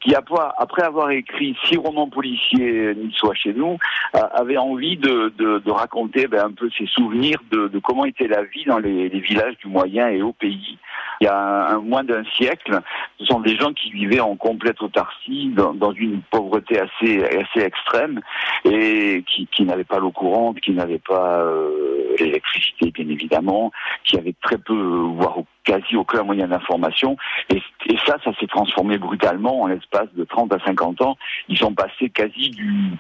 qui, 0.05 0.15
après 0.15 0.83
avoir 0.83 1.11
écrit 1.11 1.57
six 1.67 1.79
romans 1.79 2.09
policiers 2.09 2.95
niçois 2.95 3.35
chez 3.35 3.55
nous, 3.55 3.79
avait 4.13 4.59
envie 4.59 4.97
de, 4.99 5.33
de, 5.39 5.63
de 5.65 5.71
raconter 5.71 6.27
ben, 6.27 6.47
un 6.47 6.53
peu 6.53 6.69
ses 6.77 6.87
souvenirs 6.87 7.39
de, 7.51 7.69
de, 7.69 7.79
comment 7.79 8.05
était 8.05 8.29
la 8.29 8.43
vie 8.43 8.65
dans 8.67 8.79
les, 8.79 9.09
les, 9.09 9.21
villages 9.21 9.57
du 9.59 9.69
Moyen 9.69 10.09
et 10.09 10.21
au 10.21 10.33
pays. 10.33 10.79
Il 11.21 11.25
y 11.25 11.29
a 11.29 11.69
un, 11.71 11.79
moins 11.79 12.05
d'un 12.05 12.25
siècle, 12.37 12.81
ce 13.19 13.27
sont 13.27 13.41
des 13.41 13.57
gens 13.57 13.73
qui 13.73 13.91
vivaient 13.91 14.21
en 14.21 14.37
complète 14.37 14.81
autarcie, 14.83 15.51
dans, 15.55 15.75
dans 15.75 15.93
une 15.93 16.21
pauvreté 16.31 16.81
assez, 16.81 17.25
assez 17.25 17.65
extrême, 17.65 18.21
et 18.65 19.25
qui, 19.27 19.47
qui 19.49 19.65
n'avaient 19.65 19.85
pas 19.85 19.99
l'eau 19.99 20.11
courante, 20.11 20.61
qui 20.61 20.73
n'avaient 20.73 20.99
pas 20.99 21.41
euh, 21.41 22.15
l'électricité, 22.19 22.91
bien 22.91 23.09
évidemment, 23.09 23.73
qui 24.05 24.19
avaient 24.19 24.35
très 24.43 24.59
peu, 24.59 24.75
voire 24.75 25.39
quasi 25.65 25.97
aucun 25.97 26.23
moyen 26.23 26.49
d'information. 26.49 27.17
Et, 27.51 27.63
et, 27.87 27.97
ça, 28.07 28.17
ça 28.23 28.33
s'est 28.39 28.47
transformé 28.47 28.99
brutalement 28.99 29.63
en 29.63 29.67
l'espace 29.67 30.09
de 30.15 30.25
30 30.25 30.53
à 30.53 30.59
50 30.65 31.01
ans. 31.03 31.17
Ils 31.49 31.59
sont 31.59 31.75
passés 31.75 32.11
quasi 32.11 32.51
du, 32.51 32.93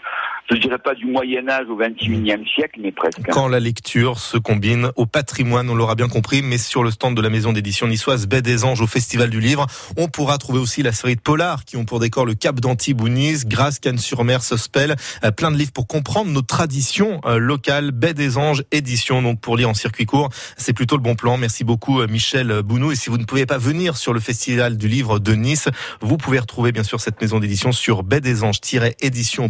je 0.50 0.56
dirais 0.56 0.78
pas 0.78 0.94
du 0.94 1.06
Moyen 1.06 1.48
Âge 1.48 1.66
au 1.68 1.78
21e 1.78 2.46
siècle, 2.46 2.80
mais 2.82 2.92
presque. 2.92 3.22
Quand 3.30 3.48
la 3.48 3.60
lecture 3.60 4.18
se 4.18 4.36
combine 4.36 4.90
au 4.96 5.06
patrimoine, 5.06 5.70
on 5.70 5.74
l'aura 5.74 5.94
bien 5.94 6.08
compris, 6.08 6.42
mais 6.42 6.58
sur 6.58 6.84
le 6.84 6.90
stand 6.90 7.16
de 7.16 7.22
la 7.22 7.30
maison 7.30 7.52
d'édition 7.52 7.86
niçoise 7.86 8.26
Baie 8.26 8.42
des 8.42 8.64
Anges 8.64 8.82
au 8.82 8.86
Festival 8.86 9.30
du 9.30 9.40
Livre, 9.40 9.66
on 9.96 10.08
pourra 10.08 10.36
trouver 10.38 10.58
aussi 10.58 10.82
la 10.82 10.92
série 10.92 11.16
de 11.16 11.20
polars 11.20 11.64
qui 11.64 11.76
ont 11.76 11.84
pour 11.84 11.98
décor 11.98 12.26
le 12.26 12.34
Cap 12.34 12.60
d'Antibes 12.60 13.00
ou 13.00 13.08
Nice, 13.08 13.46
Grasse, 13.46 13.78
Cannes-sur-Mer, 13.78 14.42
Sospel, 14.42 14.96
euh, 15.24 15.30
plein 15.30 15.50
de 15.50 15.56
livres 15.56 15.72
pour 15.72 15.86
comprendre 15.86 16.30
nos 16.30 16.42
traditions 16.42 17.20
euh, 17.24 17.38
locales. 17.38 17.92
Baie 17.92 18.14
des 18.14 18.36
Anges 18.36 18.64
édition, 18.70 19.22
donc 19.22 19.40
pour 19.40 19.56
lire 19.56 19.70
en 19.70 19.74
circuit 19.74 20.06
court, 20.06 20.28
c'est 20.56 20.74
plutôt 20.74 20.96
le 20.96 21.02
bon 21.02 21.14
plan. 21.14 21.38
Merci 21.38 21.64
beaucoup 21.64 22.00
euh, 22.00 22.06
Michel 22.06 22.62
Bounou. 22.62 22.92
Et 22.92 22.96
si 22.96 23.08
vous 23.08 23.18
ne 23.18 23.24
pouvez 23.24 23.46
pas 23.46 23.58
venir 23.58 23.96
sur 23.96 24.12
le 24.12 24.20
Festival 24.20 24.76
du 24.76 24.88
Livre 24.88 25.18
de 25.18 25.32
Nice, 25.32 25.68
vous 26.02 26.18
pouvez 26.18 26.38
retrouver 26.38 26.72
bien 26.72 26.82
sûr 26.82 27.00
cette 27.00 27.20
maison 27.20 27.40
d'édition 27.40 27.72
sur 27.72 28.02
baie 28.02 28.20
des 28.20 28.44
anges-édition 28.44 29.48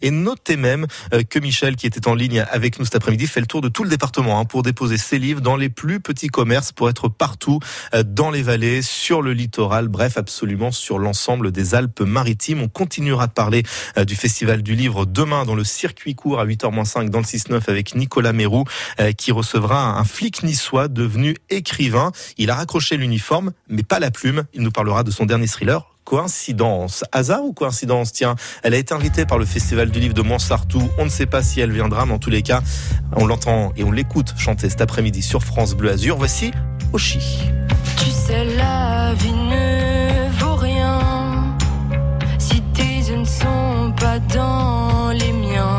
Et 0.00 0.10
notez 0.10 0.56
même 0.56 0.86
que 1.28 1.38
Michel, 1.38 1.76
qui 1.76 1.86
était 1.86 2.08
en 2.08 2.14
ligne 2.14 2.44
avec 2.50 2.78
nous 2.78 2.84
cet 2.84 2.96
après-midi, 2.96 3.26
fait 3.26 3.40
le 3.40 3.46
tour 3.46 3.60
de 3.60 3.68
tout 3.68 3.84
le 3.84 3.90
département 3.90 4.40
hein, 4.40 4.44
pour 4.44 4.62
déposer 4.62 4.96
ses 4.96 5.18
livres 5.18 5.40
dans 5.40 5.56
les 5.56 5.68
plus 5.68 6.00
petits 6.00 6.28
commerces 6.28 6.72
pour 6.72 6.88
être 6.88 7.08
partout 7.08 7.58
dans 8.04 8.30
les 8.30 8.42
vallées, 8.42 8.82
sur 8.82 9.22
le 9.22 9.32
littoral, 9.32 9.88
bref, 9.88 10.16
absolument 10.16 10.70
sur 10.70 10.98
l'ensemble 10.98 11.52
des 11.52 11.74
Alpes-Maritimes. 11.74 12.62
On 12.62 12.68
continuera 12.68 13.26
de 13.26 13.32
parler 13.32 13.62
du 14.06 14.16
Festival 14.16 14.62
du 14.62 14.74
Livre 14.74 15.06
demain 15.06 15.44
dans 15.44 15.54
le 15.54 15.64
circuit 15.64 16.14
court 16.14 16.40
à 16.40 16.46
8h-5 16.46 17.10
dans 17.10 17.18
le 17.18 17.24
6-9 17.24 17.68
avec 17.68 17.94
Nicolas 17.94 18.32
Mérou 18.32 18.64
qui 19.16 19.32
recevra 19.32 19.98
un 19.98 20.04
flic 20.04 20.42
niçois 20.42 20.88
devenu 20.88 21.36
écrivain. 21.50 22.12
Il 22.38 22.50
a 22.50 22.54
raccroché 22.54 22.96
l'uniforme, 22.96 23.52
mais 23.68 23.82
pas 23.82 23.98
la 23.98 24.10
plume. 24.10 24.44
Il 24.54 24.62
nous 24.62 24.70
parlera 24.70 25.02
de 25.02 25.10
son 25.10 25.26
dernier 25.26 25.48
thriller, 25.48 25.91
coïncidence 26.04 27.04
Hasard 27.12 27.44
ou 27.44 27.52
coïncidence? 27.52 28.12
Tiens, 28.12 28.36
elle 28.62 28.74
a 28.74 28.76
été 28.76 28.94
invitée 28.94 29.26
par 29.26 29.38
le 29.38 29.44
Festival 29.44 29.90
du 29.90 30.00
Livre 30.00 30.14
de 30.14 30.22
Montsartou. 30.22 30.82
On 30.98 31.04
ne 31.04 31.10
sait 31.10 31.26
pas 31.26 31.42
si 31.42 31.60
elle 31.60 31.72
viendra, 31.72 32.06
mais 32.06 32.12
en 32.12 32.18
tous 32.18 32.30
les 32.30 32.42
cas, 32.42 32.62
on 33.16 33.26
l'entend 33.26 33.72
et 33.76 33.84
on 33.84 33.90
l'écoute 33.90 34.34
chanter 34.36 34.68
cet 34.68 34.80
après-midi 34.80 35.22
sur 35.22 35.42
France 35.42 35.74
Bleu 35.74 35.90
Azur. 35.90 36.16
Voici 36.16 36.52
Oshi. 36.92 37.50
Tu 37.98 38.10
sais, 38.10 38.44
la 38.56 39.14
vie 39.14 39.32
ne 39.32 40.30
vaut 40.38 40.60
si 42.38 42.60
tes 42.74 43.10
yeux 43.10 43.16
ne 43.16 43.24
sont 43.24 43.92
pas 43.96 44.18
dans 44.18 45.10
les 45.10 45.32
miens. 45.32 45.78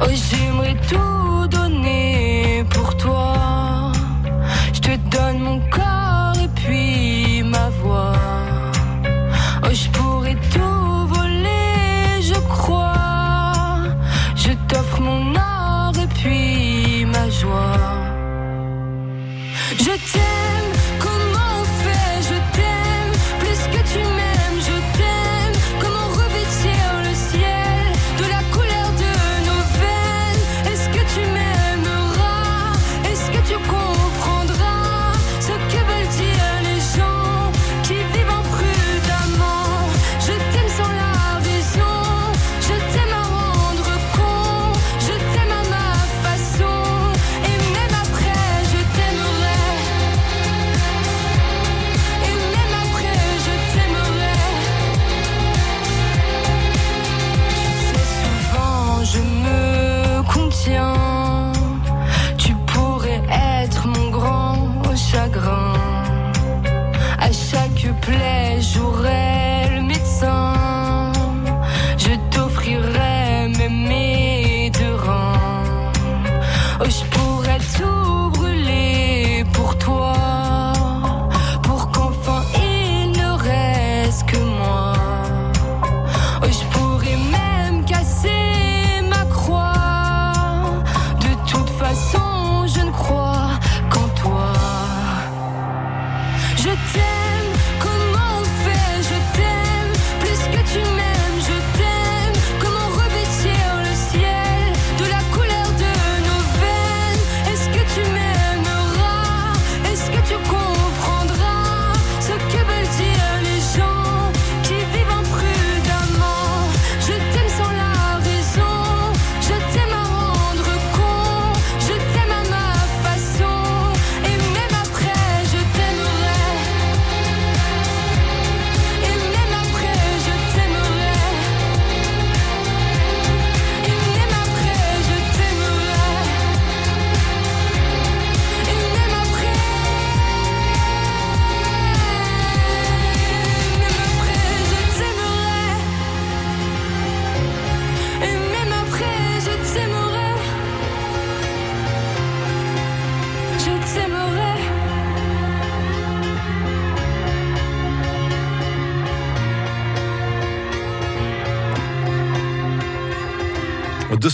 Oh, 0.00 0.06
j'aimerais 0.12 0.76
tout 0.88 1.46
donner 1.48 2.64
pour 2.70 2.96
toi. 2.96 3.92
Je 4.74 4.80
te 4.80 4.96
donne 5.10 5.38
mon 5.38 5.60
corps 5.70 6.36
et 6.44 6.48
puis 6.48 7.42
ma 7.42 7.70
voix. 7.80 8.12
Oh, 9.64 9.72
je 9.72 9.88
pourrais 9.90 10.36
tout 10.52 11.06
voler, 11.14 12.20
je 12.20 12.38
crois. 12.54 12.92
Je 14.34 14.52
t'offre 14.68 15.00
mon 15.00 15.34
or 15.34 15.92
et 16.04 16.08
puis 16.18 17.06
ma 17.06 17.30
joie. 17.30 17.78
Je 19.78 19.94
t'aime, 20.12 20.45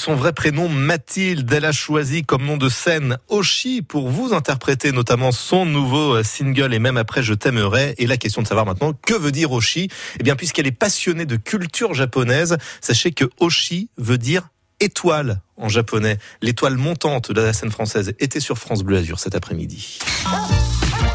son 0.03 0.17
vrai 0.17 0.33
prénom 0.33 0.69
Mathilde. 0.69 1.53
Elle 1.53 1.65
a 1.65 1.71
choisi 1.71 2.25
comme 2.25 2.45
nom 2.45 2.57
de 2.57 2.69
scène 2.69 3.19
Oshi 3.29 3.83
pour 3.83 4.09
vous 4.09 4.35
interpréter 4.35 4.91
notamment 4.91 5.31
son 5.31 5.65
nouveau 5.65 6.17
euh, 6.17 6.25
single 6.25 6.75
et 6.75 6.81
même 6.81 6.97
après 6.97 7.23
Je 7.23 7.35
t'aimerai. 7.35 7.95
Et 7.99 8.09
la 8.09 8.17
question 8.17 8.43
de 8.43 8.49
savoir 8.49 8.67
maintenant 8.67 8.95
que 8.95 9.15
veut 9.15 9.31
dire 9.31 9.53
Oshi? 9.53 9.89
Eh 10.19 10.25
bien 10.25 10.35
puisqu'elle 10.35 10.67
est 10.67 10.73
passionnée 10.73 11.25
de 11.25 11.37
culture 11.37 11.95
japonaise, 11.95 12.57
sachez 12.81 13.13
que 13.13 13.27
Oshi 13.39 13.91
veut 13.97 14.19
dire 14.19 14.49
étoile 14.81 15.41
en 15.57 15.69
japonais. 15.69 16.19
L'étoile 16.41 16.79
montante 16.79 17.31
de 17.31 17.41
la 17.41 17.53
scène 17.53 17.71
française 17.71 18.13
était 18.19 18.41
sur 18.41 18.59
France 18.59 18.83
Bleu 18.83 18.97
Azur 18.97 19.21
cet 19.21 19.37
après-midi. 19.37 20.01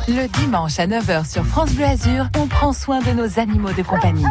Le 0.08 0.26
dimanche 0.40 0.80
à 0.80 0.88
9h 0.88 1.30
sur 1.30 1.46
France 1.46 1.74
Bleu 1.74 1.84
Azur, 1.84 2.30
on 2.40 2.48
prend 2.48 2.72
soin 2.72 3.02
de 3.02 3.12
nos 3.12 3.40
animaux 3.40 3.74
de 3.74 3.84
compagnie. 3.84 4.24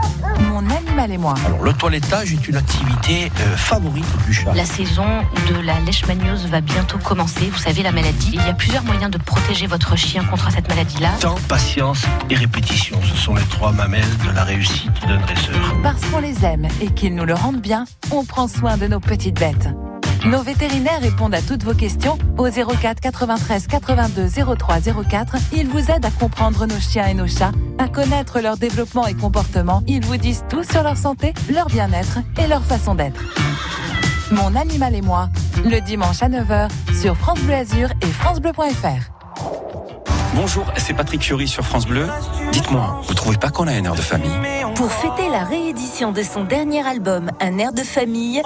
Mon 0.49 0.61
animal 0.71 1.13
et 1.13 1.19
moi. 1.19 1.35
Alors, 1.45 1.63
le 1.63 1.75
toilettage 1.75 2.33
est 2.33 2.49
une 2.49 2.57
activité 2.57 3.31
euh, 3.41 3.57
favorite 3.59 4.07
du 4.25 4.33
chat. 4.33 4.55
La 4.55 4.65
saison 4.65 5.05
de 5.51 5.61
la 5.61 5.79
leishmaniose 5.81 6.47
va 6.47 6.63
bientôt 6.63 6.97
commencer. 6.97 7.51
Vous 7.51 7.59
savez, 7.59 7.83
la 7.83 7.93
maladie. 7.93 8.31
Il 8.33 8.41
y 8.41 8.49
a 8.49 8.55
plusieurs 8.55 8.85
moyens 8.85 9.11
de 9.11 9.19
protéger 9.19 9.67
votre 9.67 9.97
chien 9.97 10.25
contre 10.25 10.51
cette 10.51 10.67
maladie-là. 10.67 11.11
Temps, 11.21 11.37
patience 11.47 12.07
et 12.31 12.37
répétition, 12.37 12.99
ce 13.03 13.15
sont 13.15 13.35
les 13.35 13.45
trois 13.45 13.73
mamelles 13.73 14.17
de 14.27 14.31
la 14.31 14.45
réussite 14.45 15.07
d'un 15.07 15.19
dresseur. 15.19 15.77
Parce 15.83 16.03
qu'on 16.07 16.21
les 16.21 16.43
aime 16.43 16.69
et 16.81 16.87
qu'ils 16.87 17.15
nous 17.15 17.27
le 17.27 17.35
rendent 17.35 17.61
bien, 17.61 17.85
on 18.11 18.25
prend 18.25 18.49
soin 18.49 18.79
de 18.79 18.87
nos 18.87 19.01
petites 19.01 19.39
bêtes. 19.39 19.69
Nos 20.25 20.43
vétérinaires 20.43 21.01
répondent 21.01 21.35
à 21.35 21.43
toutes 21.43 21.63
vos 21.63 21.75
questions 21.75 22.19
au 22.37 22.49
04 22.49 23.01
93 23.01 23.67
82 23.69 24.29
03 24.57 24.77
04. 25.09 25.37
Ils 25.53 25.69
vous 25.69 25.91
aident 25.91 26.05
à 26.05 26.11
comprendre 26.11 26.67
nos 26.67 26.81
chiens 26.81 27.07
et 27.07 27.15
nos 27.15 27.29
chats, 27.29 27.53
à 27.79 27.89
connaître 27.89 28.41
leur 28.41 28.57
développement 28.57 29.07
et 29.07 29.15
comportement. 29.15 29.83
Ils 29.87 30.05
vous 30.05 30.17
disent 30.17 30.45
tout 30.49 30.65
sur 30.65 30.83
leur 30.83 30.97
santé, 30.97 31.35
leur 31.53 31.67
bien-être 31.67 32.19
et 32.43 32.47
leur 32.49 32.65
façon 32.65 32.95
d'être. 32.95 33.21
Mon 34.33 34.57
animal 34.57 34.95
et 34.95 35.03
moi, 35.03 35.29
le 35.65 35.81
dimanche 35.81 36.23
à 36.23 36.29
9h 36.29 36.69
sur 37.01 37.17
France 37.17 37.39
Bleu 37.41 37.55
Azur 37.55 37.91
et 38.03 38.07
francebleu.fr. 38.07 39.13
Bonjour, 40.35 40.67
c'est 40.77 40.93
Patrick 40.93 41.23
Fiori 41.23 41.47
sur 41.47 41.65
France 41.65 41.87
Bleu. 41.87 42.09
Dites-moi, 42.53 43.01
vous 43.07 43.15
trouvez 43.15 43.37
pas 43.37 43.51
qu'on 43.51 43.69
a 43.69 43.73
un 43.73 43.85
air 43.85 43.95
de 43.95 44.01
famille? 44.03 44.31
Pour 44.75 44.91
fêter 44.91 45.31
la 45.31 45.45
réédition 45.45 46.11
de 46.13 46.23
son 46.23 46.45
dernier 46.45 46.85
album, 46.87 47.31
Un 47.41 47.57
air 47.59 47.73
de 47.73 47.83
famille, 47.83 48.43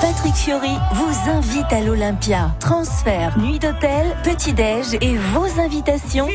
Patrick 0.00 0.34
Fiori 0.34 0.76
vous 0.94 1.30
invite 1.30 1.72
à 1.72 1.80
l'Olympia. 1.80 2.54
Transfert, 2.60 3.36
nuit 3.38 3.58
d'hôtel, 3.58 4.16
petit-déj 4.22 4.94
et 5.00 5.16
vos 5.16 5.60
invitations 5.60 6.28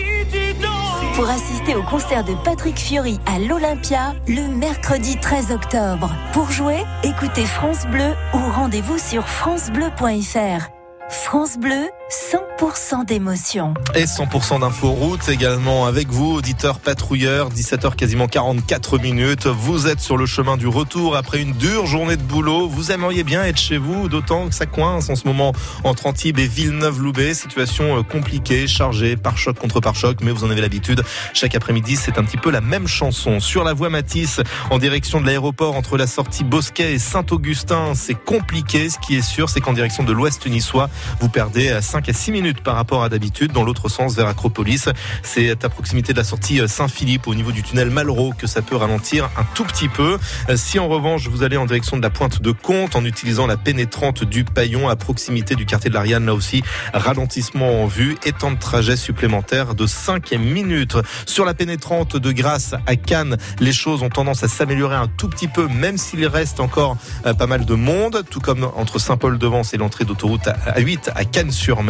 pour 1.15 1.29
assister 1.29 1.75
au 1.75 1.83
concert 1.83 2.25
de 2.25 2.33
Patrick 2.43 2.77
Fiori 2.77 3.19
à 3.25 3.39
l'Olympia 3.39 4.13
le 4.27 4.47
mercredi 4.47 5.17
13 5.17 5.51
octobre. 5.51 6.11
Pour 6.33 6.51
jouer, 6.51 6.83
écoutez 7.03 7.45
France 7.45 7.85
Bleu 7.87 8.13
ou 8.33 8.51
rendez-vous 8.51 8.97
sur 8.97 9.27
francebleu.fr. 9.27 10.69
France 11.09 11.57
Bleu, 11.57 11.89
100% 12.13 13.05
d'émotion. 13.05 13.73
Et 13.95 14.05
100% 14.05 14.59
d'infos 14.59 14.91
route 14.91 15.27
également 15.29 15.87
avec 15.87 16.09
vous, 16.09 16.35
auditeurs 16.35 16.79
patrouilleurs, 16.79 17.49
17h 17.49 17.95
quasiment 17.95 18.27
44 18.27 18.99
minutes. 18.99 19.47
Vous 19.47 19.87
êtes 19.87 19.99
sur 19.99 20.15
le 20.15 20.27
chemin 20.27 20.55
du 20.55 20.67
retour 20.67 21.15
après 21.15 21.41
une 21.41 21.53
dure 21.53 21.87
journée 21.87 22.15
de 22.15 22.21
boulot. 22.21 22.67
Vous 22.67 22.91
aimeriez 22.91 23.23
bien 23.23 23.43
être 23.43 23.57
chez 23.57 23.79
vous, 23.79 24.09
d'autant 24.09 24.47
que 24.47 24.53
ça 24.53 24.67
coince 24.67 25.09
en 25.09 25.15
ce 25.15 25.27
moment 25.27 25.53
entre 25.83 26.05
Antibes 26.05 26.37
et 26.37 26.45
Villeneuve-Loubet. 26.45 27.33
Situation 27.33 27.97
euh, 27.97 28.03
compliquée, 28.03 28.67
chargée, 28.67 29.17
par 29.17 29.35
choc 29.39 29.57
contre 29.57 29.79
par 29.79 29.95
choc, 29.95 30.17
mais 30.21 30.29
vous 30.29 30.43
en 30.43 30.51
avez 30.51 30.61
l'habitude. 30.61 31.03
Chaque 31.33 31.55
après-midi, 31.55 31.95
c'est 31.95 32.19
un 32.19 32.23
petit 32.23 32.37
peu 32.37 32.51
la 32.51 32.61
même 32.61 32.87
chanson. 32.87 33.39
Sur 33.39 33.63
la 33.63 33.73
voie 33.73 33.89
Matisse, 33.89 34.39
en 34.69 34.77
direction 34.77 35.19
de 35.19 35.25
l'aéroport 35.25 35.75
entre 35.75 35.97
la 35.97 36.05
sortie 36.05 36.43
Bosquet 36.43 36.93
et 36.93 36.99
Saint-Augustin, 36.99 37.93
c'est 37.95 38.13
compliqué. 38.13 38.91
Ce 38.91 38.99
qui 38.99 39.15
est 39.15 39.23
sûr, 39.23 39.49
c'est 39.49 39.61
qu'en 39.61 39.73
direction 39.73 40.03
de 40.03 40.13
l'ouest 40.13 40.45
niçois, 40.45 40.91
vous 41.19 41.29
perdez 41.29 41.71
à 41.71 41.81
5 41.81 42.02
à 42.09 42.13
6 42.13 42.31
minutes 42.31 42.61
par 42.61 42.75
rapport 42.75 43.03
à 43.03 43.09
d'habitude. 43.09 43.51
Dans 43.51 43.63
l'autre 43.63 43.89
sens, 43.89 44.15
vers 44.15 44.27
Acropolis, 44.27 44.89
c'est 45.21 45.63
à 45.63 45.69
proximité 45.69 46.13
de 46.13 46.17
la 46.17 46.23
sortie 46.23 46.61
Saint-Philippe, 46.67 47.27
au 47.27 47.35
niveau 47.35 47.51
du 47.51 47.63
tunnel 47.63 47.89
Malraux, 47.89 48.33
que 48.37 48.47
ça 48.47 48.61
peut 48.61 48.75
ralentir 48.75 49.29
un 49.37 49.43
tout 49.53 49.63
petit 49.63 49.89
peu. 49.89 50.17
Si 50.55 50.79
en 50.79 50.87
revanche, 50.87 51.27
vous 51.27 51.43
allez 51.43 51.57
en 51.57 51.65
direction 51.65 51.97
de 51.97 52.01
la 52.01 52.09
pointe 52.09 52.41
de 52.41 52.51
Comte, 52.51 52.95
en 52.95 53.05
utilisant 53.05 53.47
la 53.47 53.57
pénétrante 53.57 54.23
du 54.23 54.43
Paillon, 54.43 54.89
à 54.89 54.95
proximité 54.95 55.55
du 55.55 55.65
quartier 55.65 55.89
de 55.89 55.95
l'Ariane, 55.95 56.25
là 56.25 56.33
aussi, 56.33 56.63
ralentissement 56.93 57.83
en 57.83 57.85
vue 57.85 58.17
et 58.25 58.31
temps 58.31 58.51
de 58.51 58.59
trajet 58.59 58.95
supplémentaire 58.95 59.75
de 59.75 59.85
5 59.85 60.31
minutes. 60.33 60.97
Sur 61.25 61.45
la 61.45 61.53
pénétrante 61.53 62.17
de 62.17 62.31
Grasse 62.31 62.75
à 62.85 62.95
Cannes, 62.95 63.37
les 63.59 63.73
choses 63.73 64.03
ont 64.03 64.09
tendance 64.09 64.43
à 64.43 64.47
s'améliorer 64.47 64.95
un 64.95 65.07
tout 65.07 65.29
petit 65.29 65.47
peu, 65.47 65.67
même 65.67 65.97
s'il 65.97 66.25
reste 66.25 66.59
encore 66.59 66.97
euh, 67.25 67.33
pas 67.33 67.47
mal 67.47 67.65
de 67.65 67.75
monde, 67.75 68.23
tout 68.29 68.39
comme 68.39 68.69
entre 68.75 68.99
Saint-Paul-de-Vence 68.99 69.73
et 69.73 69.77
l'entrée 69.77 70.05
d'autoroute 70.05 70.45
A8 70.45 71.11
à 71.15 71.25
Cannes-sur-Mer. 71.25 71.82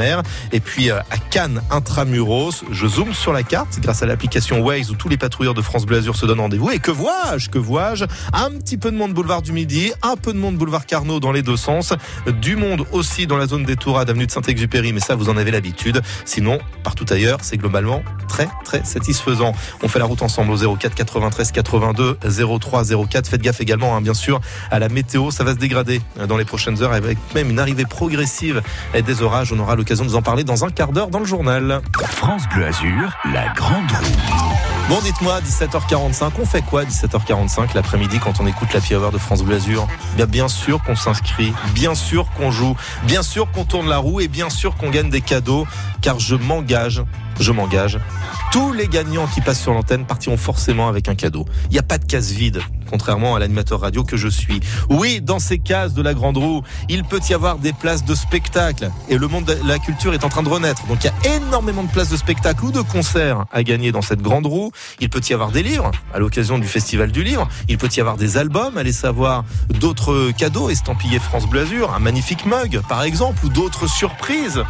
Et 0.52 0.60
puis 0.60 0.90
euh, 0.90 0.99
à 1.11 1.18
Cannes 1.18 1.61
intramuros, 1.70 2.64
je 2.72 2.88
zoome 2.88 3.14
sur 3.14 3.34
la 3.34 3.44
carte 3.44 3.80
grâce 3.80 4.02
à 4.02 4.06
l'application 4.06 4.61
Waze 4.61 4.91
où 4.91 4.95
tous 4.95 5.10
les 5.10 5.18
patrouilleurs 5.18 5.53
de 5.53 5.61
France 5.61 5.86
Bleu 5.86 5.98
Azur 5.98 6.15
se 6.15 6.26
donnent 6.26 6.40
rendez-vous. 6.40 6.72
Et 6.72 6.80
que 6.80 6.91
vois-je 6.91 7.49
Que 7.49 7.60
vois-je? 7.60 8.06
Un 8.34 8.52
petit 8.52 8.78
peu 8.78 8.91
de 8.91 8.98
monde 8.98 9.14
boulevard 9.14 9.41
du 9.41 9.52
Midi, 9.52 9.91
un 10.02 10.15
peu 10.15 10.34
de 10.34 10.38
monde 10.38 10.57
boulevard 10.57 10.86
Carnot 10.86 11.20
dans 11.20 11.32
les 11.32 11.41
deux 11.41 11.57
sens, 11.57 11.94
du 12.41 12.56
monde 12.56 12.86
aussi 12.91 13.28
dans 13.28 13.38
la 13.38 13.48
zone 13.48 13.64
des 13.64 13.76
Tourades, 13.76 14.10
avenue 14.10 14.26
de 14.26 14.32
Saint-Exupéry, 14.32 14.94
mais 14.94 14.99
ça 14.99 15.15
vous 15.15 15.30
en 15.30 15.38
avez 15.38 15.52
l'habitude. 15.52 16.02
Sinon, 16.26 16.60
partout 16.84 17.06
ailleurs, 17.10 17.40
c'est 17.41 17.57
globalement 17.57 18.03
très 18.28 18.48
très 18.65 18.84
satisfaisant. 18.84 19.53
On 19.84 19.88
fait 19.88 19.99
la 19.99 20.06
route 20.06 20.22
ensemble 20.22 20.52
au 20.52 20.76
04 20.76 20.95
93 20.95 21.52
82 21.52 22.18
03 22.60 22.84
04. 23.10 23.28
Faites 23.28 23.41
gaffe 23.41 23.61
également, 23.61 23.95
hein, 23.95 24.02
bien 24.02 24.14
sûr, 24.14 24.41
à 24.72 24.80
la 24.80 24.90
météo. 24.90 25.32
Ça 25.32 25.44
va 25.44 25.52
se 25.52 25.57
dégrader 25.57 26.02
dans 26.28 26.38
les 26.38 26.45
prochaines 26.45 26.82
heures 26.82 26.94
avec 26.94 27.18
même 27.36 27.49
une 27.49 27.60
arrivée 27.60 27.86
progressive 27.86 28.61
des 28.94 29.22
orages. 29.22 29.53
On 29.53 29.60
aura 29.60 29.76
l'occasion 29.84 30.05
de 30.05 30.10
vous 30.11 30.15
en 30.15 30.22
parler 30.22 30.45
dans 30.45 30.64
un 30.64 30.69
quart 30.69 30.93
d'heure 30.93 31.10
dans 31.10 31.19
le 31.19 31.26
journal. 31.26 31.81
France 32.07 32.43
Bleu 32.53 32.65
Azur, 32.65 33.18
la 33.34 33.49
grande 33.49 33.91
roue. 33.91 34.53
Bon, 34.88 34.99
dites-moi, 35.03 35.41
17h45, 35.41 36.31
on 36.41 36.45
fait 36.45 36.61
quoi 36.61 36.85
17h45 36.85 37.76
l'après-midi 37.76 38.18
quand 38.19 38.39
on 38.39 38.47
écoute 38.47 38.69
la 38.73 38.97
Hour 38.97 39.11
de 39.11 39.18
France 39.18 39.43
Bleu 39.43 39.57
Azur? 39.57 39.85
Bien, 40.15 40.26
bien 40.26 40.47
sûr 40.47 40.81
qu'on 40.84 40.95
s'inscrit, 40.95 41.53
bien 41.76 41.95
sûr 41.95 42.27
qu'on 42.38 42.49
joue, 42.49 42.77
bien 43.03 43.23
sûr 43.23 43.51
qu'on 43.51 43.65
tourne 43.65 43.89
la 43.89 43.97
roue 43.97 44.22
et 44.22 44.30
bien 44.30 44.49
sûr 44.49 44.77
qu'on 44.77 44.89
gagne 44.89 45.10
des 45.10 45.19
cadeaux, 45.19 45.68
car 46.01 46.18
je 46.18 46.35
m'engage, 46.35 47.03
je 47.39 47.51
m'engage. 47.51 47.99
Tous 48.51 48.72
les 48.72 48.88
gagnants 48.88 49.27
qui 49.27 49.41
passent 49.41 49.61
sur 49.61 49.73
l'antenne 49.73 50.05
partiront 50.05 50.38
forcément 50.38 50.88
avec 50.88 51.10
un 51.10 51.15
cadeau. 51.15 51.45
Il 51.65 51.73
n'y 51.73 51.80
a 51.80 51.84
pas 51.84 51.97
de 51.97 52.05
case 52.05 52.31
vide, 52.31 52.61
contrairement 52.89 53.35
à 53.35 53.39
l'animateur 53.39 53.81
radio 53.81 54.03
que 54.03 54.15
je 54.15 54.27
suis. 54.27 54.60
Oui, 54.89 55.22
dans 55.22 55.39
ces 55.39 55.57
cases 55.57 55.93
de 55.93 56.01
la 56.03 56.14
grande 56.14 56.38
roue, 56.38 56.61
il 56.89 57.03
peut 57.03 57.19
y 57.27 57.34
avoir 57.34 57.57
des 57.57 57.73
places 57.73 58.05
de 58.05 58.14
spectacle. 58.14 58.91
Et 59.10 59.18
le 59.18 59.27
monde 59.27 59.45
de 59.45 59.57
la 59.65 59.80
culture 59.80 60.14
est 60.14 60.23
en 60.23 60.30
train 60.30 60.43
de 60.43 60.49
renaître. 60.49 60.85
Donc 60.85 61.03
il 61.03 61.07
y 61.07 61.30
a 61.31 61.35
énormément 61.38 61.84
de 61.84 61.89
places 61.89 62.10
de 62.10 62.18
spectacle 62.18 62.65
ou 62.65 62.72
de 62.72 62.81
concerts 62.81 63.45
à 63.51 63.64
gagner 63.64 63.91
dans 63.91 64.03
cette 64.03 64.22
grande 64.22 64.45
roue. 64.45 64.72
Il 64.99 65.10
peut 65.10 65.22
y 65.27 65.34
avoir 65.34 65.51
des 65.51 65.64
livres 65.64 65.89
à 66.14 66.19
l'occasion 66.19 66.60
du 66.60 66.68
Festival 66.68 67.11
du 67.11 67.23
Livre. 67.23 67.47
Il 67.69 67.77
peut 67.77 67.89
y 67.95 67.99
avoir 67.99 68.18
des 68.18 68.38
albums, 68.38 68.77
allez 68.77 68.91
savoir 68.91 69.45
d'autres 69.80 70.31
cadeaux 70.38 70.69
estampillés 70.69 71.19
France 71.19 71.47
Bleu 71.47 71.61
Azur, 71.61 71.93
un 71.93 71.99
magnifique 71.99 72.45
mug 72.45 72.81
par 72.88 73.03
exemple, 73.03 73.45
ou 73.45 73.49
d'autres 73.49 73.88
surprises. 73.88 74.64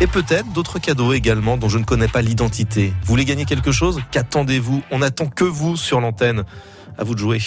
Et 0.00 0.08
peut-être 0.08 0.52
d'autres 0.52 0.80
cadeaux 0.80 1.12
également 1.12 1.56
dont 1.56 1.68
je 1.68 1.78
ne 1.78 1.84
connais 1.84 1.93
pas 2.08 2.22
l'identité. 2.22 2.92
Vous 3.02 3.08
voulez 3.08 3.24
gagner 3.24 3.44
quelque 3.44 3.72
chose? 3.72 4.00
Qu'attendez-vous? 4.10 4.82
On 4.90 4.98
n'attend 4.98 5.26
que 5.26 5.44
vous 5.44 5.76
sur 5.76 6.00
l'antenne. 6.00 6.44
À 6.98 7.04
vous 7.04 7.14
de 7.14 7.18
jouer. 7.18 7.40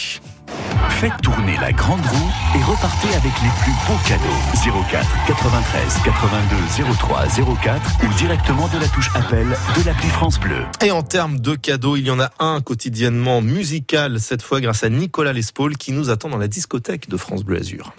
Faites 0.89 1.13
tourner 1.21 1.55
la 1.61 1.71
grande 1.71 2.05
roue 2.05 2.31
et 2.57 2.63
repartez 2.63 3.07
avec 3.09 3.31
les 3.41 3.49
plus 3.61 3.71
beaux 3.87 3.99
cadeaux. 4.05 4.83
04 4.89 5.05
93 5.27 5.99
82 6.03 6.93
03 6.99 7.25
04 7.61 7.81
ou 8.03 8.13
directement 8.17 8.67
de 8.67 8.79
la 8.79 8.87
touche 8.87 9.09
appel 9.15 9.47
de 9.47 9.85
l'appli 9.85 10.09
France 10.09 10.39
Bleu. 10.39 10.65
Et 10.83 10.91
en 10.91 11.03
termes 11.03 11.39
de 11.39 11.55
cadeaux, 11.55 11.97
il 11.97 12.07
y 12.07 12.11
en 12.11 12.19
a 12.19 12.31
un 12.39 12.61
quotidiennement 12.61 13.41
musical, 13.41 14.19
cette 14.19 14.41
fois 14.41 14.59
grâce 14.59 14.83
à 14.83 14.89
Nicolas 14.89 15.33
Lespaul 15.33 15.77
qui 15.77 15.91
nous 15.91 16.09
attend 16.09 16.29
dans 16.29 16.37
la 16.37 16.47
discothèque 16.47 17.09
de 17.09 17.17
France 17.17 17.43
Bleu 17.43 17.59
Azur. 17.59 17.93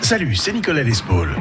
Salut, 0.00 0.36
c'est 0.36 0.52
Nicolas 0.52 0.82
Lespaul. 0.82 1.36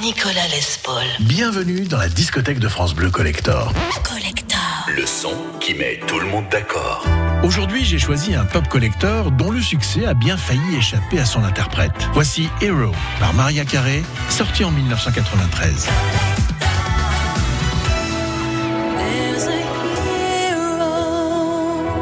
Nicolas 0.00 0.46
Lespaul. 0.48 1.02
Bienvenue 1.20 1.80
dans 1.80 1.98
la 1.98 2.08
discothèque 2.08 2.60
de 2.60 2.68
France 2.68 2.94
Bleu 2.94 3.10
Collector. 3.10 3.72
Collector. 4.04 4.60
Le 4.94 5.04
son 5.04 5.34
qui 5.60 5.74
met 5.74 5.98
tout 6.06 6.20
le 6.20 6.26
monde 6.26 6.44
d'accord. 6.50 7.04
Aujourd'hui, 7.42 7.84
j'ai 7.84 7.98
choisi 7.98 8.34
un 8.34 8.44
pop 8.44 8.68
collector 8.68 9.32
dont 9.32 9.50
le 9.50 9.60
succès 9.60 10.06
a 10.06 10.14
bien 10.14 10.36
failli 10.36 10.76
échapper 10.76 11.18
à 11.18 11.24
son 11.24 11.42
interprète. 11.42 11.92
Voici 12.12 12.48
Hero 12.60 12.92
par 13.18 13.34
Maria 13.34 13.64
Carey, 13.64 14.02
sorti 14.28 14.62
en 14.62 14.70
1993. 14.70 15.88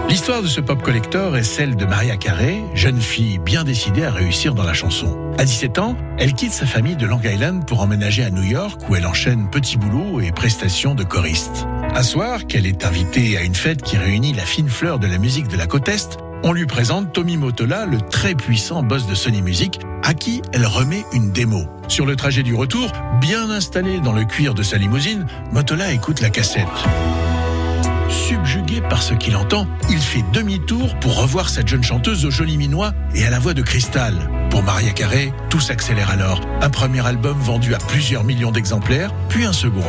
L'histoire 0.09 0.41
de 0.41 0.47
ce 0.47 0.61
pop 0.61 0.83
collector 0.83 1.37
est 1.37 1.43
celle 1.43 1.75
de 1.75 1.85
Maria 1.85 2.17
Carey, 2.17 2.63
jeune 2.75 3.01
fille 3.01 3.39
bien 3.39 3.65
décidée 3.65 4.05
à 4.05 4.13
réussir 4.13 4.55
dans 4.55 4.63
la 4.63 4.73
chanson. 4.73 5.19
À 5.37 5.45
17 5.45 5.79
ans, 5.81 5.97
elle 6.17 6.33
quitte 6.33 6.53
sa 6.53 6.65
famille 6.65 6.95
de 6.95 7.07
Long 7.07 7.21
Island 7.23 7.67
pour 7.67 7.81
emménager 7.81 8.23
à 8.23 8.31
New 8.31 8.45
York 8.45 8.81
où 8.89 8.95
elle 8.95 9.07
enchaîne 9.07 9.51
petits 9.51 9.77
boulots 9.77 10.21
et 10.21 10.31
prestations 10.31 10.95
de 10.95 11.03
choriste. 11.03 11.67
Un 11.95 12.05
soir, 12.05 12.47
qu'elle 12.47 12.67
est 12.67 12.85
invitée 12.85 13.37
à 13.37 13.43
une 13.43 13.57
fête 13.57 13.83
qui 13.83 13.97
réunit 13.97 14.33
la 14.33 14.45
fine 14.45 14.69
fleur 14.69 15.01
de 15.01 15.09
la 15.09 15.19
musique 15.19 15.49
de 15.49 15.57
la 15.57 15.67
côte 15.67 15.89
Est, 15.89 16.19
on 16.45 16.53
lui 16.53 16.67
présente 16.67 17.13
Tommy 17.13 17.37
Motola, 17.37 17.85
le 17.85 18.01
très 18.01 18.37
puissant 18.37 18.85
boss 18.85 19.09
de 19.09 19.15
Sony 19.17 19.43
Music, 19.43 19.81
à 20.05 20.15
qui 20.15 20.41
elle 20.53 20.67
remet 20.67 21.05
une 21.13 21.33
démo. 21.33 21.65
Sur 21.89 22.07
le 22.07 22.15
trajet 22.15 22.45
du 22.45 22.55
retour, 22.55 22.93
bien 23.21 23.51
installé 23.51 23.99
dans 24.01 24.13
le 24.13 24.25
cuir 24.25 24.55
de 24.55 24.63
sa 24.63 24.79
limousine, 24.79 25.27
Motola 25.53 25.91
écoute 25.93 26.21
la 26.21 26.31
cassette. 26.31 26.69
Subjugué 28.09 28.81
par 28.81 29.03
ce 29.03 29.15
qu'il 29.15 29.37
entend, 29.37 29.67
il 29.91 29.99
fait 29.99 30.25
demi-tour 30.33 30.95
pour 31.01 31.21
revoir 31.21 31.49
cette 31.49 31.69
jeune 31.69 31.83
chanteuse 31.83 32.25
au 32.25 32.31
joli 32.31 32.57
minois 32.57 32.93
et 33.15 33.25
à 33.25 33.31
la 33.31 33.39
voix 33.39 33.55
de 33.55 33.63
cristal. 33.63 34.15
Pour 34.51 34.63
Maria 34.63 34.93
Carré, 34.93 35.33
tout 35.51 35.61
s'accélère 35.61 36.11
alors. 36.11 36.41
Un 36.61 36.71
premier 36.71 37.05
album 37.07 37.39
vendu 37.39 37.75
à 37.75 37.79
plusieurs 37.79 38.25
millions 38.25 38.53
d'exemplaires, 38.53 39.13
puis 39.29 39.45
un 39.45 39.53
second. 39.53 39.85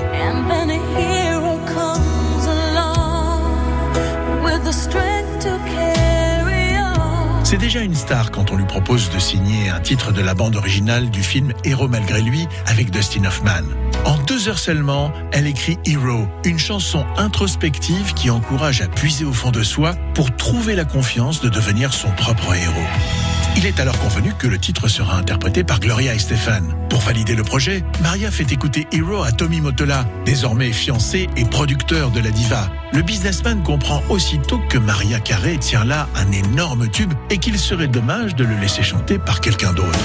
C'est 7.49 7.56
déjà 7.56 7.80
une 7.80 7.95
star 7.95 8.32
quand 8.32 8.52
on 8.52 8.57
lui 8.57 8.65
propose 8.65 9.10
de 9.10 9.19
signer 9.19 9.69
un 9.69 9.80
titre 9.80 10.11
de 10.11 10.19
la 10.19 10.34
bande 10.34 10.57
originale 10.57 11.10
du 11.10 11.24
film 11.24 11.53
Héros 11.64 11.88
malgré 11.88 12.22
lui 12.22 12.45
avec 12.65 12.91
Dustin 12.91 13.24
Hoffman. 13.24 13.64
En 14.03 14.18
deux 14.18 14.49
heures 14.49 14.60
seulement, 14.60 15.14
elle 15.32 15.48
écrit 15.48 15.80
Hero, 15.86 16.28
une 16.44 16.60
chanson 16.60 17.06
introspective 17.15 18.14
qui 18.15 18.30
encourage 18.30 18.82
à 18.82 18.90
puiser 18.90 19.24
au 19.24 19.32
fond 19.32 19.52
de 19.52 19.64
soi 19.64 19.94
pour 20.14 20.36
trouver 20.36 20.76
la 20.76 20.84
confiance 20.84 21.40
de 21.40 21.48
devenir 21.48 21.94
son 21.94 22.11
propre 22.11 22.53
héros. 22.53 23.36
Il 23.57 23.65
est 23.65 23.79
alors 23.79 23.97
convenu 23.97 24.34
que 24.38 24.45
le 24.45 24.59
titre 24.59 24.88
sera 24.88 25.17
interprété 25.17 25.63
par 25.63 25.79
Gloria 25.79 26.13
et 26.13 26.19
Stéphane. 26.19 26.75
Pour 26.91 26.99
valider 26.99 27.34
le 27.34 27.43
projet, 27.43 27.84
Maria 28.03 28.29
fait 28.29 28.51
écouter 28.51 28.85
Hero 28.91 29.23
à 29.23 29.31
Tommy 29.31 29.61
Motola, 29.61 30.05
désormais 30.25 30.71
fiancé 30.71 31.27
et 31.35 31.43
producteur 31.43 32.11
de 32.11 32.19
la 32.19 32.29
diva. 32.29 32.69
Le 32.93 33.01
businessman 33.01 33.63
comprend 33.63 34.03
aussitôt 34.09 34.59
que 34.69 34.77
Maria 34.77 35.19
Carré 35.19 35.57
tient 35.57 35.85
là 35.85 36.07
un 36.15 36.31
énorme 36.31 36.88
tube 36.88 37.13
et 37.31 37.39
qu'il 37.39 37.57
serait 37.57 37.88
dommage 37.88 38.35
de 38.35 38.43
le 38.43 38.55
laisser 38.57 38.84
chanter 38.84 39.17
par 39.17 39.41
quelqu'un 39.41 39.73
d'autre. 39.73 39.99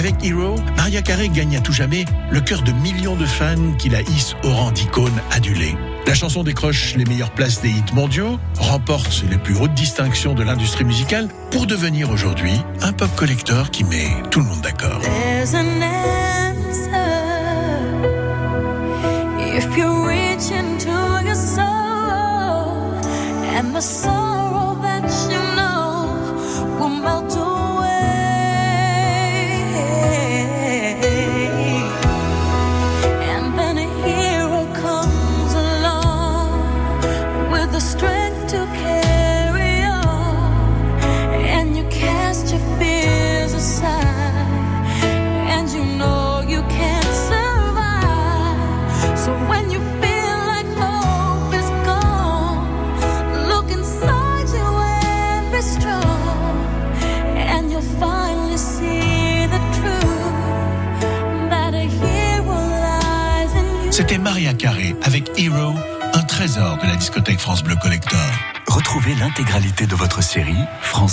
Avec 0.00 0.24
Hero, 0.24 0.54
Maria 0.78 1.02
Carré 1.02 1.28
gagne 1.28 1.58
à 1.58 1.60
tout 1.60 1.74
jamais 1.74 2.06
le 2.30 2.40
cœur 2.40 2.62
de 2.62 2.72
millions 2.72 3.16
de 3.16 3.26
fans 3.26 3.74
qui 3.78 3.90
la 3.90 4.00
hissent 4.00 4.34
au 4.44 4.48
rang 4.48 4.70
d'icône 4.70 5.12
adulée. 5.30 5.76
La 6.06 6.14
chanson 6.14 6.42
décroche 6.42 6.94
les 6.96 7.04
meilleures 7.04 7.32
places 7.32 7.60
des 7.60 7.68
hits 7.68 7.92
mondiaux, 7.92 8.38
remporte 8.58 9.22
les 9.30 9.36
plus 9.36 9.54
hautes 9.58 9.74
distinctions 9.74 10.32
de 10.32 10.42
l'industrie 10.42 10.84
musicale 10.84 11.28
pour 11.50 11.66
devenir 11.66 12.10
aujourd'hui 12.10 12.52
un 12.80 12.94
pop 12.94 13.14
collector 13.14 13.70
qui 13.70 13.84
met 13.84 14.08
tout 14.30 14.40
le 14.40 14.46
monde 14.46 14.62
d'accord. 14.62 15.02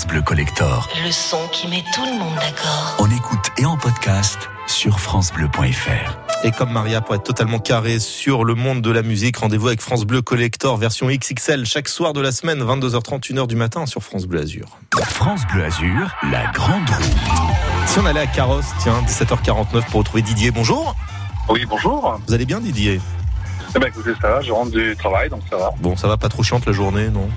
Bleu 0.07 0.21
Collector 0.21 0.89
Le 1.03 1.11
son 1.11 1.47
qui 1.51 1.67
met 1.67 1.83
tout 1.93 2.05
le 2.05 2.17
monde 2.17 2.35
d'accord. 2.35 2.95
en 2.99 3.09
écoute 3.09 3.51
et 3.57 3.65
en 3.65 3.77
podcast 3.77 4.49
sur 4.67 4.99
francebleu.fr. 4.99 6.17
Et 6.43 6.51
comme 6.51 6.71
Maria, 6.71 7.01
pour 7.01 7.15
être 7.15 7.23
totalement 7.23 7.59
carré 7.59 7.99
sur 7.99 8.43
le 8.43 8.53
monde 8.53 8.81
de 8.81 8.91
la 8.91 9.01
musique, 9.01 9.37
rendez-vous 9.37 9.67
avec 9.67 9.81
France 9.81 10.05
Bleu 10.05 10.21
Collector 10.21 10.77
version 10.77 11.07
XXL 11.07 11.65
chaque 11.65 11.87
soir 11.87 12.13
de 12.13 12.21
la 12.21 12.31
semaine, 12.31 12.59
22h30, 12.63 13.31
1h 13.33 13.47
du 13.47 13.55
matin 13.55 13.85
sur 13.85 14.03
France 14.03 14.25
Bleu 14.25 14.41
Azur. 14.41 14.77
France 15.09 15.41
Bleu 15.51 15.63
Azur, 15.65 16.11
la 16.31 16.45
grande 16.51 16.89
roue. 16.89 17.53
Si 17.87 17.99
on 17.99 18.05
allait 18.05 18.21
à 18.21 18.27
Carrosse, 18.27 18.65
tiens, 18.79 19.01
17h49 19.07 19.85
pour 19.89 19.99
retrouver 20.01 20.21
Didier, 20.21 20.51
bonjour. 20.51 20.95
Oui, 21.49 21.65
bonjour. 21.65 22.19
Vous 22.27 22.33
allez 22.33 22.45
bien 22.45 22.59
Didier? 22.59 22.99
Eh 23.75 23.79
ben 23.79 23.87
écoutez, 23.87 24.11
ça 24.21 24.29
va, 24.29 24.41
je 24.41 24.51
rentre 24.51 24.71
du 24.71 24.95
travail, 24.97 25.29
donc 25.29 25.41
ça 25.49 25.57
va. 25.57 25.71
Bon, 25.79 25.95
ça 25.95 26.07
va 26.07 26.17
pas 26.17 26.29
trop 26.29 26.43
chiante 26.43 26.65
la 26.65 26.71
journée, 26.73 27.09
non? 27.09 27.29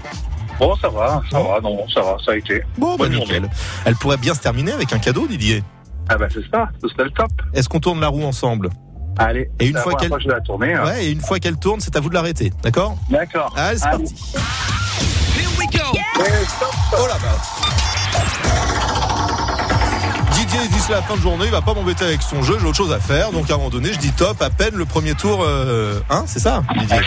Bon, 0.61 0.77
ça 0.77 0.89
va, 0.91 1.23
ça 1.33 1.41
va, 1.41 1.59
non, 1.63 1.89
ça 1.93 2.01
va, 2.03 2.17
ça 2.25 2.33
a 2.33 2.37
été. 2.37 2.63
Bon, 2.79 2.95
bah 2.97 3.09
nickel. 3.09 3.49
Elle 3.87 3.97
pourrait 3.97 4.19
bien 4.19 4.35
se 4.35 4.41
terminer 4.41 4.73
avec 4.73 4.93
un 4.93 4.99
cadeau, 4.99 5.27
Didier. 5.27 5.65
Ah 6.09 6.17
ben 6.19 6.29
c'est 6.33 6.49
ça, 6.51 6.69
ce 6.83 6.89
serait 6.89 7.05
le 7.05 7.11
top. 7.11 7.31
Est-ce 7.55 7.69
qu'on 7.69 7.81
tourne 7.81 7.99
la 8.01 8.09
roue 8.09 8.25
ensemble? 8.25 8.69
Allez, 9.19 9.51
Et 9.59 9.69
une 9.69 9.77
c'est 9.77 9.83
fois 9.83 9.95
qu'elle 9.95 10.11
tourner. 10.45 10.75
hein. 10.75 10.85
ouais, 10.85 11.07
et 11.07 11.11
une 11.11 11.21
fois 11.21 11.39
qu'elle 11.39 11.57
tourne, 11.57 11.81
c'est 11.81 11.97
à 11.97 12.01
vous 12.01 12.09
de 12.11 12.15
l'arrêter, 12.15 12.53
d'accord? 12.63 12.97
D'accord. 13.11 13.53
Allez, 13.57 13.79
c'est 13.79 13.89
parti. 13.91 14.15
Oh 16.93 17.07
là 17.07 17.17
Didier 20.33 20.61
il 20.65 20.71
dit 20.71 20.79
c'est 20.79 20.93
la 20.93 21.03
fin 21.03 21.17
de 21.17 21.21
journée, 21.21 21.45
il 21.47 21.51
va 21.51 21.61
pas 21.63 21.75
m'embêter 21.75 22.05
avec 22.05 22.23
son 22.23 22.43
jeu, 22.43 22.59
j'ai 22.61 22.67
autre 22.67 22.77
chose 22.77 22.93
à 22.93 23.01
faire. 23.01 23.31
Donc 23.33 23.51
à 23.51 23.55
un 23.55 23.57
moment 23.57 23.71
donné, 23.71 23.93
je 23.93 23.99
dis 23.99 24.13
top, 24.13 24.41
à 24.43 24.51
peine 24.51 24.75
le 24.75 24.85
premier 24.85 25.15
tour, 25.15 25.43
euh, 25.43 26.01
hein, 26.11 26.25
c'est 26.27 26.39
ça, 26.41 26.63
Didier? 26.79 26.99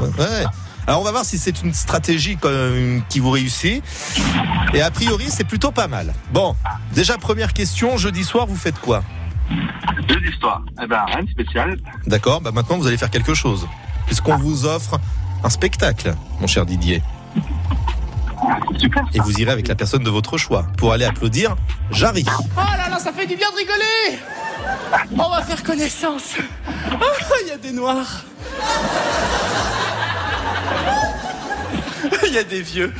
Ouais. 0.00 0.44
Alors 0.86 1.00
on 1.00 1.04
va 1.04 1.10
voir 1.10 1.24
si 1.24 1.36
c'est 1.36 1.62
une 1.62 1.74
stratégie 1.74 2.38
qui 3.08 3.18
vous 3.18 3.30
réussit. 3.30 3.82
Et 4.72 4.80
a 4.80 4.90
priori, 4.90 5.26
c'est 5.28 5.44
plutôt 5.44 5.72
pas 5.72 5.88
mal. 5.88 6.14
Bon, 6.32 6.54
déjà 6.92 7.18
première 7.18 7.52
question, 7.52 7.96
jeudi 7.96 8.22
soir, 8.22 8.46
vous 8.46 8.56
faites 8.56 8.78
quoi? 8.78 9.02
Jeu 10.08 10.20
d'histoire. 10.20 10.62
Eh 10.82 10.86
ben 10.86 11.04
rien 11.06 11.24
de 11.24 11.30
spécial. 11.30 11.76
D'accord, 12.06 12.40
bah 12.40 12.52
maintenant 12.52 12.76
vous 12.78 12.86
allez 12.86 12.96
faire 12.96 13.10
quelque 13.10 13.34
chose. 13.34 13.66
Puisqu'on 14.06 14.36
vous 14.36 14.64
offre 14.64 15.00
un 15.42 15.50
spectacle, 15.50 16.14
mon 16.40 16.46
cher 16.46 16.64
Didier. 16.66 17.02
Et 19.14 19.18
vous 19.18 19.40
irez 19.40 19.50
avec 19.50 19.66
la 19.66 19.74
personne 19.74 20.04
de 20.04 20.10
votre 20.10 20.38
choix 20.38 20.66
pour 20.76 20.92
aller 20.92 21.04
applaudir 21.04 21.56
Jarry. 21.90 22.24
Oh 22.28 22.60
là 22.76 22.88
là, 22.88 22.98
ça 22.98 23.12
fait 23.12 23.26
du 23.26 23.34
bien 23.34 23.48
de 23.50 23.56
rigoler 23.56 24.20
On 25.18 25.30
va 25.30 25.42
faire 25.42 25.62
connaissance. 25.62 26.34
Il 27.42 27.48
y 27.48 27.52
a 27.52 27.56
des 27.56 27.72
noirs. 27.72 28.24
Il 32.26 32.32
y 32.32 32.38
a 32.38 32.44
des 32.44 32.62
vieux. 32.62 32.92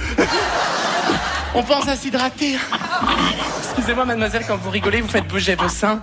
On 1.54 1.62
pense 1.62 1.88
à 1.88 1.96
s'hydrater. 1.96 2.56
Excusez-moi, 3.64 4.04
mademoiselle, 4.04 4.44
quand 4.46 4.56
vous 4.56 4.70
rigolez, 4.70 5.00
vous 5.00 5.08
faites 5.08 5.26
bouger 5.26 5.54
vos 5.54 5.68
seins. 5.68 6.00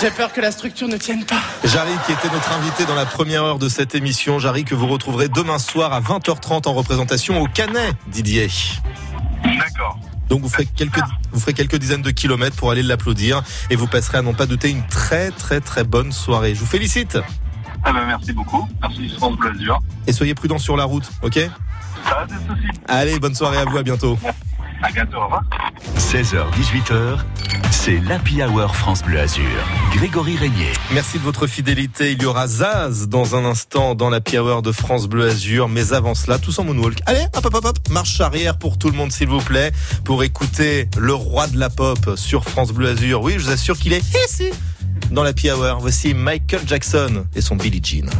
J'ai 0.00 0.10
peur 0.10 0.32
que 0.32 0.40
la 0.40 0.50
structure 0.50 0.88
ne 0.88 0.96
tienne 0.96 1.24
pas. 1.24 1.40
Jarry 1.64 1.92
qui 2.06 2.12
était 2.12 2.28
notre 2.32 2.50
invité 2.52 2.86
dans 2.86 2.94
la 2.94 3.04
première 3.04 3.44
heure 3.44 3.58
de 3.58 3.68
cette 3.68 3.94
émission. 3.94 4.38
Jarry 4.38 4.64
que 4.64 4.74
vous 4.74 4.86
retrouverez 4.86 5.28
demain 5.28 5.58
soir 5.58 5.92
à 5.92 6.00
20h30 6.00 6.66
en 6.66 6.72
représentation 6.72 7.40
au 7.40 7.46
Canet, 7.46 7.94
Didier. 8.08 8.48
D'accord. 9.44 9.98
Donc 10.28 10.40
vous 10.40 10.48
ferez 10.48 10.64
quelques, 10.64 10.98
vous 11.30 11.40
ferez 11.40 11.52
quelques 11.52 11.76
dizaines 11.76 12.00
de 12.00 12.10
kilomètres 12.10 12.56
pour 12.56 12.70
aller 12.70 12.82
l'applaudir 12.82 13.42
et 13.68 13.76
vous 13.76 13.86
passerez 13.86 14.18
à 14.18 14.22
n'en 14.22 14.32
pas 14.32 14.46
douter 14.46 14.70
une 14.70 14.86
très 14.86 15.30
très 15.30 15.60
très 15.60 15.84
bonne 15.84 16.10
soirée. 16.10 16.54
Je 16.54 16.60
vous 16.60 16.66
félicite 16.66 17.18
Eh 17.86 17.92
ben 17.92 18.04
merci 18.06 18.32
beaucoup. 18.32 18.66
Merci 18.80 19.10
France 19.10 19.36
Bleu 19.36 19.50
Azur. 19.50 19.78
et 20.06 20.12
soyez 20.14 20.34
prudents 20.34 20.58
sur 20.58 20.76
la 20.78 20.84
route, 20.84 21.10
ok? 21.22 21.38
Soucis. 22.02 22.80
Allez, 22.88 23.18
bonne 23.18 23.34
soirée 23.34 23.58
à 23.58 23.64
vous, 23.64 23.76
à 23.76 23.82
bientôt. 23.82 24.18
À 24.82 24.90
bientôt, 24.90 25.18
au 25.18 25.24
revoir. 25.24 25.44
16h, 25.96 26.50
18h, 26.54 27.18
c'est 27.70 28.00
l'Happy 28.00 28.42
Hour 28.42 28.74
France 28.74 29.02
Bleu 29.02 29.20
Azur. 29.20 29.44
Grégory 29.94 30.36
Régnier. 30.36 30.72
Merci 30.92 31.18
de 31.18 31.22
votre 31.22 31.46
fidélité. 31.46 32.12
Il 32.12 32.22
y 32.22 32.26
aura 32.26 32.48
Zaz 32.48 33.08
dans 33.08 33.36
un 33.36 33.44
instant 33.44 33.94
dans 33.94 34.10
la 34.10 34.20
Hour 34.34 34.62
de 34.62 34.72
France 34.72 35.06
Bleu 35.08 35.28
Azur. 35.28 35.68
Mais 35.68 35.92
avant 35.92 36.14
cela, 36.14 36.38
tous 36.38 36.58
en 36.58 36.64
moonwalk. 36.64 37.00
Allez, 37.06 37.24
hop, 37.34 37.44
hop, 37.44 37.54
hop, 37.54 37.64
hop. 37.64 37.78
Marche 37.90 38.20
arrière 38.20 38.58
pour 38.58 38.76
tout 38.76 38.90
le 38.90 38.96
monde, 38.96 39.12
s'il 39.12 39.28
vous 39.28 39.40
plaît. 39.40 39.70
Pour 40.04 40.24
écouter 40.24 40.88
le 40.98 41.14
roi 41.14 41.46
de 41.46 41.58
la 41.58 41.70
pop 41.70 42.14
sur 42.16 42.44
France 42.44 42.72
Bleu 42.72 42.88
Azur. 42.88 43.22
Oui, 43.22 43.34
je 43.38 43.44
vous 43.44 43.50
assure 43.50 43.78
qu'il 43.78 43.92
est 43.92 44.04
ici 44.26 44.50
dans 45.12 45.22
la 45.22 45.30
Hour. 45.30 45.78
Voici 45.80 46.12
Michael 46.14 46.62
Jackson 46.66 47.24
et 47.36 47.40
son 47.40 47.54
Billie 47.54 47.80
Jean. 47.82 48.10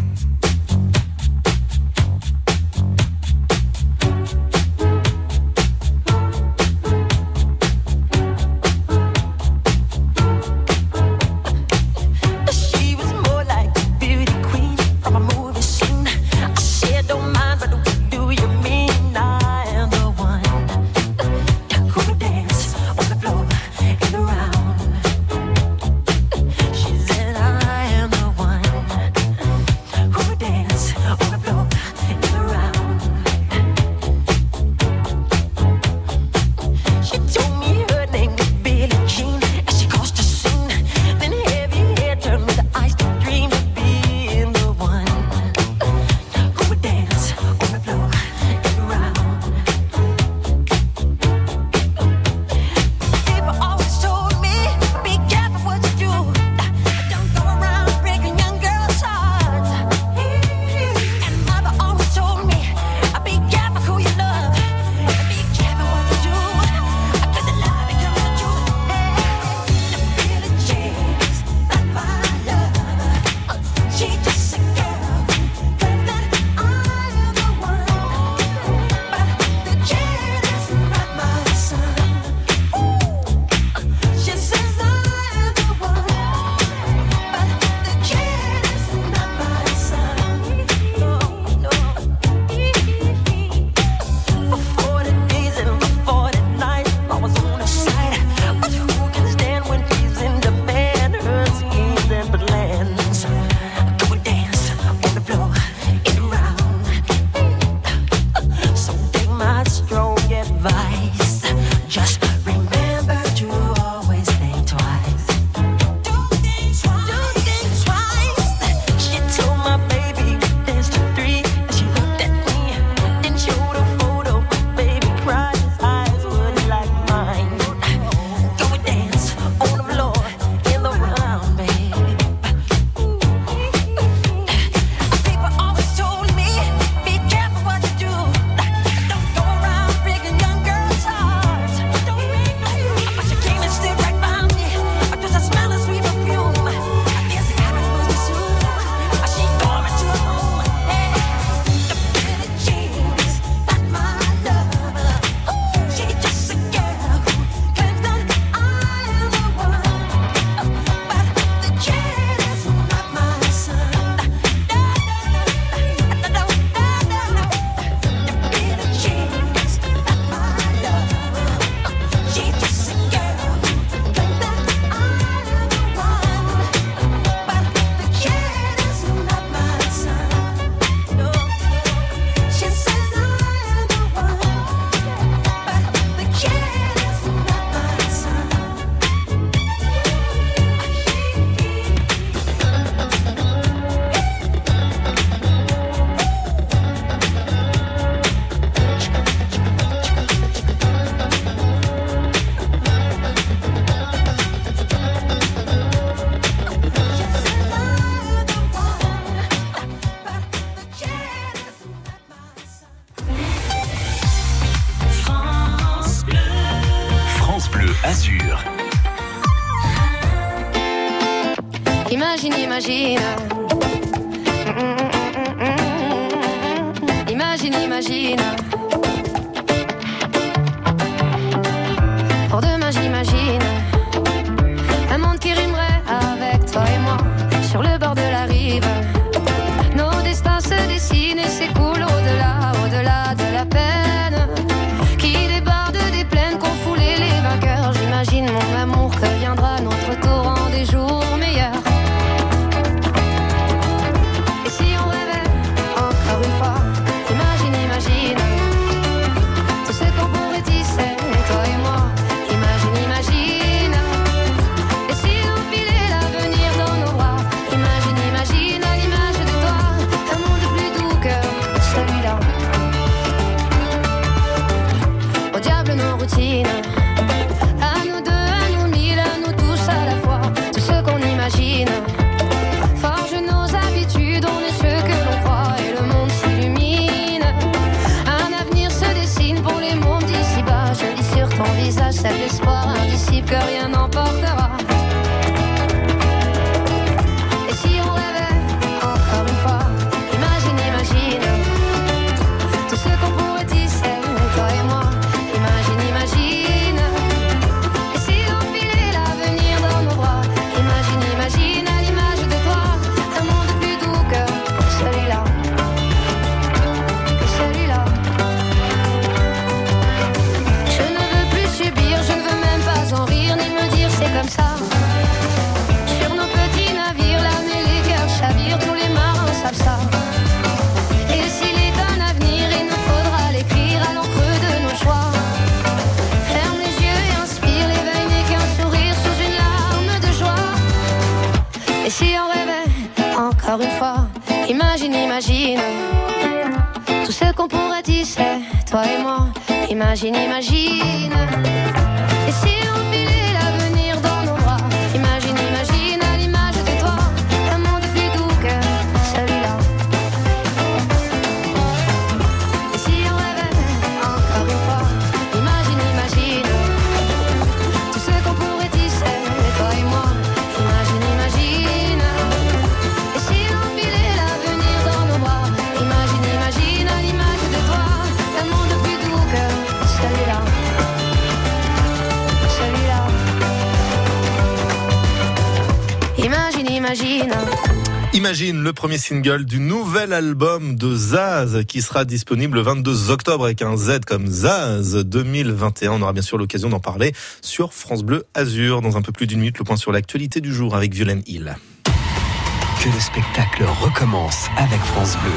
Le 388.93 388.95
premier 388.95 389.17
single 389.17 389.65
du 389.65 389.81
nouvel 389.81 390.35
album 390.35 390.97
de 390.97 391.17
Zaz 391.17 391.83
qui 391.87 392.03
sera 392.03 392.27
disponible 392.27 392.77
le 392.77 392.83
22 392.83 393.31
octobre 393.31 393.65
avec 393.65 393.81
un 393.81 393.97
Z 393.97 394.21
comme 394.27 394.47
Zaz 394.47 395.17
2021. 395.17 396.13
On 396.13 396.21
aura 396.21 396.35
bien 396.35 396.43
sûr 396.43 396.59
l'occasion 396.59 396.91
d'en 396.91 397.01
parler 397.01 397.33
sur 397.63 397.95
France 397.95 398.23
Bleu 398.23 398.45
Azur. 398.53 399.01
Dans 399.01 399.17
un 399.17 399.23
peu 399.23 399.33
plus 399.33 399.47
d'une 399.47 399.61
minute, 399.61 399.79
le 399.79 399.85
point 399.85 399.97
sur 399.97 400.13
l'actualité 400.13 400.61
du 400.61 400.75
jour 400.75 400.95
avec 400.95 401.15
Violaine 401.15 401.43
Hill. 401.47 401.75
Que 402.05 403.09
le 403.09 403.19
spectacle 403.19 403.83
recommence 404.03 404.67
avec 404.77 405.01
France 405.01 405.39
Bleu. 405.43 405.53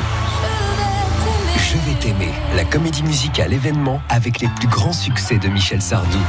Je 1.58 1.92
vais 1.92 2.00
t'aimer, 2.00 2.32
la 2.56 2.64
comédie 2.64 3.04
musicale 3.04 3.52
événement 3.52 4.02
avec 4.08 4.40
les 4.40 4.48
plus 4.58 4.70
grands 4.70 4.94
succès 4.94 5.40
de 5.40 5.50
Michel 5.50 5.82
Sardou. 5.82 6.20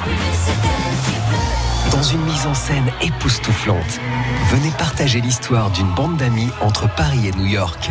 Dans 1.91 2.03
une 2.03 2.23
mise 2.23 2.47
en 2.47 2.55
scène 2.55 2.91
époustouflante, 3.01 4.01
venez 4.51 4.71
partager 4.73 5.21
l'histoire 5.21 5.71
d'une 5.71 5.89
bande 5.95 6.17
d'amis 6.17 6.51
entre 6.61 6.93
Paris 6.95 7.29
et 7.29 7.33
New 7.33 7.47
York. 7.47 7.91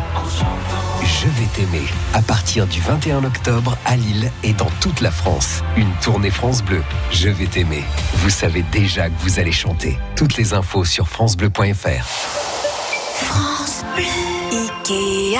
Je 1.01 1.27
vais 1.27 1.47
t'aimer, 1.53 1.85
à 2.13 2.21
partir 2.21 2.67
du 2.67 2.79
21 2.81 3.23
octobre 3.23 3.77
à 3.85 3.95
Lille 3.95 4.31
et 4.43 4.53
dans 4.53 4.69
toute 4.79 5.01
la 5.01 5.11
France. 5.11 5.61
Une 5.77 5.91
tournée 6.01 6.29
France 6.29 6.63
Bleu. 6.63 6.83
Je 7.11 7.29
vais 7.29 7.47
t'aimer. 7.47 7.83
Vous 8.15 8.29
savez 8.29 8.63
déjà 8.71 9.09
que 9.09 9.15
vous 9.19 9.39
allez 9.39 9.51
chanter. 9.51 9.97
Toutes 10.15 10.37
les 10.37 10.53
infos 10.53 10.85
sur 10.85 11.07
francebleu.fr. 11.07 12.05
France 13.15 13.83
Bleu. 13.95 14.05
Ikea. 14.51 15.39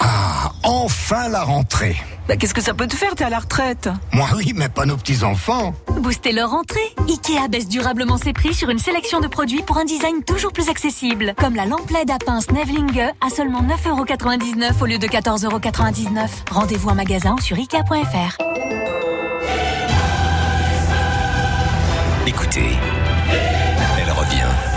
Ah, 0.00 0.52
enfin 0.62 1.28
la 1.28 1.42
rentrée. 1.42 1.96
Bah, 2.28 2.36
qu'est-ce 2.36 2.54
que 2.54 2.60
ça 2.62 2.74
peut 2.74 2.86
te 2.86 2.94
faire 2.96 3.14
T'es 3.14 3.24
à 3.24 3.30
la 3.30 3.38
retraite? 3.38 3.88
Moi 4.12 4.28
oui, 4.36 4.52
mais 4.54 4.68
pas 4.68 4.84
nos 4.84 4.96
petits-enfants. 4.96 5.74
Booster 6.00 6.32
leur 6.32 6.50
rentrée. 6.50 6.94
Ikea 7.08 7.48
baisse 7.48 7.68
durablement 7.68 8.16
ses 8.16 8.32
prix 8.32 8.54
sur 8.54 8.70
une 8.70 8.78
sélection 8.78 9.20
de 9.20 9.28
produits 9.28 9.62
pour 9.62 9.78
un 9.78 9.84
design 9.84 10.22
toujours 10.22 10.52
plus 10.52 10.68
accessible. 10.68 11.34
Comme 11.36 11.56
la 11.56 11.66
lampe 11.66 11.90
LED 11.90 12.10
à 12.10 12.18
pince 12.18 12.50
Nevlinge 12.50 13.12
à 13.20 13.30
seulement 13.30 13.62
9,99€ 13.62 14.82
au 14.82 14.86
lieu 14.86 14.98
de 14.98 15.06
14,99€. 15.06 16.28
Rendez-vous 16.50 16.88
en 16.88 16.94
magasin 16.94 17.36
sur 17.38 17.56
Ikea.fr. 17.56 18.38
Écoutez, 22.26 22.76
elle 23.98 24.12
revient. 24.12 24.68